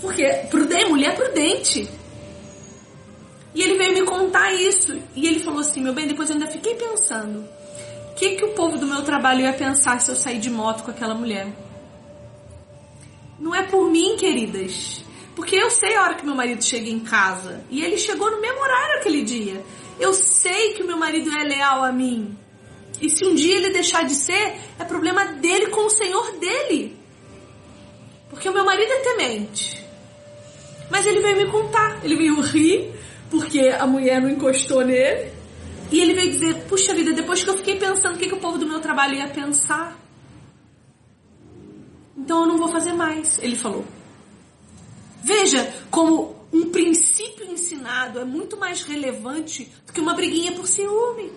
Porque 0.00 0.24
prudente, 0.48 0.88
mulher 0.88 1.16
prudente. 1.16 1.90
E 3.52 3.60
ele 3.60 3.76
veio 3.76 3.92
me 3.92 4.02
contar 4.02 4.52
isso. 4.52 4.96
E 5.16 5.26
ele 5.26 5.40
falou 5.40 5.60
assim: 5.60 5.82
meu 5.82 5.92
bem, 5.92 6.06
depois 6.06 6.30
eu 6.30 6.36
ainda 6.36 6.46
fiquei 6.46 6.76
pensando. 6.76 7.40
O 8.10 8.14
que, 8.14 8.36
que 8.36 8.44
o 8.44 8.52
povo 8.52 8.78
do 8.78 8.86
meu 8.86 9.02
trabalho 9.02 9.40
ia 9.40 9.52
pensar 9.52 10.00
se 10.00 10.12
eu 10.12 10.14
sair 10.14 10.38
de 10.38 10.48
moto 10.48 10.84
com 10.84 10.92
aquela 10.92 11.14
mulher? 11.14 11.48
Não 13.40 13.52
é 13.52 13.64
por 13.64 13.90
mim, 13.90 14.16
queridas. 14.16 15.04
Porque 15.34 15.56
eu 15.56 15.70
sei 15.70 15.96
a 15.96 16.02
hora 16.02 16.14
que 16.14 16.24
meu 16.24 16.36
marido 16.36 16.62
chega 16.62 16.88
em 16.88 17.00
casa. 17.00 17.64
E 17.68 17.82
ele 17.82 17.98
chegou 17.98 18.30
no 18.30 18.40
mesmo 18.40 18.60
horário 18.60 19.00
aquele 19.00 19.22
dia. 19.22 19.64
Eu 19.98 20.14
sei 20.14 20.74
que 20.74 20.84
meu 20.84 20.96
marido 20.96 21.36
é 21.36 21.42
leal 21.42 21.82
a 21.82 21.90
mim. 21.90 22.38
E 23.02 23.10
se 23.10 23.26
um 23.26 23.34
dia 23.34 23.56
ele 23.56 23.70
deixar 23.70 24.04
de 24.04 24.14
ser, 24.14 24.60
é 24.78 24.84
problema 24.84 25.24
dele 25.24 25.66
com 25.66 25.84
o 25.84 25.90
Senhor 25.90 26.38
dele. 26.38 26.96
Porque 28.30 28.48
o 28.48 28.52
meu 28.52 28.64
marido 28.64 28.92
é 28.92 29.00
temente. 29.00 29.84
Mas 30.88 31.04
ele 31.04 31.20
veio 31.20 31.36
me 31.36 31.46
contar. 31.50 32.02
Ele 32.04 32.14
veio 32.14 32.40
rir 32.40 32.94
porque 33.28 33.60
a 33.60 33.86
mulher 33.86 34.22
não 34.22 34.30
encostou 34.30 34.84
nele. 34.84 35.32
E 35.90 36.00
ele 36.00 36.14
veio 36.14 36.30
dizer: 36.30 36.64
Puxa 36.68 36.94
vida, 36.94 37.12
depois 37.12 37.42
que 37.42 37.50
eu 37.50 37.56
fiquei 37.58 37.76
pensando 37.76 38.14
o 38.14 38.18
que, 38.18 38.28
que 38.28 38.34
o 38.34 38.40
povo 38.40 38.56
do 38.56 38.66
meu 38.66 38.78
trabalho 38.78 39.16
ia 39.16 39.28
pensar. 39.28 39.98
Então 42.16 42.42
eu 42.42 42.46
não 42.46 42.58
vou 42.58 42.68
fazer 42.68 42.92
mais, 42.92 43.38
ele 43.42 43.56
falou. 43.56 43.84
Veja 45.24 45.74
como 45.90 46.36
um 46.52 46.70
princípio 46.70 47.50
ensinado 47.50 48.20
é 48.20 48.24
muito 48.24 48.56
mais 48.56 48.84
relevante 48.84 49.70
do 49.84 49.92
que 49.92 50.00
uma 50.00 50.14
briguinha 50.14 50.52
por 50.52 50.68
ciúme. 50.68 51.32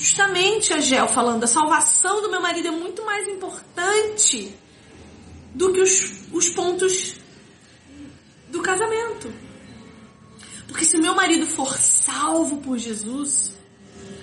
Justamente 0.00 0.72
a 0.72 0.80
Gel 0.80 1.06
falando, 1.08 1.44
a 1.44 1.46
salvação 1.46 2.22
do 2.22 2.30
meu 2.30 2.40
marido 2.40 2.68
é 2.68 2.70
muito 2.70 3.04
mais 3.04 3.28
importante 3.28 4.56
do 5.54 5.70
que 5.74 5.80
os, 5.82 6.26
os 6.32 6.48
pontos 6.48 7.16
do 8.48 8.62
casamento. 8.62 9.30
Porque 10.66 10.86
se 10.86 10.96
meu 10.96 11.14
marido 11.14 11.46
for 11.46 11.76
salvo 11.76 12.62
por 12.62 12.78
Jesus, 12.78 13.52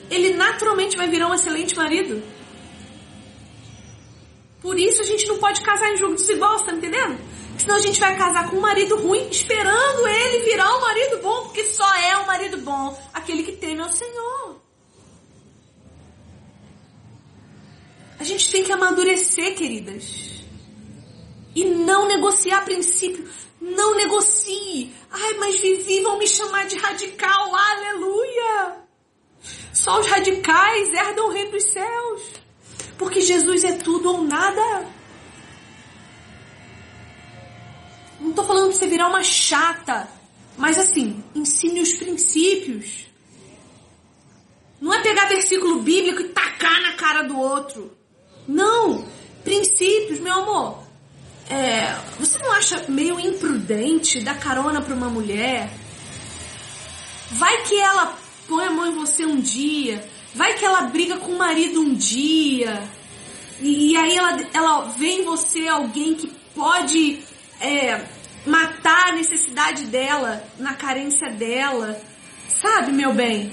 ele 0.09 0.33
naturalmente 0.33 0.97
vai 0.97 1.07
virar 1.07 1.27
um 1.27 1.35
excelente 1.35 1.75
marido. 1.75 2.23
Por 4.59 4.79
isso 4.79 4.99
a 5.03 5.05
gente 5.05 5.27
não 5.27 5.37
pode 5.37 5.61
casar 5.61 5.93
em 5.93 5.97
jogo 5.97 6.15
desigual, 6.15 6.59
tá 6.63 6.71
entendendo? 6.71 7.19
Senão 7.59 7.75
a 7.75 7.79
gente 7.79 7.99
vai 7.99 8.17
casar 8.17 8.49
com 8.49 8.57
um 8.57 8.61
marido 8.61 8.97
ruim, 8.97 9.29
esperando 9.29 10.07
ele 10.07 10.43
virar 10.43 10.75
um 10.75 10.81
marido 10.81 11.19
bom, 11.21 11.43
porque 11.43 11.65
só 11.65 11.95
é 11.97 12.17
um 12.17 12.25
marido 12.25 12.57
bom 12.57 12.99
aquele 13.13 13.43
que 13.43 13.51
teme 13.51 13.81
ao 13.83 13.91
Senhor. 13.91 14.66
A 18.19 18.23
gente 18.23 18.51
tem 18.51 18.63
que 18.63 18.71
amadurecer, 18.71 19.55
queridas. 19.55 20.41
E 21.55 21.65
não 21.65 22.07
negociar 22.07 22.65
princípio. 22.65 23.27
Não 23.59 23.95
negocie. 23.95 24.93
Ai, 25.11 25.33
mas 25.35 25.59
Vivi 25.59 26.01
vão 26.01 26.17
me 26.17 26.27
chamar 26.27 26.65
de 26.65 26.77
radical. 26.77 27.55
Aleluia! 27.55 28.77
Só 29.73 29.99
os 29.99 30.07
radicais 30.07 30.93
herdam 30.93 31.27
o 31.27 31.31
reino 31.31 31.51
dos 31.51 31.63
céus. 31.63 32.21
Porque 32.97 33.21
Jesus 33.21 33.63
é 33.63 33.73
tudo 33.73 34.09
ou 34.09 34.23
nada. 34.23 34.87
Não 38.19 38.33
tô 38.33 38.43
falando 38.43 38.69
pra 38.69 38.77
você 38.77 38.87
virar 38.87 39.07
uma 39.07 39.23
chata. 39.23 40.07
Mas 40.57 40.77
assim, 40.77 41.23
ensine 41.35 41.81
os 41.81 41.93
princípios. 41.93 43.07
Não 44.79 44.93
é 44.93 45.01
pegar 45.01 45.25
versículo 45.25 45.81
bíblico 45.81 46.21
e 46.21 46.29
tacar 46.29 46.81
na 46.81 46.93
cara 46.93 47.23
do 47.23 47.37
outro. 47.39 47.96
Não! 48.47 49.05
Princípios, 49.43 50.19
meu 50.19 50.33
amor. 50.33 50.79
É, 51.49 51.95
você 52.19 52.37
não 52.39 52.51
acha 52.51 52.83
meio 52.89 53.19
imprudente 53.19 54.19
dar 54.19 54.37
carona 54.37 54.81
para 54.81 54.93
uma 54.93 55.09
mulher? 55.09 55.69
Vai 57.31 57.63
que 57.63 57.79
ela 57.79 58.17
põe 58.47 58.65
a 58.65 58.71
mão 58.71 58.87
em 58.87 58.95
você 58.95 59.25
um 59.25 59.39
dia, 59.39 60.05
vai 60.33 60.55
que 60.55 60.65
ela 60.65 60.83
briga 60.83 61.17
com 61.17 61.31
o 61.31 61.37
marido 61.37 61.81
um 61.81 61.93
dia, 61.93 62.83
e, 63.59 63.91
e 63.91 63.97
aí 63.97 64.15
ela, 64.15 64.37
ela 64.53 64.81
vê 64.97 65.07
em 65.07 65.25
você 65.25 65.67
alguém 65.67 66.15
que 66.15 66.27
pode 66.55 67.21
é, 67.59 68.01
matar 68.45 69.09
a 69.09 69.11
necessidade 69.13 69.85
dela, 69.85 70.43
na 70.57 70.73
carência 70.73 71.29
dela, 71.29 71.99
sabe, 72.49 72.91
meu 72.91 73.13
bem? 73.13 73.51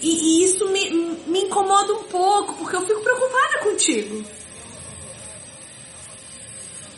E, 0.00 0.08
e 0.08 0.44
isso 0.44 0.68
me, 0.68 0.90
me 1.26 1.40
incomoda 1.42 1.92
um 1.94 2.04
pouco, 2.04 2.54
porque 2.54 2.76
eu 2.76 2.86
fico 2.86 3.00
preocupada 3.00 3.58
contigo. 3.60 4.24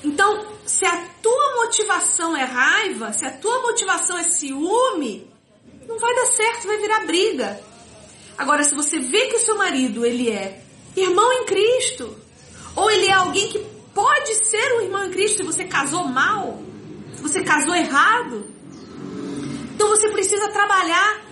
Então, 0.05 0.47
se 0.65 0.85
a 0.85 1.09
tua 1.23 1.57
motivação 1.57 2.37
é 2.37 2.45
raiva, 2.45 3.12
se 3.12 3.25
a 3.25 3.31
tua 3.31 3.62
motivação 3.62 4.19
é 4.19 4.25
ciúme, 4.25 5.29
não 5.87 5.99
vai 5.99 6.15
dar 6.15 6.27
certo, 6.27 6.66
vai 6.66 6.79
virar 6.79 7.07
briga. 7.07 7.61
Agora, 8.37 8.62
se 8.62 8.75
você 8.75 8.99
vê 8.99 9.27
que 9.27 9.37
o 9.37 9.41
seu 9.41 9.57
marido 9.57 10.05
ele 10.05 10.31
é 10.31 10.62
irmão 10.97 11.33
em 11.33 11.45
Cristo, 11.45 12.16
ou 12.77 12.91
ele 12.91 13.07
é 13.07 13.12
alguém 13.12 13.49
que 13.49 13.59
pode 13.95 14.35
ser 14.47 14.75
um 14.75 14.83
irmão 14.83 15.07
em 15.07 15.11
Cristo 15.11 15.39
se 15.39 15.43
você 15.43 15.65
casou 15.65 16.05
mal, 16.05 16.62
se 17.16 17.23
você 17.23 17.43
casou 17.43 17.75
errado, 17.75 18.47
então 19.75 19.89
você 19.89 20.09
precisa 20.11 20.49
trabalhar 20.49 21.27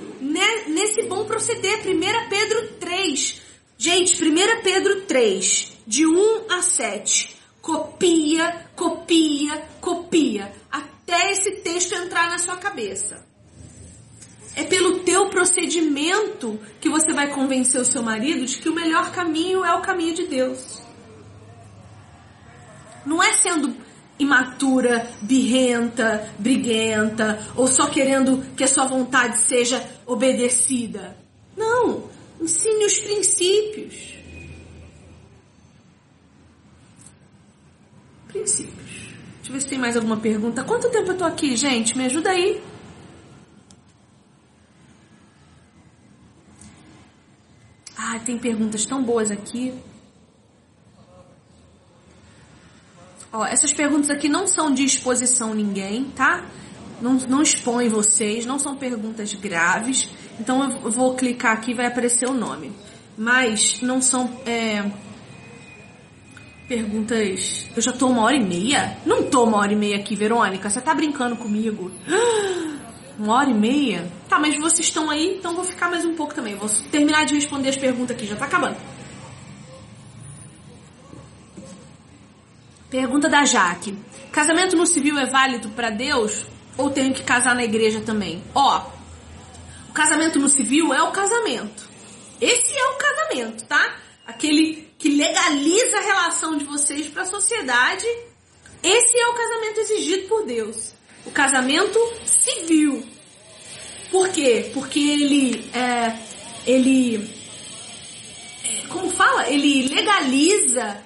nesse 0.69 1.03
bom 1.03 1.24
proceder. 1.24 1.81
1 1.81 2.28
Pedro 2.28 2.69
3. 2.81 3.43
Gente, 3.78 4.23
1 4.23 4.62
Pedro 4.62 5.03
3, 5.03 5.73
de 5.86 6.07
1 6.07 6.47
a 6.51 6.62
7 6.62 7.36
copia, 7.66 8.69
copia, 8.77 9.61
copia, 9.81 10.53
até 10.70 11.32
esse 11.32 11.51
texto 11.62 11.97
entrar 11.97 12.31
na 12.31 12.39
sua 12.39 12.57
cabeça. 12.57 13.27
É 14.55 14.62
pelo 14.62 15.01
teu 15.01 15.28
procedimento 15.28 16.61
que 16.81 16.89
você 16.89 17.12
vai 17.12 17.35
convencer 17.35 17.81
o 17.81 17.85
seu 17.85 18.05
marido 18.05 18.47
de 18.47 18.59
que 18.59 18.69
o 18.69 18.74
melhor 18.74 19.11
caminho 19.11 19.65
é 19.65 19.74
o 19.74 19.82
caminho 19.82 20.15
de 20.15 20.28
Deus. 20.28 20.81
Não 23.05 23.20
é 23.20 23.32
sendo 23.32 23.77
imatura, 24.19 25.09
birrenta, 25.21 26.33
briguenta, 26.39 27.47
ou 27.55 27.67
só 27.67 27.87
querendo 27.89 28.43
que 28.57 28.65
a 28.65 28.69
sua 28.69 28.87
vontade 28.87 29.39
seja 29.39 29.83
obedecida. 30.07 31.17
Não, 31.57 32.05
ensine 32.41 32.85
os 32.85 32.99
princípios. 32.99 34.17
princípios. 38.37 38.77
Deixa 39.37 39.49
eu 39.49 39.53
ver 39.53 39.61
se 39.61 39.69
tem 39.69 39.79
mais 39.79 39.97
alguma 39.97 40.17
pergunta. 40.17 40.65
Quanto 40.65 40.91
tempo 40.91 41.13
eu 41.13 41.17
tô 41.17 41.25
aqui, 41.25 41.57
gente? 41.57 41.97
Me 41.97 42.05
ajuda 42.05 42.31
aí. 42.31 42.63
Ah, 47.97 48.19
tem 48.21 48.39
perguntas 48.39 48.85
tão 48.85 49.03
boas 49.03 49.31
aqui. 49.31 49.73
Ó, 53.37 53.45
essas 53.45 53.71
perguntas 53.71 54.09
aqui 54.09 54.31
não 54.31 54.47
são 54.47 54.73
de 54.73 54.83
exposição 54.83 55.55
ninguém, 55.55 56.05
tá? 56.05 56.47
Não, 57.03 57.15
não 57.29 57.43
expõe 57.43 57.87
vocês, 57.87 58.47
não 58.47 58.59
são 58.59 58.75
perguntas 58.77 59.35
graves. 59.35 60.09
Então 60.41 60.71
eu 60.83 60.91
vou 60.91 61.15
clicar 61.15 61.53
aqui 61.53 61.73
e 61.73 61.75
vai 61.75 61.85
aparecer 61.85 62.27
o 62.27 62.33
nome. 62.33 62.73
Mas 63.19 63.83
não 63.83 64.01
são 64.01 64.31
é, 64.47 64.91
Perguntas. 66.67 67.67
Eu 67.77 67.83
já 67.83 67.93
tô 67.93 68.09
uma 68.09 68.23
hora 68.23 68.37
e 68.37 68.45
meia? 68.45 68.97
Não 69.05 69.25
tô 69.25 69.45
uma 69.45 69.59
hora 69.59 69.73
e 69.73 69.77
meia 69.77 69.97
aqui, 69.97 70.17
Verônica. 70.17 70.69
Você 70.69 70.81
tá 70.81 70.95
brincando 70.95 71.37
comigo? 71.37 71.93
Uma 73.19 73.37
hora 73.37 73.49
e 73.49 73.55
meia? 73.55 74.13
Tá, 74.29 74.39
mas 74.39 74.59
vocês 74.59 74.89
estão 74.89 75.09
aí, 75.09 75.39
então 75.39 75.55
vou 75.55 75.65
ficar 75.65 75.89
mais 75.89 76.05
um 76.05 76.15
pouco 76.15 76.35
também. 76.35 76.55
Vou 76.55 76.69
terminar 76.91 77.25
de 77.25 77.35
responder 77.35 77.71
as 77.71 77.77
perguntas 77.77 78.15
aqui, 78.15 78.27
já 78.27 78.37
tá 78.37 78.45
acabando. 78.45 78.77
Pergunta 82.91 83.29
da 83.29 83.45
Jaque. 83.45 83.97
Casamento 84.33 84.77
no 84.77 84.87
civil 84.87 85.19
é 85.19 85.27
válido 85.27 85.71
para 85.71 85.91
Deus 85.91 86.45
ou 86.77 86.91
tenho 86.91 87.15
que 87.15 87.23
casar 87.23 87.55
na 87.55 87.65
igreja 87.65 88.01
também? 88.01 88.43
Ó, 88.55 88.87
o 89.89 89.93
casamento 89.93 90.39
no 90.39 90.49
civil 90.49 90.93
é 90.93 91.03
o 91.03 91.11
casamento. 91.11 91.89
Esse 92.41 92.77
é 92.77 92.85
o 92.89 92.97
casamento, 92.97 93.65
tá? 93.65 93.97
aquele 94.27 94.89
que 94.99 95.09
legaliza 95.09 95.99
a 95.99 96.01
relação 96.01 96.59
de 96.59 96.65
vocês 96.65 97.07
para 97.07 97.23
a 97.23 97.27
sociedade. 97.27 98.07
Esse 98.83 99.19
é 99.19 99.29
o 99.29 99.35
casamento 99.35 99.81
exigido 99.81 100.29
por 100.29 100.45
Deus. 100.45 100.93
O 101.25 101.31
casamento 101.31 101.99
civil. 102.25 103.07
Por 104.11 104.29
quê? 104.31 104.71
Porque 104.75 104.99
ele 104.99 105.71
é, 105.73 106.19
ele 106.67 107.31
é, 108.65 108.87
como 108.89 109.11
fala, 109.11 109.49
ele 109.49 109.89
legaliza 109.89 111.03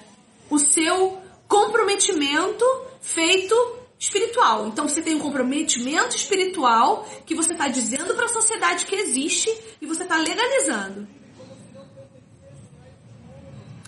o 0.49 0.59
seu 0.59 1.20
comprometimento 1.51 2.65
feito 3.01 3.53
espiritual. 3.99 4.67
Então 4.67 4.87
você 4.87 5.01
tem 5.01 5.15
um 5.15 5.19
comprometimento 5.19 6.15
espiritual 6.15 7.05
que 7.25 7.35
você 7.35 7.51
está 7.51 7.67
dizendo 7.67 8.15
para 8.15 8.25
a 8.25 8.29
sociedade 8.29 8.85
que 8.85 8.95
existe 8.95 9.53
e 9.81 9.85
você 9.85 10.03
está 10.03 10.15
legalizando. 10.15 11.05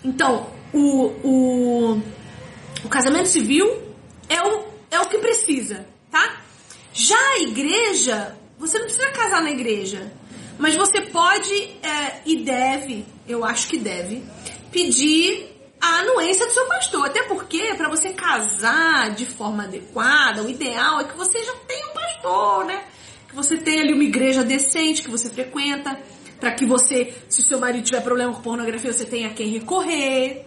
Então, 0.04 0.46
o, 0.74 1.06
o, 1.24 2.02
o 2.84 2.88
casamento 2.90 3.28
civil 3.28 3.66
é 4.28 4.42
o, 4.46 4.64
é 4.90 5.00
o 5.00 5.08
que 5.08 5.16
precisa, 5.16 5.86
tá? 6.10 6.42
Já 6.92 7.18
a 7.18 7.38
igreja, 7.38 8.36
você 8.58 8.78
não 8.78 8.84
precisa 8.84 9.10
casar 9.12 9.42
na 9.42 9.50
igreja, 9.50 10.12
mas 10.58 10.74
você 10.76 11.00
pode 11.00 11.54
é, 11.82 12.20
e 12.26 12.44
deve, 12.44 13.06
eu 13.26 13.42
acho 13.42 13.68
que 13.68 13.78
deve, 13.78 14.22
pedir 14.70 15.53
a 15.84 15.98
anuência 15.98 16.46
do 16.46 16.52
seu 16.52 16.66
pastor. 16.66 17.06
Até 17.06 17.22
porque, 17.24 17.74
para 17.74 17.88
você 17.88 18.12
casar 18.12 19.10
de 19.14 19.26
forma 19.26 19.64
adequada, 19.64 20.42
o 20.42 20.48
ideal 20.48 21.00
é 21.00 21.04
que 21.04 21.16
você 21.16 21.42
já 21.44 21.52
tenha 21.66 21.86
um 21.88 21.92
pastor, 21.92 22.64
né? 22.64 22.84
Que 23.28 23.34
você 23.34 23.56
tenha 23.56 23.82
ali 23.82 23.92
uma 23.92 24.04
igreja 24.04 24.42
decente 24.42 25.02
que 25.02 25.10
você 25.10 25.28
frequenta, 25.28 25.98
para 26.40 26.52
que 26.52 26.64
você, 26.64 27.14
se 27.28 27.40
o 27.40 27.44
seu 27.44 27.58
marido 27.58 27.84
tiver 27.84 28.00
problema 28.00 28.32
com 28.32 28.40
pornografia, 28.40 28.92
você 28.92 29.04
tenha 29.04 29.30
quem 29.30 29.48
recorrer. 29.48 30.46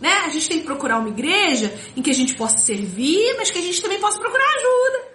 Né? 0.00 0.12
A 0.24 0.28
gente 0.28 0.48
tem 0.48 0.60
que 0.60 0.64
procurar 0.64 0.98
uma 0.98 1.08
igreja 1.08 1.74
em 1.96 2.02
que 2.02 2.10
a 2.10 2.14
gente 2.14 2.34
possa 2.34 2.58
servir, 2.58 3.34
mas 3.36 3.50
que 3.50 3.58
a 3.58 3.62
gente 3.62 3.82
também 3.82 3.98
possa 3.98 4.18
procurar 4.18 4.44
ajuda. 4.44 5.07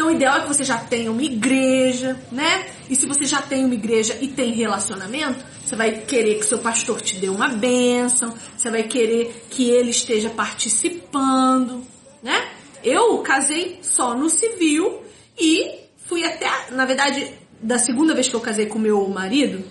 Então 0.00 0.08
o 0.08 0.14
ideal 0.14 0.38
é 0.38 0.40
que 0.40 0.48
você 0.48 0.64
já 0.64 0.78
tenha 0.78 1.12
uma 1.12 1.22
igreja, 1.22 2.18
né? 2.32 2.64
E 2.88 2.96
se 2.96 3.04
você 3.04 3.26
já 3.26 3.42
tem 3.42 3.66
uma 3.66 3.74
igreja 3.74 4.16
e 4.18 4.28
tem 4.28 4.50
relacionamento, 4.50 5.44
você 5.62 5.76
vai 5.76 5.90
querer 5.90 6.36
que 6.36 6.46
seu 6.46 6.56
pastor 6.56 7.02
te 7.02 7.16
dê 7.16 7.28
uma 7.28 7.48
bênção, 7.48 8.32
você 8.56 8.70
vai 8.70 8.84
querer 8.84 9.44
que 9.50 9.68
ele 9.68 9.90
esteja 9.90 10.30
participando, 10.30 11.86
né? 12.22 12.48
Eu 12.82 13.18
casei 13.18 13.78
só 13.82 14.14
no 14.14 14.30
civil 14.30 15.02
e 15.38 15.70
fui 16.06 16.24
até, 16.24 16.48
na 16.70 16.86
verdade, 16.86 17.34
da 17.60 17.78
segunda 17.78 18.14
vez 18.14 18.26
que 18.26 18.34
eu 18.34 18.40
casei 18.40 18.64
com 18.64 18.78
meu 18.78 19.06
marido, 19.06 19.62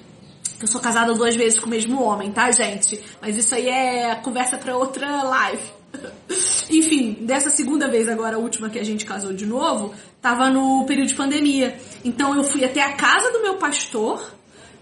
eu 0.61 0.67
sou 0.67 0.79
casada 0.79 1.11
duas 1.15 1.35
vezes 1.35 1.57
com 1.57 1.65
o 1.65 1.69
mesmo 1.69 2.03
homem, 2.03 2.31
tá, 2.31 2.51
gente? 2.51 3.03
Mas 3.19 3.35
isso 3.35 3.55
aí 3.55 3.67
é 3.67 4.13
conversa 4.13 4.59
para 4.59 4.77
outra 4.77 5.23
live. 5.23 5.79
Enfim, 6.69 7.17
dessa 7.21 7.49
segunda 7.49 7.87
vez 7.87 8.07
agora, 8.07 8.35
a 8.35 8.39
última 8.39 8.69
que 8.69 8.77
a 8.77 8.83
gente 8.83 9.05
casou 9.05 9.33
de 9.33 9.45
novo, 9.45 9.93
tava 10.21 10.49
no 10.49 10.85
período 10.85 11.07
de 11.07 11.15
pandemia. 11.15 11.79
Então 12.03 12.35
eu 12.35 12.43
fui 12.43 12.63
até 12.63 12.81
a 12.81 12.95
casa 12.95 13.31
do 13.31 13.41
meu 13.41 13.55
pastor, 13.55 14.33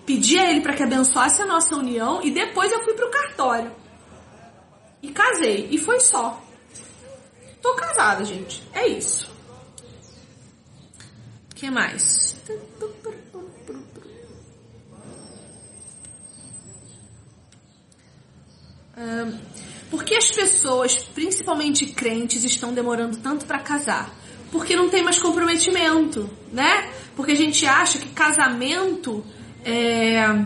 pedi 0.05 0.37
a 0.37 0.49
ele 0.49 0.61
para 0.61 0.73
que 0.73 0.83
abençoasse 0.83 1.41
a 1.41 1.45
nossa 1.45 1.75
união 1.75 2.21
e 2.23 2.31
depois 2.31 2.71
eu 2.71 2.83
fui 2.83 2.93
pro 2.93 3.09
cartório. 3.09 3.71
E 5.01 5.09
casei. 5.09 5.67
E 5.71 5.77
foi 5.77 5.99
só. 5.99 6.41
Tô 7.61 7.75
casada, 7.75 8.23
gente. 8.25 8.63
É 8.73 8.87
isso. 8.87 9.29
O 11.51 11.55
que 11.55 11.69
mais? 11.69 12.35
Por 19.89 20.03
que 20.03 20.15
as 20.15 20.31
pessoas, 20.31 20.97
principalmente 20.97 21.85
crentes, 21.87 22.43
estão 22.43 22.73
demorando 22.73 23.17
tanto 23.17 23.45
para 23.45 23.59
casar? 23.59 24.11
Porque 24.51 24.75
não 24.75 24.89
tem 24.89 25.03
mais 25.03 25.19
comprometimento, 25.19 26.29
né? 26.51 26.89
Porque 27.15 27.31
a 27.31 27.35
gente 27.35 27.65
acha 27.65 27.99
que 27.99 28.09
casamento 28.09 29.25
é, 29.63 30.45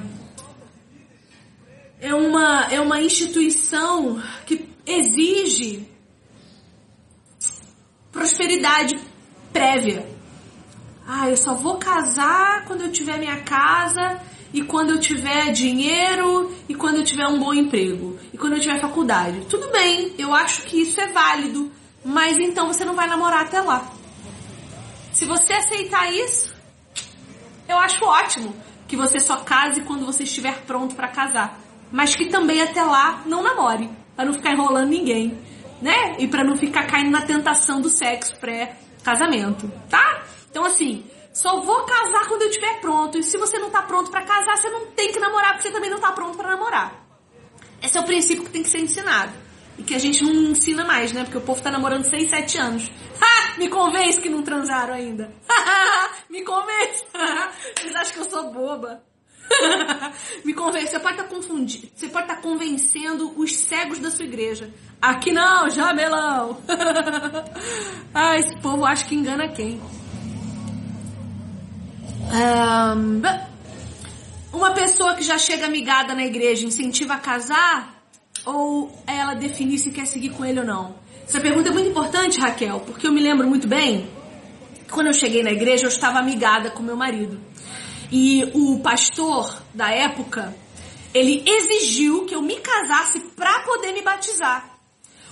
é, 1.99 2.15
uma, 2.15 2.67
é 2.71 2.79
uma 2.79 3.01
instituição 3.01 4.21
que 4.45 4.67
exige 4.85 5.87
prosperidade 8.11 8.99
prévia. 9.53 10.09
Ah, 11.07 11.29
eu 11.29 11.37
só 11.37 11.53
vou 11.53 11.77
casar 11.77 12.65
quando 12.65 12.81
eu 12.81 12.91
tiver 12.91 13.19
minha 13.19 13.41
casa 13.41 14.19
e 14.53 14.61
quando 14.61 14.91
eu 14.91 14.99
tiver 14.99 15.51
dinheiro 15.51 16.51
e 16.67 16.75
quando 16.75 16.97
eu 16.97 17.03
tiver 17.03 17.27
um 17.27 17.39
bom 17.39 17.53
emprego 17.53 18.17
e 18.33 18.37
quando 18.37 18.53
eu 18.53 18.59
tiver 18.59 18.79
faculdade. 18.79 19.45
Tudo 19.49 19.71
bem, 19.71 20.13
eu 20.17 20.33
acho 20.33 20.63
que 20.63 20.81
isso 20.81 20.99
é 20.99 21.07
válido, 21.07 21.71
mas 22.03 22.37
então 22.39 22.67
você 22.67 22.83
não 22.83 22.95
vai 22.95 23.07
namorar 23.07 23.41
até 23.41 23.61
lá. 23.61 23.89
Se 25.13 25.25
você 25.25 25.53
aceitar 25.53 26.11
isso, 26.11 26.53
eu 27.67 27.77
acho 27.77 28.03
ótimo 28.05 28.55
que 28.87 28.95
você 28.95 29.19
só 29.19 29.37
case 29.37 29.81
quando 29.81 30.05
você 30.05 30.23
estiver 30.23 30.61
pronto 30.61 30.95
para 30.95 31.07
casar, 31.07 31.59
mas 31.91 32.15
que 32.15 32.27
também 32.27 32.61
até 32.61 32.83
lá 32.83 33.21
não 33.25 33.43
namore, 33.43 33.89
para 34.15 34.25
não 34.25 34.33
ficar 34.33 34.51
enrolando 34.51 34.89
ninguém, 34.89 35.37
né? 35.81 36.15
E 36.19 36.27
para 36.27 36.43
não 36.43 36.57
ficar 36.57 36.85
caindo 36.87 37.11
na 37.11 37.21
tentação 37.21 37.79
do 37.79 37.89
sexo 37.89 38.35
pré-casamento, 38.39 39.71
tá? 39.89 40.23
Então 40.49 40.65
assim, 40.65 41.05
só 41.33 41.61
vou 41.61 41.83
casar 41.83 42.27
quando 42.27 42.41
eu 42.43 42.49
estiver 42.49 42.79
pronto. 42.81 43.17
E 43.17 43.23
se 43.23 43.37
você 43.37 43.57
não 43.59 43.67
está 43.67 43.81
pronto 43.81 44.11
para 44.11 44.23
casar, 44.23 44.57
você 44.57 44.69
não 44.69 44.87
tem 44.87 45.11
que 45.11 45.19
namorar, 45.19 45.53
porque 45.53 45.63
você 45.63 45.71
também 45.73 45.89
não 45.89 45.97
está 45.97 46.11
pronto 46.11 46.37
para 46.37 46.49
namorar. 46.49 47.05
Esse 47.81 47.97
é 47.97 48.01
o 48.01 48.05
princípio 48.05 48.43
que 48.43 48.51
tem 48.51 48.63
que 48.63 48.69
ser 48.69 48.79
ensinado. 48.79 49.31
E 49.77 49.83
que 49.83 49.95
a 49.95 49.99
gente 49.99 50.23
não 50.23 50.31
ensina 50.51 50.85
mais, 50.85 51.11
né? 51.11 51.23
Porque 51.23 51.37
o 51.37 51.41
povo 51.41 51.59
está 51.59 51.71
namorando 51.71 52.03
6, 52.03 52.29
7 52.29 52.57
anos. 52.57 52.91
Ha! 53.21 53.41
Me 53.57 53.67
convence 53.69 54.19
que 54.19 54.29
não 54.29 54.41
transaram 54.41 54.93
ainda. 54.93 55.31
Me 56.29 56.43
convence. 56.43 57.03
Vocês 57.77 57.95
acham 57.95 58.13
que 58.13 58.19
eu 58.19 58.29
sou 58.29 58.51
boba? 58.51 59.03
Me 60.45 60.53
convence. 60.53 60.87
Você 60.87 60.99
pode 60.99 61.15
estar 61.15 61.27
tá 61.27 61.35
confundindo. 61.35 61.87
Você 61.93 62.07
pode 62.07 62.25
estar 62.25 62.37
tá 62.37 62.41
convencendo 62.41 63.33
os 63.37 63.53
cegos 63.55 63.99
da 63.99 64.09
sua 64.09 64.25
igreja. 64.25 64.73
Aqui 65.01 65.31
não, 65.31 65.69
jamelão. 65.69 66.61
ah, 68.13 68.37
esse 68.37 68.55
povo 68.61 68.85
acha 68.85 69.05
que 69.05 69.15
engana 69.15 69.49
quem? 69.49 69.81
Um, 72.31 73.21
uma 74.53 74.71
pessoa 74.71 75.15
que 75.15 75.23
já 75.23 75.37
chega 75.37 75.65
amigada 75.65 76.15
na 76.15 76.23
igreja 76.23 76.65
incentiva 76.65 77.15
a 77.15 77.19
casar 77.19 78.00
ou 78.45 78.91
ela 79.05 79.33
definir 79.33 79.77
se 79.77 79.91
quer 79.91 80.05
seguir 80.05 80.29
com 80.29 80.45
ele 80.45 80.59
ou 80.59 80.65
não? 80.65 80.95
Essa 81.27 81.39
pergunta 81.39 81.69
é 81.69 81.71
muito 81.71 81.89
importante, 81.89 82.39
Raquel, 82.39 82.79
porque 82.81 83.07
eu 83.07 83.11
me 83.11 83.21
lembro 83.21 83.47
muito 83.47 83.67
bem 83.67 84.09
quando 84.89 85.07
eu 85.07 85.13
cheguei 85.13 85.41
na 85.41 85.51
igreja 85.51 85.85
eu 85.85 85.89
estava 85.89 86.19
amigada 86.19 86.69
com 86.69 86.83
meu 86.83 86.97
marido 86.97 87.39
e 88.11 88.51
o 88.53 88.79
pastor 88.81 89.63
da 89.73 89.89
época 89.89 90.53
ele 91.13 91.43
exigiu 91.45 92.25
que 92.25 92.35
eu 92.35 92.41
me 92.41 92.57
casasse 92.59 93.19
para 93.35 93.61
poder 93.61 93.93
me 93.93 94.01
batizar. 94.01 94.77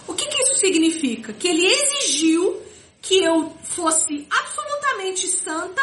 O 0.08 0.14
que, 0.14 0.26
que 0.26 0.42
isso 0.42 0.56
significa? 0.56 1.34
Que 1.34 1.50
ele 1.50 1.66
exigiu 1.66 2.62
que 3.02 3.24
eu 3.24 3.56
fosse 3.64 4.28
absolutamente 4.30 5.28
santa 5.28 5.82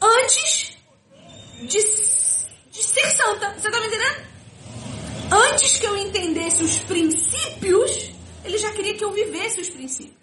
antes 0.00 0.76
de, 1.60 1.78
de 2.70 2.82
ser 2.82 3.10
santa. 3.10 3.54
Você 3.54 3.70
tá 3.70 3.80
me 3.80 3.86
entendendo? 3.86 4.27
Antes 5.30 5.78
que 5.78 5.86
eu 5.86 5.96
entendesse 5.96 6.64
os 6.64 6.78
princípios, 6.78 8.10
ele 8.44 8.58
já 8.58 8.72
queria 8.72 8.94
que 8.94 9.04
eu 9.04 9.12
vivesse 9.12 9.60
os 9.60 9.68
princípios. 9.68 10.16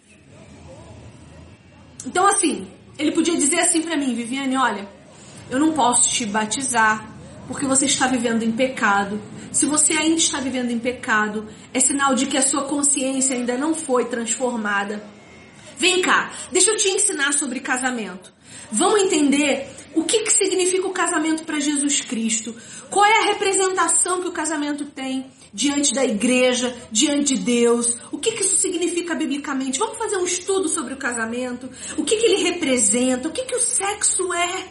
Então, 2.05 2.25
assim, 2.27 2.67
ele 2.97 3.11
podia 3.11 3.35
dizer 3.35 3.59
assim 3.59 3.81
para 3.81 3.97
mim, 3.97 4.15
Viviane, 4.15 4.57
olha, 4.57 4.87
eu 5.49 5.59
não 5.59 5.73
posso 5.73 6.09
te 6.09 6.25
batizar 6.25 7.13
porque 7.47 7.65
você 7.65 7.85
está 7.85 8.07
vivendo 8.07 8.43
em 8.43 8.51
pecado. 8.51 9.21
Se 9.51 9.65
você 9.65 9.93
ainda 9.93 10.17
está 10.17 10.39
vivendo 10.39 10.71
em 10.71 10.79
pecado, 10.79 11.47
é 11.73 11.79
sinal 11.79 12.15
de 12.15 12.25
que 12.25 12.37
a 12.37 12.41
sua 12.41 12.63
consciência 12.65 13.35
ainda 13.35 13.57
não 13.57 13.73
foi 13.73 14.05
transformada. 14.05 15.03
Vem 15.77 16.01
cá, 16.01 16.31
deixa 16.51 16.71
eu 16.71 16.77
te 16.77 16.87
ensinar 16.89 17.33
sobre 17.33 17.59
casamento. 17.59 18.33
Vamos 18.71 19.01
entender 19.01 19.69
o 19.95 20.03
que, 20.03 20.23
que 20.23 20.31
significa 20.31 20.85
o 20.87 20.91
casamento 20.91 21.43
para 21.43 21.59
Jesus 21.59 22.01
Cristo. 22.01 22.53
Qual 22.89 23.05
é 23.05 23.19
a 23.19 23.25
representação 23.27 24.21
que 24.21 24.27
o 24.27 24.31
casamento 24.31 24.85
tem 24.85 25.25
diante 25.53 25.93
da 25.93 26.03
igreja, 26.03 26.75
diante 26.91 27.35
de 27.35 27.43
Deus? 27.43 27.95
O 28.11 28.17
que, 28.17 28.33
que 28.33 28.43
isso 28.43 28.57
significa 28.57 29.15
biblicamente? 29.15 29.79
Vamos 29.79 29.97
fazer 29.97 30.17
um 30.17 30.25
estudo 30.25 30.67
sobre 30.67 30.93
o 30.93 30.97
casamento. 30.97 31.69
O 31.97 32.03
que, 32.03 32.17
que 32.17 32.25
ele 32.25 32.43
representa? 32.43 33.29
O 33.29 33.31
que, 33.31 33.45
que 33.45 33.55
o 33.55 33.61
sexo 33.61 34.33
é? 34.33 34.67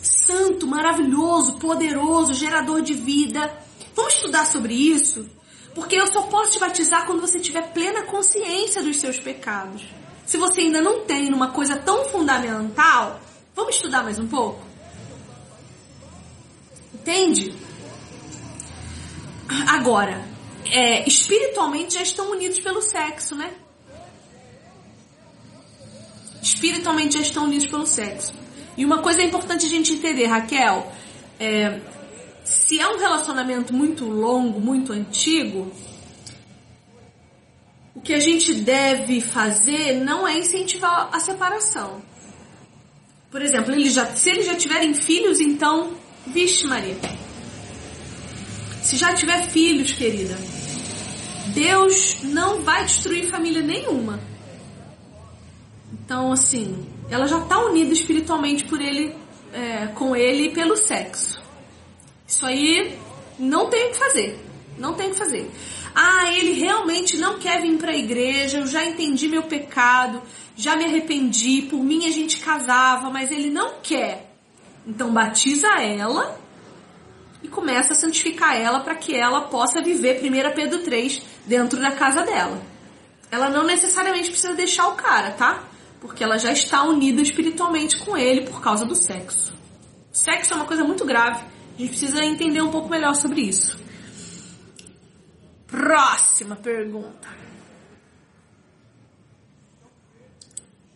Santo, 0.00 0.66
maravilhoso, 0.66 1.58
poderoso, 1.58 2.32
gerador 2.32 2.80
de 2.80 2.94
vida. 2.94 3.52
Vamos 3.94 4.14
estudar 4.14 4.46
sobre 4.46 4.72
isso? 4.72 5.28
Porque 5.74 5.96
eu 5.96 6.06
só 6.06 6.22
posso 6.22 6.52
te 6.52 6.58
batizar 6.58 7.04
quando 7.04 7.20
você 7.20 7.38
tiver 7.38 7.72
plena 7.72 8.02
consciência 8.02 8.82
dos 8.82 8.96
seus 8.96 9.18
pecados. 9.18 9.84
Se 10.24 10.38
você 10.38 10.62
ainda 10.62 10.80
não 10.80 11.00
tem 11.00 11.28
numa 11.28 11.50
coisa 11.50 11.76
tão 11.76 12.06
fundamental, 12.06 13.20
vamos 13.54 13.76
estudar 13.76 14.02
mais 14.02 14.18
um 14.18 14.26
pouco? 14.26 14.60
Entende? 16.92 17.54
Agora, 19.68 20.24
é, 20.64 21.06
espiritualmente 21.06 21.94
já 21.94 22.02
estão 22.02 22.30
unidos 22.30 22.60
pelo 22.60 22.80
sexo, 22.80 23.34
né? 23.34 23.52
Espiritualmente 26.42 27.14
já 27.14 27.20
estão 27.20 27.44
unidos 27.44 27.66
pelo 27.66 27.86
sexo. 27.86 28.34
E 28.76 28.84
uma 28.84 28.98
coisa 28.98 29.20
é 29.20 29.24
importante 29.24 29.66
a 29.66 29.68
gente 29.68 29.92
entender, 29.92 30.26
Raquel, 30.26 30.92
é, 31.38 31.80
se 32.44 32.78
é 32.78 32.88
um 32.88 32.98
relacionamento 32.98 33.72
muito 33.72 34.04
longo, 34.04 34.60
muito 34.60 34.92
antigo, 34.92 35.72
o 37.94 38.00
que 38.00 38.12
a 38.12 38.20
gente 38.20 38.52
deve 38.54 39.20
fazer 39.20 39.94
não 40.00 40.26
é 40.26 40.38
incentivar 40.38 41.08
a 41.12 41.20
separação. 41.20 42.02
Por 43.34 43.42
exemplo, 43.42 43.72
ele 43.72 43.90
já, 43.90 44.06
se 44.14 44.30
eles 44.30 44.46
já 44.46 44.54
tiverem 44.54 44.94
filhos, 44.94 45.40
então, 45.40 45.94
vixe 46.24 46.68
Maria. 46.68 46.94
Se 48.80 48.96
já 48.96 49.12
tiver 49.12 49.48
filhos, 49.48 49.92
querida, 49.92 50.38
Deus 51.48 52.22
não 52.22 52.62
vai 52.62 52.84
destruir 52.84 53.28
família 53.28 53.60
nenhuma. 53.60 54.20
Então, 55.92 56.30
assim, 56.30 56.86
ela 57.10 57.26
já 57.26 57.38
está 57.38 57.58
unida 57.58 57.92
espiritualmente 57.92 58.66
por 58.66 58.80
ele, 58.80 59.12
é, 59.52 59.88
com 59.88 60.14
ele 60.14 60.50
pelo 60.50 60.76
sexo. 60.76 61.42
Isso 62.28 62.46
aí 62.46 62.96
não 63.36 63.68
tem 63.68 63.88
o 63.88 63.90
que 63.90 63.98
fazer. 63.98 64.38
Não 64.78 64.94
tem 64.94 65.08
o 65.08 65.10
que 65.10 65.18
fazer. 65.18 65.50
Ah, 65.94 66.32
ele 66.32 66.52
realmente 66.54 67.16
não 67.16 67.38
quer 67.38 67.62
vir 67.62 67.78
para 67.78 67.92
a 67.92 67.96
igreja, 67.96 68.58
eu 68.58 68.66
já 68.66 68.84
entendi 68.84 69.28
meu 69.28 69.44
pecado, 69.44 70.20
já 70.56 70.74
me 70.74 70.84
arrependi, 70.84 71.62
por 71.62 71.82
mim 71.82 72.06
a 72.06 72.10
gente 72.10 72.40
casava, 72.40 73.10
mas 73.10 73.30
ele 73.30 73.48
não 73.48 73.74
quer. 73.80 74.34
Então 74.86 75.12
batiza 75.12 75.68
ela 75.80 76.38
e 77.42 77.48
começa 77.48 77.92
a 77.92 77.96
santificar 77.96 78.56
ela 78.56 78.80
para 78.80 78.96
que 78.96 79.14
ela 79.14 79.42
possa 79.42 79.82
viver 79.82 80.20
1 80.20 80.54
Pedro 80.54 80.80
3 80.80 81.22
dentro 81.46 81.80
da 81.80 81.92
casa 81.92 82.22
dela. 82.22 82.60
Ela 83.30 83.48
não 83.48 83.64
necessariamente 83.64 84.30
precisa 84.30 84.54
deixar 84.54 84.88
o 84.88 84.94
cara, 84.94 85.30
tá? 85.32 85.62
Porque 86.00 86.24
ela 86.24 86.38
já 86.38 86.52
está 86.52 86.82
unida 86.82 87.22
espiritualmente 87.22 87.98
com 87.98 88.16
ele 88.16 88.42
por 88.42 88.60
causa 88.60 88.84
do 88.84 88.94
sexo. 88.94 89.52
Sexo 90.12 90.52
é 90.52 90.56
uma 90.56 90.64
coisa 90.64 90.84
muito 90.84 91.04
grave. 91.04 91.44
A 91.76 91.80
gente 91.80 91.90
precisa 91.90 92.24
entender 92.24 92.62
um 92.62 92.70
pouco 92.70 92.88
melhor 92.88 93.14
sobre 93.14 93.42
isso. 93.42 93.83
Próxima 95.74 96.54
pergunta. 96.54 97.28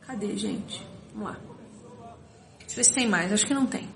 Cadê, 0.06 0.36
gente? 0.36 0.86
Vamos 1.12 1.30
lá. 1.30 1.36
Deixa 2.60 2.72
eu 2.72 2.76
ver 2.76 2.84
se 2.84 2.94
tem 2.94 3.09
mais. 3.09 3.32
Acho 3.32 3.44
que 3.44 3.55
não 3.55 3.66
tem. 3.66 3.88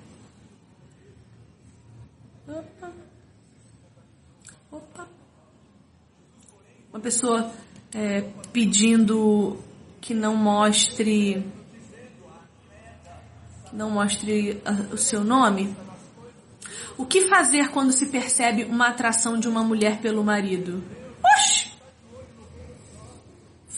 Opa. 2.49 2.93
Opa. 4.73 5.09
Uma 6.91 7.01
pessoa 7.01 7.53
é, 7.95 8.23
pedindo 8.53 9.63
que 10.01 10.13
não 10.13 10.35
mostre 10.35 11.47
que 13.71 13.77
não 13.77 13.89
mostre 13.89 14.61
o 14.93 14.99
seu 14.99 15.23
nome. 15.23 15.77
O 16.97 17.07
que 17.07 17.29
fazer 17.29 17.71
quando 17.71 17.93
se 17.93 18.07
percebe 18.07 18.65
uma 18.65 18.89
atração 18.89 19.39
de 19.39 19.49
uma 19.49 19.63
mulher 19.63 20.01
pelo 20.01 20.23
marido? 20.23 20.83
Oxi! 21.35 21.73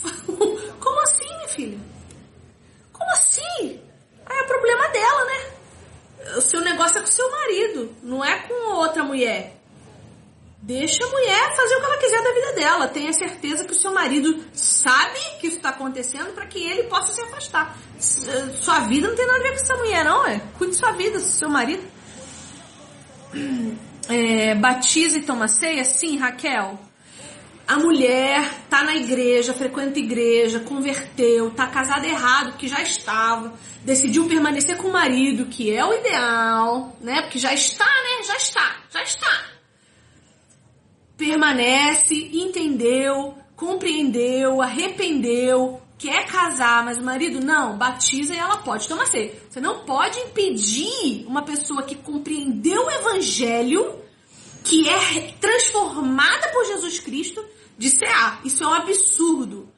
Como 0.80 1.00
assim, 1.00 1.36
minha 1.36 1.48
filha? 1.48 1.78
Como 2.92 3.10
assim? 3.10 3.80
Ah, 4.26 4.34
é 4.34 4.44
problema 4.44 4.88
dela, 4.88 5.24
né? 5.24 6.36
O 6.36 6.40
seu 6.40 6.60
negócio 6.60 6.98
é 6.98 7.00
com 7.00 7.08
o 7.08 7.12
seu 7.12 7.30
marido, 7.30 7.94
não 8.02 8.24
é 8.24 8.38
com 8.40 8.74
outra 8.74 9.02
mulher. 9.04 9.54
Deixa 10.66 11.04
a 11.04 11.08
mulher 11.10 11.54
fazer 11.54 11.74
o 11.76 11.80
que 11.80 11.84
ela 11.84 11.98
quiser 11.98 12.22
da 12.22 12.32
vida 12.32 12.52
dela. 12.54 12.88
Tenha 12.88 13.12
certeza 13.12 13.66
que 13.66 13.72
o 13.72 13.78
seu 13.78 13.92
marido 13.92 14.42
sabe 14.54 15.20
que 15.38 15.48
isso 15.48 15.56
está 15.56 15.68
acontecendo 15.68 16.32
para 16.32 16.46
que 16.46 16.58
ele 16.58 16.84
possa 16.84 17.12
se 17.12 17.20
afastar. 17.20 17.76
Sua 17.98 18.80
vida 18.80 19.08
não 19.08 19.14
tem 19.14 19.26
nada 19.26 19.40
a 19.40 19.42
ver 19.42 19.48
com 19.50 19.62
essa 19.62 19.76
mulher, 19.76 20.04
não, 20.06 20.26
é? 20.26 20.40
Cuide 20.56 20.74
sua 20.74 20.92
vida, 20.92 21.20
seu 21.20 21.50
marido. 21.50 21.86
É, 24.08 24.54
batiza 24.54 25.18
e 25.18 25.22
toma 25.22 25.48
ceia? 25.48 25.84
Sim, 25.84 26.18
Raquel. 26.18 26.78
A 27.66 27.78
mulher 27.78 28.46
tá 28.68 28.84
na 28.84 28.94
igreja, 28.94 29.54
frequenta 29.54 29.98
igreja, 29.98 30.60
converteu, 30.60 31.50
tá 31.50 31.66
casada 31.66 32.06
errado, 32.06 32.58
que 32.58 32.68
já 32.68 32.82
estava, 32.82 33.54
decidiu 33.82 34.26
permanecer 34.26 34.76
com 34.76 34.88
o 34.88 34.92
marido, 34.92 35.46
que 35.46 35.74
é 35.74 35.82
o 35.82 35.94
ideal, 35.94 36.94
né? 37.00 37.22
Porque 37.22 37.38
já 37.38 37.54
está, 37.54 37.86
né? 37.86 38.22
Já 38.26 38.36
está, 38.36 38.76
já 38.90 39.02
está 39.02 39.54
permanece, 41.16 42.30
entendeu, 42.32 43.34
compreendeu, 43.56 44.60
arrependeu, 44.60 45.80
quer 46.04 46.26
casar, 46.26 46.84
mas 46.84 46.98
o 46.98 47.02
marido 47.02 47.40
não, 47.40 47.78
batiza 47.78 48.34
e 48.34 48.38
ela 48.38 48.58
pode 48.58 48.86
tomar 48.86 49.06
ceia. 49.06 49.34
Você 49.48 49.58
não 49.58 49.80
pode 49.86 50.18
impedir 50.20 51.24
uma 51.26 51.40
pessoa 51.40 51.82
que 51.82 51.94
compreendeu 51.94 52.84
o 52.84 52.90
evangelho, 52.90 53.98
que 54.62 54.86
é 54.86 55.32
transformada 55.40 56.48
por 56.48 56.66
Jesus 56.66 57.00
Cristo, 57.00 57.42
de 57.78 57.88
cear. 57.88 58.40
Isso 58.44 58.62
é 58.62 58.66
um 58.66 58.74
absurdo. 58.74 59.68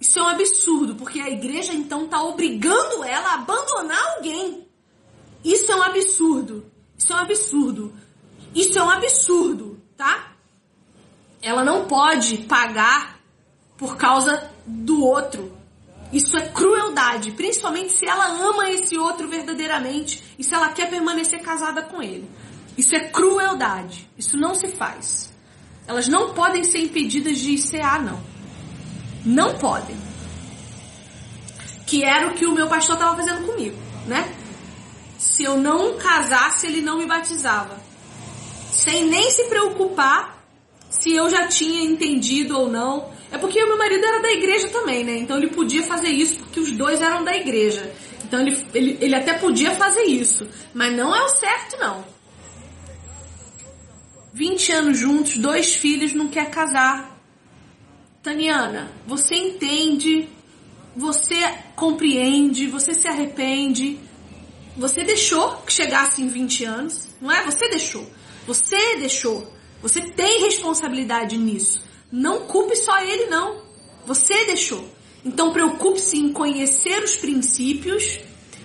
Isso 0.00 0.18
é 0.18 0.22
um 0.22 0.28
absurdo, 0.28 0.96
porque 0.96 1.20
a 1.20 1.30
igreja 1.30 1.72
então 1.74 2.06
está 2.06 2.20
obrigando 2.22 3.04
ela 3.04 3.28
a 3.28 3.34
abandonar 3.34 4.16
alguém. 4.16 4.66
Isso 5.44 5.70
é 5.70 5.76
um 5.76 5.82
absurdo. 5.82 6.66
Isso 6.98 7.12
é 7.12 7.16
um 7.16 7.18
absurdo. 7.18 7.94
Isso 8.52 8.78
é 8.78 8.82
um 8.82 8.90
absurdo, 8.90 9.80
tá? 9.96 10.30
ela 11.42 11.64
não 11.64 11.86
pode 11.86 12.38
pagar 12.38 13.18
por 13.76 13.96
causa 13.96 14.49
do 14.70 15.04
outro. 15.04 15.56
Isso 16.12 16.36
é 16.36 16.48
crueldade, 16.48 17.32
principalmente 17.32 17.92
se 17.92 18.06
ela 18.06 18.26
ama 18.26 18.70
esse 18.70 18.98
outro 18.98 19.28
verdadeiramente 19.28 20.22
e 20.38 20.42
se 20.42 20.54
ela 20.54 20.70
quer 20.70 20.90
permanecer 20.90 21.40
casada 21.40 21.82
com 21.82 22.02
ele. 22.02 22.28
Isso 22.76 22.96
é 22.96 23.00
crueldade. 23.00 24.08
Isso 24.16 24.36
não 24.36 24.54
se 24.54 24.68
faz. 24.68 25.32
Elas 25.86 26.08
não 26.08 26.34
podem 26.34 26.64
ser 26.64 26.78
impedidas 26.78 27.38
de 27.38 27.58
cear, 27.58 28.02
não. 28.02 28.20
Não 29.24 29.58
podem. 29.58 29.96
Que 31.86 32.04
era 32.04 32.28
o 32.28 32.34
que 32.34 32.46
o 32.46 32.52
meu 32.52 32.68
pastor 32.68 32.94
estava 32.94 33.16
fazendo 33.16 33.46
comigo, 33.46 33.76
né? 34.06 34.34
Se 35.18 35.44
eu 35.44 35.56
não 35.56 35.98
casasse, 35.98 36.66
ele 36.66 36.80
não 36.80 36.96
me 36.96 37.06
batizava. 37.06 37.78
Sem 38.70 39.04
nem 39.04 39.30
se 39.30 39.44
preocupar 39.44 40.42
se 40.88 41.12
eu 41.12 41.28
já 41.28 41.46
tinha 41.46 41.84
entendido 41.84 42.58
ou 42.58 42.68
não. 42.70 43.10
É 43.32 43.38
porque 43.38 43.62
o 43.62 43.66
meu 43.66 43.78
marido 43.78 44.04
era 44.04 44.20
da 44.20 44.32
igreja 44.32 44.68
também, 44.68 45.04
né? 45.04 45.18
Então 45.18 45.36
ele 45.36 45.48
podia 45.48 45.82
fazer 45.84 46.08
isso 46.08 46.38
porque 46.40 46.60
os 46.60 46.72
dois 46.72 47.00
eram 47.00 47.22
da 47.22 47.34
igreja. 47.34 47.92
Então 48.24 48.40
ele, 48.40 48.66
ele, 48.74 48.98
ele 49.00 49.14
até 49.14 49.34
podia 49.34 49.70
fazer 49.72 50.02
isso. 50.02 50.48
Mas 50.74 50.96
não 50.96 51.14
é 51.14 51.22
o 51.22 51.28
certo, 51.28 51.78
não. 51.78 52.04
20 54.32 54.72
anos 54.72 54.98
juntos, 54.98 55.38
dois 55.38 55.74
filhos, 55.74 56.12
não 56.12 56.28
quer 56.28 56.50
casar. 56.50 57.18
Taniana, 58.22 58.90
você 59.06 59.34
entende, 59.34 60.28
você 60.96 61.36
compreende, 61.74 62.66
você 62.66 62.94
se 62.94 63.08
arrepende. 63.08 63.98
Você 64.76 65.02
deixou 65.04 65.56
que 65.58 65.72
chegasse 65.72 66.22
em 66.22 66.28
20 66.28 66.64
anos, 66.64 67.08
não 67.20 67.30
é? 67.30 67.44
Você 67.44 67.68
deixou. 67.68 68.06
Você 68.46 68.96
deixou. 68.96 69.52
Você 69.82 70.00
tem 70.00 70.42
responsabilidade 70.42 71.36
nisso. 71.36 71.89
Não 72.10 72.40
culpe 72.46 72.76
só 72.76 72.98
ele, 73.00 73.26
não. 73.26 73.62
Você 74.06 74.44
deixou. 74.46 74.84
Então 75.24 75.52
preocupe-se 75.52 76.16
em 76.16 76.32
conhecer 76.32 77.02
os 77.02 77.14
princípios 77.16 78.20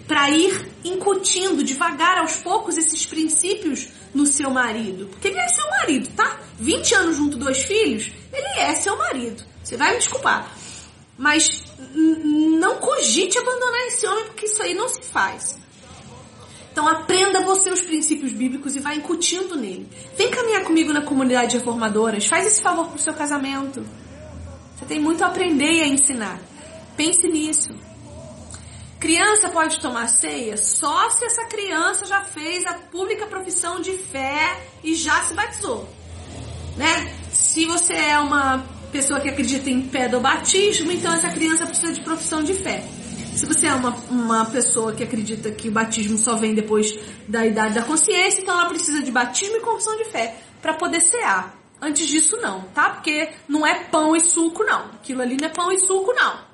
para 0.08 0.30
ir 0.30 0.72
incutindo 0.84 1.64
devagar 1.64 2.18
aos 2.20 2.38
poucos 2.38 2.78
esses 2.78 3.06
princípios 3.06 3.90
no 4.14 4.26
seu 4.26 4.50
marido. 4.50 5.08
Porque 5.08 5.28
ele 5.28 5.40
é 5.40 5.48
seu 5.48 5.70
marido, 5.70 6.10
tá? 6.16 6.40
20 6.60 6.96
anos 6.96 7.18
junto, 7.18 7.38
dois 7.38 7.64
filhos, 7.64 8.12
ele 8.32 8.60
é 8.60 8.74
seu 8.76 8.98
marido. 8.98 9.44
Você 9.64 9.76
vai 9.76 9.92
me 9.92 9.98
desculpar. 9.98 10.56
Mas 11.18 11.64
não 11.96 12.78
cogite 12.78 13.38
abandonar 13.38 13.88
esse 13.88 14.06
homem 14.06 14.26
porque 14.26 14.46
isso 14.46 14.62
aí 14.62 14.74
não 14.74 14.88
se 14.88 15.02
faz. 15.02 15.58
Então 16.76 16.90
aprenda 16.90 17.40
você 17.40 17.70
os 17.70 17.80
princípios 17.80 18.34
bíblicos 18.34 18.76
e 18.76 18.82
vá 18.82 18.94
incutindo 18.94 19.56
nele. 19.56 19.88
Vem 20.18 20.30
caminhar 20.30 20.66
comigo 20.66 20.92
na 20.92 21.02
comunidade 21.02 21.52
de 21.52 21.58
reformadoras. 21.60 22.26
Faz 22.26 22.46
esse 22.46 22.62
favor 22.62 22.90
pro 22.90 23.00
seu 23.00 23.14
casamento. 23.14 23.82
Você 24.76 24.84
tem 24.84 25.00
muito 25.00 25.24
a 25.24 25.28
aprender 25.28 25.72
e 25.72 25.82
a 25.84 25.88
ensinar. 25.88 26.38
Pense 26.98 27.26
nisso. 27.30 27.70
Criança 29.00 29.48
pode 29.48 29.80
tomar 29.80 30.10
ceia 30.10 30.58
só 30.58 31.10
se 31.12 31.24
essa 31.24 31.46
criança 31.46 32.06
já 32.08 32.26
fez 32.26 32.66
a 32.66 32.74
pública 32.74 33.26
profissão 33.26 33.80
de 33.80 33.94
fé 33.94 34.62
e 34.84 34.96
já 34.96 35.22
se 35.22 35.34
batizou. 35.34 35.88
Né? 36.76 37.16
Se 37.32 37.66
você 37.66 37.94
é 37.94 38.20
uma 38.20 38.66
pessoa 38.92 39.22
que 39.22 39.30
acredita 39.30 39.70
em 39.70 39.82
pedobatismo, 39.82 40.92
então 40.92 41.14
essa 41.14 41.30
criança 41.30 41.66
precisa 41.66 41.94
de 41.94 42.02
profissão 42.02 42.44
de 42.44 42.54
fé. 42.54 42.84
Se 43.36 43.46
você 43.46 43.68
é 43.68 43.74
uma, 43.74 43.90
uma 44.10 44.46
pessoa 44.46 44.94
que 44.94 45.04
acredita 45.04 45.52
que 45.52 45.68
o 45.68 45.72
batismo 45.72 46.18
só 46.18 46.38
vem 46.38 46.56
depois 46.56 46.98
da 47.28 47.46
idade 47.46 47.76
da 47.76 47.84
consciência, 47.84 48.42
então 48.42 48.58
ela 48.58 48.70
precisa 48.70 49.04
de 49.04 49.12
batismo 49.12 49.58
e 49.58 49.60
confissão 49.60 49.98
de 49.98 50.06
fé 50.06 50.38
para 50.62 50.74
poder 50.76 51.02
cear. 51.02 51.54
Antes 51.82 52.08
disso 52.08 52.38
não, 52.38 52.62
tá? 52.70 52.92
Porque 52.92 53.34
não 53.46 53.68
é 53.68 53.84
pão 53.84 54.16
e 54.16 54.22
suco 54.22 54.64
não. 54.64 54.86
Aquilo 54.86 55.22
ali 55.22 55.36
não 55.36 55.48
é 55.48 55.52
pão 55.52 55.70
e 55.70 55.78
suco 55.80 56.14
não. 56.14 56.46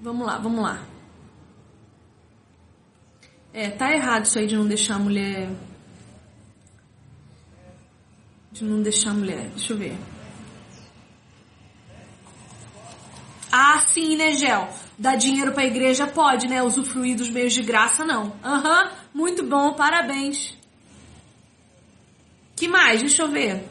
Vamos 0.00 0.24
lá, 0.24 0.38
vamos 0.38 0.62
lá. 0.62 0.80
É, 3.52 3.68
tá 3.68 3.92
errado 3.92 4.26
isso 4.26 4.38
aí 4.38 4.46
de 4.46 4.56
não 4.56 4.66
deixar 4.66 4.94
a 4.94 4.98
mulher. 5.00 5.50
De 8.52 8.62
não 8.64 8.80
deixar 8.80 9.10
a 9.10 9.14
mulher. 9.14 9.48
Deixa 9.56 9.72
eu 9.72 9.76
ver. 9.76 10.11
Ah, 13.54 13.80
sim, 13.80 14.16
né, 14.16 14.32
Gel? 14.32 14.66
Dar 14.98 15.14
dinheiro 15.16 15.52
pra 15.52 15.66
igreja 15.66 16.06
pode, 16.06 16.48
né? 16.48 16.62
Usufruir 16.62 17.14
dos 17.14 17.28
meios 17.28 17.52
de 17.52 17.62
graça, 17.62 18.02
não. 18.02 18.32
Aham, 18.42 18.84
uhum, 18.84 18.90
muito 19.12 19.44
bom, 19.44 19.74
parabéns. 19.74 20.56
Que 22.56 22.66
mais? 22.66 23.02
Deixa 23.02 23.22
eu 23.22 23.28
ver. 23.28 23.62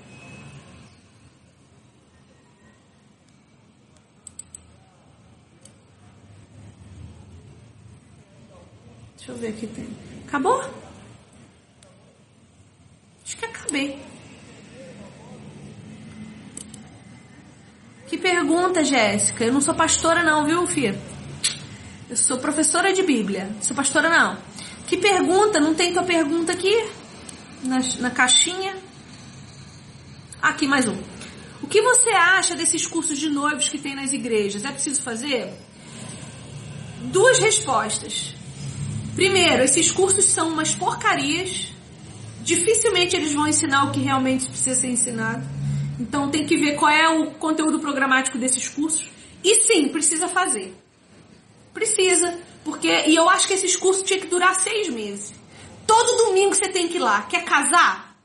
Deixa 9.17 9.31
eu 9.31 9.35
ver 9.37 9.47
aqui 9.47 9.65
tem. 9.65 9.87
Acabou? 10.27 10.61
Acho 13.23 13.37
que 13.37 13.45
acabei. 13.45 14.10
Que 18.11 18.17
pergunta, 18.17 18.83
Jéssica? 18.83 19.45
Eu 19.45 19.53
não 19.53 19.61
sou 19.61 19.73
pastora 19.73 20.21
não, 20.21 20.43
viu, 20.43 20.67
filha? 20.67 20.99
Eu 22.09 22.17
sou 22.17 22.37
professora 22.39 22.91
de 22.91 23.01
Bíblia. 23.03 23.49
Sou 23.61 23.73
pastora 23.73 24.09
não. 24.09 24.37
Que 24.85 24.97
pergunta? 24.97 25.61
Não 25.61 25.73
tem 25.73 25.93
tua 25.93 26.03
pergunta 26.03 26.51
aqui? 26.51 26.89
Na, 27.63 27.79
na 27.99 28.11
caixinha? 28.11 28.75
Aqui 30.41 30.67
mais 30.67 30.89
um. 30.89 30.97
O 31.63 31.67
que 31.67 31.81
você 31.81 32.09
acha 32.09 32.53
desses 32.53 32.85
cursos 32.85 33.17
de 33.17 33.29
noivos 33.29 33.69
que 33.69 33.77
tem 33.77 33.95
nas 33.95 34.11
igrejas? 34.11 34.65
É 34.65 34.71
preciso 34.73 35.01
fazer? 35.01 35.49
Duas 37.13 37.39
respostas. 37.39 38.35
Primeiro, 39.15 39.63
esses 39.63 39.89
cursos 39.89 40.25
são 40.25 40.49
umas 40.49 40.75
porcarias. 40.75 41.71
Dificilmente 42.41 43.15
eles 43.15 43.31
vão 43.31 43.47
ensinar 43.47 43.85
o 43.85 43.91
que 43.91 44.01
realmente 44.01 44.49
precisa 44.49 44.81
ser 44.81 44.89
ensinado. 44.89 45.60
Então 46.01 46.31
tem 46.31 46.47
que 46.47 46.57
ver 46.57 46.75
qual 46.75 46.91
é 46.91 47.07
o 47.09 47.29
conteúdo 47.31 47.79
programático 47.79 48.35
desses 48.39 48.67
cursos. 48.67 49.07
E 49.43 49.55
sim, 49.55 49.87
precisa 49.89 50.27
fazer. 50.27 50.75
Precisa. 51.71 52.39
Porque, 52.63 53.05
e 53.07 53.15
eu 53.15 53.29
acho 53.29 53.47
que 53.47 53.53
esses 53.53 53.75
cursos 53.75 54.01
tinham 54.01 54.19
que 54.19 54.27
durar 54.27 54.55
seis 54.55 54.89
meses. 54.89 55.31
Todo 55.85 56.25
domingo 56.25 56.55
você 56.55 56.69
tem 56.69 56.87
que 56.87 56.97
ir 56.97 57.01
lá. 57.01 57.21
Quer 57.23 57.45
casar? 57.45 58.17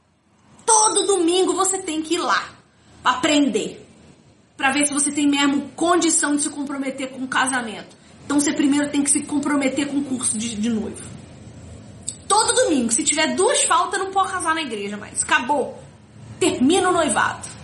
Todo 0.65 1.07
domingo 1.07 1.53
você 1.53 1.77
tem 1.77 2.01
que 2.01 2.15
ir 2.15 2.19
lá. 2.19 2.49
Pra 3.03 3.13
aprender. 3.13 3.87
Pra 4.57 4.73
ver 4.73 4.87
se 4.87 4.95
você 4.95 5.13
tem 5.13 5.29
mesmo 5.29 5.69
condição 5.77 6.35
de 6.35 6.45
se 6.45 6.49
comprometer 6.49 7.11
com 7.11 7.25
o 7.25 7.29
casamento. 7.29 7.95
Então 8.25 8.41
você 8.41 8.55
primeiro 8.55 8.91
tem 8.91 9.03
que 9.03 9.11
se 9.11 9.23
comprometer 9.23 9.87
com 9.89 9.99
o 9.99 10.05
curso 10.05 10.37
de, 10.39 10.55
de 10.57 10.71
noivo. 10.71 11.05
Todo 12.27 12.55
domingo, 12.55 12.91
se 12.91 13.05
tiver 13.05 13.35
duas 13.35 13.65
faltas, 13.65 14.01
não 14.01 14.11
pode 14.11 14.33
casar 14.33 14.55
na 14.55 14.63
igreja 14.63 14.97
mais. 14.97 15.23
Acabou. 15.23 15.79
Termina 16.41 16.89
o 16.89 16.93
noivado. 16.93 17.56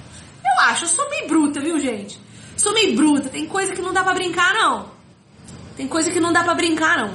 Eu 0.53 0.61
acho, 0.61 0.85
eu 0.85 0.89
sou 0.89 1.09
meio 1.09 1.27
bruta, 1.27 1.61
viu, 1.61 1.79
gente? 1.79 2.21
Sou 2.57 2.75
meio 2.75 2.95
bruta. 2.95 3.29
Tem 3.29 3.47
coisa 3.47 3.73
que 3.73 3.81
não 3.81 3.93
dá 3.93 4.05
para 4.05 4.15
brincar, 4.15 4.53
não. 4.55 4.91
Tem 5.77 5.89
coisa 5.89 6.11
que 6.11 6.21
não 6.21 6.33
dá 6.33 6.45
para 6.45 6.55
brincar, 6.55 6.99
não. 6.99 7.13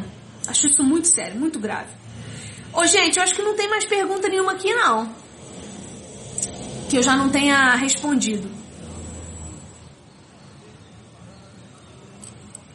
Acho 0.47 0.67
isso 0.67 0.83
muito 0.83 1.07
sério, 1.07 1.39
muito 1.39 1.59
grave. 1.59 1.91
Ô, 2.73 2.85
gente, 2.85 3.17
eu 3.17 3.23
acho 3.23 3.35
que 3.35 3.41
não 3.41 3.55
tem 3.55 3.69
mais 3.69 3.85
pergunta 3.85 4.27
nenhuma 4.27 4.53
aqui, 4.53 4.73
não. 4.73 5.13
Que 6.89 6.97
eu 6.97 7.03
já 7.03 7.15
não 7.15 7.29
tenha 7.29 7.75
respondido. 7.75 8.49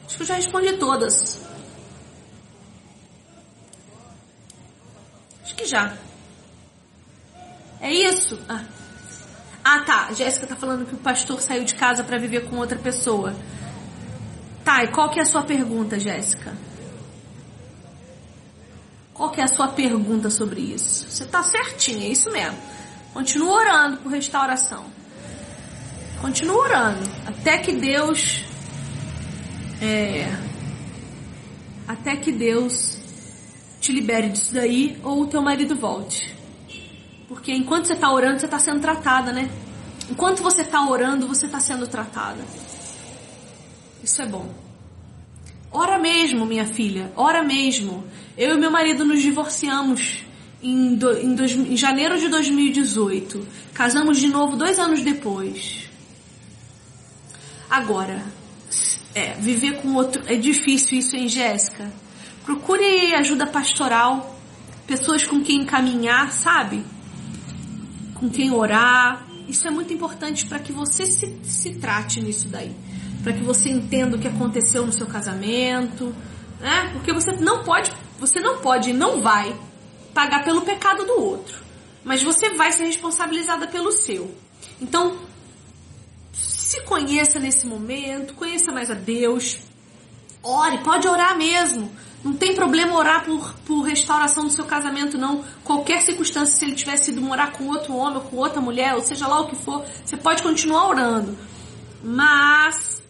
Acho 0.07 0.17
que 0.17 0.23
eu 0.23 0.27
já 0.27 0.35
respondi 0.35 0.73
todas. 0.75 1.41
Acho 5.43 5.55
que 5.57 5.67
já. 5.67 5.97
É 7.81 7.93
isso? 7.93 8.39
Ah, 8.49 8.65
ah 9.65 9.81
tá. 9.81 10.13
Jéssica 10.13 10.47
tá 10.47 10.57
falando 10.57 10.87
que 10.87 10.95
o 10.95 10.99
pastor 10.99 11.41
saiu 11.41 11.65
de 11.65 11.75
casa 11.75 12.03
para 12.03 12.19
viver 12.19 12.49
com 12.49 12.57
outra 12.57 12.79
pessoa. 12.79 13.35
Tá, 14.65 14.85
e 14.85 14.89
qual 14.89 15.11
que 15.11 15.19
é 15.19 15.23
a 15.23 15.27
sua 15.27 15.43
pergunta, 15.43 15.99
Jéssica? 15.99 16.57
Qual 19.13 19.31
que 19.31 19.41
é 19.41 19.45
a 19.45 19.49
sua 19.49 19.69
pergunta 19.69 20.31
sobre 20.31 20.61
isso? 20.61 21.11
Você 21.11 21.27
tá 21.27 21.43
certinha, 21.43 22.07
é 22.07 22.11
isso 22.11 22.31
mesmo. 22.31 22.59
Continua 23.13 23.53
orando 23.53 23.97
por 23.99 24.11
restauração. 24.11 24.85
Continua 26.21 26.57
orando. 26.57 27.11
Até 27.27 27.59
que 27.59 27.73
Deus 27.73 28.45
é, 29.81 30.33
até 31.89 32.17
que 32.17 32.31
Deus 32.31 32.99
te 33.81 33.93
libere 33.93 34.29
disso 34.29 34.55
daí 34.55 34.99
ou 35.03 35.23
o 35.23 35.27
teu 35.27 35.43
marido 35.43 35.75
volte. 35.75 36.35
Porque 37.33 37.51
enquanto 37.51 37.87
você 37.87 37.95
está 37.95 38.13
orando, 38.13 38.39
você 38.39 38.45
está 38.45 38.59
sendo 38.59 38.81
tratada, 38.81 39.33
né? 39.33 39.51
Enquanto 40.11 40.43
você 40.43 40.61
está 40.61 40.87
orando, 40.87 41.27
você 41.27 41.47
está 41.47 41.59
sendo 41.59 41.87
tratada. 41.87 42.45
Isso 44.05 44.21
é 44.21 44.27
bom. 44.27 44.53
Ora 45.71 45.99
mesmo, 45.99 46.45
minha 46.45 46.67
filha, 46.67 47.11
ora 47.17 47.43
mesmo. 47.43 48.05
Eu 48.37 48.55
e 48.55 48.61
meu 48.61 48.71
marido 48.71 49.07
nos 49.07 49.23
divorciamos 49.23 50.19
em, 50.63 50.95
do, 50.95 51.17
em, 51.17 51.35
dois, 51.35 51.53
em 51.53 51.75
janeiro 51.75 52.19
de 52.19 52.29
2018. 52.29 53.49
Casamos 53.73 54.19
de 54.19 54.29
novo 54.29 54.55
dois 54.55 54.79
anos 54.79 55.01
depois. 55.01 55.89
Agora, 57.71 58.23
é, 59.15 59.33
viver 59.41 59.81
com 59.81 59.95
outro. 59.95 60.23
É 60.27 60.37
difícil 60.37 60.99
isso, 60.99 61.17
hein, 61.17 61.29
Jéssica? 61.31 61.91
Procure 62.45 63.15
ajuda 63.15 63.47
pastoral, 63.47 64.39
pessoas 64.87 65.25
com 65.25 65.43
quem 65.43 65.65
caminhar, 65.65 66.31
sabe? 66.31 66.85
Com 68.23 68.31
quem 68.31 68.53
orar. 68.53 69.27
Isso 69.49 69.67
é 69.67 69.71
muito 69.73 69.93
importante 69.93 70.47
para 70.47 70.61
que 70.61 70.73
você 70.73 71.07
se, 71.07 71.41
se 71.43 71.75
trate 71.75 72.23
nisso 72.23 72.47
daí. 72.47 72.73
Para 73.21 73.33
que 73.33 73.43
você 73.43 73.69
entenda 73.69 74.17
o 74.17 74.21
que 74.21 74.29
aconteceu 74.29 74.87
no 74.87 74.93
seu 74.93 75.09
casamento. 75.09 76.15
Né? 76.61 76.91
Porque 76.93 77.13
você 77.13 77.33
não 77.33 77.65
pode, 77.65 77.91
você 78.21 78.39
não 78.39 78.59
pode 78.59 78.91
e 78.91 78.93
não 78.93 79.21
vai 79.21 79.53
pagar 80.15 80.45
pelo 80.45 80.63
pecado 80.63 81.05
do 81.05 81.21
outro. 81.21 81.61
Mas 82.05 82.23
você 82.23 82.51
vai 82.51 82.71
ser 82.71 82.85
responsabilizada 82.85 83.67
pelo 83.67 83.91
seu. 83.91 84.33
Então, 84.81 85.19
se 86.33 86.81
conheça 86.83 87.41
nesse 87.41 87.67
momento, 87.67 88.35
conheça 88.35 88.71
mais 88.71 88.89
a 88.89 88.95
Deus. 88.95 89.59
Ore, 90.41 90.79
pode 90.79 91.09
orar 91.09 91.37
mesmo. 91.37 91.91
Não 92.25 92.35
tem 92.35 92.55
problema 92.55 92.97
orar 92.97 93.25
por, 93.25 93.55
por 93.67 93.81
restauração 93.83 94.45
do 94.45 94.51
seu 94.51 94.65
casamento, 94.65 95.19
não. 95.19 95.45
Qualquer 95.65 96.01
circunstância, 96.03 96.57
se 96.57 96.65
ele 96.65 96.75
tivesse 96.75 97.11
ido 97.11 97.21
morar 97.21 97.53
com 97.53 97.67
outro 97.67 97.97
homem 97.97 98.19
ou 98.19 98.23
com 98.23 98.37
outra 98.37 98.61
mulher, 98.61 98.95
ou 98.95 99.03
seja 99.03 99.27
lá 99.27 99.41
o 99.41 99.49
que 99.49 99.57
for, 99.57 99.85
você 100.05 100.17
pode 100.17 100.43
continuar 100.43 100.89
orando. 100.89 101.37
Mas 102.03 103.03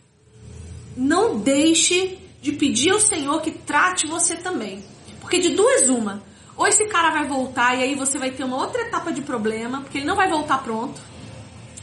não 0.97 1.39
deixe 1.39 2.19
de 2.41 2.53
pedir 2.53 2.91
ao 2.91 3.01
Senhor 3.01 3.41
que 3.43 3.51
trate 3.51 4.07
você 4.07 4.35
também. 4.35 4.83
Porque 5.21 5.39
de 5.39 5.51
duas 5.51 5.89
uma, 5.89 6.23
ou 6.57 6.67
esse 6.67 6.87
cara 6.87 7.11
vai 7.11 7.27
voltar 7.27 7.79
e 7.79 7.83
aí 7.83 7.95
você 7.95 8.19
vai 8.19 8.31
ter 8.31 8.45
uma 8.45 8.57
outra 8.57 8.83
etapa 8.83 9.13
de 9.13 9.23
problema, 9.23 9.81
porque 9.81 9.99
ele 9.99 10.07
não 10.07 10.17
vai 10.17 10.29
voltar 10.29 10.59
pronto. 10.59 11.01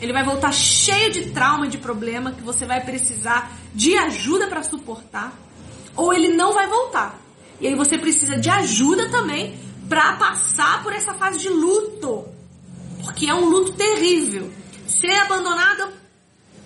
Ele 0.01 0.14
vai 0.14 0.23
voltar 0.23 0.51
cheio 0.53 1.11
de 1.11 1.31
trauma, 1.31 1.68
de 1.68 1.77
problema, 1.77 2.31
que 2.31 2.41
você 2.41 2.65
vai 2.65 2.81
precisar 2.81 3.51
de 3.73 3.97
ajuda 3.97 4.47
para 4.47 4.64
suportar. 4.64 5.34
Ou 5.95 6.14
ele 6.14 6.30
não 6.30 6.53
vai 6.53 6.68
voltar. 6.68 7.20
E 7.60 7.68
aí 7.68 7.76
você 7.76 7.98
precisa 7.98 8.38
de 8.38 8.49
ajuda 8.49 9.10
também 9.10 9.60
para 9.88 10.14
passar 10.14 10.84
por 10.84 10.94
essa 10.94 11.14
fase 11.14 11.40
de 11.40 11.49
luto. 11.49 12.26
Porque 13.03 13.28
é 13.28 13.34
um 13.34 13.49
luto 13.49 13.74
terrível. 13.74 14.52
Ser 14.88 15.14
abandonada 15.22 15.91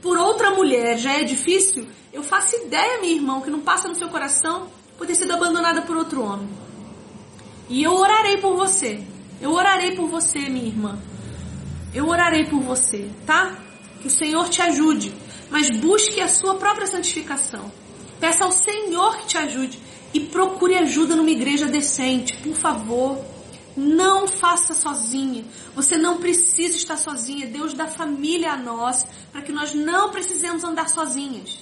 por 0.01 0.17
outra 0.17 0.51
mulher 0.51 0.97
já 0.97 1.13
é 1.13 1.23
difícil. 1.23 1.87
Eu 2.11 2.21
faço 2.21 2.55
ideia, 2.57 3.01
meu 3.01 3.09
irmão, 3.09 3.41
que 3.41 3.49
não 3.49 3.61
passa 3.61 3.87
no 3.87 3.95
seu 3.95 4.09
coração 4.09 4.67
por 4.97 5.07
ter 5.07 5.15
sido 5.15 5.33
abandonada 5.33 5.81
por 5.81 5.97
outro 5.97 6.21
homem. 6.21 6.49
E 7.69 7.81
eu 7.81 7.93
orarei 7.93 8.37
por 8.37 8.55
você. 8.55 9.01
Eu 9.41 9.51
orarei 9.51 9.95
por 9.95 10.07
você, 10.07 10.39
minha 10.39 10.67
irmã. 10.67 10.99
Eu 11.93 12.07
orarei 12.07 12.45
por 12.45 12.59
você, 12.59 13.09
tá? 13.25 13.57
Que 14.01 14.07
o 14.07 14.11
Senhor 14.11 14.49
te 14.49 14.61
ajude, 14.61 15.13
mas 15.49 15.69
busque 15.69 16.19
a 16.21 16.27
sua 16.27 16.55
própria 16.55 16.87
santificação. 16.87 17.71
Peça 18.23 18.45
ao 18.45 18.53
Senhor 18.53 19.17
que 19.17 19.25
te 19.25 19.37
ajude 19.37 19.77
e 20.13 20.21
procure 20.21 20.75
ajuda 20.75 21.13
numa 21.13 21.29
igreja 21.29 21.65
decente, 21.65 22.37
por 22.37 22.55
favor. 22.55 23.19
Não 23.75 24.29
faça 24.29 24.73
sozinha. 24.73 25.43
Você 25.75 25.97
não 25.97 26.19
precisa 26.19 26.77
estar 26.77 26.95
sozinha. 26.95 27.47
Deus 27.47 27.73
dá 27.73 27.85
família 27.85 28.53
a 28.53 28.55
nós 28.55 29.05
para 29.29 29.41
que 29.41 29.51
nós 29.51 29.73
não 29.73 30.09
precisemos 30.09 30.63
andar 30.63 30.87
sozinhas. 30.87 31.59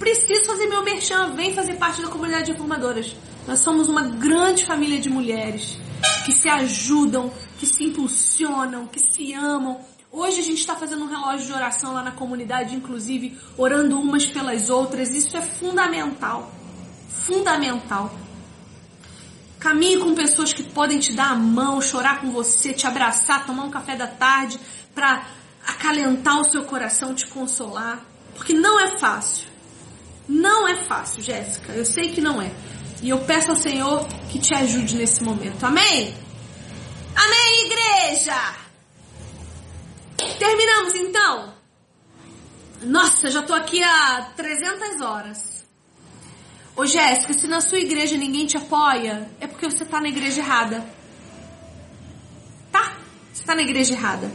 Preciso 0.00 0.46
fazer 0.46 0.66
meu 0.66 0.82
merchan. 0.82 1.32
Vem 1.36 1.54
fazer 1.54 1.74
parte 1.74 2.02
da 2.02 2.08
comunidade 2.08 2.46
de 2.46 2.52
reformadoras. 2.52 3.14
Nós 3.46 3.60
somos 3.60 3.88
uma 3.88 4.02
grande 4.02 4.66
família 4.66 4.98
de 4.98 5.08
mulheres 5.08 5.78
que 6.26 6.32
se 6.32 6.48
ajudam, 6.48 7.32
que 7.60 7.66
se 7.66 7.84
impulsionam, 7.84 8.88
que 8.88 8.98
se 8.98 9.32
amam. 9.32 9.80
Hoje 10.16 10.38
a 10.38 10.44
gente 10.44 10.60
está 10.60 10.76
fazendo 10.76 11.02
um 11.02 11.08
relógio 11.08 11.44
de 11.44 11.52
oração 11.52 11.92
lá 11.92 12.00
na 12.00 12.12
comunidade, 12.12 12.72
inclusive 12.72 13.36
orando 13.58 13.98
umas 13.98 14.24
pelas 14.24 14.70
outras. 14.70 15.12
Isso 15.12 15.36
é 15.36 15.40
fundamental. 15.40 16.52
Fundamental. 17.08 18.14
Caminhe 19.58 19.98
com 19.98 20.14
pessoas 20.14 20.52
que 20.52 20.62
podem 20.62 21.00
te 21.00 21.12
dar 21.12 21.32
a 21.32 21.34
mão, 21.34 21.82
chorar 21.82 22.20
com 22.20 22.30
você, 22.30 22.72
te 22.72 22.86
abraçar, 22.86 23.44
tomar 23.44 23.64
um 23.64 23.70
café 23.70 23.96
da 23.96 24.06
tarde 24.06 24.60
para 24.94 25.26
acalentar 25.66 26.38
o 26.38 26.48
seu 26.48 26.62
coração, 26.62 27.12
te 27.12 27.26
consolar. 27.26 28.00
Porque 28.36 28.52
não 28.52 28.78
é 28.78 28.96
fácil. 28.96 29.48
Não 30.28 30.68
é 30.68 30.84
fácil, 30.84 31.24
Jéssica. 31.24 31.72
Eu 31.72 31.84
sei 31.84 32.12
que 32.12 32.20
não 32.20 32.40
é. 32.40 32.52
E 33.02 33.08
eu 33.08 33.18
peço 33.18 33.50
ao 33.50 33.56
Senhor 33.56 34.06
que 34.30 34.38
te 34.38 34.54
ajude 34.54 34.94
nesse 34.94 35.24
momento. 35.24 35.64
Amém? 35.64 36.14
Amém, 37.16 37.66
igreja! 37.66 38.63
Terminamos 40.38 40.94
então? 40.94 41.54
Nossa, 42.82 43.30
já 43.30 43.42
tô 43.42 43.54
aqui 43.54 43.82
há 43.82 44.32
300 44.36 45.00
horas. 45.00 45.64
Ô 46.76 46.84
Jéssica, 46.84 47.32
se 47.32 47.46
na 47.46 47.60
sua 47.60 47.78
igreja 47.78 48.16
ninguém 48.16 48.46
te 48.46 48.56
apoia, 48.56 49.30
é 49.40 49.46
porque 49.46 49.70
você 49.70 49.84
tá 49.84 50.00
na 50.00 50.08
igreja 50.08 50.40
errada. 50.40 50.84
Tá? 52.72 52.96
Você 53.32 53.44
tá 53.44 53.54
na 53.54 53.62
igreja 53.62 53.94
errada. 53.94 54.30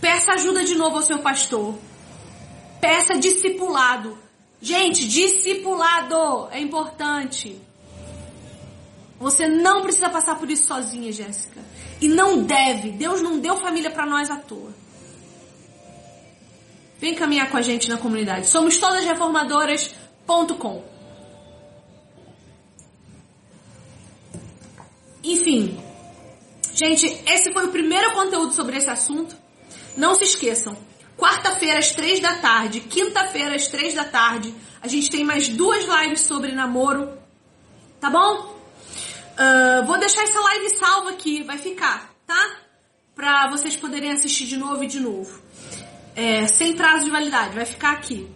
Peça 0.00 0.32
ajuda 0.32 0.64
de 0.64 0.76
novo 0.76 0.96
ao 0.96 1.02
seu 1.02 1.18
pastor. 1.18 1.76
Peça 2.80 3.18
discipulado. 3.18 4.16
Gente, 4.60 5.06
discipulado 5.08 6.48
é 6.50 6.60
importante. 6.60 7.60
Você 9.18 9.48
não 9.48 9.82
precisa 9.82 10.08
passar 10.08 10.36
por 10.38 10.48
isso 10.50 10.64
sozinha, 10.64 11.12
Jéssica. 11.12 11.60
E 12.00 12.08
não 12.08 12.42
deve. 12.44 12.92
Deus 12.92 13.20
não 13.20 13.38
deu 13.40 13.56
família 13.56 13.90
para 13.90 14.06
nós 14.06 14.30
à 14.30 14.36
toa. 14.36 14.72
Vem 16.98 17.14
caminhar 17.14 17.50
com 17.50 17.56
a 17.56 17.62
gente 17.62 17.88
na 17.88 17.96
comunidade. 17.96 18.48
Somos 18.48 18.78
todas 18.78 19.04
reformadoras.com. 19.04 20.84
Enfim, 25.22 25.78
gente, 26.72 27.06
esse 27.26 27.52
foi 27.52 27.66
o 27.66 27.72
primeiro 27.72 28.12
conteúdo 28.14 28.52
sobre 28.52 28.76
esse 28.76 28.88
assunto. 28.88 29.36
Não 29.96 30.14
se 30.14 30.24
esqueçam, 30.24 30.76
quarta-feira 31.16 31.78
às 31.78 31.90
três 31.90 32.20
da 32.20 32.36
tarde, 32.36 32.80
quinta-feira 32.80 33.56
às 33.56 33.66
três 33.66 33.94
da 33.94 34.04
tarde, 34.04 34.54
a 34.80 34.86
gente 34.86 35.10
tem 35.10 35.24
mais 35.24 35.48
duas 35.48 35.84
lives 35.84 36.20
sobre 36.20 36.52
namoro, 36.52 37.18
tá 38.00 38.08
bom? 38.08 38.57
Uh, 39.38 39.86
vou 39.86 39.96
deixar 39.98 40.24
essa 40.24 40.40
live 40.40 40.70
salva 40.70 41.10
aqui, 41.10 41.44
vai 41.44 41.58
ficar, 41.58 42.12
tá? 42.26 42.56
Pra 43.14 43.48
vocês 43.48 43.76
poderem 43.76 44.10
assistir 44.10 44.46
de 44.46 44.56
novo 44.56 44.82
e 44.82 44.88
de 44.88 44.98
novo. 44.98 45.40
É, 46.16 46.48
sem 46.48 46.74
prazo 46.74 47.04
de 47.04 47.10
validade, 47.10 47.54
vai 47.54 47.64
ficar 47.64 47.92
aqui. 47.92 48.28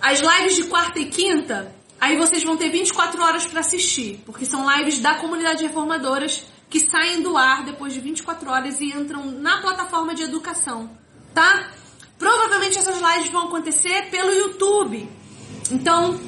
As 0.00 0.18
lives 0.18 0.56
de 0.56 0.64
quarta 0.64 0.98
e 0.98 1.06
quinta, 1.06 1.72
aí 2.00 2.16
vocês 2.16 2.42
vão 2.42 2.56
ter 2.56 2.68
24 2.68 3.22
horas 3.22 3.46
para 3.46 3.60
assistir, 3.60 4.24
porque 4.26 4.44
são 4.44 4.68
lives 4.76 4.98
da 4.98 5.14
comunidade 5.14 5.62
reformadoras 5.62 6.44
que 6.68 6.80
saem 6.80 7.22
do 7.22 7.36
ar 7.36 7.62
depois 7.62 7.94
de 7.94 8.00
24 8.00 8.50
horas 8.50 8.80
e 8.80 8.86
entram 8.86 9.24
na 9.26 9.60
plataforma 9.60 10.16
de 10.16 10.24
educação, 10.24 10.90
tá? 11.32 11.70
Provavelmente 12.18 12.76
essas 12.76 13.00
lives 13.00 13.30
vão 13.30 13.44
acontecer 13.44 14.10
pelo 14.10 14.32
YouTube. 14.32 15.08
Então, 15.70 16.18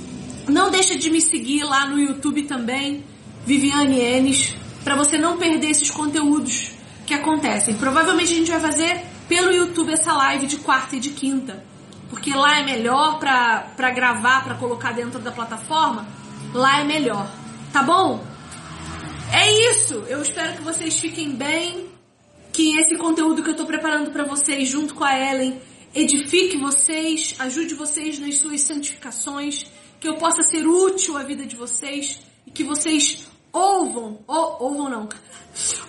não 0.46 0.70
deixa 0.70 0.94
de 0.96 1.10
me 1.10 1.20
seguir 1.20 1.64
lá 1.64 1.86
no 1.86 1.98
YouTube 1.98 2.44
também, 2.44 3.04
Viviane 3.46 4.00
Enes, 4.00 4.56
para 4.82 4.96
você 4.96 5.16
não 5.16 5.38
perder 5.38 5.70
esses 5.70 5.90
conteúdos 5.90 6.72
que 7.06 7.14
acontecem. 7.14 7.76
Provavelmente 7.76 8.32
a 8.32 8.36
gente 8.36 8.50
vai 8.50 8.60
fazer 8.60 9.00
pelo 9.28 9.52
YouTube 9.52 9.92
essa 9.92 10.12
live 10.12 10.46
de 10.48 10.56
quarta 10.56 10.96
e 10.96 11.00
de 11.00 11.10
quinta, 11.10 11.64
porque 12.10 12.34
lá 12.34 12.58
é 12.58 12.64
melhor 12.64 13.20
para 13.20 13.90
gravar, 13.90 14.42
para 14.42 14.56
colocar 14.56 14.92
dentro 14.92 15.20
da 15.20 15.30
plataforma, 15.30 16.06
lá 16.52 16.80
é 16.80 16.84
melhor, 16.84 17.30
tá 17.72 17.84
bom? 17.84 18.24
É 19.32 19.70
isso. 19.70 19.94
Eu 20.08 20.22
espero 20.22 20.54
que 20.54 20.62
vocês 20.62 20.98
fiquem 20.98 21.30
bem, 21.30 21.86
que 22.52 22.76
esse 22.78 22.96
conteúdo 22.96 23.42
que 23.42 23.48
eu 23.48 23.52
estou 23.52 23.66
preparando 23.66 24.10
para 24.10 24.24
vocês 24.24 24.68
junto 24.68 24.94
com 24.94 25.04
a 25.04 25.16
Ellen 25.16 25.60
edifique 25.94 26.56
vocês, 26.56 27.36
ajude 27.38 27.74
vocês 27.74 28.18
nas 28.18 28.38
suas 28.38 28.60
santificações, 28.62 29.66
que 30.00 30.08
eu 30.08 30.14
possa 30.16 30.42
ser 30.42 30.66
útil 30.66 31.16
à 31.16 31.22
vida 31.22 31.46
de 31.46 31.54
vocês 31.54 32.20
e 32.46 32.50
que 32.50 32.62
vocês 32.62 33.26
ouvam, 33.56 34.18
ou, 34.26 34.56
ouvam 34.60 34.90
não, 34.90 35.08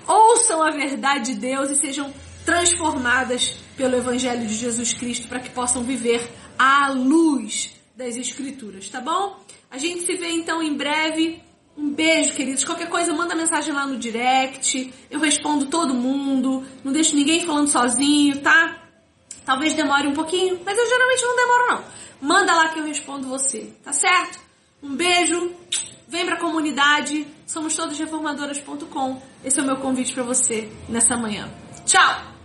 ouçam 0.08 0.64
a 0.64 0.72
verdade 0.72 1.34
de 1.34 1.40
Deus 1.40 1.70
e 1.70 1.76
sejam 1.76 2.14
transformadas 2.46 3.58
pelo 3.76 3.98
Evangelho 3.98 4.48
de 4.48 4.56
Jesus 4.56 4.94
Cristo 4.94 5.28
para 5.28 5.40
que 5.40 5.50
possam 5.50 5.84
viver 5.84 6.32
à 6.58 6.90
luz 6.90 7.76
das 7.96 8.16
Escrituras, 8.16 8.90
tá 8.90 9.02
bom? 9.02 9.38
A 9.70 9.78
gente 9.78 10.04
se 10.04 10.16
vê 10.16 10.30
então 10.30 10.64
em 10.64 10.74
breve. 10.74 11.44
Um 11.76 11.92
beijo, 11.92 12.34
queridos. 12.34 12.64
Qualquer 12.64 12.90
coisa, 12.90 13.14
manda 13.14 13.36
mensagem 13.36 13.74
lá 13.74 13.86
no 13.86 13.98
direct. 13.98 14.92
Eu 15.12 15.20
respondo 15.20 15.66
todo 15.66 15.94
mundo. 15.94 16.66
Não 16.84 16.92
deixo 16.92 17.16
ninguém 17.16 17.46
falando 17.46 17.68
sozinho, 17.68 18.42
tá? 18.42 18.84
Talvez 19.46 19.74
demore 19.74 20.08
um 20.08 20.14
pouquinho, 20.14 20.60
mas 20.66 20.78
eu 20.78 20.88
geralmente 20.88 21.22
não 21.24 21.36
demoro 21.36 21.68
não. 21.68 21.84
Manda 22.20 22.56
lá 22.56 22.70
que 22.70 22.80
eu 22.80 22.84
respondo 22.84 23.28
você, 23.28 23.74
tá 23.84 23.94
certo? 23.94 24.40
Um 24.82 24.96
beijo. 24.96 25.54
Vem 26.08 26.26
pra 26.26 26.40
comunidade. 26.40 27.28
Somos 27.48 27.76
todos 27.76 27.98
reformadoras.com. 27.98 29.22
Esse 29.44 29.60
é 29.60 29.64
o 29.64 29.66
meu 29.66 29.78
convite 29.78 30.14
para 30.14 30.22
você 30.22 30.70
nessa 30.90 31.16
manhã. 31.16 31.50
Tchau! 31.86 32.37